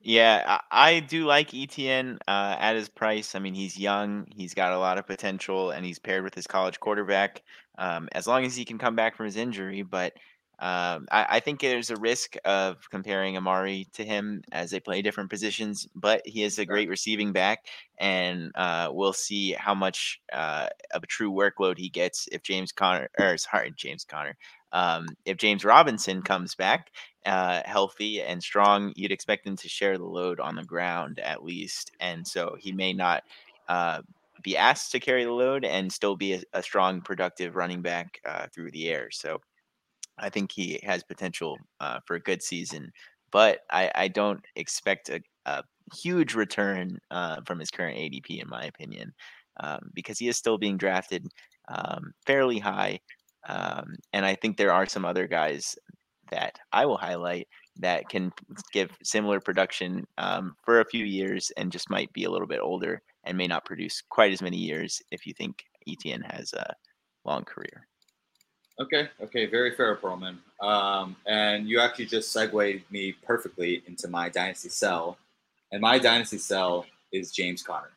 Yeah, 0.02 0.60
I, 0.72 0.92
I 0.96 1.00
do 1.02 1.26
like 1.26 1.54
Etienne 1.54 2.20
uh, 2.28 2.56
at 2.60 2.76
his 2.76 2.88
price. 2.90 3.36
I 3.36 3.40
mean, 3.40 3.54
he's 3.54 3.78
young, 3.78 4.28
he's 4.34 4.54
got 4.54 4.72
a 4.72 4.80
lot 4.80 4.98
of 4.98 5.06
potential, 5.06 5.72
and 5.72 5.86
he's 5.86 6.00
paired 6.00 6.24
with 6.24 6.34
his 6.36 6.48
college 6.48 6.80
quarterback. 6.80 7.44
Um, 7.78 8.08
as 8.14 8.28
long 8.28 8.46
as 8.46 8.56
he 8.56 8.66
can 8.66 8.78
come 8.78 8.96
back 8.96 9.16
from 9.16 9.26
his 9.26 9.36
injury, 9.38 9.84
but 9.84 10.14
um, 10.60 11.08
I, 11.12 11.26
I, 11.30 11.40
think 11.40 11.62
there's 11.62 11.90
a 11.90 11.96
risk 11.96 12.36
of 12.44 12.76
comparing 12.92 13.38
Amari 13.38 13.88
to 13.94 14.04
him 14.04 14.42
as 14.52 14.72
they 14.72 14.82
play 14.82 15.02
different 15.02 15.30
positions, 15.30 15.88
but 15.96 16.22
he 16.26 16.44
is 16.44 16.60
a 16.60 16.66
great 16.66 16.90
receiving 16.90 17.32
back, 17.32 17.60
and 17.98 18.52
uh, 18.56 18.90
we'll 18.92 19.14
see 19.14 19.54
how 19.54 19.74
much 19.74 20.20
uh, 20.34 20.68
of 20.94 21.04
a 21.04 21.08
true 21.08 21.32
workload 21.32 21.78
he 21.78 21.88
gets 21.88 22.28
if 22.34 22.44
James 22.44 22.74
Conner, 22.74 23.10
or 23.18 23.38
sorry, 23.38 23.72
James 23.78 24.04
Conner, 24.04 24.36
um, 24.72 25.08
if 25.26 25.38
James 25.38 25.66
Robinson 25.66 26.22
comes 26.22 26.56
back 26.56 26.92
uh, 27.26 27.62
healthy 27.66 28.22
and 28.22 28.42
strong, 28.42 28.94
you'd 28.96 29.12
expect 29.12 29.46
him 29.48 29.56
to 29.58 29.70
share 29.70 29.98
the 29.98 30.06
load 30.06 30.40
on 30.40 30.56
the 30.56 30.64
ground 30.64 31.20
at 31.20 31.44
least, 31.44 31.92
and 32.00 32.28
so 32.28 32.56
he 32.60 32.72
may 32.72 32.94
not 32.94 33.24
uh, 33.68 34.02
be 34.44 34.58
asked 34.58 34.92
to 34.92 35.00
carry 35.00 35.24
the 35.26 35.32
load 35.32 35.66
and 35.66 35.92
still 35.92 36.16
be 36.16 36.34
a, 36.34 36.42
a 36.54 36.64
strong, 36.64 37.02
productive 37.02 37.56
running 37.56 37.82
back 37.82 38.20
uh, 38.26 38.48
through 38.54 38.72
the 38.72 38.90
air. 38.90 39.10
So 39.12 39.40
I 40.18 40.30
think 40.30 40.52
he 40.52 40.80
has 40.84 41.04
potential 41.04 41.58
uh, 41.80 42.00
for 42.06 42.16
a 42.16 42.22
good 42.22 42.42
season, 42.42 42.92
but 43.32 43.60
I, 43.70 43.92
I 43.96 44.08
don't 44.08 44.44
expect 44.56 45.10
a, 45.10 45.22
a 45.46 45.64
huge 45.96 46.36
return 46.36 47.00
uh, 47.12 47.42
from 47.46 47.60
his 47.60 47.72
current 47.72 47.98
ADP, 47.98 48.42
in 48.42 48.50
my 48.50 48.64
opinion, 48.64 49.14
um, 49.60 49.92
because 49.94 50.20
he 50.20 50.28
is 50.28 50.38
still 50.38 50.58
being 50.58 50.78
drafted 50.78 51.28
um, 51.70 52.14
fairly 52.26 52.60
high. 52.60 53.00
Um, 53.48 53.96
and 54.14 54.26
I 54.26 54.36
think 54.36 54.58
there 54.58 54.74
are 54.74 54.86
some 54.86 55.06
other 55.06 55.28
guys 55.28 55.78
that 56.30 56.60
I 56.72 56.86
will 56.86 56.98
highlight 56.98 57.48
that 57.78 58.10
can 58.10 58.32
give 58.74 58.92
similar 59.04 59.40
production 59.40 60.06
um, 60.18 60.56
for 60.64 60.82
a 60.82 60.86
few 60.86 61.06
years 61.06 61.52
and 61.58 61.72
just 61.72 61.90
might 61.90 62.12
be 62.14 62.26
a 62.26 62.30
little 62.30 62.48
bit 62.48 62.60
older 62.62 63.02
and 63.24 63.38
may 63.38 63.48
not 63.48 63.66
produce 63.66 64.02
quite 64.10 64.32
as 64.32 64.42
many 64.42 64.58
years 64.58 65.02
if 65.12 65.26
you 65.26 65.34
think 65.34 65.64
Etienne 65.88 66.24
has 66.30 66.54
a 66.54 66.74
long 67.26 67.44
career. 67.44 67.88
Okay, 68.80 69.10
okay, 69.22 69.46
very 69.46 69.76
fair, 69.76 69.96
Pearlman. 69.98 70.38
Um, 70.62 71.16
and 71.28 71.68
you 71.68 71.80
actually 71.80 72.06
just 72.06 72.32
segued 72.32 72.84
me 72.90 73.14
perfectly 73.26 73.84
into 73.88 74.08
my 74.08 74.30
dynasty 74.30 74.70
cell, 74.70 75.18
and 75.72 75.82
my 75.82 76.00
dynasty 76.00 76.38
cell 76.38 76.86
is 77.12 77.32
James 77.32 77.62
Conner. 77.62 77.92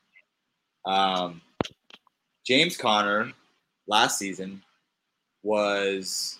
Um, 0.84 1.40
James 2.44 2.76
Conner 2.76 3.32
last 3.86 4.18
season 4.18 4.62
was 5.42 6.38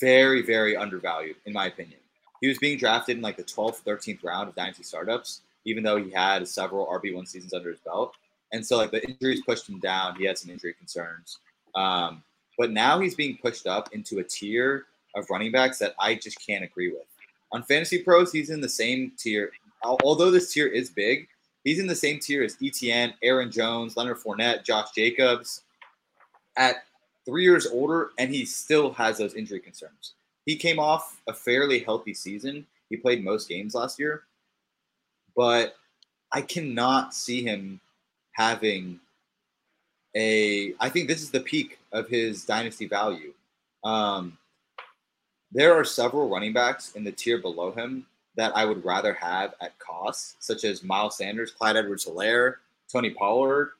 very, 0.00 0.42
very 0.42 0.76
undervalued, 0.76 1.36
in 1.46 1.52
my 1.52 1.66
opinion. 1.66 2.00
He 2.40 2.48
was 2.48 2.58
being 2.58 2.78
drafted 2.78 3.16
in 3.16 3.22
like 3.22 3.36
the 3.36 3.44
12th, 3.44 3.82
13th 3.84 4.22
round 4.22 4.48
of 4.48 4.54
dynasty 4.54 4.82
startups, 4.82 5.40
even 5.64 5.82
though 5.82 5.96
he 5.96 6.10
had 6.10 6.46
several 6.46 6.86
RB1 6.86 7.26
seasons 7.26 7.54
under 7.54 7.70
his 7.70 7.80
belt. 7.80 8.14
And 8.52 8.64
so, 8.64 8.76
like, 8.76 8.90
the 8.90 9.02
injuries 9.02 9.42
pushed 9.44 9.68
him 9.68 9.80
down. 9.80 10.16
He 10.16 10.24
had 10.24 10.38
some 10.38 10.50
injury 10.50 10.74
concerns. 10.74 11.38
Um, 11.74 12.22
but 12.58 12.70
now 12.70 13.00
he's 13.00 13.14
being 13.14 13.38
pushed 13.38 13.66
up 13.66 13.92
into 13.92 14.18
a 14.18 14.24
tier 14.24 14.84
of 15.16 15.28
running 15.30 15.52
backs 15.52 15.78
that 15.78 15.94
I 15.98 16.14
just 16.14 16.44
can't 16.44 16.64
agree 16.64 16.90
with. 16.90 17.06
On 17.52 17.62
Fantasy 17.62 18.02
Pros, 18.02 18.32
he's 18.32 18.50
in 18.50 18.60
the 18.60 18.68
same 18.68 19.12
tier. 19.16 19.50
Although 19.82 20.30
this 20.30 20.52
tier 20.52 20.66
is 20.66 20.90
big, 20.90 21.28
he's 21.62 21.78
in 21.78 21.86
the 21.86 21.94
same 21.94 22.18
tier 22.18 22.42
as 22.42 22.56
Etienne, 22.62 23.14
Aaron 23.22 23.50
Jones, 23.50 23.96
Leonard 23.96 24.18
Fournette, 24.18 24.64
Josh 24.64 24.90
Jacobs. 24.92 25.62
At 26.56 26.84
three 27.24 27.42
years 27.42 27.66
older, 27.66 28.10
and 28.18 28.32
he 28.32 28.44
still 28.44 28.92
has 28.92 29.18
those 29.18 29.34
injury 29.34 29.60
concerns. 29.60 30.14
He 30.46 30.56
came 30.56 30.78
off 30.78 31.20
a 31.26 31.32
fairly 31.32 31.78
healthy 31.78 32.14
season. 32.14 32.66
He 32.90 32.96
played 32.96 33.24
most 33.24 33.48
games 33.48 33.74
last 33.74 33.98
year, 33.98 34.24
but 35.36 35.76
I 36.32 36.42
cannot 36.42 37.14
see 37.14 37.42
him 37.42 37.80
having 38.32 39.00
a. 40.14 40.74
I 40.80 40.88
think 40.88 41.08
this 41.08 41.22
is 41.22 41.30
the 41.30 41.40
peak 41.40 41.78
of 41.92 42.08
his 42.08 42.44
dynasty 42.44 42.86
value. 42.86 43.32
Um, 43.84 44.36
there 45.52 45.74
are 45.74 45.84
several 45.84 46.28
running 46.28 46.52
backs 46.52 46.92
in 46.92 47.04
the 47.04 47.12
tier 47.12 47.38
below 47.38 47.70
him 47.72 48.06
that 48.36 48.56
I 48.56 48.64
would 48.64 48.84
rather 48.84 49.14
have 49.14 49.54
at 49.60 49.78
cost, 49.78 50.42
such 50.42 50.64
as 50.64 50.82
Miles 50.82 51.16
Sanders, 51.16 51.52
Clyde 51.52 51.76
Edwards-Helaire, 51.76 52.56
Tony 52.92 53.10
Pollard. 53.10 53.70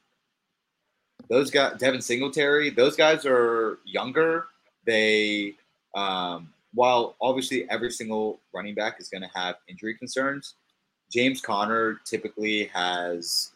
Those 1.29 1.51
guys, 1.51 1.79
Devin 1.79 2.01
Singletary, 2.01 2.70
those 2.70 2.97
guys 2.97 3.25
are 3.27 3.79
younger. 3.85 4.47
They, 4.85 5.55
um, 5.95 6.53
while 6.75 7.16
obviously 7.20 7.68
every 7.70 7.91
single 7.91 8.41
running 8.53 8.75
back 8.75 9.01
is 9.01 9.09
going 9.09 9.22
to 9.22 9.31
have 9.35 9.57
injury 9.68 9.97
concerns, 9.97 10.55
James 11.11 11.41
Conner 11.41 12.01
typically 12.05 12.64
has 12.66 13.53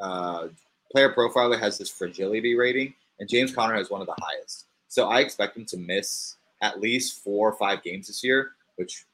uh, 0.00 0.48
player 0.90 1.12
profiler 1.12 1.58
has 1.58 1.78
this 1.78 1.90
fragility 1.90 2.54
rating, 2.56 2.94
and 3.20 3.28
James 3.28 3.54
Conner 3.54 3.74
has 3.74 3.90
one 3.90 4.00
of 4.00 4.06
the 4.06 4.16
highest. 4.20 4.66
So 4.88 5.08
I 5.08 5.20
expect 5.20 5.56
him 5.56 5.64
to 5.66 5.76
miss 5.76 6.36
at 6.62 6.80
least 6.80 7.22
four 7.22 7.50
or 7.50 7.56
five 7.56 7.82
games 7.82 8.06
this 8.06 8.24
year, 8.24 8.52
which 8.76 9.04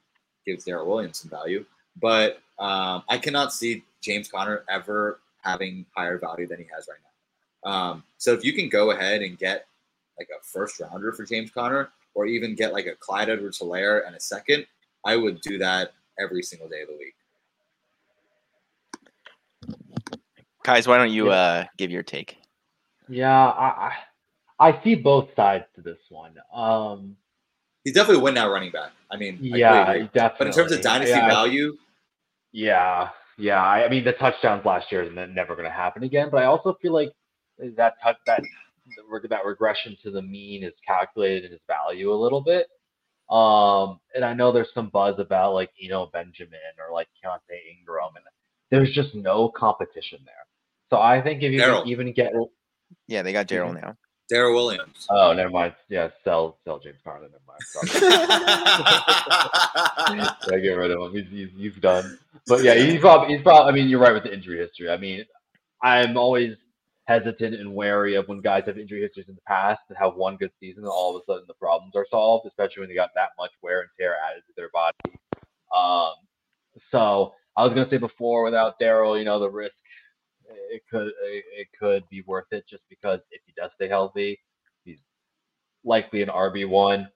gives 0.47 0.65
Darrel 0.65 0.87
Williams 0.87 1.19
some 1.19 1.31
value. 1.31 1.65
But 2.01 2.41
um, 2.59 3.03
I 3.09 3.19
cannot 3.19 3.53
see 3.53 3.85
James 4.01 4.29
Conner 4.29 4.65
ever 4.69 5.21
having 5.43 5.85
higher 5.97 6.19
value 6.19 6.47
than 6.47 6.59
he 6.59 6.67
has 6.75 6.87
right 6.89 6.99
now. 7.03 7.12
Um, 7.65 8.05
so 8.19 8.33
if 8.33 8.45
you 8.45 8.53
can 8.53 8.69
go 8.69 8.91
ahead 8.91 9.23
and 9.23 9.39
get 9.39 9.67
like 10.19 10.29
a 10.31 10.43
first 10.45 10.81
rounder 10.81 11.13
for 11.13 11.25
James 11.25 11.51
Conner, 11.51 11.91
or 12.15 12.27
even 12.27 12.55
get 12.55 12.73
like 12.73 12.87
a 12.87 12.95
Clyde 12.95 13.31
Edwards 13.31 13.59
Helaire 13.59 14.07
and 14.07 14.15
a 14.15 14.21
second, 14.21 14.67
I 15.05 15.17
would 15.17 15.41
do 15.41 15.59
that 15.59 15.93
every 16.19 16.43
single 16.43 16.69
day 16.69 16.83
of 16.83 16.89
the 16.89 16.97
week. 16.97 17.15
Keyes, 20.65 20.87
why 20.87 20.97
don't 20.97 21.11
you 21.11 21.31
uh, 21.31 21.65
give 21.77 21.91
your 21.91 22.03
take? 22.03 22.37
Yeah, 23.09 23.49
I, 23.49 23.93
I, 24.59 24.69
I 24.69 24.85
see 24.85 24.95
both 24.95 25.29
sides 25.35 25.65
to 25.75 25.81
this 25.81 25.99
one. 26.09 26.35
Um, 26.55 27.17
he's 27.85 27.95
definitely 27.95 28.21
a 28.21 28.25
win 28.25 28.35
now 28.35 28.49
running 28.51 28.71
back. 28.71 28.93
I 29.11 29.17
mean, 29.17 29.39
yeah, 29.41 29.85
I 29.85 30.03
definitely. 30.15 30.37
But 30.39 30.47
in 30.47 30.53
terms 30.53 30.73
of 30.73 30.81
dynasty 30.83 31.11
yeah, 31.11 31.29
value, 31.29 31.77
yeah, 32.53 33.09
yeah. 33.39 33.63
I, 33.63 33.87
I 33.87 33.89
mean, 33.89 34.05
the 34.05 34.13
touchdowns 34.13 34.65
last 34.65 34.93
year 34.93 35.03
is 35.03 35.13
never 35.13 35.57
going 35.57 35.69
to 35.69 35.75
happen 35.75 36.05
again. 36.05 36.29
But 36.31 36.43
I 36.43 36.47
also 36.47 36.79
feel 36.81 36.93
like 36.93 37.13
that 37.77 37.95
touch 38.03 38.17
that 38.27 38.43
that 39.29 39.45
regression 39.45 39.97
to 40.03 40.11
the 40.11 40.23
mean 40.23 40.65
is 40.65 40.73
calculated 40.87 41.45
in 41.45 41.53
its 41.53 41.65
value 41.67 42.13
a 42.13 42.15
little 42.15 42.41
bit. 42.41 42.67
Um, 43.31 44.01
and 44.15 44.25
I 44.25 44.35
know 44.35 44.53
there's 44.53 44.73
some 44.75 44.89
buzz 44.89 45.19
about 45.19 45.55
like 45.55 45.71
you 45.77 45.89
know 45.89 46.07
Benjamin 46.13 46.59
or 46.79 46.93
like 46.93 47.09
Keaontay 47.23 47.79
Ingram, 47.79 48.17
and 48.17 48.25
there's 48.71 48.93
just 48.93 49.15
no 49.15 49.49
competition 49.49 50.19
there. 50.25 50.35
So 50.91 51.01
I 51.01 51.23
think 51.23 51.43
if 51.43 51.53
you 51.53 51.61
can 51.61 51.87
even 51.89 52.13
get 52.13 52.33
yeah, 53.07 53.23
they 53.23 53.33
got 53.33 53.47
Darrel 53.47 53.73
now. 53.73 53.97
Darrel 54.29 54.55
Williams. 54.55 55.07
Oh, 55.11 55.33
never 55.33 55.51
mind. 55.51 55.75
Yeah, 55.89 56.09
sell 56.25 56.59
sell 56.65 56.79
James 56.79 56.99
Conner. 57.05 57.29
Never 57.29 57.39
mind. 57.47 57.61
yeah, 60.51 60.59
get 60.61 60.73
rid 60.73 60.91
of 60.91 61.01
him. 61.01 61.13
He's, 61.13 61.29
he's, 61.31 61.49
he's 61.57 61.77
done. 61.83 62.19
But 62.47 62.63
yeah, 62.63 62.75
he's 62.75 63.01
probably 63.01 63.35
he's 63.35 63.43
probably. 63.43 63.71
I 63.71 63.75
mean, 63.75 63.89
you're 63.89 64.01
right 64.01 64.15
with 64.15 64.23
the 64.25 64.33
injury 64.33 64.59
history. 64.59 64.91
I 64.91 64.97
mean, 64.97 65.25
I'm 65.83 66.17
always 66.17 66.57
hesitant 67.05 67.55
and 67.55 67.75
wary 67.75 68.15
of 68.15 68.29
when 68.29 68.41
guys 68.41 68.63
have 68.67 68.79
injury 68.79 69.03
histories 69.03 69.29
in 69.29 69.35
the 69.35 69.41
past 69.43 69.81
and 69.89 69.99
have 69.99 70.15
one 70.15 70.37
good 70.37 70.53
season 70.61 70.85
and 70.85 70.91
all 70.91 71.17
of 71.17 71.21
a 71.21 71.25
sudden 71.27 71.45
the 71.49 71.55
problems 71.55 71.95
are 71.97 72.07
solved, 72.11 72.47
especially 72.47 72.81
when 72.81 72.89
they 72.89 72.95
got 72.95 73.11
that 73.15 73.31
much 73.39 73.51
wear 73.61 73.81
and 73.81 73.91
tear 73.99 74.17
added 74.29 74.43
to 74.47 74.53
their 74.57 74.71
body. 74.73 74.97
Um, 75.77 76.15
so 76.91 77.35
I 77.57 77.65
was 77.65 77.75
gonna 77.75 77.91
say 77.91 77.99
before, 77.99 78.45
without 78.45 78.79
Darrel, 78.79 79.19
you 79.19 79.25
know, 79.25 79.39
the 79.39 79.51
risk 79.51 79.75
it 80.71 80.83
could 80.91 81.13
it, 81.23 81.69
could 81.79 82.09
be 82.09 82.23
worth 82.23 82.47
it 82.51 82.65
just 82.69 82.83
because 82.89 83.21
if 83.31 83.41
he 83.47 83.53
does 83.57 83.71
stay 83.75 83.89
healthy, 83.89 84.39
he's 84.85 84.99
likely 85.85 86.23
an 86.23 86.29
RB 86.29 86.69
one. 86.69 87.09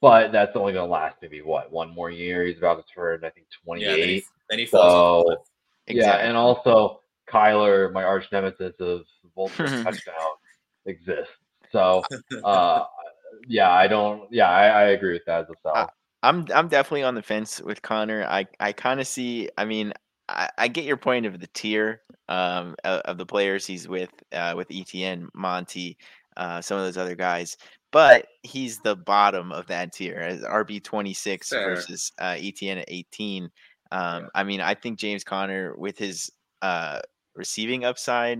But 0.00 0.30
that's 0.30 0.54
only 0.54 0.72
going 0.72 0.86
to 0.86 0.92
last 0.92 1.16
maybe 1.20 1.42
what 1.42 1.72
one 1.72 1.92
more 1.92 2.10
year. 2.10 2.44
He's 2.44 2.58
about 2.58 2.76
to 2.76 2.94
turn, 2.94 3.24
I 3.24 3.30
think, 3.30 3.46
twenty 3.64 3.84
eight. 3.84 3.98
Yeah, 3.98 4.06
then, 4.06 4.22
then, 4.50 4.58
he 4.60 4.66
falls. 4.66 5.26
So, 5.26 5.44
exactly. 5.88 6.22
yeah, 6.22 6.28
and 6.28 6.36
also 6.36 7.00
Kyler, 7.30 7.92
my 7.92 8.04
arch 8.04 8.26
nemesis 8.32 8.74
of 8.80 9.02
Vulture 9.34 9.66
touchdown, 9.82 10.14
exists. 10.86 11.32
So, 11.70 12.02
uh, 12.44 12.84
yeah, 13.46 13.70
I 13.70 13.86
don't. 13.86 14.22
Yeah, 14.30 14.48
I, 14.50 14.66
I 14.66 14.82
agree 14.90 15.12
with 15.12 15.24
that 15.26 15.42
as 15.42 15.50
a 15.50 15.54
sell. 15.62 15.92
I'm 16.22 16.46
I'm 16.54 16.68
definitely 16.68 17.04
on 17.04 17.14
the 17.14 17.22
fence 17.22 17.60
with 17.60 17.82
Conner. 17.82 18.24
I 18.24 18.46
I 18.58 18.72
kind 18.72 19.00
of 19.00 19.06
see. 19.06 19.48
I 19.56 19.64
mean, 19.64 19.92
I, 20.28 20.48
I 20.58 20.68
get 20.68 20.84
your 20.84 20.96
point 20.96 21.26
of 21.26 21.40
the 21.40 21.46
tier 21.48 22.02
um, 22.28 22.74
of 22.84 23.18
the 23.18 23.26
players 23.26 23.66
he's 23.66 23.88
with, 23.88 24.10
uh, 24.32 24.54
with 24.56 24.68
Etienne, 24.70 25.28
Monty, 25.34 25.96
uh, 26.36 26.60
some 26.60 26.78
of 26.78 26.84
those 26.84 26.98
other 26.98 27.14
guys, 27.14 27.56
but 27.92 28.26
he's 28.42 28.78
the 28.78 28.96
bottom 28.96 29.52
of 29.52 29.66
that 29.68 29.92
tier 29.92 30.18
as 30.18 30.42
RB 30.42 30.82
twenty 30.82 31.14
six 31.14 31.50
versus 31.50 32.12
uh, 32.18 32.36
Etienne 32.38 32.78
at 32.78 32.84
eighteen. 32.88 33.50
Um, 33.90 34.24
yeah. 34.24 34.28
I 34.34 34.44
mean, 34.44 34.60
I 34.60 34.74
think 34.74 34.98
James 34.98 35.24
Conner 35.24 35.74
with 35.76 35.96
his 35.96 36.30
uh, 36.62 37.00
receiving 37.38 37.84
upside 37.84 38.38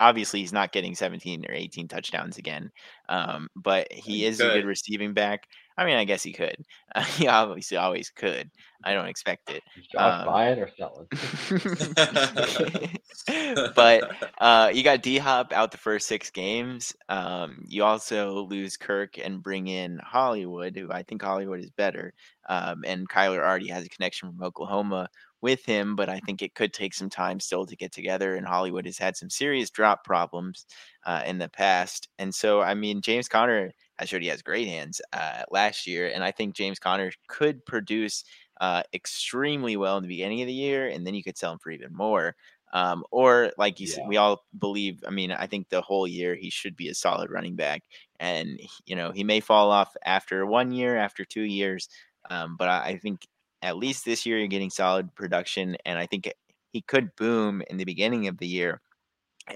obviously 0.00 0.40
he's 0.40 0.52
not 0.52 0.72
getting 0.72 0.94
17 0.94 1.44
or 1.48 1.52
18 1.52 1.88
touchdowns 1.88 2.38
again 2.38 2.70
um, 3.08 3.48
but 3.56 3.92
he 3.92 4.24
is 4.24 4.40
a 4.40 4.44
good 4.44 4.64
receiving 4.64 5.14
back. 5.14 5.46
I 5.76 5.84
mean 5.84 5.96
i 5.96 6.04
guess 6.04 6.22
he 6.22 6.32
could. 6.32 6.56
Uh, 6.94 7.02
he 7.04 7.28
obviously 7.28 7.76
always 7.76 8.10
could. 8.10 8.50
I 8.84 8.94
don't 8.94 9.08
expect 9.08 9.50
it 9.50 9.62
um, 9.96 10.26
buying 10.26 10.60
or 10.60 10.70
selling 10.76 11.08
but 13.74 14.30
uh, 14.40 14.70
you 14.72 14.84
got 14.84 15.02
d-hop 15.02 15.52
out 15.52 15.72
the 15.72 15.78
first 15.78 16.06
six 16.06 16.30
games 16.30 16.94
um, 17.08 17.64
you 17.66 17.82
also 17.82 18.44
lose 18.44 18.76
kirk 18.76 19.18
and 19.18 19.42
bring 19.42 19.66
in 19.66 19.98
hollywood 20.04 20.76
who 20.76 20.92
i 20.92 21.02
think 21.02 21.22
hollywood 21.22 21.58
is 21.58 21.70
better 21.70 22.14
um, 22.48 22.84
and 22.86 23.08
kyler 23.08 23.38
already 23.38 23.68
has 23.68 23.84
a 23.84 23.88
connection 23.88 24.30
from 24.30 24.46
oklahoma 24.46 25.08
with 25.40 25.64
him, 25.64 25.96
but 25.96 26.08
I 26.08 26.20
think 26.20 26.42
it 26.42 26.54
could 26.54 26.72
take 26.72 26.94
some 26.94 27.10
time 27.10 27.40
still 27.40 27.66
to 27.66 27.76
get 27.76 27.92
together. 27.92 28.34
And 28.34 28.46
Hollywood 28.46 28.86
has 28.86 28.98
had 28.98 29.16
some 29.16 29.30
serious 29.30 29.70
drop 29.70 30.04
problems 30.04 30.66
uh, 31.06 31.22
in 31.26 31.38
the 31.38 31.48
past. 31.48 32.08
And 32.18 32.34
so, 32.34 32.60
I 32.60 32.74
mean, 32.74 33.00
James 33.00 33.28
Conner 33.28 33.70
has 33.98 34.08
showed 34.08 34.22
he 34.22 34.28
has 34.28 34.42
great 34.42 34.68
hands 34.68 35.00
uh, 35.12 35.42
last 35.50 35.86
year. 35.86 36.08
And 36.08 36.24
I 36.24 36.30
think 36.30 36.54
James 36.54 36.78
Conner 36.78 37.12
could 37.28 37.64
produce 37.66 38.24
uh, 38.60 38.82
extremely 38.92 39.76
well 39.76 39.96
in 39.96 40.02
the 40.02 40.08
beginning 40.08 40.40
of 40.40 40.46
the 40.46 40.52
year, 40.52 40.88
and 40.88 41.06
then 41.06 41.14
you 41.14 41.22
could 41.22 41.38
sell 41.38 41.52
him 41.52 41.58
for 41.58 41.70
even 41.70 41.94
more. 41.94 42.34
Um, 42.72 43.04
or 43.10 43.50
like 43.56 43.80
you 43.80 43.86
yeah. 43.86 43.94
said, 43.94 44.08
we 44.08 44.18
all 44.18 44.44
believe. 44.58 45.02
I 45.06 45.10
mean, 45.10 45.32
I 45.32 45.46
think 45.46 45.68
the 45.68 45.80
whole 45.80 46.06
year 46.06 46.34
he 46.34 46.50
should 46.50 46.76
be 46.76 46.88
a 46.88 46.94
solid 46.94 47.30
running 47.30 47.56
back, 47.56 47.82
and 48.20 48.60
you 48.84 48.94
know 48.94 49.10
he 49.10 49.24
may 49.24 49.40
fall 49.40 49.70
off 49.70 49.96
after 50.04 50.44
one 50.44 50.72
year, 50.72 50.96
after 50.96 51.24
two 51.24 51.42
years, 51.42 51.88
um, 52.28 52.56
but 52.58 52.68
I, 52.68 52.80
I, 52.80 52.98
think 52.98 53.26
at 53.62 53.76
least 53.76 54.04
this 54.04 54.24
year 54.26 54.38
you're 54.38 54.48
getting 54.48 54.70
solid 54.70 55.14
production, 55.14 55.76
and 55.84 55.98
I 55.98 56.06
think 56.06 56.32
he 56.72 56.82
could 56.82 57.14
boom 57.16 57.62
in 57.70 57.76
the 57.76 57.84
beginning 57.84 58.28
of 58.28 58.38
the 58.38 58.46
year, 58.46 58.80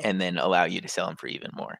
and 0.02 0.20
then 0.20 0.38
allow 0.38 0.64
you 0.64 0.80
to 0.80 0.88
sell 0.88 1.08
him 1.08 1.16
for 1.16 1.26
even 1.26 1.50
more. 1.54 1.78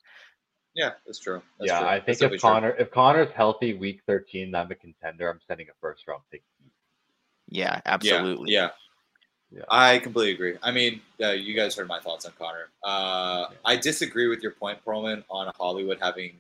Yeah, 0.75 0.93
that's 1.07 1.19
true. 1.19 1.43
That's 1.59 1.71
yeah, 1.71 1.81
true. 1.81 1.89
I 1.89 2.01
think 2.01 2.19
that's 2.19 2.35
if 2.35 2.41
Conner 2.41 2.73
true. 2.73 2.81
if 2.81 2.91
Conner's 2.91 3.31
healthy 3.35 3.75
week 3.75 4.01
13, 4.07 4.55
I'm 4.55 4.71
a 4.71 4.75
contender. 4.75 5.31
I'm 5.31 5.41
sending 5.47 5.69
a 5.69 5.73
first 5.81 6.07
round 6.09 6.23
pick. 6.31 6.43
Yeah, 7.49 7.81
absolutely. 7.85 8.53
Yeah, 8.53 8.71
yeah. 9.51 9.59
yeah. 9.59 9.65
I 9.69 9.99
completely 9.99 10.33
agree. 10.33 10.57
I 10.63 10.71
mean, 10.71 11.03
uh, 11.23 11.31
you 11.31 11.55
guys 11.55 11.77
heard 11.77 11.89
my 11.89 12.01
thoughts 12.01 12.25
on 12.25 12.33
Conner. 12.39 12.71
Uh, 12.83 13.47
yeah. 13.51 13.57
I 13.65 13.77
disagree 13.77 14.29
with 14.29 14.43
your 14.43 14.53
point, 14.53 14.79
Pearlman, 14.87 15.25
on 15.29 15.53
Hollywood 15.59 15.99
having 16.01 16.39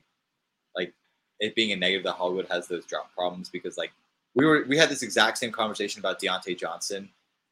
like 0.74 0.94
it 1.38 1.54
being 1.54 1.72
a 1.72 1.76
negative 1.76 2.04
that 2.04 2.12
Hollywood 2.12 2.46
has 2.50 2.68
those 2.68 2.86
drop 2.86 3.12
problems 3.14 3.50
because 3.50 3.76
like 3.76 3.92
we 4.34 4.46
were 4.46 4.64
we 4.68 4.76
had 4.76 4.88
this 4.88 5.02
exact 5.02 5.38
same 5.38 5.52
conversation 5.52 6.00
about 6.00 6.20
Diontae 6.20 6.58
Johnson 6.58 7.08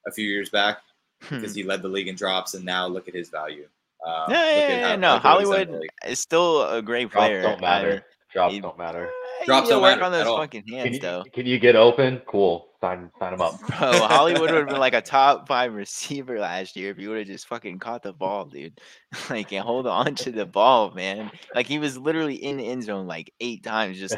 a 0.07 0.13
few 0.13 0.29
years 0.29 0.51
back 0.51 0.79
because 1.21 1.53
hmm. 1.53 1.59
he 1.59 1.63
led 1.63 1.83
the 1.83 1.89
league 1.89 2.09
in 2.09 2.15
drops, 2.15 2.55
and 2.55 2.65
now 2.65 2.87
look 2.87 3.09
at 3.09 3.15
his 3.15 3.29
value. 3.29 3.67
Um, 4.07 4.31
yeah, 4.31 4.51
yeah, 4.51 4.69
yeah, 4.69 4.89
how, 4.89 4.97
no, 4.97 5.19
Hollywood 5.19 5.79
is 6.07 6.21
still 6.21 6.67
a 6.69 6.81
great 6.81 7.11
player. 7.11 7.43
Drops 7.43 7.53
don't 7.53 7.61
matter. 7.61 8.05
Drops 8.33 8.55
he, 8.55 8.61
don't 8.61 8.79
matter. 8.79 9.11
Drops 9.45 9.69
don't 9.69 9.83
work 9.83 10.01
matter 10.01 10.05
on 10.05 10.13
those 10.13 10.27
fucking 10.27 10.65
hands, 10.69 10.85
can 10.85 10.93
you, 10.95 11.01
though. 11.01 11.25
Can 11.33 11.47
you 11.47 11.59
get 11.59 11.77
open? 11.77 12.23
Cool. 12.27 12.69
Sign, 12.81 13.11
sign 13.19 13.35
him 13.35 13.43
up. 13.43 13.61
Bro, 13.79 13.93
Hollywood 14.07 14.43
would 14.43 14.55
have 14.55 14.69
been 14.69 14.79
like 14.79 14.95
a 14.95 15.01
top 15.03 15.47
five 15.49 15.75
receiver 15.75 16.39
last 16.39 16.77
year 16.77 16.93
if 16.93 16.97
he 16.97 17.09
would 17.09 17.19
have 17.19 17.27
just 17.27 17.47
fucking 17.49 17.79
caught 17.79 18.03
the 18.03 18.13
ball, 18.13 18.47
dude. 18.47 18.81
like, 19.31 19.53
and 19.53 19.65
hold 19.65 19.87
on 19.87 20.15
to 20.17 20.31
the 20.31 20.47
ball, 20.47 20.93
man. 20.93 21.31
Like, 21.55 21.67
he 21.67 21.79
was 21.79 21.99
literally 21.99 22.37
in 22.37 22.57
the 22.57 22.69
end 22.69 22.85
zone 22.85 23.07
like 23.07 23.33
eight 23.41 23.63
times, 23.65 23.99
just 23.99 24.17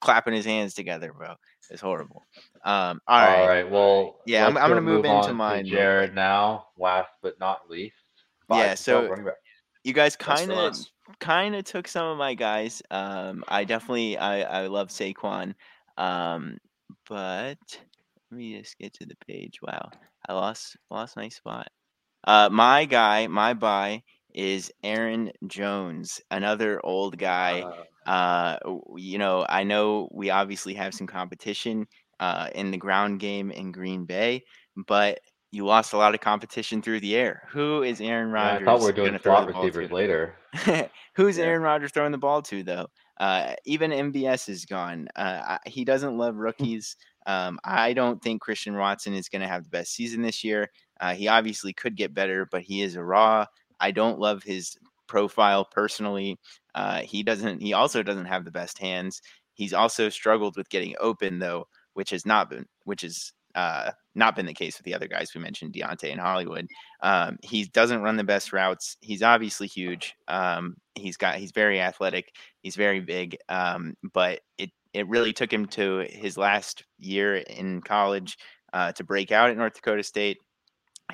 clapping 0.00 0.34
his 0.34 0.46
hands 0.46 0.74
together, 0.74 1.12
bro. 1.12 1.34
It's 1.70 1.80
horrible. 1.80 2.22
Um, 2.64 3.00
all 3.06 3.20
right. 3.20 3.40
All 3.40 3.48
right. 3.48 3.70
Well, 3.70 4.16
yeah, 4.26 4.46
I'm, 4.46 4.56
I'm 4.56 4.70
going 4.70 4.76
to 4.76 4.80
move 4.80 5.04
into 5.04 5.32
mine. 5.32 5.66
Jared 5.66 6.14
now, 6.14 6.66
last 6.78 7.10
but 7.22 7.38
not 7.40 7.68
least. 7.68 7.96
yeah. 8.50 8.74
So 8.74 9.14
you 9.84 9.92
guys 9.92 10.16
kind 10.16 10.50
of 10.50 10.76
kind 11.20 11.54
of 11.54 11.64
took 11.64 11.88
some 11.88 12.06
of 12.06 12.18
my 12.18 12.34
guys. 12.34 12.82
Um, 12.90 13.44
I 13.48 13.64
definitely 13.64 14.18
I 14.18 14.62
I 14.62 14.66
love 14.66 14.88
Saquon. 14.88 15.54
Um, 15.96 16.58
but 17.08 17.58
let 18.30 18.38
me 18.38 18.58
just 18.58 18.78
get 18.78 18.92
to 18.94 19.06
the 19.06 19.16
page. 19.26 19.60
Wow, 19.62 19.90
I 20.28 20.34
lost 20.34 20.76
lost 20.90 21.16
my 21.16 21.28
spot. 21.28 21.68
Uh, 22.24 22.48
my 22.50 22.84
guy, 22.84 23.28
my 23.28 23.54
buy 23.54 24.02
is 24.34 24.72
Aaron 24.82 25.30
Jones, 25.46 26.20
another 26.30 26.80
old 26.84 27.16
guy. 27.16 27.60
Uh, 27.60 27.84
uh, 28.06 28.56
you 28.96 29.18
know, 29.18 29.44
I 29.48 29.64
know 29.64 30.08
we 30.12 30.30
obviously 30.30 30.74
have 30.74 30.94
some 30.94 31.06
competition 31.06 31.86
uh, 32.20 32.48
in 32.54 32.70
the 32.70 32.78
ground 32.78 33.20
game 33.20 33.50
in 33.50 33.72
Green 33.72 34.04
Bay, 34.04 34.44
but 34.86 35.20
you 35.52 35.64
lost 35.64 35.92
a 35.92 35.96
lot 35.96 36.14
of 36.14 36.20
competition 36.20 36.82
through 36.82 37.00
the 37.00 37.16
air. 37.16 37.42
Who 37.50 37.82
is 37.82 38.00
Aaron 38.00 38.30
Rodgers? 38.30 38.64
Yeah, 38.64 38.72
I 38.72 38.76
thought 38.76 38.84
we 38.84 38.90
are 38.90 38.92
doing 38.92 39.18
slot 39.22 39.48
receivers 39.48 39.90
later. 39.90 40.34
Who's 41.14 41.38
yeah. 41.38 41.44
Aaron 41.44 41.62
Rodgers 41.62 41.92
throwing 41.92 42.12
the 42.12 42.18
ball 42.18 42.42
to 42.42 42.62
though? 42.62 42.88
Uh, 43.18 43.54
even 43.64 43.90
MVS 43.90 44.48
is 44.48 44.66
gone. 44.66 45.08
Uh, 45.16 45.58
he 45.66 45.84
doesn't 45.84 46.18
love 46.18 46.36
rookies. 46.36 46.96
Um, 47.26 47.58
I 47.64 47.92
don't 47.92 48.22
think 48.22 48.42
Christian 48.42 48.76
Watson 48.76 49.14
is 49.14 49.28
going 49.28 49.42
to 49.42 49.48
have 49.48 49.64
the 49.64 49.70
best 49.70 49.94
season 49.94 50.22
this 50.22 50.44
year. 50.44 50.70
Uh, 51.00 51.14
he 51.14 51.28
obviously 51.28 51.72
could 51.72 51.96
get 51.96 52.14
better, 52.14 52.46
but 52.50 52.62
he 52.62 52.82
is 52.82 52.94
a 52.94 53.02
raw. 53.02 53.46
I 53.80 53.90
don't 53.90 54.18
love 54.18 54.42
his 54.42 54.76
profile 55.06 55.64
personally. 55.64 56.38
Uh, 56.76 57.00
he 57.00 57.22
doesn't. 57.22 57.60
He 57.60 57.72
also 57.72 58.02
doesn't 58.02 58.26
have 58.26 58.44
the 58.44 58.50
best 58.52 58.78
hands. 58.78 59.20
He's 59.54 59.72
also 59.72 60.08
struggled 60.10 60.56
with 60.56 60.68
getting 60.68 60.94
open 61.00 61.38
though, 61.38 61.66
which 61.94 62.10
has 62.10 62.26
not 62.26 62.50
been, 62.50 62.66
which 62.84 63.02
is 63.02 63.32
uh, 63.54 63.90
not 64.14 64.36
been 64.36 64.44
the 64.44 64.52
case 64.52 64.76
with 64.76 64.84
the 64.84 64.94
other 64.94 65.08
guys 65.08 65.34
we 65.34 65.40
mentioned, 65.40 65.72
Diontae 65.72 66.12
and 66.12 66.20
Hollywood. 66.20 66.66
Um, 67.02 67.38
he 67.42 67.64
doesn't 67.64 68.02
run 68.02 68.16
the 68.16 68.24
best 68.24 68.52
routes. 68.52 68.98
He's 69.00 69.22
obviously 69.22 69.66
huge. 69.66 70.14
Um, 70.28 70.76
he's 70.94 71.16
got 71.16 71.36
he's 71.36 71.52
very 71.52 71.80
athletic. 71.80 72.28
He's 72.60 72.76
very 72.76 73.00
big. 73.00 73.38
Um, 73.48 73.94
but 74.12 74.40
it 74.58 74.70
it 74.92 75.08
really 75.08 75.32
took 75.32 75.52
him 75.52 75.66
to 75.66 76.06
his 76.10 76.36
last 76.36 76.84
year 76.98 77.36
in 77.36 77.80
college 77.80 78.36
uh, 78.74 78.92
to 78.92 79.04
break 79.04 79.32
out 79.32 79.50
at 79.50 79.56
North 79.56 79.74
Dakota 79.74 80.02
State 80.02 80.38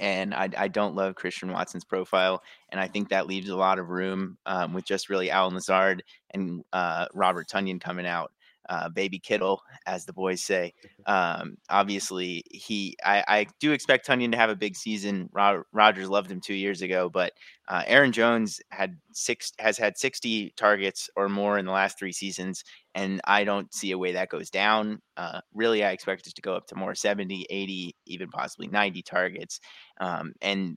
and 0.00 0.34
I, 0.34 0.48
I, 0.56 0.68
don't 0.68 0.94
love 0.94 1.14
Christian 1.14 1.52
Watson's 1.52 1.84
profile, 1.84 2.42
and 2.70 2.80
I 2.80 2.88
think 2.88 3.08
that 3.08 3.26
leaves 3.26 3.48
a 3.48 3.56
lot 3.56 3.78
of 3.78 3.90
room 3.90 4.38
um, 4.46 4.72
with 4.72 4.84
just 4.84 5.10
really 5.10 5.30
Allen 5.30 5.54
Lazard 5.54 6.02
and 6.30 6.64
uh, 6.72 7.06
Robert 7.12 7.48
Tonyan 7.48 7.80
coming 7.80 8.06
out 8.06 8.32
uh, 8.68 8.88
baby 8.88 9.18
Kittle, 9.18 9.62
as 9.86 10.04
the 10.04 10.12
boys 10.12 10.42
say. 10.42 10.72
Um, 11.04 11.56
obviously, 11.68 12.44
he 12.48 12.96
I, 13.04 13.24
I, 13.26 13.46
do 13.58 13.72
expect 13.72 14.06
Tonyan 14.06 14.30
to 14.30 14.38
have 14.38 14.50
a 14.50 14.54
big 14.54 14.76
season. 14.76 15.28
Rod, 15.32 15.62
Rodgers 15.72 16.08
loved 16.08 16.30
him 16.30 16.40
two 16.40 16.54
years 16.54 16.80
ago, 16.80 17.08
but 17.08 17.32
uh, 17.66 17.82
Aaron 17.88 18.12
Jones 18.12 18.60
had 18.70 18.96
six 19.10 19.50
has 19.58 19.76
had 19.76 19.98
60 19.98 20.54
targets 20.56 21.10
or 21.16 21.28
more 21.28 21.58
in 21.58 21.66
the 21.66 21.72
last 21.72 21.98
three 21.98 22.12
seasons, 22.12 22.62
and 22.94 23.20
I 23.24 23.42
don't 23.42 23.74
see 23.74 23.90
a 23.90 23.98
way 23.98 24.12
that 24.12 24.28
goes 24.28 24.48
down. 24.48 25.02
Uh, 25.16 25.40
really, 25.52 25.82
I 25.82 25.90
expect 25.90 26.28
it 26.28 26.36
to 26.36 26.42
go 26.42 26.54
up 26.54 26.68
to 26.68 26.76
more 26.76 26.94
70, 26.94 27.46
80, 27.50 27.96
even 28.06 28.28
possibly 28.28 28.68
90 28.68 29.02
targets. 29.02 29.58
Um, 30.00 30.34
and 30.40 30.76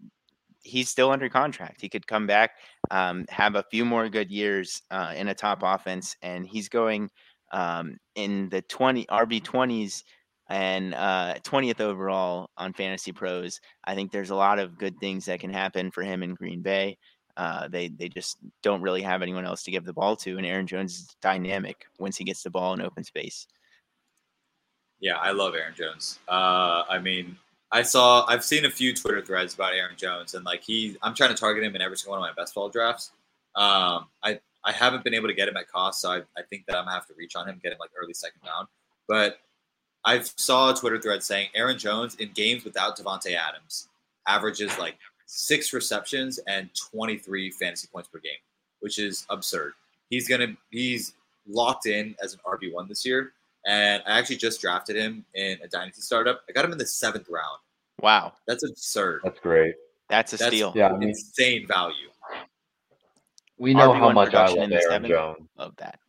he's 0.66 0.90
still 0.90 1.12
under 1.12 1.30
contract. 1.30 1.80
He 1.80 1.90
could 1.90 2.08
come 2.08 2.28
back, 2.28 2.52
um, 2.92 3.26
have 3.30 3.56
a 3.56 3.64
few 3.70 3.86
more 3.86 4.10
good 4.10 4.32
years 4.32 4.82
uh, 4.92 5.14
in 5.16 5.28
a 5.28 5.36
top 5.36 5.62
offense, 5.64 6.18
and 6.22 6.46
he's 6.46 6.68
going 6.68 7.10
um, 7.52 7.98
in 8.16 8.50
the 8.50 8.62
20 8.64 9.06
RB20s 9.06 10.04
and 10.50 10.94
uh, 10.94 11.36
20th 11.44 11.82
overall 11.82 12.50
on 12.58 12.74
Fantasy 12.74 13.12
Pros. 13.12 13.60
I 13.84 13.96
think 13.96 14.12
there's 14.12 14.30
a 14.30 14.36
lot 14.36 14.60
of 14.60 14.78
good 14.78 15.00
things 15.00 15.26
that 15.26 15.40
can 15.40 15.52
happen 15.52 15.92
for 15.92 16.04
him 16.04 16.24
in 16.24 16.36
Green 16.36 16.62
Bay. 16.62 16.98
Uh, 17.38 17.68
they 17.68 17.90
they 17.90 18.08
just 18.08 18.38
don't 18.64 18.82
really 18.82 19.02
have 19.02 19.22
anyone 19.22 19.46
else 19.46 19.64
to 19.64 19.72
give 19.72 19.84
the 19.84 19.92
ball 19.92 20.16
to, 20.16 20.38
and 20.38 20.46
Aaron 20.46 20.68
Jones 20.68 20.94
is 20.94 21.16
dynamic 21.22 21.86
once 22.00 22.16
he 22.16 22.24
gets 22.24 22.44
the 22.44 22.50
ball 22.50 22.74
in 22.74 22.82
open 22.82 23.04
space. 23.04 23.46
Yeah, 25.02 25.18
I 25.18 25.32
love 25.32 25.54
Aaron 25.54 25.74
Jones. 25.76 26.20
Uh, 26.30 26.84
I 26.90 27.00
mean, 27.00 27.38
I 27.72 27.82
saw 27.82 28.26
I've 28.28 28.46
seen 28.46 28.64
a 28.64 28.72
few 28.72 28.96
Twitter 28.96 29.22
threads 29.22 29.54
about 29.54 29.74
Aaron 29.74 29.98
Jones, 29.98 30.34
and 30.34 30.46
like 30.46 30.64
he, 30.64 30.96
I'm 31.02 31.14
trying 31.14 31.32
to 31.32 31.36
target 31.36 31.64
him 31.64 31.76
in 31.76 31.82
every 31.82 31.98
single 31.98 32.18
one 32.18 32.30
of 32.30 32.36
my 32.36 32.42
best 32.42 32.56
ball 32.56 32.70
drafts. 32.70 33.12
Um, 33.56 34.08
I 34.24 34.40
I 34.66 34.72
haven't 34.72 35.04
been 35.04 35.14
able 35.14 35.28
to 35.28 35.34
get 35.34 35.48
him 35.48 35.56
at 35.58 35.72
cost, 35.72 36.02
so 36.02 36.12
I, 36.12 36.18
I 36.38 36.42
think 36.50 36.66
that 36.66 36.76
I'm 36.76 36.86
gonna 36.86 36.96
have 36.96 37.08
to 37.08 37.14
reach 37.16 37.36
on 37.36 37.48
him, 37.48 37.60
get 37.62 37.72
him 37.72 37.78
like 37.80 37.92
early 37.96 38.14
second 38.14 38.42
round. 38.46 38.68
But 39.08 39.40
I 40.04 40.22
saw 40.22 40.72
a 40.72 40.76
Twitter 40.76 41.00
thread 41.00 41.24
saying 41.24 41.50
Aaron 41.56 41.78
Jones 41.78 42.16
in 42.16 42.32
games 42.34 42.64
without 42.64 42.98
Davante 42.98 43.36
Adams 43.36 43.90
averages 44.28 44.78
like 44.80 44.96
six 45.28 45.74
receptions 45.74 46.40
and 46.48 46.70
23 46.92 47.52
fantasy 47.52 47.88
points 47.92 48.10
per 48.10 48.20
game, 48.20 48.34
which 48.80 49.00
is 49.00 49.26
absurd. 49.30 49.74
He's 50.10 50.28
gonna 50.28 50.56
he's 50.72 51.14
locked 51.48 51.86
in 51.86 52.16
as 52.24 52.34
an 52.34 52.40
RB 52.46 52.74
one 52.74 52.88
this 52.88 53.06
year, 53.06 53.34
and 53.66 54.02
I 54.08 54.18
actually 54.18 54.38
just 54.38 54.62
drafted 54.62 54.96
him 54.96 55.26
in 55.36 55.60
a 55.64 55.68
dynasty 55.68 56.02
startup. 56.02 56.42
I 56.50 56.54
got 56.54 56.66
him 56.66 56.72
in 56.72 56.78
the 56.78 56.86
seventh 56.88 57.28
round. 57.30 57.60
Wow, 58.02 58.34
that's 58.48 58.64
absurd. 58.64 59.22
That's 59.24 59.40
great. 59.40 59.76
That's 60.10 60.34
a 60.34 60.38
that's 60.38 60.50
steal. 60.50 60.74
Yeah, 60.76 60.90
I 60.90 60.98
mean, 60.98 61.10
insane 61.10 61.66
value. 61.68 62.10
We 63.58 63.74
know 63.74 63.92
RB1 63.92 64.00
how 64.00 64.12
much 64.12 64.34
I 64.34 64.48
love 64.48 64.72
Aaron? 64.72 65.06
Jones. 65.06 65.48
Love 65.58 65.76
that. 65.78 66.00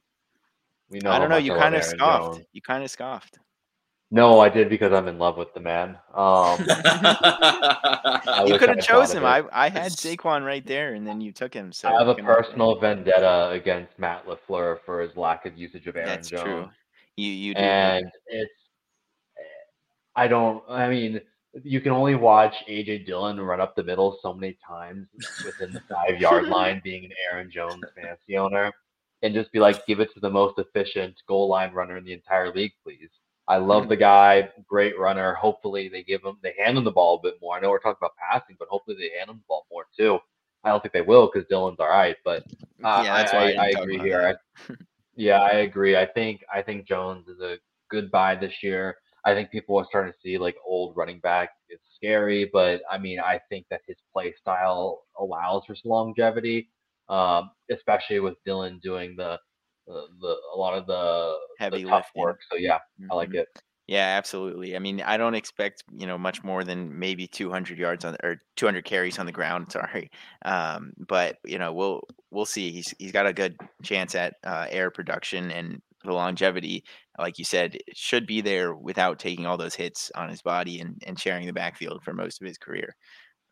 We 0.90 0.98
know. 1.00 1.10
I 1.10 1.18
don't 1.18 1.28
know. 1.30 1.36
You 1.36 1.54
kind 1.54 1.74
of 1.74 1.84
scoffed. 1.84 2.36
Jones. 2.36 2.46
You 2.52 2.62
kind 2.62 2.84
of 2.84 2.90
scoffed. 2.90 3.38
No, 4.12 4.38
I 4.38 4.48
did 4.48 4.68
because 4.68 4.92
I'm 4.92 5.08
in 5.08 5.18
love 5.18 5.36
with 5.36 5.52
the 5.52 5.58
man. 5.60 5.98
Um, 6.14 6.58
You 8.46 8.56
could 8.58 8.68
have 8.68 8.80
chosen 8.80 9.18
him. 9.18 9.24
I. 9.24 9.42
I 9.52 9.68
had 9.68 9.90
Saquon 9.90 10.46
right 10.46 10.64
there, 10.64 10.94
and 10.94 11.04
then 11.06 11.20
you 11.20 11.32
took 11.32 11.52
him. 11.52 11.72
So 11.72 11.88
I 11.88 11.98
have 11.98 12.06
a 12.08 12.14
personal 12.14 12.78
vendetta 12.78 13.50
against 13.50 13.98
Matt 13.98 14.24
Lafleur 14.26 14.78
for 14.86 15.00
his 15.00 15.16
lack 15.16 15.44
of 15.44 15.56
usage 15.58 15.88
of 15.88 15.96
Aaron 15.96 16.08
That's 16.08 16.28
Jones. 16.30 16.42
true. 16.42 16.68
You 17.16 17.30
you 17.32 17.54
do. 17.54 17.60
and 17.60 18.06
it's 18.26 18.52
I 20.14 20.28
don't 20.28 20.62
I 20.68 20.88
mean 20.88 21.20
you 21.62 21.80
can 21.80 21.92
only 21.92 22.14
watch 22.14 22.54
AJ 22.68 23.06
Dillon 23.06 23.40
run 23.40 23.60
up 23.60 23.74
the 23.74 23.82
middle 23.82 24.18
so 24.22 24.34
many 24.34 24.58
times 24.66 25.06
within 25.44 25.72
the 25.72 25.80
five 25.88 26.20
yard 26.20 26.44
line 26.48 26.80
being 26.84 27.04
an 27.04 27.12
Aaron 27.30 27.50
Jones 27.50 27.82
fantasy 27.94 28.36
owner 28.36 28.72
and 29.22 29.34
just 29.34 29.52
be 29.52 29.58
like 29.58 29.86
give 29.86 30.00
it 30.00 30.12
to 30.14 30.20
the 30.20 30.30
most 30.30 30.58
efficient 30.58 31.14
goal 31.26 31.48
line 31.48 31.72
runner 31.72 31.96
in 31.96 32.04
the 32.04 32.12
entire 32.12 32.52
league 32.52 32.72
please. 32.82 33.10
I 33.48 33.58
love 33.58 33.88
the 33.88 33.96
guy, 33.96 34.48
great 34.66 34.98
runner. 34.98 35.34
Hopefully 35.34 35.88
they 35.88 36.02
give 36.02 36.22
him 36.22 36.36
they 36.42 36.54
hand 36.58 36.76
him 36.76 36.84
the 36.84 36.90
ball 36.90 37.16
a 37.16 37.22
bit 37.22 37.34
more. 37.40 37.56
I 37.56 37.60
know 37.60 37.70
we're 37.70 37.78
talking 37.78 37.98
about 38.00 38.16
passing, 38.16 38.56
but 38.58 38.68
hopefully 38.68 38.96
they 38.98 39.16
hand 39.16 39.30
him 39.30 39.36
the 39.36 39.44
ball 39.46 39.66
more 39.70 39.86
too. 39.96 40.18
I 40.64 40.70
don't 40.70 40.82
think 40.82 40.92
they 40.92 41.02
will 41.02 41.30
because 41.32 41.48
Dillon's 41.48 41.78
all 41.78 41.88
right, 41.88 42.16
but 42.24 42.42
uh, 42.82 43.02
yeah, 43.04 43.16
that's 43.16 43.32
I, 43.32 43.36
why 43.36 43.42
I, 43.42 43.44
I, 43.44 43.48
didn't 43.48 43.60
I 43.60 43.72
talk 43.72 43.82
agree 43.82 43.98
here. 43.98 44.38
I, 44.68 44.74
yeah, 45.14 45.40
I 45.40 45.50
agree. 45.58 45.96
I 45.96 46.06
think 46.06 46.44
I 46.52 46.60
think 46.60 46.88
Jones 46.88 47.28
is 47.28 47.40
a 47.40 47.58
good 47.88 48.10
buy 48.10 48.34
this 48.34 48.62
year. 48.62 48.96
I 49.26 49.34
think 49.34 49.50
people 49.50 49.76
are 49.78 49.86
starting 49.86 50.12
to 50.14 50.18
see 50.22 50.38
like 50.38 50.56
old 50.64 50.96
running 50.96 51.20
back. 51.20 51.50
It's 51.68 51.84
scary, 51.96 52.48
but 52.52 52.82
I 52.90 52.98
mean, 52.98 53.20
I 53.20 53.40
think 53.50 53.66
that 53.70 53.82
his 53.86 53.98
play 54.12 54.34
style 54.40 55.04
allows 55.18 55.64
for 55.66 55.74
some 55.76 55.90
longevity, 55.90 56.70
um, 57.10 57.50
especially 57.70 58.20
with 58.20 58.36
Dillon 58.46 58.80
doing 58.82 59.16
the 59.16 59.38
the, 59.86 60.08
the 60.20 60.36
a 60.54 60.56
lot 60.56 60.78
of 60.78 60.86
the, 60.86 61.38
Heavy 61.58 61.82
the 61.82 61.88
tough 61.88 62.10
lifting. 62.14 62.22
work. 62.22 62.40
So 62.50 62.56
yeah, 62.56 62.78
I 63.10 63.14
like 63.16 63.30
Mhm. 63.30 63.34
it. 63.34 63.48
Yeah, 63.88 64.16
absolutely. 64.18 64.74
I 64.74 64.80
mean, 64.80 65.00
I 65.00 65.16
don't 65.16 65.34
expect 65.36 65.84
you 65.92 66.06
know 66.06 66.18
much 66.18 66.42
more 66.42 66.64
than 66.64 66.98
maybe 66.98 67.28
200 67.28 67.78
yards 67.78 68.04
on 68.04 68.16
or 68.24 68.42
200 68.56 68.84
carries 68.84 69.18
on 69.18 69.26
the 69.26 69.32
ground. 69.32 69.70
Sorry, 69.72 70.10
um, 70.44 70.92
but 71.08 71.38
you 71.44 71.58
know 71.58 71.72
we'll 71.72 72.02
we'll 72.32 72.46
see. 72.46 72.72
He's 72.72 72.92
he's 72.98 73.12
got 73.12 73.26
a 73.26 73.32
good 73.32 73.56
chance 73.84 74.14
at 74.16 74.34
uh, 74.44 74.66
air 74.70 74.90
production 74.90 75.50
and 75.52 75.80
the 76.06 76.12
longevity, 76.12 76.84
like 77.18 77.38
you 77.38 77.44
said, 77.44 77.74
it 77.74 77.96
should 77.96 78.26
be 78.26 78.40
there 78.40 78.74
without 78.74 79.18
taking 79.18 79.46
all 79.46 79.56
those 79.56 79.74
hits 79.74 80.10
on 80.14 80.28
his 80.28 80.42
body 80.42 80.80
and 80.80 81.02
and 81.06 81.18
sharing 81.18 81.46
the 81.46 81.52
backfield 81.52 82.02
for 82.02 82.12
most 82.14 82.40
of 82.40 82.46
his 82.46 82.58
career. 82.58 82.94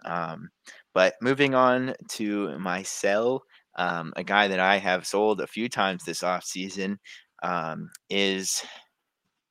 Um, 0.04 0.48
but 0.92 1.14
moving 1.20 1.54
on 1.54 1.94
to 2.10 2.58
my 2.58 2.82
sell, 2.82 3.42
um, 3.76 4.12
a 4.16 4.24
guy 4.24 4.48
that 4.48 4.60
I 4.60 4.76
have 4.78 5.06
sold 5.06 5.40
a 5.40 5.46
few 5.46 5.68
times 5.68 6.04
this 6.04 6.22
offseason 6.22 6.98
um, 7.42 7.90
is 8.10 8.62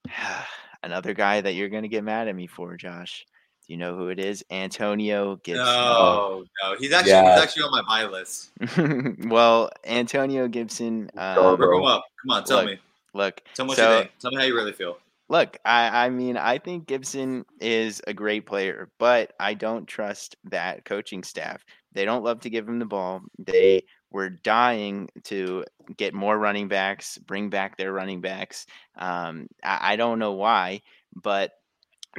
another 0.83 1.13
guy 1.13 1.41
that 1.41 1.53
you're 1.55 1.69
going 1.69 1.83
to 1.83 1.89
get 1.89 2.03
mad 2.03 2.27
at 2.27 2.35
me 2.35 2.47
for, 2.47 2.75
Josh. 2.77 3.25
Do 3.65 3.73
you 3.73 3.79
know 3.79 3.95
who 3.95 4.09
it 4.09 4.19
is? 4.19 4.43
Antonio 4.51 5.37
Gibson. 5.37 5.65
No, 5.65 6.43
no, 6.61 6.75
he's 6.77 6.91
actually 6.91 7.11
Yeah. 7.11 7.33
he's 7.35 7.43
actually 7.43 7.63
on 7.63 7.71
my 7.71 7.81
buy 7.87 8.03
list. 8.03 8.51
well, 9.29 9.69
Antonio 9.85 10.49
Gibson. 10.49 11.09
Go, 11.15 11.51
Um, 11.51 11.57
bro. 11.57 11.77
Him 11.79 11.85
up. 11.85 12.03
Come 12.21 12.31
on, 12.31 12.43
tell 12.43 12.57
Look, 12.57 12.65
me. 12.67 12.79
Look, 13.13 13.41
Tell 13.53 13.65
me 13.65 13.75
so-. 13.75 14.07
Tell 14.19 14.31
me 14.31 14.37
how 14.37 14.43
you 14.43 14.55
really 14.55 14.73
feel. 14.73 14.97
look, 15.29 15.57
I, 15.65 16.05
I 16.05 16.09
mean, 16.09 16.37
I 16.37 16.57
think 16.57 16.87
Gibson 16.87 17.45
is 17.59 18.01
a 18.07 18.13
great 18.13 18.45
player, 18.45 18.89
but 18.99 19.33
I 19.39 19.53
don't 19.53 19.87
trust 19.87 20.35
that 20.45 20.85
coaching 20.85 21.23
staff. 21.23 21.65
They 21.93 22.05
don't 22.05 22.23
love 22.23 22.41
to 22.41 22.49
give 22.49 22.67
him 22.67 22.79
the 22.79 22.85
ball. 22.85 23.21
They 23.37 23.83
were 24.11 24.29
dying 24.29 25.09
to 25.25 25.63
get 25.97 26.13
more 26.13 26.37
running 26.37 26.67
backs, 26.67 27.17
bring 27.17 27.49
back 27.49 27.77
their 27.77 27.91
running 27.93 28.21
backs. 28.21 28.65
Um, 28.97 29.47
I, 29.63 29.93
I 29.93 29.95
don't 29.95 30.19
know 30.19 30.33
why, 30.33 30.81
but 31.15 31.51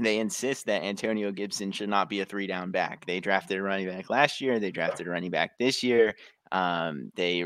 they 0.00 0.18
insist 0.18 0.66
that 0.66 0.82
Antonio 0.82 1.30
Gibson 1.30 1.70
should 1.70 1.88
not 1.88 2.08
be 2.08 2.20
a 2.20 2.24
three 2.24 2.48
down 2.48 2.72
back. 2.72 3.06
They 3.06 3.20
drafted 3.20 3.58
a 3.58 3.62
running 3.62 3.86
back 3.86 4.10
last 4.10 4.40
year. 4.40 4.58
They 4.58 4.72
drafted 4.72 5.06
a 5.06 5.10
running 5.10 5.30
back 5.30 5.56
this 5.58 5.84
year. 5.84 6.14
Um, 6.50 7.12
they 7.14 7.44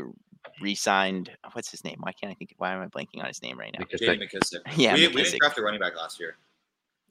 re-signed 0.61 1.31
what's 1.53 1.71
his 1.71 1.83
name? 1.83 1.97
Why 1.99 2.11
can't 2.11 2.31
I 2.31 2.35
think? 2.35 2.53
Why 2.57 2.73
am 2.73 2.81
I 2.81 2.87
blanking 2.87 3.19
on 3.21 3.27
his 3.27 3.41
name 3.41 3.57
right 3.59 3.73
now? 3.73 3.79
Because 3.85 3.99
J.D. 3.99 4.25
McKissic. 4.25 4.59
Yeah, 4.77 4.93
we, 4.95 5.07
we 5.07 5.13
McKissic. 5.13 5.23
didn't 5.25 5.39
draft 5.39 5.57
a 5.57 5.61
running 5.61 5.79
back 5.79 5.95
last 5.95 6.19
year. 6.19 6.37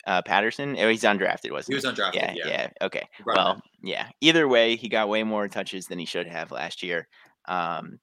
Uh, 0.06 0.22
Patterson. 0.22 0.76
Oh, 0.78 0.88
he's 0.88 1.02
undrafted, 1.02 1.50
wasn't 1.50 1.66
He 1.66 1.72
He 1.72 1.74
was 1.74 1.84
undrafted. 1.84 2.14
Yeah, 2.14 2.32
Yeah. 2.34 2.46
yeah. 2.46 2.68
Okay. 2.82 3.02
We 3.18 3.24
brought 3.24 3.38
him 3.38 3.44
Well, 3.44 3.62
yeah. 3.82 4.08
Either 4.20 4.48
way, 4.48 4.76
he 4.76 4.88
got 4.88 5.08
way 5.08 5.22
more 5.22 5.48
touches 5.48 5.86
than 5.86 5.98
he 5.98 6.04
should 6.06 6.26
have 6.26 6.50
last 6.50 6.82
year. 6.82 7.08
Um, 7.46 7.98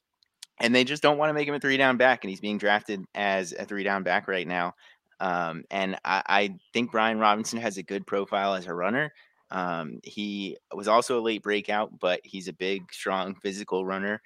and 0.60 0.74
they 0.74 0.84
just 0.84 1.02
don't 1.02 1.18
want 1.18 1.30
to 1.30 1.34
make 1.34 1.48
him 1.48 1.56
a 1.56 1.60
three 1.60 1.78
down 1.78 1.98
back, 1.98 2.24
and 2.24 2.30
he's 2.30 2.40
being 2.40 2.58
drafted 2.58 3.04
as 3.16 3.54
a 3.54 3.66
three 3.66 3.84
down 3.84 4.04
back 4.04 4.28
right 4.28 4.48
now. 4.48 4.74
Um, 5.20 5.64
and 5.72 5.96
I, 6.06 6.22
I 6.28 6.56
think 6.74 6.92
Brian 6.92 7.20
Robinson 7.20 7.60
has 7.60 7.78
a 7.78 7.84
good 7.84 8.06
profile 8.06 8.54
as 8.54 8.68
a 8.68 8.74
runner. 8.74 9.12
Um, 9.52 10.00
he 10.04 10.58
was 10.74 10.88
also 10.88 11.20
a 11.20 11.22
late 11.22 11.44
breakout, 11.44 12.00
but 12.00 12.20
he's 12.24 12.48
a 12.48 12.54
big, 12.54 12.92
strong, 12.92 13.36
physical 13.36 13.86
runner. 13.86 14.22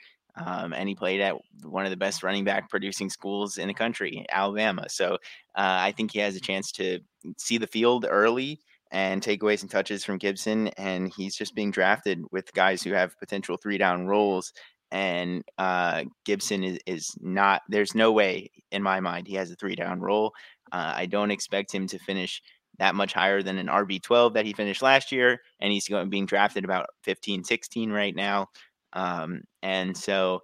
Um, 0.45 0.73
and 0.73 0.87
he 0.87 0.95
played 0.95 1.21
at 1.21 1.35
one 1.63 1.85
of 1.85 1.91
the 1.91 1.97
best 1.97 2.23
running 2.23 2.43
back 2.43 2.69
producing 2.69 3.09
schools 3.09 3.57
in 3.57 3.67
the 3.67 3.73
country, 3.73 4.25
Alabama. 4.31 4.87
So 4.89 5.13
uh, 5.13 5.17
I 5.55 5.91
think 5.91 6.11
he 6.11 6.19
has 6.19 6.35
a 6.35 6.41
chance 6.41 6.71
to 6.73 6.99
see 7.37 7.57
the 7.57 7.67
field 7.67 8.05
early 8.09 8.59
and 8.91 9.21
take 9.21 9.43
away 9.43 9.57
some 9.57 9.69
touches 9.69 10.03
from 10.03 10.17
Gibson. 10.17 10.69
And 10.69 11.11
he's 11.15 11.35
just 11.35 11.55
being 11.55 11.71
drafted 11.71 12.23
with 12.31 12.53
guys 12.53 12.81
who 12.81 12.93
have 12.93 13.19
potential 13.19 13.57
three 13.57 13.77
down 13.77 14.07
roles. 14.07 14.53
And 14.91 15.43
uh, 15.57 16.05
Gibson 16.25 16.63
is, 16.63 16.79
is 16.85 17.15
not, 17.19 17.61
there's 17.69 17.93
no 17.93 18.11
way 18.11 18.49
in 18.71 18.81
my 18.81 18.99
mind 18.99 19.27
he 19.27 19.35
has 19.35 19.51
a 19.51 19.55
three 19.55 19.75
down 19.75 19.99
role. 19.99 20.33
Uh, 20.71 20.93
I 20.95 21.05
don't 21.05 21.31
expect 21.31 21.73
him 21.73 21.87
to 21.87 21.99
finish 21.99 22.41
that 22.79 22.95
much 22.95 23.13
higher 23.13 23.43
than 23.43 23.57
an 23.57 23.67
RB12 23.67 24.33
that 24.33 24.45
he 24.45 24.53
finished 24.53 24.81
last 24.81 25.11
year. 25.11 25.41
And 25.59 25.71
he's 25.71 25.87
going, 25.87 26.09
being 26.09 26.25
drafted 26.25 26.63
about 26.63 26.87
15, 27.03 27.43
16 27.43 27.91
right 27.91 28.15
now. 28.15 28.47
Um, 28.93 29.41
and 29.61 29.95
so 29.95 30.41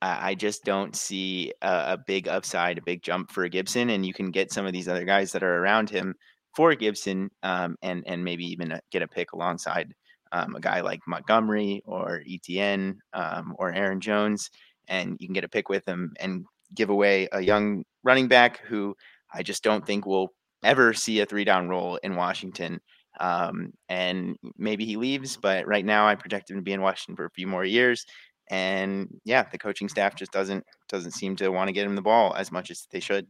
I 0.00 0.36
just 0.36 0.64
don't 0.64 0.94
see 0.94 1.52
a, 1.60 1.94
a 1.94 1.98
big 2.06 2.28
upside, 2.28 2.78
a 2.78 2.82
big 2.82 3.02
jump 3.02 3.32
for 3.32 3.48
Gibson. 3.48 3.90
And 3.90 4.06
you 4.06 4.14
can 4.14 4.30
get 4.30 4.52
some 4.52 4.64
of 4.64 4.72
these 4.72 4.86
other 4.86 5.04
guys 5.04 5.32
that 5.32 5.42
are 5.42 5.56
around 5.58 5.90
him 5.90 6.14
for 6.54 6.74
Gibson, 6.74 7.30
um, 7.42 7.76
and 7.82 8.02
and 8.06 8.24
maybe 8.24 8.44
even 8.44 8.78
get 8.90 9.02
a 9.02 9.08
pick 9.08 9.32
alongside 9.32 9.92
um, 10.32 10.54
a 10.56 10.60
guy 10.60 10.80
like 10.80 11.00
Montgomery 11.06 11.82
or 11.84 12.22
Etienne 12.28 12.98
um, 13.12 13.54
or 13.58 13.72
Aaron 13.72 14.00
Jones, 14.00 14.50
and 14.88 15.16
you 15.20 15.26
can 15.26 15.34
get 15.34 15.44
a 15.44 15.48
pick 15.48 15.68
with 15.68 15.84
them 15.84 16.12
and 16.20 16.44
give 16.74 16.90
away 16.90 17.28
a 17.32 17.40
young 17.40 17.84
running 18.04 18.28
back 18.28 18.60
who 18.66 18.94
I 19.32 19.42
just 19.42 19.62
don't 19.62 19.86
think 19.86 20.06
will 20.06 20.32
ever 20.64 20.92
see 20.92 21.20
a 21.20 21.26
three 21.26 21.44
down 21.44 21.68
role 21.68 21.96
in 22.02 22.16
Washington. 22.16 22.80
Um, 23.20 23.72
and 23.88 24.36
maybe 24.56 24.84
he 24.84 24.96
leaves, 24.96 25.36
but 25.36 25.66
right 25.66 25.84
now 25.84 26.06
I 26.06 26.14
project 26.14 26.50
him 26.50 26.56
to 26.56 26.62
be 26.62 26.72
in 26.72 26.80
Washington 26.82 27.16
for 27.16 27.24
a 27.24 27.30
few 27.30 27.46
more 27.46 27.64
years. 27.64 28.06
And 28.50 29.08
yeah, 29.24 29.44
the 29.50 29.58
coaching 29.58 29.88
staff 29.88 30.14
just 30.14 30.32
doesn't 30.32 30.64
doesn't 30.88 31.10
seem 31.12 31.36
to 31.36 31.50
want 31.50 31.68
to 31.68 31.72
get 31.72 31.86
him 31.86 31.94
the 31.96 32.02
ball 32.02 32.34
as 32.34 32.50
much 32.50 32.70
as 32.70 32.86
they 32.90 33.00
should. 33.00 33.26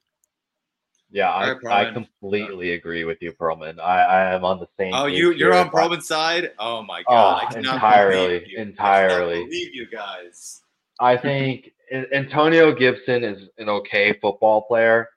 yeah, 1.10 1.30
I, 1.30 1.48
All 1.48 1.58
right, 1.64 1.66
I 1.66 1.84
Pearlman. 1.90 1.92
completely 1.94 2.72
agree 2.74 3.04
with 3.04 3.18
you, 3.20 3.32
Pearlman. 3.32 3.80
I, 3.80 4.02
I 4.02 4.34
am 4.34 4.44
on 4.44 4.60
the 4.60 4.68
same. 4.78 4.92
Oh, 4.94 5.06
you 5.06 5.32
you're 5.32 5.52
here. 5.52 5.60
on 5.60 5.70
Pearlman's 5.70 6.06
side? 6.06 6.52
Oh 6.58 6.82
my 6.82 7.00
Oh, 7.08 7.12
god! 7.14 7.44
I 7.48 7.52
cannot 7.52 7.74
entirely, 7.74 8.26
believe 8.38 8.48
you. 8.48 8.58
I 8.58 8.62
entirely. 8.62 9.34
cannot 9.34 9.46
believe 9.48 9.74
you 9.74 9.86
guys. 9.90 10.62
I 11.00 11.16
think 11.16 11.72
Antonio 12.12 12.72
Gibson 12.74 13.24
is 13.24 13.48
an 13.58 13.68
okay 13.68 14.12
football 14.20 14.62
player. 14.62 15.08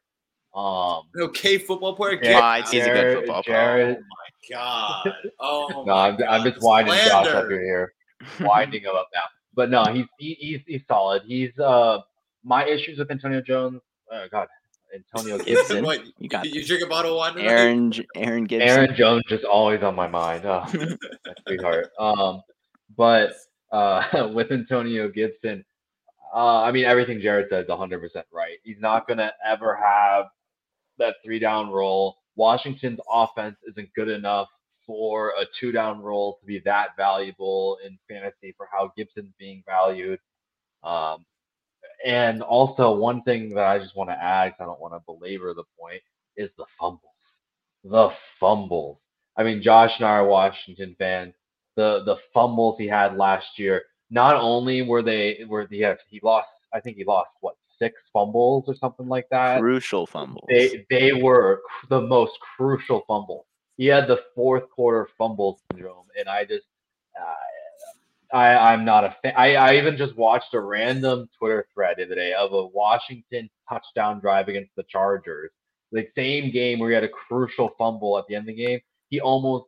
Um, 0.55 1.03
An 1.13 1.23
okay 1.23 1.57
football 1.57 1.95
player. 1.95 2.19
Yeah, 2.23 2.57
he's 2.65 2.85
a 2.85 2.89
good 2.89 3.17
football 3.17 3.43
player. 3.43 3.55
Jared- 3.77 3.97
Oh 3.97 4.01
my 4.01 4.20
god! 4.49 5.13
Oh, 5.39 5.83
no, 5.85 5.93
I'm, 5.93 6.17
I'm 6.27 6.43
just 6.43 6.61
winding 6.63 6.93
Josh 6.93 7.27
up 7.27 7.49
here. 7.49 7.93
Winding 8.39 8.83
him 8.83 8.91
up 8.95 9.07
now. 9.13 9.23
but 9.55 9.71
no, 9.71 9.83
he's 9.85 10.05
he, 10.19 10.35
he's 10.39 10.59
he's 10.67 10.81
solid. 10.87 11.23
He's 11.25 11.57
uh 11.57 11.99
my 12.43 12.65
issues 12.65 12.99
with 12.99 13.09
Antonio 13.09 13.41
Jones. 13.41 13.81
Uh, 14.11 14.27
God, 14.31 14.47
Antonio 14.93 15.37
Gibson. 15.43 15.83
what, 15.83 16.01
you, 16.19 16.29
got 16.29 16.45
you 16.45 16.65
drink 16.65 16.83
a 16.83 16.87
bottle 16.87 17.11
of 17.11 17.17
wine. 17.17 17.45
Aaron 17.45 17.93
Aaron 18.15 18.43
Gibson. 18.45 18.69
Aaron 18.69 18.95
Jones 18.95 19.23
is 19.29 19.43
always 19.43 19.81
on 19.83 19.95
my 19.95 20.07
mind. 20.07 20.45
Oh, 20.45 20.65
sweetheart. 21.47 21.89
Um, 21.99 22.41
but 22.95 23.33
uh, 23.71 24.29
with 24.33 24.51
Antonio 24.51 25.09
Gibson, 25.09 25.63
uh, 26.33 26.61
I 26.61 26.71
mean 26.71 26.85
everything 26.85 27.21
Jared 27.21 27.47
said 27.49 27.63
is 27.63 27.69
100 27.69 27.99
percent 27.99 28.25
right. 28.31 28.57
He's 28.63 28.79
not 28.79 29.07
gonna 29.07 29.31
ever 29.45 29.75
have 29.75 30.25
that 30.97 31.15
three 31.23 31.39
down 31.39 31.69
roll. 31.69 32.17
Washington's 32.41 32.99
offense 33.07 33.55
isn't 33.69 33.93
good 33.93 34.09
enough 34.09 34.47
for 34.87 35.29
a 35.39 35.45
two 35.59 35.71
down 35.71 36.01
role 36.01 36.39
to 36.39 36.45
be 36.47 36.59
that 36.65 36.87
valuable 36.97 37.77
in 37.85 37.99
fantasy 38.09 38.51
for 38.57 38.67
how 38.71 38.91
Gibson's 38.97 39.31
being 39.37 39.61
valued. 39.67 40.19
Um, 40.83 41.23
and 42.03 42.41
also, 42.41 42.95
one 42.95 43.21
thing 43.21 43.49
that 43.49 43.65
I 43.65 43.77
just 43.77 43.95
want 43.95 44.09
to 44.09 44.15
add, 44.19 44.55
I 44.59 44.63
don't 44.63 44.81
want 44.81 44.95
to 44.95 45.03
belabor 45.05 45.53
the 45.53 45.65
point, 45.79 46.01
is 46.35 46.49
the 46.57 46.65
fumbles. 46.79 47.13
The 47.83 48.09
fumbles. 48.39 48.97
I 49.37 49.43
mean, 49.43 49.61
Josh 49.61 49.91
and 49.99 50.07
I 50.07 50.13
are 50.13 50.25
Washington 50.25 50.95
fans. 50.97 51.35
The 51.75 52.01
the 52.07 52.15
fumbles 52.33 52.79
he 52.79 52.87
had 52.87 53.17
last 53.17 53.45
year. 53.57 53.83
Not 54.09 54.35
only 54.35 54.81
were 54.81 55.03
they 55.03 55.45
were 55.47 55.67
he 55.69 55.81
had, 55.81 55.99
he 56.09 56.19
lost. 56.23 56.47
I 56.73 56.79
think 56.79 56.97
he 56.97 57.03
lost 57.03 57.29
what 57.41 57.55
six 57.81 57.99
fumbles 58.13 58.65
or 58.67 58.75
something 58.75 59.07
like 59.07 59.27
that. 59.31 59.59
Crucial 59.59 60.05
fumbles. 60.05 60.45
They 60.49 60.85
they 60.89 61.13
were 61.13 61.61
the 61.89 62.01
most 62.01 62.33
crucial 62.55 63.03
fumble. 63.07 63.45
he 63.77 63.87
had 63.87 64.07
the 64.07 64.21
fourth 64.35 64.69
quarter 64.69 65.07
fumble 65.17 65.59
syndrome, 65.71 66.05
and 66.17 66.29
I 66.29 66.45
just 66.45 66.65
uh, 67.19 68.37
I 68.37 68.73
I'm 68.73 68.85
not 68.85 69.03
a 69.03 69.15
fan. 69.21 69.33
I, 69.35 69.55
I 69.55 69.75
even 69.75 69.97
just 69.97 70.15
watched 70.15 70.53
a 70.53 70.59
random 70.59 71.29
Twitter 71.37 71.65
thread 71.73 71.95
the 71.97 72.05
other 72.05 72.15
day 72.15 72.33
of 72.33 72.53
a 72.53 72.67
Washington 72.67 73.49
touchdown 73.67 74.19
drive 74.19 74.47
against 74.47 74.75
the 74.75 74.83
Chargers. 74.83 75.51
The 75.91 76.07
same 76.15 76.51
game 76.51 76.79
where 76.79 76.89
he 76.89 76.95
had 76.95 77.03
a 77.03 77.09
crucial 77.09 77.71
fumble 77.77 78.17
at 78.17 78.25
the 78.27 78.35
end 78.35 78.43
of 78.43 78.55
the 78.55 78.63
game. 78.63 78.79
He 79.09 79.19
almost 79.19 79.65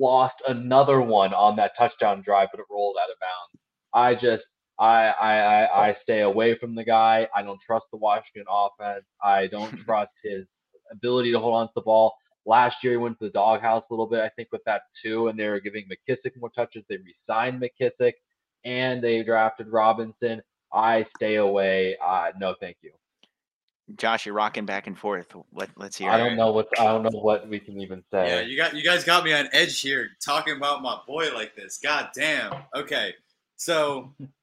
lost 0.00 0.34
another 0.48 1.00
one 1.00 1.32
on 1.32 1.54
that 1.56 1.76
touchdown 1.78 2.22
drive, 2.22 2.48
but 2.50 2.60
it 2.60 2.66
rolled 2.68 2.96
out 3.00 3.10
of 3.10 3.16
bounds. 3.20 3.62
I 3.92 4.14
just 4.14 4.44
I, 4.78 5.08
I 5.08 5.88
I 5.88 5.96
stay 6.02 6.20
away 6.20 6.56
from 6.56 6.74
the 6.74 6.84
guy. 6.84 7.28
I 7.34 7.42
don't 7.42 7.60
trust 7.66 7.86
the 7.90 7.96
Washington 7.96 8.44
offense. 8.48 9.04
I 9.22 9.46
don't 9.46 9.76
trust 9.84 10.12
his 10.22 10.46
ability 10.90 11.32
to 11.32 11.38
hold 11.38 11.54
on 11.54 11.66
to 11.68 11.72
the 11.74 11.82
ball. 11.82 12.14
Last 12.44 12.76
year, 12.84 12.92
he 12.92 12.96
went 12.98 13.18
to 13.18 13.24
the 13.24 13.30
doghouse 13.30 13.82
a 13.90 13.92
little 13.92 14.06
bit, 14.06 14.20
I 14.20 14.28
think, 14.30 14.48
with 14.52 14.62
that 14.66 14.82
too, 15.02 15.28
and 15.28 15.38
they 15.38 15.48
were 15.48 15.60
giving 15.60 15.84
McKissic 15.88 16.32
more 16.38 16.50
touches. 16.50 16.84
They 16.88 16.98
re-signed 16.98 17.60
McKissic, 17.60 18.12
and 18.64 19.02
they 19.02 19.22
drafted 19.22 19.68
Robinson. 19.68 20.42
I 20.72 21.06
stay 21.16 21.36
away. 21.36 21.96
Uh, 22.04 22.32
no, 22.38 22.54
thank 22.60 22.76
you. 22.82 22.92
Josh, 23.94 24.26
you're 24.26 24.34
rocking 24.34 24.66
back 24.66 24.88
and 24.88 24.98
forth. 24.98 25.34
Let, 25.52 25.70
let's 25.76 25.96
hear. 25.96 26.10
I 26.10 26.18
don't 26.18 26.36
know 26.36 26.50
what 26.50 26.68
I 26.78 26.84
don't 26.84 27.04
know 27.04 27.20
what 27.20 27.48
we 27.48 27.60
can 27.60 27.80
even 27.80 28.02
say. 28.12 28.28
Yeah, 28.28 28.40
you 28.40 28.56
got 28.56 28.74
you 28.74 28.82
guys 28.82 29.04
got 29.04 29.24
me 29.24 29.32
on 29.32 29.48
edge 29.52 29.80
here 29.80 30.10
talking 30.24 30.56
about 30.56 30.82
my 30.82 30.98
boy 31.06 31.32
like 31.32 31.54
this. 31.54 31.78
God 31.78 32.10
damn. 32.12 32.52
Okay, 32.74 33.14
so 33.54 34.12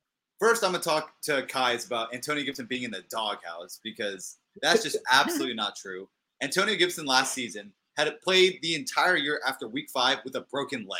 first 0.43 0.61
I'm 0.61 0.73
gonna 0.73 0.83
talk 0.83 1.13
to 1.21 1.45
Keyes 1.45 1.85
about 1.85 2.13
Antonio 2.13 2.43
Gibson 2.43 2.65
being 2.65 2.83
in 2.83 2.91
the 2.91 3.01
doghouse 3.09 3.79
because 3.81 4.39
that's 4.61 4.83
just 4.83 4.97
absolutely 5.11 5.53
not 5.53 5.77
true. 5.77 6.09
Antonio 6.41 6.75
Gibson 6.75 7.05
last 7.05 7.33
season 7.33 7.71
had 7.95 8.13
played 8.21 8.59
the 8.61 8.75
entire 8.75 9.15
year 9.15 9.39
after 9.47 9.69
week 9.69 9.89
five 9.89 10.17
with 10.25 10.35
a 10.35 10.41
broken 10.51 10.81
leg. 10.81 10.99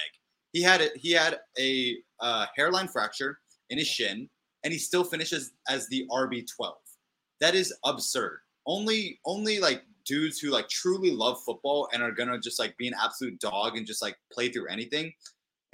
He 0.54 0.62
had 0.62 0.80
a, 0.80 0.88
he 0.96 1.12
had 1.12 1.40
a 1.60 1.98
uh, 2.22 2.46
hairline 2.56 2.88
fracture 2.88 3.40
in 3.70 3.78
his 3.78 3.88
shin, 3.88 4.30
and 4.64 4.72
he 4.72 4.80
still 4.80 5.04
finishes 5.04 5.52
as 5.68 5.90
the 5.90 6.08
RB 6.10 6.48
twelve. 6.56 6.78
That 7.42 7.54
is 7.54 7.74
absurd. 7.84 8.40
Only 8.66 9.20
only 9.26 9.60
like 9.60 9.84
dudes 10.06 10.40
who 10.40 10.52
like 10.52 10.70
truly 10.70 11.12
love 11.12 11.38
football 11.46 11.90
and 11.92 12.02
are 12.02 12.14
gonna 12.14 12.40
just 12.40 12.60
like 12.60 12.78
be 12.78 12.88
an 12.88 12.96
absolute 13.04 13.42
dog 13.42 13.76
and 13.76 13.86
just 13.86 14.02
like 14.02 14.16
play 14.32 14.48
through 14.48 14.70
anything. 14.70 15.12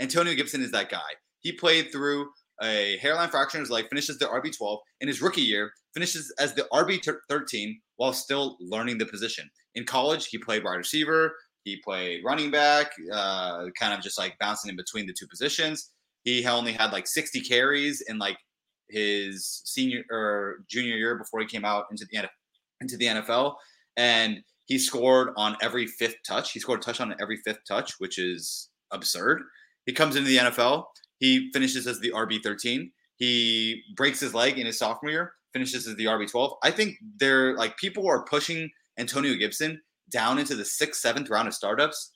Antonio 0.02 0.34
Gibson 0.34 0.64
is 0.64 0.72
that 0.72 0.90
guy. 0.90 1.12
He 1.42 1.52
played 1.52 1.92
through 1.92 2.32
a 2.62 2.98
hairline 2.98 3.30
fracture 3.30 3.58
in 3.58 3.64
his 3.64 3.72
leg, 3.72 3.88
finishes 3.90 4.18
the 4.18 4.26
RB 4.26 4.56
twelve 4.56 4.80
in 5.02 5.08
his 5.08 5.22
rookie 5.22 5.42
year, 5.42 5.72
finishes 5.94 6.34
as 6.40 6.54
the 6.54 6.68
RB 6.74 7.04
thirteen 7.30 7.80
while 7.98 8.14
still 8.14 8.58
learning 8.60 8.98
the 8.98 9.06
position. 9.06 9.50
In 9.76 9.86
college, 9.86 10.28
he 10.28 10.38
played 10.38 10.64
wide 10.64 10.76
receiver, 10.76 11.34
he 11.64 11.78
played 11.78 12.24
running 12.24 12.52
back, 12.52 12.92
uh, 13.12 13.66
kind 13.78 13.94
of 13.94 14.02
just 14.02 14.18
like 14.18 14.38
bouncing 14.40 14.70
in 14.70 14.76
between 14.76 15.06
the 15.06 15.14
two 15.14 15.28
positions. 15.28 15.92
He 16.24 16.46
only 16.46 16.74
had 16.74 16.92
like 16.92 17.08
60 17.08 17.42
carries 17.42 18.02
in 18.02 18.18
like 18.18 18.38
his 18.90 19.62
senior 19.66 20.04
or 20.10 20.64
junior 20.68 20.96
year 20.96 21.18
before 21.18 21.40
he 21.40 21.46
came 21.46 21.66
out 21.66 21.86
into 21.92 22.06
the 22.12 22.28
into 22.82 22.98
the 22.98 23.06
NFL, 23.06 23.56
and 23.98 24.42
he 24.66 24.78
scored 24.78 25.30
on 25.36 25.58
every 25.62 25.88
fifth 25.88 26.18
touch. 26.26 26.52
He 26.52 26.60
scored 26.60 26.80
a 26.80 26.84
touchdown 26.84 27.12
on 27.12 27.18
every 27.22 27.38
fifth 27.38 27.60
touch, 27.68 28.00
which 28.00 28.18
is 28.18 28.70
absurd. 28.92 29.42
He 29.86 29.94
comes 29.94 30.16
into 30.16 30.30
the 30.30 30.38
NFL. 30.38 30.86
He 31.20 31.52
finishes 31.54 31.88
as 31.88 32.00
the 32.00 32.12
RB 32.12 32.42
13. 32.42 32.92
He 33.16 33.84
breaks 33.96 34.20
his 34.20 34.34
leg 34.34 34.58
in 34.58 34.66
his 34.66 34.80
sophomore 34.80 35.12
year, 35.12 35.34
finishes 35.54 35.88
as 35.88 35.96
the 35.96 36.06
RB 36.06 36.30
12. 36.30 36.54
I 36.64 36.72
think 36.72 36.96
they're 37.18 37.56
like 37.56 37.78
people 37.78 38.08
are 38.08 38.24
pushing 38.24 38.70
Antonio 38.98 39.36
Gibson 39.36 39.82
down 40.10 40.40
into 40.40 40.56
the 40.56 40.66
sixth, 40.66 41.02
seventh 41.02 41.30
round 41.30 41.48
of 41.48 41.54
startups, 41.54 42.12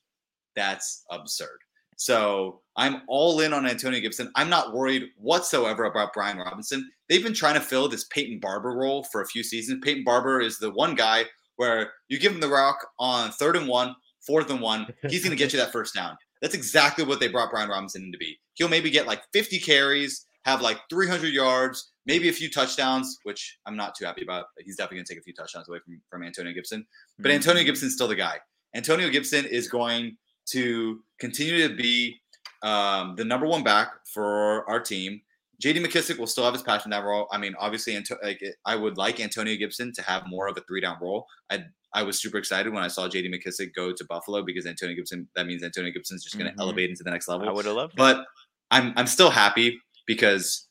that's 0.55 1.03
absurd. 1.11 1.57
So 1.97 2.61
I'm 2.75 3.03
all 3.07 3.39
in 3.39 3.53
on 3.53 3.67
Antonio 3.67 3.99
Gibson. 3.99 4.31
I'm 4.35 4.49
not 4.49 4.73
worried 4.73 5.03
whatsoever 5.17 5.85
about 5.85 6.13
Brian 6.13 6.37
Robinson. 6.37 6.89
They've 7.07 7.23
been 7.23 7.33
trying 7.33 7.53
to 7.53 7.61
fill 7.61 7.87
this 7.87 8.05
Peyton 8.05 8.39
Barber 8.39 8.75
role 8.75 9.03
for 9.11 9.21
a 9.21 9.27
few 9.27 9.43
seasons. 9.43 9.79
Peyton 9.83 10.03
Barber 10.03 10.41
is 10.41 10.57
the 10.57 10.71
one 10.71 10.95
guy 10.95 11.25
where 11.57 11.91
you 12.09 12.19
give 12.19 12.33
him 12.33 12.39
the 12.39 12.49
rock 12.49 12.77
on 12.99 13.31
third 13.31 13.55
and 13.55 13.67
one, 13.67 13.95
fourth 14.25 14.49
and 14.49 14.61
one, 14.61 14.87
he's 15.07 15.23
going 15.23 15.31
to 15.31 15.37
get 15.37 15.53
you 15.53 15.59
that 15.59 15.71
first 15.71 15.93
down. 15.93 16.17
That's 16.43 16.53
exactly 16.53 17.05
what 17.05 17.21
they 17.21 17.29
brought 17.29 17.51
Brian 17.51 17.69
Robinson 17.69 18.03
in 18.03 18.11
to 18.11 18.17
be. 18.17 18.37
He'll 18.55 18.67
maybe 18.67 18.89
get 18.89 19.07
like 19.07 19.23
50 19.31 19.59
carries, 19.59 20.25
have 20.43 20.61
like 20.61 20.77
300 20.89 21.33
yards, 21.33 21.93
maybe 22.05 22.27
a 22.27 22.33
few 22.33 22.49
touchdowns, 22.51 23.17
which 23.23 23.57
I'm 23.65 23.77
not 23.77 23.95
too 23.95 24.03
happy 24.03 24.23
about. 24.23 24.47
He's 24.59 24.75
definitely 24.75 24.97
going 24.97 25.05
to 25.05 25.13
take 25.13 25.21
a 25.21 25.23
few 25.23 25.33
touchdowns 25.33 25.69
away 25.69 25.79
from, 25.85 26.01
from 26.09 26.21
Antonio 26.21 26.51
Gibson. 26.51 26.85
But 27.17 27.29
mm-hmm. 27.29 27.35
Antonio 27.37 27.63
Gibson's 27.63 27.93
still 27.93 28.09
the 28.09 28.15
guy. 28.15 28.39
Antonio 28.75 29.09
Gibson 29.09 29.45
is 29.45 29.69
going 29.69 30.17
to 30.47 30.99
continue 31.17 31.65
to 31.65 31.73
be 31.73 32.19
um, 32.61 33.15
the 33.15 33.23
number 33.23 33.47
one 33.47 33.63
back 33.63 33.93
for 34.13 34.69
our 34.69 34.81
team. 34.81 35.21
JD 35.63 35.85
McKissic 35.85 36.19
will 36.19 36.27
still 36.27 36.43
have 36.43 36.53
his 36.53 36.61
passion 36.61 36.91
in 36.91 36.99
that 36.99 37.05
role. 37.05 37.29
I 37.31 37.37
mean, 37.37 37.53
obviously, 37.57 37.97
like, 38.21 38.43
I 38.65 38.75
would 38.75 38.97
like 38.97 39.21
Antonio 39.21 39.55
Gibson 39.55 39.93
to 39.93 40.01
have 40.01 40.23
more 40.27 40.49
of 40.49 40.57
a 40.57 40.61
three 40.67 40.81
down 40.81 40.97
role. 41.01 41.25
I 41.49 41.63
I 41.93 42.03
was 42.03 42.19
super 42.19 42.37
excited 42.37 42.73
when 42.73 42.83
I 42.83 42.87
saw 42.87 43.07
JD 43.07 43.33
McKissic 43.33 43.73
go 43.73 43.91
to 43.91 44.05
Buffalo 44.05 44.41
because 44.43 44.65
Antonio 44.65 44.95
Gibson, 44.95 45.27
that 45.35 45.45
means 45.45 45.63
Antonio 45.63 45.91
Gibson's 45.91 46.23
just 46.23 46.35
going 46.35 46.47
to 46.47 46.51
mm-hmm. 46.51 46.61
elevate 46.61 46.89
into 46.89 47.03
the 47.03 47.11
next 47.11 47.27
level. 47.27 47.47
I 47.47 47.51
would 47.51 47.65
have 47.65 47.75
loved 47.75 47.95
But 47.95 48.25
I'm, 48.71 48.93
I'm 48.95 49.07
still 49.07 49.29
happy 49.29 49.79
because 50.07 50.67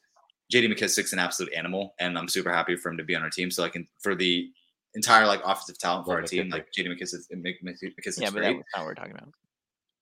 JD 0.52 0.72
McKissic's 0.72 1.12
an 1.12 1.18
absolute 1.18 1.52
animal, 1.54 1.94
and 2.00 2.18
I'm 2.18 2.28
super 2.28 2.52
happy 2.52 2.76
for 2.76 2.90
him 2.90 2.96
to 2.98 3.04
be 3.04 3.14
on 3.14 3.22
our 3.22 3.30
team. 3.30 3.50
So 3.50 3.64
I 3.64 3.68
can 3.68 3.86
for 4.00 4.14
the 4.14 4.50
entire 4.94 5.26
like 5.26 5.40
offensive 5.44 5.78
talent 5.78 6.06
for 6.06 6.14
our 6.14 6.22
team, 6.22 6.50
like 6.50 6.66
JD 6.76 6.88
McKissic, 6.88 7.20
McKissic's 7.32 8.20
yeah, 8.20 8.30
but 8.30 8.40
great. 8.40 8.56
that's 8.56 8.68
not 8.76 8.80
what 8.80 8.86
we're 8.86 8.94
talking 8.94 9.12
about. 9.12 9.28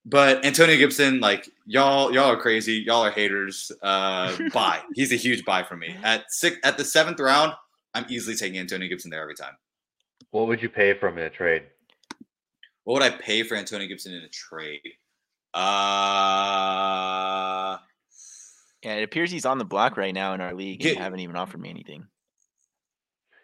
But 0.06 0.44
Antonio 0.44 0.76
Gibson, 0.78 1.20
like 1.20 1.48
y'all, 1.66 2.12
y'all 2.12 2.30
are 2.30 2.36
crazy. 2.36 2.82
Y'all 2.86 3.04
are 3.04 3.10
haters. 3.10 3.70
Uh, 3.82 4.34
buy. 4.52 4.80
He's 4.94 5.12
a 5.12 5.16
huge 5.16 5.44
buy 5.44 5.62
for 5.62 5.76
me. 5.76 5.94
At 6.02 6.24
six, 6.32 6.56
at 6.64 6.78
the 6.78 6.84
seventh 6.84 7.20
round, 7.20 7.52
I'm 7.94 8.06
easily 8.08 8.34
taking 8.34 8.58
Antonio 8.58 8.88
Gibson 8.88 9.10
there 9.10 9.20
every 9.20 9.34
time. 9.34 9.52
What 10.30 10.46
would 10.48 10.62
you 10.62 10.68
pay 10.68 10.94
for 10.94 11.08
him 11.08 11.18
in 11.18 11.24
a 11.24 11.30
trade? 11.30 11.64
What 12.84 12.94
would 12.94 13.02
I 13.02 13.10
pay 13.10 13.42
for 13.42 13.56
Antonio 13.56 13.86
Gibson 13.88 14.14
in 14.14 14.22
a 14.22 14.28
trade? 14.28 14.92
Uh 15.52 15.60
yeah, 18.82 18.94
it 18.94 19.02
appears 19.02 19.30
he's 19.30 19.44
on 19.44 19.58
the 19.58 19.64
block 19.64 19.96
right 19.96 20.14
now 20.14 20.32
in 20.34 20.40
our 20.40 20.54
league 20.54 20.84
and 20.86 20.98
haven't 20.98 21.20
even 21.20 21.36
offered 21.36 21.60
me 21.60 21.68
anything. 21.68 22.06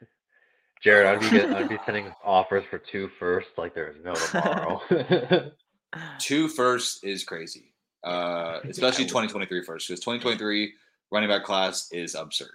Jared, 0.83 1.07
I'd 1.07 1.21
be 1.21 1.31
getting, 1.31 1.55
I'd 1.55 1.69
be 1.69 1.79
sending 1.87 2.13
offers 2.25 2.65
for 2.71 2.79
two 2.79 3.11
first 3.19 3.49
like 3.59 3.75
there's 3.75 3.97
no 4.05 4.15
tomorrow. 4.15 4.81
two 6.19 6.49
first 6.49 7.05
is 7.05 7.25
crazy, 7.25 7.75
uh, 8.05 8.61
especially 8.69 9.05
2023 9.05 9.63
first 9.65 9.89
because 9.89 10.01
2023 10.01 10.73
running 11.11 11.29
back 11.29 11.45
class 11.45 11.91
is 11.93 12.15
absurd. 12.15 12.49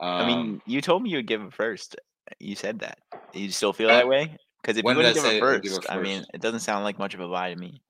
Um, 0.00 0.08
I 0.08 0.26
mean, 0.26 0.62
you 0.66 0.80
told 0.80 1.02
me 1.02 1.10
you 1.10 1.16
would 1.16 1.26
give 1.26 1.40
him 1.40 1.50
first. 1.50 1.96
You 2.38 2.54
said 2.54 2.80
that. 2.80 2.98
You 3.32 3.50
still 3.50 3.72
feel 3.72 3.88
that 3.88 4.08
way? 4.08 4.36
Because 4.62 4.76
if 4.76 4.84
you 4.84 4.94
wouldn't 4.94 5.14
give 5.14 5.24
him 5.24 5.40
first, 5.40 5.68
first, 5.68 5.90
I 5.90 5.98
mean, 5.98 6.24
it 6.34 6.40
doesn't 6.40 6.60
sound 6.60 6.84
like 6.84 6.98
much 6.98 7.14
of 7.14 7.20
a 7.20 7.28
buy 7.28 7.52
to 7.52 7.56
me 7.56 7.80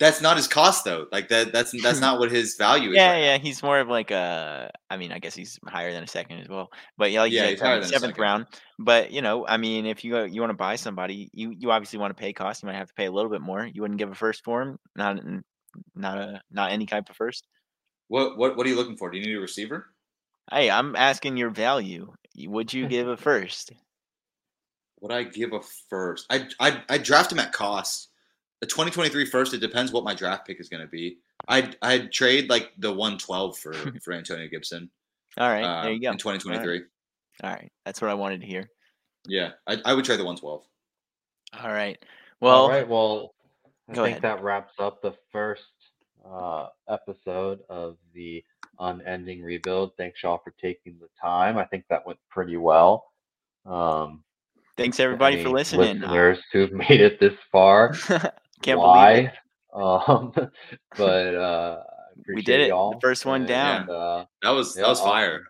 that's 0.00 0.22
not 0.22 0.38
his 0.38 0.48
cost 0.48 0.84
though. 0.84 1.06
Like 1.12 1.28
that 1.28 1.52
that's 1.52 1.70
that's 1.82 2.00
not 2.06 2.18
what 2.18 2.32
his 2.32 2.56
value 2.56 2.90
is. 2.90 2.96
Yeah, 2.96 3.12
right 3.12 3.22
yeah. 3.22 3.36
Now. 3.36 3.42
He's 3.42 3.62
more 3.62 3.78
of 3.78 3.88
like 3.88 4.10
a 4.10 4.72
I 4.88 4.96
mean, 4.96 5.12
I 5.12 5.18
guess 5.20 5.34
he's 5.34 5.60
higher 5.68 5.92
than 5.92 6.02
a 6.02 6.08
second 6.08 6.38
as 6.38 6.48
well. 6.48 6.70
But 6.96 7.12
yeah, 7.12 7.20
like 7.20 7.32
yeah, 7.32 7.50
he's 7.50 7.60
higher 7.60 7.82
seventh 7.84 8.18
round. 8.18 8.46
But 8.78 9.12
you 9.12 9.20
know, 9.20 9.46
I 9.46 9.58
mean, 9.58 9.86
if 9.86 10.02
you 10.02 10.16
uh, 10.16 10.24
you 10.24 10.40
want 10.40 10.50
to 10.50 10.56
buy 10.56 10.76
somebody, 10.76 11.30
you 11.32 11.54
you 11.56 11.70
obviously 11.70 11.98
want 11.98 12.16
to 12.16 12.20
pay 12.20 12.32
cost. 12.32 12.62
You 12.62 12.66
might 12.66 12.76
have 12.76 12.88
to 12.88 12.94
pay 12.94 13.06
a 13.06 13.12
little 13.12 13.30
bit 13.30 13.42
more. 13.42 13.64
You 13.66 13.82
wouldn't 13.82 13.98
give 13.98 14.10
a 14.10 14.14
first 14.14 14.42
for 14.42 14.62
him, 14.62 14.78
not 14.96 15.20
not 15.94 16.18
a 16.18 16.40
not 16.50 16.72
any 16.72 16.86
type 16.86 17.10
of 17.10 17.16
first. 17.16 17.46
What 18.08 18.38
what 18.38 18.56
what 18.56 18.66
are 18.66 18.70
you 18.70 18.76
looking 18.76 18.96
for? 18.96 19.10
Do 19.10 19.18
you 19.18 19.26
need 19.26 19.36
a 19.36 19.40
receiver? 19.40 19.90
Hey, 20.50 20.70
I'm 20.70 20.96
asking 20.96 21.36
your 21.36 21.50
value. 21.50 22.10
Would 22.38 22.72
you 22.72 22.88
give 22.88 23.06
a 23.06 23.16
first? 23.18 23.72
Would 25.00 25.12
I 25.12 25.24
give 25.24 25.52
a 25.52 25.60
first? 25.88 26.26
I 26.30 26.48
I 26.58 26.82
I 26.88 26.98
draft 26.98 27.32
him 27.32 27.38
at 27.38 27.52
cost. 27.52 28.08
The 28.60 28.66
2023 28.66 29.24
first. 29.26 29.54
It 29.54 29.58
depends 29.58 29.92
what 29.92 30.04
my 30.04 30.14
draft 30.14 30.46
pick 30.46 30.60
is 30.60 30.68
going 30.68 30.82
to 30.82 30.88
be. 30.88 31.18
I'd 31.48 31.76
I'd 31.82 32.12
trade 32.12 32.50
like 32.50 32.72
the 32.78 32.90
112 32.90 33.58
for 33.58 33.72
for 34.04 34.12
Antonio 34.12 34.48
Gibson. 34.48 34.90
All 35.38 35.48
right, 35.48 35.64
uh, 35.64 35.82
there 35.84 35.92
you 35.92 36.00
go. 36.00 36.10
In 36.10 36.18
2023. 36.18 36.62
All 36.62 36.72
right. 36.72 36.82
All 37.42 37.50
right. 37.50 37.72
that's 37.86 38.02
what 38.02 38.10
I 38.10 38.14
wanted 38.14 38.40
to 38.42 38.46
hear. 38.46 38.68
Yeah, 39.26 39.52
I, 39.66 39.78
I 39.84 39.94
would 39.94 40.04
trade 40.04 40.18
the 40.18 40.24
112. 40.24 40.62
All 41.62 41.72
right. 41.72 41.98
Well. 42.40 42.62
All 42.62 42.70
right. 42.70 42.88
Well, 42.88 43.34
I 43.88 43.94
think 43.94 44.06
ahead. 44.06 44.22
that 44.22 44.42
wraps 44.42 44.74
up 44.78 45.02
the 45.02 45.14
first 45.32 45.62
uh, 46.28 46.68
episode 46.88 47.60
of 47.68 47.96
the 48.14 48.44
unending 48.78 49.42
rebuild. 49.42 49.92
Thanks 49.96 50.22
y'all 50.22 50.40
for 50.42 50.54
taking 50.60 50.98
the 50.98 51.08
time. 51.20 51.58
I 51.58 51.64
think 51.64 51.84
that 51.88 52.06
went 52.06 52.18
pretty 52.28 52.56
well. 52.56 53.06
Um, 53.66 54.22
Thanks 54.80 54.98
everybody 54.98 55.42
for 55.42 55.50
listening. 55.50 56.00
Listeners 56.00 56.38
who've 56.54 56.72
made 56.88 57.02
it 57.02 57.20
this 57.20 57.34
far. 57.52 57.92
Can't 58.62 58.78
why? 58.78 59.14
believe 59.14 59.26
it. 59.26 59.34
Um, 59.72 60.32
but 60.96 61.34
uh, 61.36 61.76
we 62.34 62.42
did 62.42 62.60
it. 62.60 62.68
Y'all. 62.70 62.94
The 62.94 63.00
first 63.00 63.24
one 63.24 63.46
down. 63.46 63.82
And, 63.82 63.90
uh, 63.90 64.24
that 64.42 64.50
was 64.50 64.74
yeah, 64.74 64.82
that 64.82 64.88
was 64.88 65.00
fire. 65.00 65.44